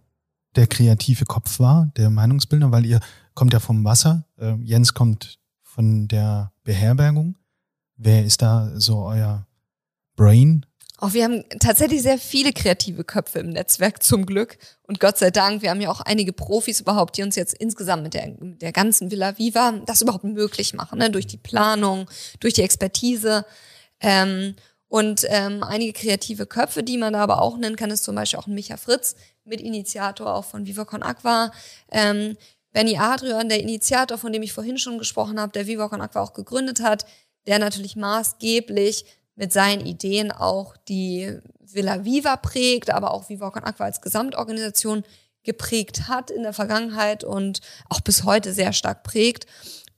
der 0.57 0.66
kreative 0.66 1.24
Kopf 1.24 1.59
war, 1.61 1.91
der 1.97 2.11
Meinungsbildner? 2.11 2.72
Weil 2.72 2.87
ihr 2.87 3.01
kommt 3.35 3.53
ja 3.53 3.61
vom 3.61 3.85
Wasser, 3.85 4.24
äh, 4.39 4.55
Jens 4.62 4.95
kommt 4.95 5.39
von 5.62 6.09
der 6.09 6.53
Beherbergung. 6.64 7.37
Wer 7.97 8.24
ist 8.24 8.43
da 8.43 8.70
so 8.74 9.05
euer 9.05 9.47
Brain? 10.16 10.66
Auch 11.03 11.15
wir 11.15 11.25
haben 11.25 11.45
tatsächlich 11.59 12.01
sehr 12.01 12.17
viele 12.17 12.53
kreative 12.53 13.03
Köpfe 13.03 13.41
im 13.41 13.49
Netzwerk 13.49 14.05
zum 14.05 14.25
Glück. 14.25 14.57
Und 14.83 15.01
Gott 15.01 15.19
sei 15.19 15.33
Dank, 15.33 15.61
wir 15.61 15.71
haben 15.71 15.81
ja 15.81 15.91
auch 15.91 16.01
einige 16.01 16.33
Profis 16.33 16.81
überhaupt, 16.81 17.17
die 17.17 17.25
uns 17.25 17.35
jetzt 17.35 17.55
insgesamt 17.55 18.05
mit 18.05 18.15
der, 18.15 18.29
mit 18.39 18.63
der 18.63 18.71
ganzen 18.71 19.11
Villa 19.11 19.37
Viva 19.37 19.73
das 19.85 20.01
überhaupt 20.01 20.23
möglich 20.23 20.75
machen, 20.75 21.01
ne? 21.01 21.11
durch 21.11 21.27
die 21.27 21.39
Planung, 21.39 22.09
durch 22.39 22.55
die 22.55 22.63
Expertise. 22.63 23.45
Ähm, 23.99 24.55
und 24.87 25.27
ähm, 25.29 25.65
einige 25.65 25.93
kreative 25.93 26.47
Köpfe, 26.47 26.85
die 26.85 26.99
man 26.99 27.15
da 27.15 27.19
aber 27.25 27.43
auch 27.43 27.57
nennen 27.57 27.75
kann, 27.75 27.91
ist 27.91 28.05
zum 28.05 28.15
Beispiel 28.15 28.39
auch 28.39 28.47
ein 28.47 28.55
Micha 28.55 28.77
Fritz, 28.77 29.17
Mitinitiator 29.45 30.33
auch 30.33 30.45
von 30.45 30.67
Viva 30.67 30.85
Con 30.85 31.03
Aqua. 31.03 31.51
Ähm, 31.91 32.37
Benny 32.73 32.97
Adrian, 32.97 33.49
der 33.49 33.59
Initiator, 33.59 34.19
von 34.19 34.33
dem 34.33 34.45
ich 34.45 34.53
vorhin 34.53 34.79
schon 34.79 34.99
gesprochen 34.99 35.41
habe, 35.41 35.51
der 35.51 35.67
Viva 35.67 35.89
Con 35.89 36.01
Aqua 36.01 36.23
auch 36.23 36.33
gegründet 36.33 36.81
hat, 36.81 37.07
der 37.49 37.59
natürlich 37.59 37.97
maßgeblich 37.97 39.05
mit 39.35 39.53
seinen 39.53 39.87
Ideen 39.87 40.30
auch 40.30 40.76
die 40.76 41.39
Villa 41.61 42.05
Viva 42.05 42.37
prägt, 42.37 42.91
aber 42.91 43.12
auch 43.12 43.28
Viva 43.28 43.51
Con 43.51 43.64
Aqua 43.64 43.87
als 43.87 44.01
Gesamtorganisation 44.01 45.05
geprägt 45.43 46.09
hat 46.09 46.30
in 46.30 46.43
der 46.43 46.53
Vergangenheit 46.53 47.24
und 47.24 47.61
auch 47.89 48.01
bis 48.01 48.24
heute 48.24 48.53
sehr 48.53 48.72
stark 48.72 49.03
prägt. 49.03 49.47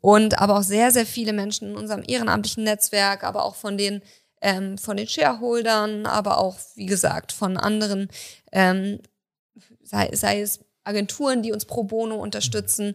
Und 0.01 0.39
aber 0.39 0.59
auch 0.59 0.63
sehr, 0.63 0.91
sehr 0.91 1.07
viele 1.07 1.33
Menschen 1.33 1.71
in 1.71 1.77
unserem 1.77 2.05
ehrenamtlichen 2.07 2.63
Netzwerk, 2.63 3.25
aber 3.25 3.45
auch 3.45 3.55
von 3.55 3.79
den, 3.79 4.03
ähm, 4.43 4.77
von 4.77 4.99
den 4.99 5.09
Shareholdern, 5.09 6.05
aber 6.05 6.39
auch, 6.39 6.57
wie 6.75 6.85
gesagt, 6.85 7.33
von 7.33 7.57
anderen, 7.57 8.09
ähm, 8.53 9.01
sei, 9.83 10.11
sei 10.13 10.43
es 10.43 10.61
Agenturen, 10.85 11.43
die 11.43 11.53
uns 11.53 11.65
pro 11.65 11.85
bono 11.85 12.17
unterstützen, 12.17 12.95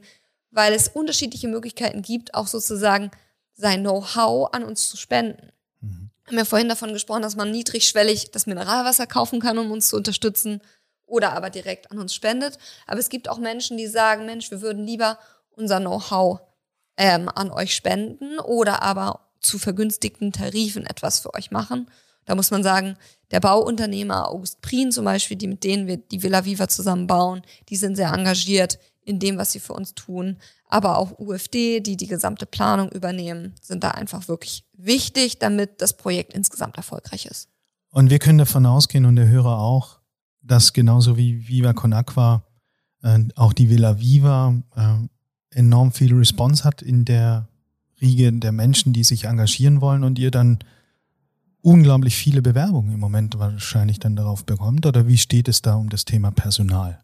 weil 0.51 0.73
es 0.73 0.87
unterschiedliche 0.87 1.47
Möglichkeiten 1.47 2.03
gibt, 2.03 2.35
auch 2.35 2.47
sozusagen 2.47 3.09
sein 3.55 3.81
Know-how 3.81 4.53
an 4.53 4.63
uns 4.63 4.87
zu 4.87 4.95
spenden. 4.95 5.51
Wir 6.30 6.38
haben 6.38 6.45
ja 6.45 6.45
vorhin 6.45 6.69
davon 6.69 6.93
gesprochen, 6.93 7.23
dass 7.23 7.36
man 7.36 7.49
niedrigschwellig 7.49 8.30
das 8.30 8.45
Mineralwasser 8.45 9.07
kaufen 9.07 9.39
kann, 9.39 9.57
um 9.57 9.71
uns 9.71 9.88
zu 9.88 9.95
unterstützen 9.97 10.61
oder 11.07 11.34
aber 11.34 11.49
direkt 11.49 11.89
an 11.89 11.97
uns 11.97 12.13
spendet. 12.13 12.59
Aber 12.86 12.99
es 12.99 13.09
gibt 13.09 13.27
auch 13.27 13.39
Menschen, 13.39 13.77
die 13.77 13.88
sagen, 13.88 14.27
Mensch, 14.27 14.51
wir 14.51 14.61
würden 14.61 14.86
lieber 14.86 15.17
unser 15.49 15.80
Know-how 15.80 16.39
ähm, 16.97 17.30
an 17.34 17.49
euch 17.49 17.73
spenden 17.73 18.38
oder 18.38 18.84
aber 18.84 19.32
zu 19.39 19.57
vergünstigten 19.57 20.32
Tarifen 20.32 20.86
etwas 20.86 21.19
für 21.19 21.34
euch 21.34 21.49
machen. 21.49 21.89
Da 22.25 22.36
muss 22.36 22.51
man 22.51 22.61
sagen, 22.61 22.95
der 23.32 23.39
Bauunternehmer 23.39 24.30
August 24.30 24.61
Prien 24.61 24.91
zum 24.91 25.05
Beispiel, 25.05 25.36
die 25.36 25.47
mit 25.47 25.63
denen 25.63 25.88
wir 25.88 25.97
die 25.97 26.21
Villa 26.21 26.45
Viva 26.45 26.67
zusammen 26.67 27.07
bauen, 27.07 27.41
die 27.69 27.75
sind 27.75 27.95
sehr 27.95 28.13
engagiert 28.13 28.77
in 29.01 29.17
dem, 29.17 29.39
was 29.39 29.51
sie 29.51 29.59
für 29.59 29.73
uns 29.73 29.95
tun. 29.95 30.38
Aber 30.70 30.97
auch 30.97 31.17
UFD, 31.20 31.82
die 31.82 31.97
die 31.97 32.07
gesamte 32.07 32.45
Planung 32.45 32.89
übernehmen, 32.89 33.55
sind 33.59 33.84
da 33.84 33.91
einfach 33.91 34.28
wirklich 34.28 34.63
wichtig, 34.74 35.39
damit 35.39 35.82
das 35.82 35.97
Projekt 35.97 36.34
insgesamt 36.34 36.78
erfolgreich 36.78 37.26
ist. 37.26 37.49
Und 37.91 38.11
wir 38.11 38.20
können 38.20 38.38
davon 38.38 38.67
ausgehen 38.67 39.05
und 39.05 39.15
der 39.15 39.28
Hörer 39.28 39.57
auch, 39.57 39.99
dass 40.41 40.74
genauso 40.74 41.17
wie 41.17 41.47
Viva 41.47 41.74
Con 41.74 41.91
Aqua 41.91 42.43
äh, 43.01 43.20
auch 43.36 43.53
die 43.53 43.70
Villa 43.70 43.99
Viva 43.99 44.55
äh, 44.76 45.57
enorm 45.57 45.91
viel 45.91 46.15
Response 46.15 46.63
hat 46.63 46.84
in 46.84 47.03
der 47.03 47.47
Riege 47.99 48.32
der 48.32 48.51
Menschen, 48.51 48.93
die 48.93 49.03
sich 49.03 49.26
engagieren 49.26 49.82
wollen 49.82 50.03
und 50.03 50.20
ihr 50.20 50.32
dann 50.32 50.59
unglaublich 51.61 52.15
viele 52.15 52.41
Bewerbungen 52.41 52.93
im 52.93 52.99
Moment 52.99 53.38
wahrscheinlich 53.39 53.99
dann 53.99 54.15
darauf 54.15 54.45
bekommt? 54.45 54.86
Oder 54.86 55.07
wie 55.07 55.17
steht 55.17 55.47
es 55.47 55.61
da 55.61 55.76
um 55.76 55.89
das 55.89 56.05
Thema 56.05 56.32
Personal? 56.32 57.03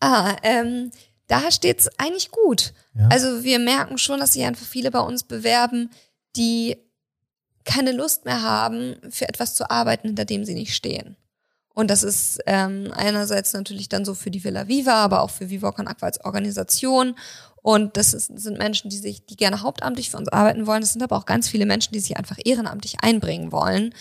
Ah, 0.00 0.36
ähm, 0.42 0.90
da 1.26 1.50
steht's 1.50 1.88
eigentlich 1.98 2.30
gut. 2.30 2.72
Ja? 2.94 3.08
Also 3.08 3.44
wir 3.44 3.58
merken 3.58 3.98
schon, 3.98 4.20
dass 4.20 4.34
sich 4.34 4.44
einfach 4.44 4.66
viele 4.66 4.90
bei 4.90 5.00
uns 5.00 5.22
bewerben, 5.22 5.90
die 6.36 6.76
keine 7.64 7.92
Lust 7.92 8.24
mehr 8.24 8.42
haben, 8.42 8.96
für 9.08 9.28
etwas 9.28 9.54
zu 9.54 9.70
arbeiten, 9.70 10.08
hinter 10.08 10.24
dem 10.24 10.44
sie 10.44 10.54
nicht 10.54 10.74
stehen. 10.74 11.16
Und 11.74 11.90
das 11.90 12.02
ist 12.02 12.40
ähm, 12.46 12.92
einerseits 12.94 13.52
natürlich 13.52 13.88
dann 13.88 14.04
so 14.04 14.14
für 14.14 14.30
die 14.30 14.44
Villa 14.44 14.68
Viva, 14.68 14.94
aber 14.94 15.22
auch 15.22 15.30
für 15.30 15.50
Viva 15.50 15.72
Con 15.72 15.88
Aqua 15.88 16.06
als 16.06 16.24
Organisation. 16.24 17.16
Und 17.62 17.96
das 17.96 18.14
ist, 18.14 18.26
sind 18.38 18.58
Menschen, 18.58 18.90
die 18.90 18.98
sich, 18.98 19.26
die 19.26 19.36
gerne 19.36 19.62
hauptamtlich 19.62 20.10
für 20.10 20.18
uns 20.18 20.28
arbeiten 20.28 20.66
wollen. 20.66 20.82
Das 20.82 20.92
sind 20.92 21.02
aber 21.02 21.16
auch 21.16 21.26
ganz 21.26 21.48
viele 21.48 21.66
Menschen, 21.66 21.92
die 21.92 22.00
sich 22.00 22.16
einfach 22.16 22.38
ehrenamtlich 22.44 22.98
einbringen 23.00 23.50
wollen. 23.50 23.92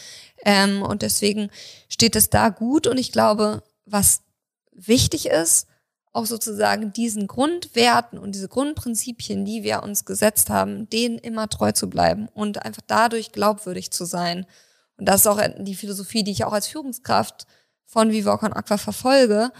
Ähm, 0.45 0.83
und 0.83 1.01
deswegen 1.01 1.49
steht 1.89 2.15
es 2.15 2.29
da 2.29 2.49
gut. 2.49 2.85
Und 2.85 2.99
ich 2.99 3.11
glaube, 3.11 3.63
was 3.85 4.21
wichtig 4.71 5.27
ist, 5.27 5.67
auch 6.13 6.27
sozusagen 6.27 6.93
diesen 6.93 7.27
Grundwerten 7.27 8.19
und 8.19 8.35
diese 8.35 8.47
Grundprinzipien, 8.47 9.45
die 9.45 9.63
wir 9.63 9.81
uns 9.81 10.05
gesetzt 10.05 10.51
haben, 10.51 10.87
denen 10.89 11.17
immer 11.17 11.49
treu 11.49 11.71
zu 11.71 11.89
bleiben 11.89 12.29
und 12.33 12.63
einfach 12.63 12.83
dadurch 12.85 13.31
glaubwürdig 13.31 13.91
zu 13.91 14.05
sein. 14.05 14.45
Und 14.97 15.09
das 15.09 15.21
ist 15.21 15.27
auch 15.27 15.41
die 15.57 15.75
Philosophie, 15.75 16.23
die 16.23 16.31
ich 16.31 16.45
auch 16.45 16.53
als 16.53 16.67
Führungskraft 16.67 17.47
von 17.85 18.11
Viva 18.11 18.37
Con 18.37 18.53
Aqua 18.53 18.77
verfolge. 18.77 19.51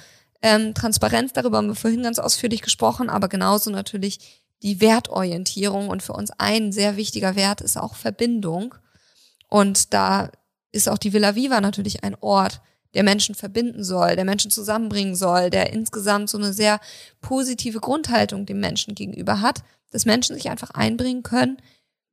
Ähm, 0.43 0.75
Transparenz, 0.75 1.33
darüber 1.33 1.57
haben 1.57 1.67
wir 1.67 1.75
vorhin 1.75 2.03
ganz 2.03 2.19
ausführlich 2.19 2.61
gesprochen, 2.61 3.09
aber 3.09 3.29
genauso 3.29 3.71
natürlich 3.71 4.43
die 4.61 4.79
Wertorientierung. 4.79 5.89
Und 5.89 6.03
für 6.03 6.13
uns 6.13 6.31
ein 6.37 6.71
sehr 6.71 6.97
wichtiger 6.97 7.35
Wert 7.35 7.61
ist 7.61 7.77
auch 7.77 7.95
Verbindung. 7.95 8.75
Und 9.49 9.93
da 9.93 10.29
ist 10.71 10.87
auch 10.87 10.99
die 10.99 11.13
Villa 11.13 11.33
Viva 11.33 11.61
natürlich 11.61 12.03
ein 12.03 12.15
Ort, 12.21 12.61
der 12.93 13.03
Menschen 13.03 13.35
verbinden 13.35 13.83
soll, 13.83 14.15
der 14.15 14.25
Menschen 14.25 14.51
zusammenbringen 14.51 15.15
soll, 15.15 15.49
der 15.49 15.73
insgesamt 15.73 16.29
so 16.29 16.37
eine 16.37 16.53
sehr 16.53 16.79
positive 17.21 17.79
Grundhaltung 17.79 18.45
dem 18.45 18.59
Menschen 18.59 18.95
gegenüber 18.95 19.41
hat, 19.41 19.63
dass 19.91 20.05
Menschen 20.05 20.35
sich 20.35 20.49
einfach 20.49 20.71
einbringen 20.71 21.23
können 21.23 21.57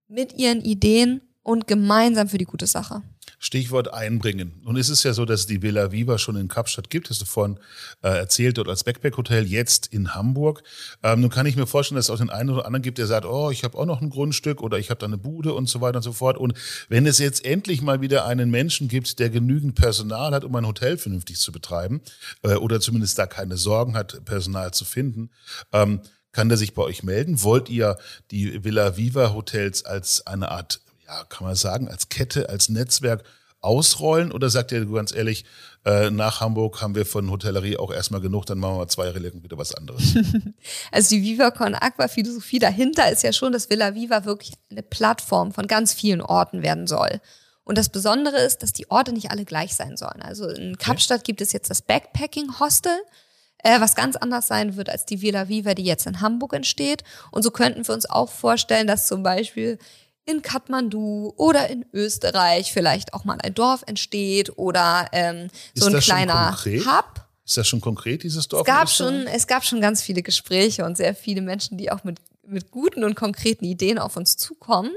mit 0.09 0.35
ihren 0.35 0.61
Ideen 0.61 1.21
und 1.43 1.67
gemeinsam 1.67 2.29
für 2.29 2.39
die 2.39 2.45
gute 2.45 2.67
Sache. 2.67 3.03
Stichwort 3.43 3.93
einbringen. 3.93 4.61
Nun 4.65 4.77
ist 4.77 4.91
es 4.91 5.03
ja 5.03 5.15
so, 5.15 5.25
dass 5.25 5.41
es 5.41 5.47
die 5.47 5.63
Villa 5.63 5.93
Viva 5.93 6.19
schon 6.19 6.37
in 6.37 6.47
Kapstadt 6.47 6.91
gibt, 6.91 7.09
hast 7.09 7.23
du 7.23 7.25
vorhin 7.25 7.59
äh, 8.03 8.09
erzählt, 8.11 8.59
dort 8.59 8.69
als 8.69 8.85
Backpack-Hotel, 8.85 9.47
jetzt 9.47 9.87
in 9.87 10.15
Hamburg. 10.15 10.63
Ähm, 11.03 11.23
nun 11.23 11.31
kann 11.31 11.47
ich 11.47 11.57
mir 11.57 11.67
vorstellen, 11.67 11.97
dass 11.97 12.07
es 12.07 12.11
auch 12.11 12.19
den 12.19 12.29
einen 12.29 12.51
oder 12.51 12.67
anderen 12.67 12.83
gibt, 12.83 12.99
der 12.99 13.07
sagt, 13.07 13.25
oh, 13.25 13.51
ich 13.51 13.65
habe 13.65 13.79
auch 13.79 13.87
noch 13.87 14.03
ein 14.03 14.11
Grundstück 14.11 14.61
oder 14.63 14.79
ich 14.79 14.91
habe 14.91 15.01
da 15.01 15.07
eine 15.07 15.17
Bude 15.17 15.55
und 15.55 15.71
so 15.71 15.81
weiter 15.81 15.97
und 15.97 16.03
so 16.03 16.13
fort. 16.13 16.37
Und 16.37 16.53
wenn 16.91 17.07
es 17.07 17.19
jetzt 17.19 17.43
endlich 17.43 17.81
mal 17.81 18.03
wieder 18.03 18.27
einen 18.27 18.51
Menschen 18.51 18.89
gibt, 18.89 19.19
der 19.19 19.31
genügend 19.31 19.75
Personal 19.75 20.33
hat, 20.33 20.45
um 20.45 20.55
ein 20.55 20.67
Hotel 20.67 20.99
vernünftig 20.99 21.39
zu 21.39 21.51
betreiben 21.51 22.03
äh, 22.43 22.57
oder 22.57 22.79
zumindest 22.79 23.19
da 23.19 23.27
keine 23.27 23.57
Sorgen 23.57 23.95
hat, 23.95 24.23
Personal 24.27 24.75
zu 24.75 24.85
finden, 24.85 25.31
ähm, 25.73 26.03
kann 26.33 26.51
der 26.51 26.59
sich 26.59 26.75
bei 26.75 26.83
euch 26.83 27.03
melden? 27.03 27.43
Wollt 27.43 27.71
ihr 27.71 27.97
die 28.31 28.63
Villa 28.63 28.99
Viva 28.99 29.33
Hotels 29.33 29.85
als 29.85 30.27
eine 30.27 30.51
Art 30.51 30.83
ja, 31.11 31.25
kann 31.25 31.47
man 31.47 31.57
sagen, 31.57 31.89
als 31.89 32.09
Kette, 32.09 32.49
als 32.49 32.69
Netzwerk 32.69 33.25
ausrollen? 33.61 34.33
Oder 34.33 34.49
sagt 34.49 34.73
ihr 34.73 34.87
ganz 34.87 35.13
ehrlich, 35.13 35.45
äh, 35.85 36.11
nach 36.11 36.41
Hamburg 36.41 36.81
haben 36.81 36.95
wir 36.95 37.07
von 37.07 37.31
Hotellerie 37.31 37.77
auch 37.77 37.93
erstmal 37.93 38.21
genug, 38.21 38.47
dann 38.47 38.59
machen 38.59 38.79
wir 38.79 38.89
zwei 38.89 39.11
lang 39.11 39.43
wieder 39.43 39.59
was 39.59 39.75
anderes? 39.75 40.15
Also 40.93 41.11
die 41.11 41.23
Viva 41.23 41.51
Con 41.51 41.75
Aqua 41.75 42.09
Philosophie 42.09 42.59
dahinter 42.59 43.11
ist 43.11 43.23
ja 43.23 43.33
schon, 43.33 43.53
dass 43.53 43.71
Villa 43.71 43.95
Viva 43.95 44.25
wirklich 44.25 44.53
eine 44.71 44.83
Plattform 44.83 45.53
von 45.53 45.67
ganz 45.67 45.95
vielen 45.95 46.21
Orten 46.21 46.63
werden 46.63 46.87
soll. 46.87 47.21
Und 47.65 47.79
das 47.79 47.89
Besondere 47.89 48.39
ist, 48.39 48.63
dass 48.63 48.73
die 48.73 48.91
Orte 48.91 49.13
nicht 49.13 49.31
alle 49.31 49.45
gleich 49.45 49.75
sein 49.75 49.97
sollen. 49.97 50.23
Also 50.23 50.49
in 50.49 50.77
Kapstadt 50.77 51.25
gibt 51.25 51.41
es 51.41 51.53
jetzt 51.53 51.71
das 51.71 51.83
Backpacking 51.83 52.59
Hostel, 52.59 52.93
äh, 53.63 53.81
was 53.81 53.95
ganz 53.95 54.17
anders 54.17 54.47
sein 54.47 54.77
wird 54.77 54.91
als 54.91 55.07
die 55.07 55.23
Villa 55.23 55.49
Viva, 55.49 55.75
die 55.75 55.85
jetzt 55.85 56.07
in 56.07 56.21
Hamburg 56.21 56.53
entsteht. 56.53 57.05
Und 57.31 57.43
so 57.43 57.51
könnten 57.51 57.87
wir 57.87 57.95
uns 57.95 58.09
auch 58.09 58.31
vorstellen, 58.31 58.87
dass 58.87 59.07
zum 59.07 59.23
Beispiel 59.23 59.79
in 60.31 60.43
Kathmandu 60.43 61.33
oder 61.37 61.69
in 61.69 61.85
Österreich 61.93 62.73
vielleicht 62.73 63.15
auch 63.15 63.25
mal 63.25 63.39
ein 63.43 63.55
Dorf 63.55 63.83
entsteht 63.87 64.57
oder 64.57 65.09
ähm, 65.13 65.49
so 65.75 65.87
ein 65.87 66.01
kleiner 66.01 66.57
Hub. 66.57 67.27
Ist 67.45 67.57
das 67.57 67.67
schon 67.67 67.81
konkret, 67.81 68.23
dieses 68.23 68.47
Dorf? 68.49 68.67
Es 68.67 68.73
gab, 68.73 68.89
schon, 68.89 69.27
es 69.27 69.47
gab 69.47 69.65
schon 69.65 69.81
ganz 69.81 70.03
viele 70.03 70.23
Gespräche 70.23 70.85
und 70.85 70.97
sehr 70.97 71.15
viele 71.15 71.41
Menschen, 71.41 71.79
die 71.79 71.91
auch 71.91 72.05
mit, 72.05 72.19
mit 72.47 72.71
guten 72.71 73.03
und 73.03 73.17
konkreten 73.17 73.65
Ideen 73.65 73.99
auf 73.99 74.17
uns 74.17 74.37
zukommen. 74.37 74.93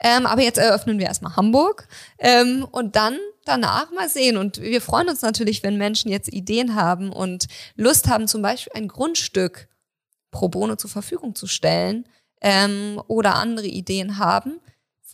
Ähm, 0.00 0.26
aber 0.26 0.42
jetzt 0.42 0.58
eröffnen 0.58 0.98
wir 0.98 1.06
erstmal 1.06 1.36
Hamburg 1.36 1.86
ähm, 2.18 2.66
und 2.70 2.96
dann 2.96 3.16
danach 3.44 3.92
mal 3.92 4.08
sehen. 4.08 4.36
Und 4.36 4.60
wir 4.60 4.80
freuen 4.80 5.08
uns 5.08 5.22
natürlich, 5.22 5.62
wenn 5.62 5.78
Menschen 5.78 6.10
jetzt 6.10 6.32
Ideen 6.32 6.74
haben 6.74 7.12
und 7.12 7.46
Lust 7.76 8.08
haben, 8.08 8.26
zum 8.26 8.42
Beispiel 8.42 8.72
ein 8.74 8.88
Grundstück 8.88 9.68
pro 10.32 10.48
bono 10.48 10.74
zur 10.76 10.90
Verfügung 10.90 11.36
zu 11.36 11.46
stellen 11.46 12.04
ähm, 12.40 13.00
oder 13.06 13.36
andere 13.36 13.66
Ideen 13.66 14.18
haben. 14.18 14.60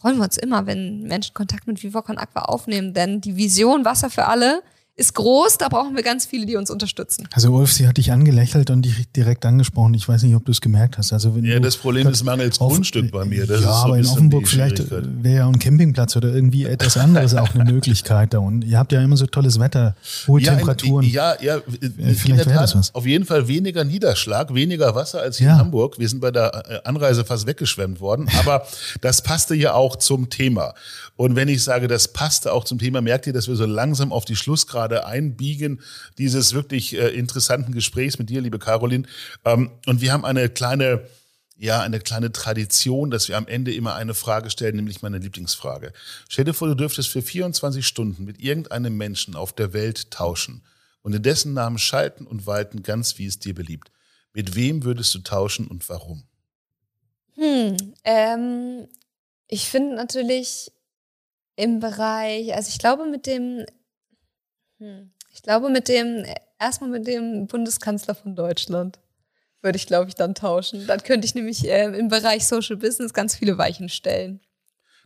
Freuen 0.00 0.18
wir 0.18 0.24
uns 0.24 0.36
immer, 0.36 0.66
wenn 0.66 1.02
Menschen 1.02 1.34
Kontakt 1.34 1.66
mit 1.66 1.82
Vivocon 1.82 2.18
Aqua 2.18 2.42
aufnehmen, 2.42 2.94
denn 2.94 3.20
die 3.20 3.36
Vision 3.36 3.84
Wasser 3.84 4.10
für 4.10 4.26
alle 4.26 4.62
ist 4.98 5.14
groß, 5.14 5.58
da 5.58 5.68
brauchen 5.68 5.94
wir 5.94 6.02
ganz 6.02 6.26
viele, 6.26 6.44
die 6.44 6.56
uns 6.56 6.70
unterstützen. 6.70 7.28
Also 7.32 7.52
Ulf, 7.52 7.72
sie 7.72 7.86
hat 7.86 7.98
dich 7.98 8.10
angelächelt 8.10 8.68
und 8.70 8.82
dich 8.82 9.10
direkt 9.12 9.46
angesprochen. 9.46 9.94
Ich 9.94 10.08
weiß 10.08 10.24
nicht, 10.24 10.34
ob 10.34 10.44
du 10.44 10.50
es 10.50 10.60
gemerkt 10.60 10.98
hast. 10.98 11.12
Also 11.12 11.36
wenn 11.36 11.44
ja, 11.44 11.60
das 11.60 11.76
Problem 11.76 12.08
ist 12.08 12.24
mangels 12.24 12.58
Grundstück 12.58 13.12
bei 13.12 13.24
mir. 13.24 13.46
Das 13.46 13.62
ja, 13.62 13.66
so 13.66 13.84
aber 13.84 13.98
in 13.98 14.06
Offenburg 14.06 14.48
vielleicht 14.48 14.90
wäre 14.90 15.36
ja 15.36 15.48
ein 15.48 15.60
Campingplatz 15.60 16.16
oder 16.16 16.34
irgendwie 16.34 16.64
etwas 16.64 16.96
anderes 16.96 17.36
auch 17.36 17.54
eine 17.54 17.70
Möglichkeit 17.70 18.34
da. 18.34 18.40
Und 18.40 18.64
ihr 18.64 18.76
habt 18.76 18.90
ja 18.90 19.00
immer 19.00 19.16
so 19.16 19.26
tolles 19.26 19.60
Wetter, 19.60 19.94
hohe 20.26 20.40
ja, 20.40 20.56
Temperaturen. 20.56 21.04
In, 21.04 21.12
ja, 21.12 21.40
ja, 21.40 21.58
vielleicht 22.16 22.46
wäre 22.46 22.58
das 22.58 22.74
was. 22.74 22.92
Auf 22.92 23.06
jeden 23.06 23.24
Fall 23.24 23.46
weniger 23.46 23.84
Niederschlag, 23.84 24.52
weniger 24.52 24.96
Wasser 24.96 25.20
als 25.20 25.38
hier 25.38 25.46
ja. 25.46 25.54
in 25.54 25.60
Hamburg. 25.60 26.00
Wir 26.00 26.08
sind 26.08 26.18
bei 26.18 26.32
der 26.32 26.64
äh, 26.68 26.88
Anreise 26.88 27.24
fast 27.24 27.46
weggeschwemmt 27.46 28.00
worden. 28.00 28.28
Aber 28.40 28.66
das 29.00 29.22
passte 29.22 29.54
ja 29.54 29.74
auch 29.74 29.94
zum 29.94 30.28
Thema. 30.28 30.74
Und 31.14 31.36
wenn 31.36 31.48
ich 31.48 31.62
sage, 31.62 31.86
das 31.88 32.08
passte 32.08 32.52
auch 32.52 32.64
zum 32.64 32.78
Thema, 32.78 33.00
merkt 33.00 33.26
ihr, 33.26 33.32
dass 33.32 33.46
wir 33.48 33.56
so 33.56 33.66
langsam 33.66 34.12
auf 34.12 34.24
die 34.24 34.36
Schlussgrade 34.36 34.87
einbiegen 34.96 35.80
dieses 36.18 36.54
wirklich 36.54 36.94
äh, 36.94 37.08
interessanten 37.08 37.72
Gesprächs 37.72 38.18
mit 38.18 38.30
dir, 38.30 38.40
liebe 38.40 38.58
Caroline. 38.58 39.06
Ähm, 39.44 39.70
und 39.86 40.00
wir 40.00 40.12
haben 40.12 40.24
eine 40.24 40.48
kleine, 40.48 41.06
ja, 41.56 41.80
eine 41.80 42.00
kleine 42.00 42.32
Tradition, 42.32 43.10
dass 43.10 43.28
wir 43.28 43.36
am 43.36 43.46
Ende 43.46 43.72
immer 43.72 43.94
eine 43.94 44.14
Frage 44.14 44.50
stellen, 44.50 44.76
nämlich 44.76 45.02
meine 45.02 45.18
Lieblingsfrage. 45.18 45.92
Stell 46.28 46.44
dir 46.44 46.54
vor, 46.54 46.68
du 46.68 46.74
dürftest 46.74 47.08
für 47.08 47.22
24 47.22 47.86
Stunden 47.86 48.24
mit 48.24 48.40
irgendeinem 48.40 48.96
Menschen 48.96 49.36
auf 49.36 49.52
der 49.52 49.72
Welt 49.72 50.10
tauschen 50.10 50.62
und 51.02 51.14
in 51.14 51.22
dessen 51.22 51.54
Namen 51.54 51.78
schalten 51.78 52.26
und 52.26 52.46
walten, 52.46 52.82
ganz 52.82 53.18
wie 53.18 53.26
es 53.26 53.38
dir 53.38 53.54
beliebt. 53.54 53.90
Mit 54.32 54.54
wem 54.54 54.84
würdest 54.84 55.14
du 55.14 55.20
tauschen 55.20 55.66
und 55.66 55.88
warum? 55.88 56.24
Hm, 57.34 57.76
ähm, 58.04 58.88
ich 59.46 59.68
finde 59.68 59.94
natürlich 59.94 60.70
im 61.56 61.80
Bereich, 61.80 62.54
also 62.54 62.68
ich 62.68 62.78
glaube 62.78 63.06
mit 63.06 63.26
dem, 63.26 63.64
hm, 64.78 65.10
ich 65.32 65.42
glaube 65.42 65.70
mit 65.70 65.88
dem, 65.88 66.24
erstmal 66.58 66.90
mit 66.90 67.06
dem 67.06 67.46
Bundeskanzler 67.46 68.14
von 68.14 68.34
Deutschland 68.34 68.98
würde 69.62 69.76
ich, 69.76 69.86
glaube 69.86 70.08
ich, 70.08 70.14
dann 70.14 70.34
tauschen. 70.34 70.86
Dann 70.86 71.02
könnte 71.02 71.26
ich 71.26 71.34
nämlich 71.34 71.68
äh, 71.68 71.86
im 71.86 72.08
Bereich 72.08 72.46
Social 72.46 72.76
Business 72.76 73.12
ganz 73.12 73.34
viele 73.36 73.58
Weichen 73.58 73.88
stellen. 73.88 74.40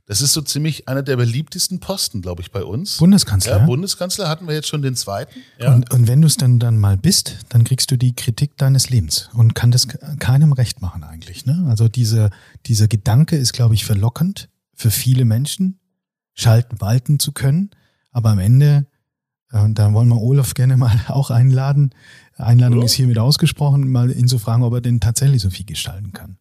Das 0.07 0.21
ist 0.21 0.33
so 0.33 0.43
ziemlich 0.43 0.89
einer 0.89 1.03
der 1.03 1.17
beliebtesten 1.17 1.79
Posten, 1.79 2.23
glaube 2.23 2.43
ich, 2.43 2.51
bei 2.51 2.65
uns. 2.65 2.99
Bundeskanzler. 2.99 3.59
Ja, 3.59 3.67
Bundeskanzler 3.67 4.29
hatten 4.29 4.49
wir 4.49 4.55
jetzt 4.55 4.67
schon 4.67 4.83
den 4.83 4.97
zweiten. 4.97 5.41
Ja. 5.59 5.73
Und, 5.73 5.93
und 5.93 6.09
wenn 6.09 6.21
du 6.21 6.27
es 6.27 6.37
dann, 6.37 6.59
dann 6.59 6.79
mal 6.79 6.97
bist, 6.97 7.37
dann 7.51 7.63
kriegst 7.63 7.91
du 7.93 7.97
die 7.97 8.15
Kritik 8.15 8.57
deines 8.57 8.91
Lebens 8.91 9.31
und 9.33 9.55
kann 9.55 9.71
das 9.71 9.87
keinem 10.19 10.53
recht 10.53 10.83
machen 10.83 11.05
eigentlich. 11.05 11.47
Ne? 11.47 11.67
Also 11.69 11.89
diese, 11.89 12.31
dieser 12.67 12.89
Gedanke 12.89 13.37
ist, 13.37 13.53
glaube 13.53 13.75
ich, 13.75 13.85
verlockend 13.85 14.49
für 14.75 14.91
viele 14.91 15.25
Menschen 15.25 15.79
schalten, 16.35 16.81
walten 16.81 17.21
zu 17.21 17.31
können. 17.31 17.71
Aber 18.11 18.31
am 18.31 18.41
Ende, 18.41 18.87
äh, 19.53 19.69
da 19.71 19.93
wollen 19.93 20.09
wir 20.09 20.21
Olaf 20.21 20.55
gerne 20.55 20.77
mal 20.77 20.99
auch 21.09 21.31
einladen. 21.31 21.95
Einladung 22.37 22.81
ja. 22.81 22.85
ist 22.87 22.95
hiermit 22.95 23.19
ausgesprochen, 23.19 23.91
mal 23.91 24.11
ihn 24.11 24.29
zu 24.29 24.39
fragen, 24.39 24.63
ob 24.63 24.75
er 24.75 24.81
denn 24.81 25.01
tatsächlich 25.01 25.43
so 25.43 25.51
viel 25.51 25.67
gestalten 25.67 26.13
kann. 26.13 26.39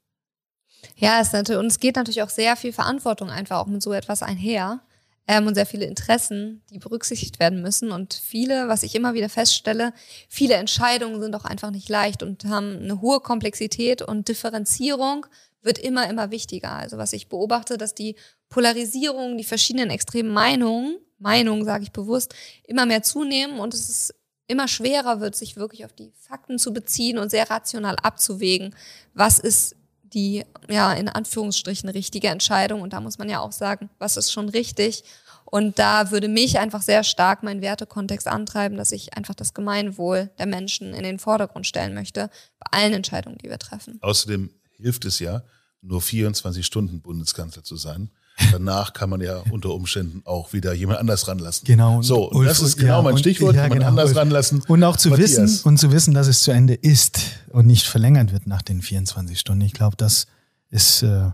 Ja, 0.95 1.19
es 1.19 1.31
natürlich, 1.33 1.59
und 1.59 1.67
es 1.67 1.79
geht 1.79 1.95
natürlich 1.95 2.23
auch 2.23 2.29
sehr 2.29 2.55
viel 2.55 2.73
Verantwortung 2.73 3.29
einfach 3.29 3.57
auch 3.57 3.67
mit 3.67 3.81
so 3.81 3.93
etwas 3.93 4.23
einher. 4.23 4.81
Ähm, 5.27 5.47
und 5.47 5.55
sehr 5.55 5.65
viele 5.65 5.85
Interessen, 5.85 6.61
die 6.71 6.79
berücksichtigt 6.79 7.39
werden 7.39 7.61
müssen. 7.61 7.91
Und 7.91 8.13
viele, 8.13 8.67
was 8.67 8.83
ich 8.83 8.95
immer 8.95 9.13
wieder 9.13 9.29
feststelle, 9.29 9.93
viele 10.27 10.55
Entscheidungen 10.55 11.21
sind 11.21 11.35
auch 11.35 11.45
einfach 11.45 11.71
nicht 11.71 11.89
leicht 11.89 12.23
und 12.23 12.45
haben 12.45 12.79
eine 12.81 13.01
hohe 13.01 13.19
Komplexität 13.19 14.01
und 14.01 14.27
Differenzierung 14.27 15.27
wird 15.61 15.77
immer, 15.77 16.09
immer 16.09 16.31
wichtiger. 16.31 16.71
Also 16.71 16.97
was 16.97 17.13
ich 17.13 17.29
beobachte, 17.29 17.77
dass 17.77 17.93
die 17.93 18.15
Polarisierung, 18.49 19.37
die 19.37 19.43
verschiedenen 19.43 19.91
extremen 19.91 20.31
Meinungen, 20.31 20.97
Meinungen 21.21 21.65
sage 21.65 21.83
ich 21.83 21.91
bewusst, 21.91 22.35
immer 22.63 22.85
mehr 22.85 23.03
zunehmen 23.03 23.59
und 23.59 23.73
es 23.73 23.89
ist 23.89 24.15
immer 24.47 24.67
schwerer 24.67 25.21
wird, 25.21 25.35
sich 25.35 25.55
wirklich 25.55 25.85
auf 25.85 25.93
die 25.93 26.11
Fakten 26.19 26.59
zu 26.59 26.73
beziehen 26.73 27.17
und 27.17 27.29
sehr 27.29 27.49
rational 27.49 27.95
abzuwägen, 27.95 28.75
was 29.13 29.39
ist 29.39 29.75
die, 30.03 30.43
ja, 30.69 30.91
in 30.93 31.07
Anführungsstrichen 31.07 31.87
richtige 31.89 32.27
Entscheidung. 32.27 32.81
Und 32.81 32.91
da 32.91 32.99
muss 32.99 33.17
man 33.17 33.29
ja 33.29 33.39
auch 33.39 33.53
sagen, 33.53 33.89
was 33.97 34.17
ist 34.17 34.31
schon 34.31 34.49
richtig. 34.49 35.05
Und 35.45 35.79
da 35.79 36.11
würde 36.11 36.27
mich 36.27 36.59
einfach 36.59 36.81
sehr 36.81 37.03
stark 37.03 37.43
mein 37.43 37.61
Wertekontext 37.61 38.27
antreiben, 38.27 38.77
dass 38.77 38.91
ich 38.91 39.15
einfach 39.15 39.35
das 39.35 39.53
Gemeinwohl 39.53 40.29
der 40.37 40.45
Menschen 40.45 40.93
in 40.93 41.03
den 41.03 41.19
Vordergrund 41.19 41.67
stellen 41.67 41.93
möchte, 41.93 42.29
bei 42.59 42.77
allen 42.77 42.93
Entscheidungen, 42.93 43.37
die 43.37 43.49
wir 43.49 43.59
treffen. 43.59 43.99
Außerdem 44.01 44.49
hilft 44.77 45.05
es 45.05 45.19
ja, 45.19 45.43
nur 45.81 46.01
24 46.01 46.65
Stunden 46.65 47.01
Bundeskanzler 47.01 47.63
zu 47.63 47.75
sein. 47.75 48.11
Danach 48.51 48.93
kann 48.93 49.09
man 49.09 49.21
ja 49.21 49.37
unter 49.49 49.71
Umständen 49.71 50.21
auch 50.25 50.53
wieder 50.53 50.73
jemand 50.73 50.99
anders 50.99 51.27
ranlassen. 51.27 51.65
Genau. 51.65 52.01
So, 52.01 52.29
und 52.29 52.45
das 52.45 52.61
ist 52.61 52.77
genau 52.77 52.97
ja, 52.97 53.01
mein 53.01 53.17
Stichwort, 53.17 53.55
ja, 53.55 53.63
jemand 53.63 53.79
genau, 53.79 53.89
anders 53.89 54.15
ranlassen. 54.15 54.63
Und 54.67 54.83
auch 54.83 54.97
zu 54.97 55.09
Matthias. 55.09 55.37
wissen 55.37 55.67
und 55.67 55.77
zu 55.77 55.91
wissen, 55.91 56.13
dass 56.13 56.27
es 56.27 56.41
zu 56.41 56.51
Ende 56.51 56.73
ist 56.73 57.19
und 57.49 57.67
nicht 57.67 57.85
verlängert 57.87 58.31
wird 58.31 58.47
nach 58.47 58.61
den 58.61 58.81
24 58.81 59.39
Stunden. 59.39 59.61
Ich 59.61 59.73
glaube, 59.73 59.95
das 59.97 60.27
ist 60.69 61.03
äh, 61.03 61.29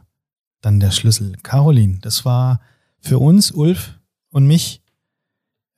dann 0.62 0.80
der 0.80 0.92
Schlüssel. 0.92 1.36
Caroline, 1.44 2.00
das 2.02 2.26
war 2.26 2.60
für 3.00 3.20
uns, 3.20 3.52
Ulf 3.52 3.94
und 4.30 4.48
mich, 4.48 4.82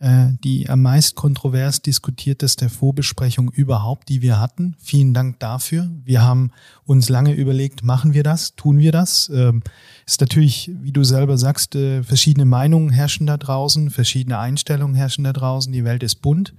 die 0.01 0.69
am 0.69 0.81
meist 0.81 1.15
kontrovers 1.15 1.81
diskutierteste 1.81 2.69
Vorbesprechung 2.69 3.51
überhaupt, 3.51 4.07
die 4.07 4.21
wir 4.21 4.39
hatten. 4.39 4.77
Vielen 4.79 5.13
Dank 5.13 5.39
dafür. 5.39 5.89
Wir 6.05 6.21
haben 6.21 6.51
uns 6.85 7.09
lange 7.09 7.33
überlegt, 7.33 7.83
machen 7.83 8.13
wir 8.13 8.23
das, 8.23 8.55
tun 8.55 8.79
wir 8.79 8.93
das? 8.93 9.29
Ähm, 9.33 9.61
ist 10.05 10.21
natürlich, 10.21 10.71
wie 10.81 10.93
du 10.93 11.03
selber 11.03 11.37
sagst, 11.37 11.75
äh, 11.75 12.01
verschiedene 12.03 12.45
Meinungen 12.45 12.91
herrschen 12.91 13.27
da 13.27 13.35
draußen, 13.35 13.89
verschiedene 13.89 14.39
Einstellungen 14.39 14.95
herrschen 14.95 15.25
da 15.25 15.33
draußen. 15.33 15.73
Die 15.73 15.83
Welt 15.83 16.01
ist 16.01 16.21
bunt. 16.21 16.53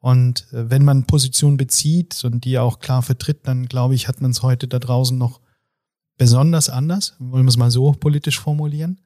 Und 0.00 0.46
äh, 0.52 0.70
wenn 0.70 0.84
man 0.84 1.04
Position 1.04 1.58
bezieht 1.58 2.24
und 2.24 2.44
die 2.44 2.58
auch 2.58 2.78
klar 2.78 3.02
vertritt, 3.02 3.46
dann 3.46 3.66
glaube 3.66 3.94
ich, 3.94 4.08
hat 4.08 4.22
man 4.22 4.30
es 4.30 4.42
heute 4.42 4.66
da 4.66 4.78
draußen 4.78 5.18
noch 5.18 5.40
besonders 6.16 6.70
anders. 6.70 7.16
Wollen 7.18 7.44
wir 7.44 7.50
es 7.50 7.56
mal 7.56 7.70
so 7.70 7.92
politisch 7.92 8.40
formulieren? 8.40 8.98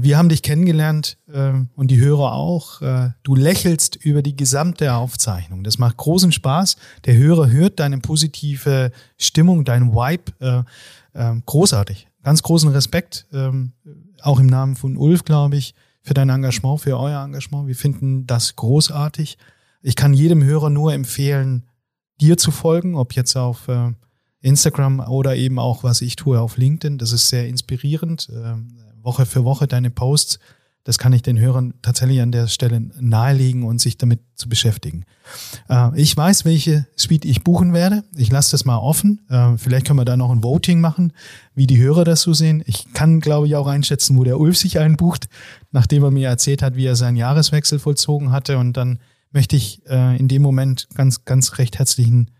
Wir 0.00 0.16
haben 0.16 0.30
dich 0.30 0.42
kennengelernt 0.42 1.18
äh, 1.30 1.52
und 1.74 1.90
die 1.90 2.00
Hörer 2.00 2.32
auch. 2.32 2.80
Äh, 2.80 3.10
du 3.24 3.34
lächelst 3.34 3.96
über 3.96 4.22
die 4.22 4.34
gesamte 4.34 4.94
Aufzeichnung. 4.94 5.64
Das 5.64 5.78
macht 5.78 5.98
großen 5.98 6.32
Spaß. 6.32 6.76
Der 7.04 7.14
Hörer 7.14 7.50
hört 7.50 7.78
deine 7.78 7.98
positive 7.98 8.90
Stimmung, 9.18 9.66
deinen 9.66 9.92
Vibe. 9.92 10.32
Äh, 10.40 10.62
äh, 11.12 11.34
großartig. 11.44 12.08
Ganz 12.22 12.42
großen 12.42 12.70
Respekt, 12.70 13.26
ähm, 13.34 13.72
auch 14.22 14.40
im 14.40 14.46
Namen 14.46 14.76
von 14.76 14.96
Ulf, 14.96 15.24
glaube 15.24 15.56
ich, 15.56 15.74
für 16.00 16.14
dein 16.14 16.30
Engagement, 16.30 16.80
für 16.80 16.98
euer 16.98 17.22
Engagement. 17.22 17.66
Wir 17.66 17.76
finden 17.76 18.26
das 18.26 18.56
großartig. 18.56 19.36
Ich 19.82 19.96
kann 19.96 20.14
jedem 20.14 20.42
Hörer 20.42 20.70
nur 20.70 20.94
empfehlen, 20.94 21.64
dir 22.20 22.38
zu 22.38 22.50
folgen, 22.50 22.94
ob 22.94 23.12
jetzt 23.12 23.36
auf 23.36 23.68
äh, 23.68 23.92
Instagram 24.40 25.00
oder 25.00 25.36
eben 25.36 25.58
auch, 25.58 25.84
was 25.84 26.00
ich 26.00 26.16
tue, 26.16 26.40
auf 26.40 26.56
LinkedIn. 26.56 26.96
Das 26.96 27.12
ist 27.12 27.28
sehr 27.28 27.46
inspirierend. 27.46 28.30
Woche 29.02 29.26
für 29.26 29.44
Woche 29.44 29.66
deine 29.66 29.90
Posts. 29.90 30.38
Das 30.84 30.98
kann 30.98 31.12
ich 31.12 31.22
den 31.22 31.38
Hörern 31.38 31.74
tatsächlich 31.80 32.20
an 32.20 32.32
der 32.32 32.48
Stelle 32.48 32.80
nahelegen 32.98 33.62
und 33.62 33.80
sich 33.80 33.98
damit 33.98 34.20
zu 34.34 34.48
beschäftigen. 34.48 35.04
Äh, 35.68 35.90
ich 36.00 36.16
weiß, 36.16 36.44
welche 36.44 36.86
Suite 36.96 37.24
ich 37.24 37.44
buchen 37.44 37.72
werde. 37.72 38.02
Ich 38.16 38.32
lasse 38.32 38.50
das 38.50 38.64
mal 38.64 38.78
offen. 38.78 39.20
Äh, 39.28 39.56
vielleicht 39.58 39.86
können 39.86 40.00
wir 40.00 40.04
da 40.04 40.16
noch 40.16 40.32
ein 40.32 40.42
Voting 40.42 40.80
machen, 40.80 41.12
wie 41.54 41.68
die 41.68 41.78
Hörer 41.78 42.02
das 42.02 42.22
so 42.22 42.32
sehen. 42.32 42.64
Ich 42.66 42.92
kann, 42.94 43.20
glaube 43.20 43.46
ich, 43.46 43.54
auch 43.54 43.68
einschätzen, 43.68 44.16
wo 44.18 44.24
der 44.24 44.40
Ulf 44.40 44.56
sich 44.56 44.80
einbucht, 44.80 45.28
nachdem 45.70 46.02
er 46.02 46.10
mir 46.10 46.28
erzählt 46.28 46.62
hat, 46.62 46.74
wie 46.74 46.86
er 46.86 46.96
seinen 46.96 47.16
Jahreswechsel 47.16 47.78
vollzogen 47.78 48.32
hatte. 48.32 48.58
Und 48.58 48.76
dann 48.76 48.98
möchte 49.30 49.54
ich 49.54 49.86
äh, 49.86 50.16
in 50.16 50.26
dem 50.26 50.42
Moment 50.42 50.88
ganz, 50.94 51.24
ganz 51.24 51.58
recht 51.58 51.78
herzlichen 51.78 52.30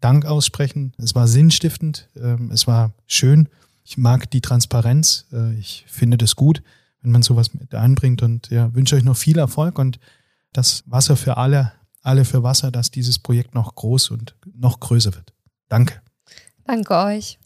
Dank 0.00 0.26
aussprechen. 0.26 0.92
Es 0.98 1.14
war 1.14 1.26
sinnstiftend, 1.26 2.08
ähm, 2.16 2.50
es 2.52 2.66
war 2.66 2.92
schön. 3.06 3.48
Ich 3.88 3.96
mag 3.96 4.30
die 4.30 4.42
Transparenz. 4.42 5.24
Äh, 5.32 5.54
ich 5.54 5.86
finde 5.88 6.18
das 6.18 6.36
gut, 6.36 6.62
wenn 7.00 7.10
man 7.10 7.22
sowas 7.22 7.54
mit 7.54 7.74
einbringt. 7.74 8.22
Und 8.22 8.50
ja, 8.50 8.74
wünsche 8.74 8.96
euch 8.96 9.02
noch 9.02 9.16
viel 9.16 9.38
Erfolg 9.38 9.78
und 9.78 9.98
das 10.52 10.84
Wasser 10.84 11.16
für 11.16 11.38
alle, 11.38 11.72
alle 12.02 12.26
für 12.26 12.42
Wasser, 12.42 12.70
dass 12.70 12.90
dieses 12.90 13.18
Projekt 13.18 13.54
noch 13.54 13.74
groß 13.74 14.10
und 14.10 14.34
noch 14.54 14.80
größer 14.80 15.14
wird. 15.14 15.32
Danke. 15.70 16.02
Danke 16.64 16.94
euch. 16.96 17.38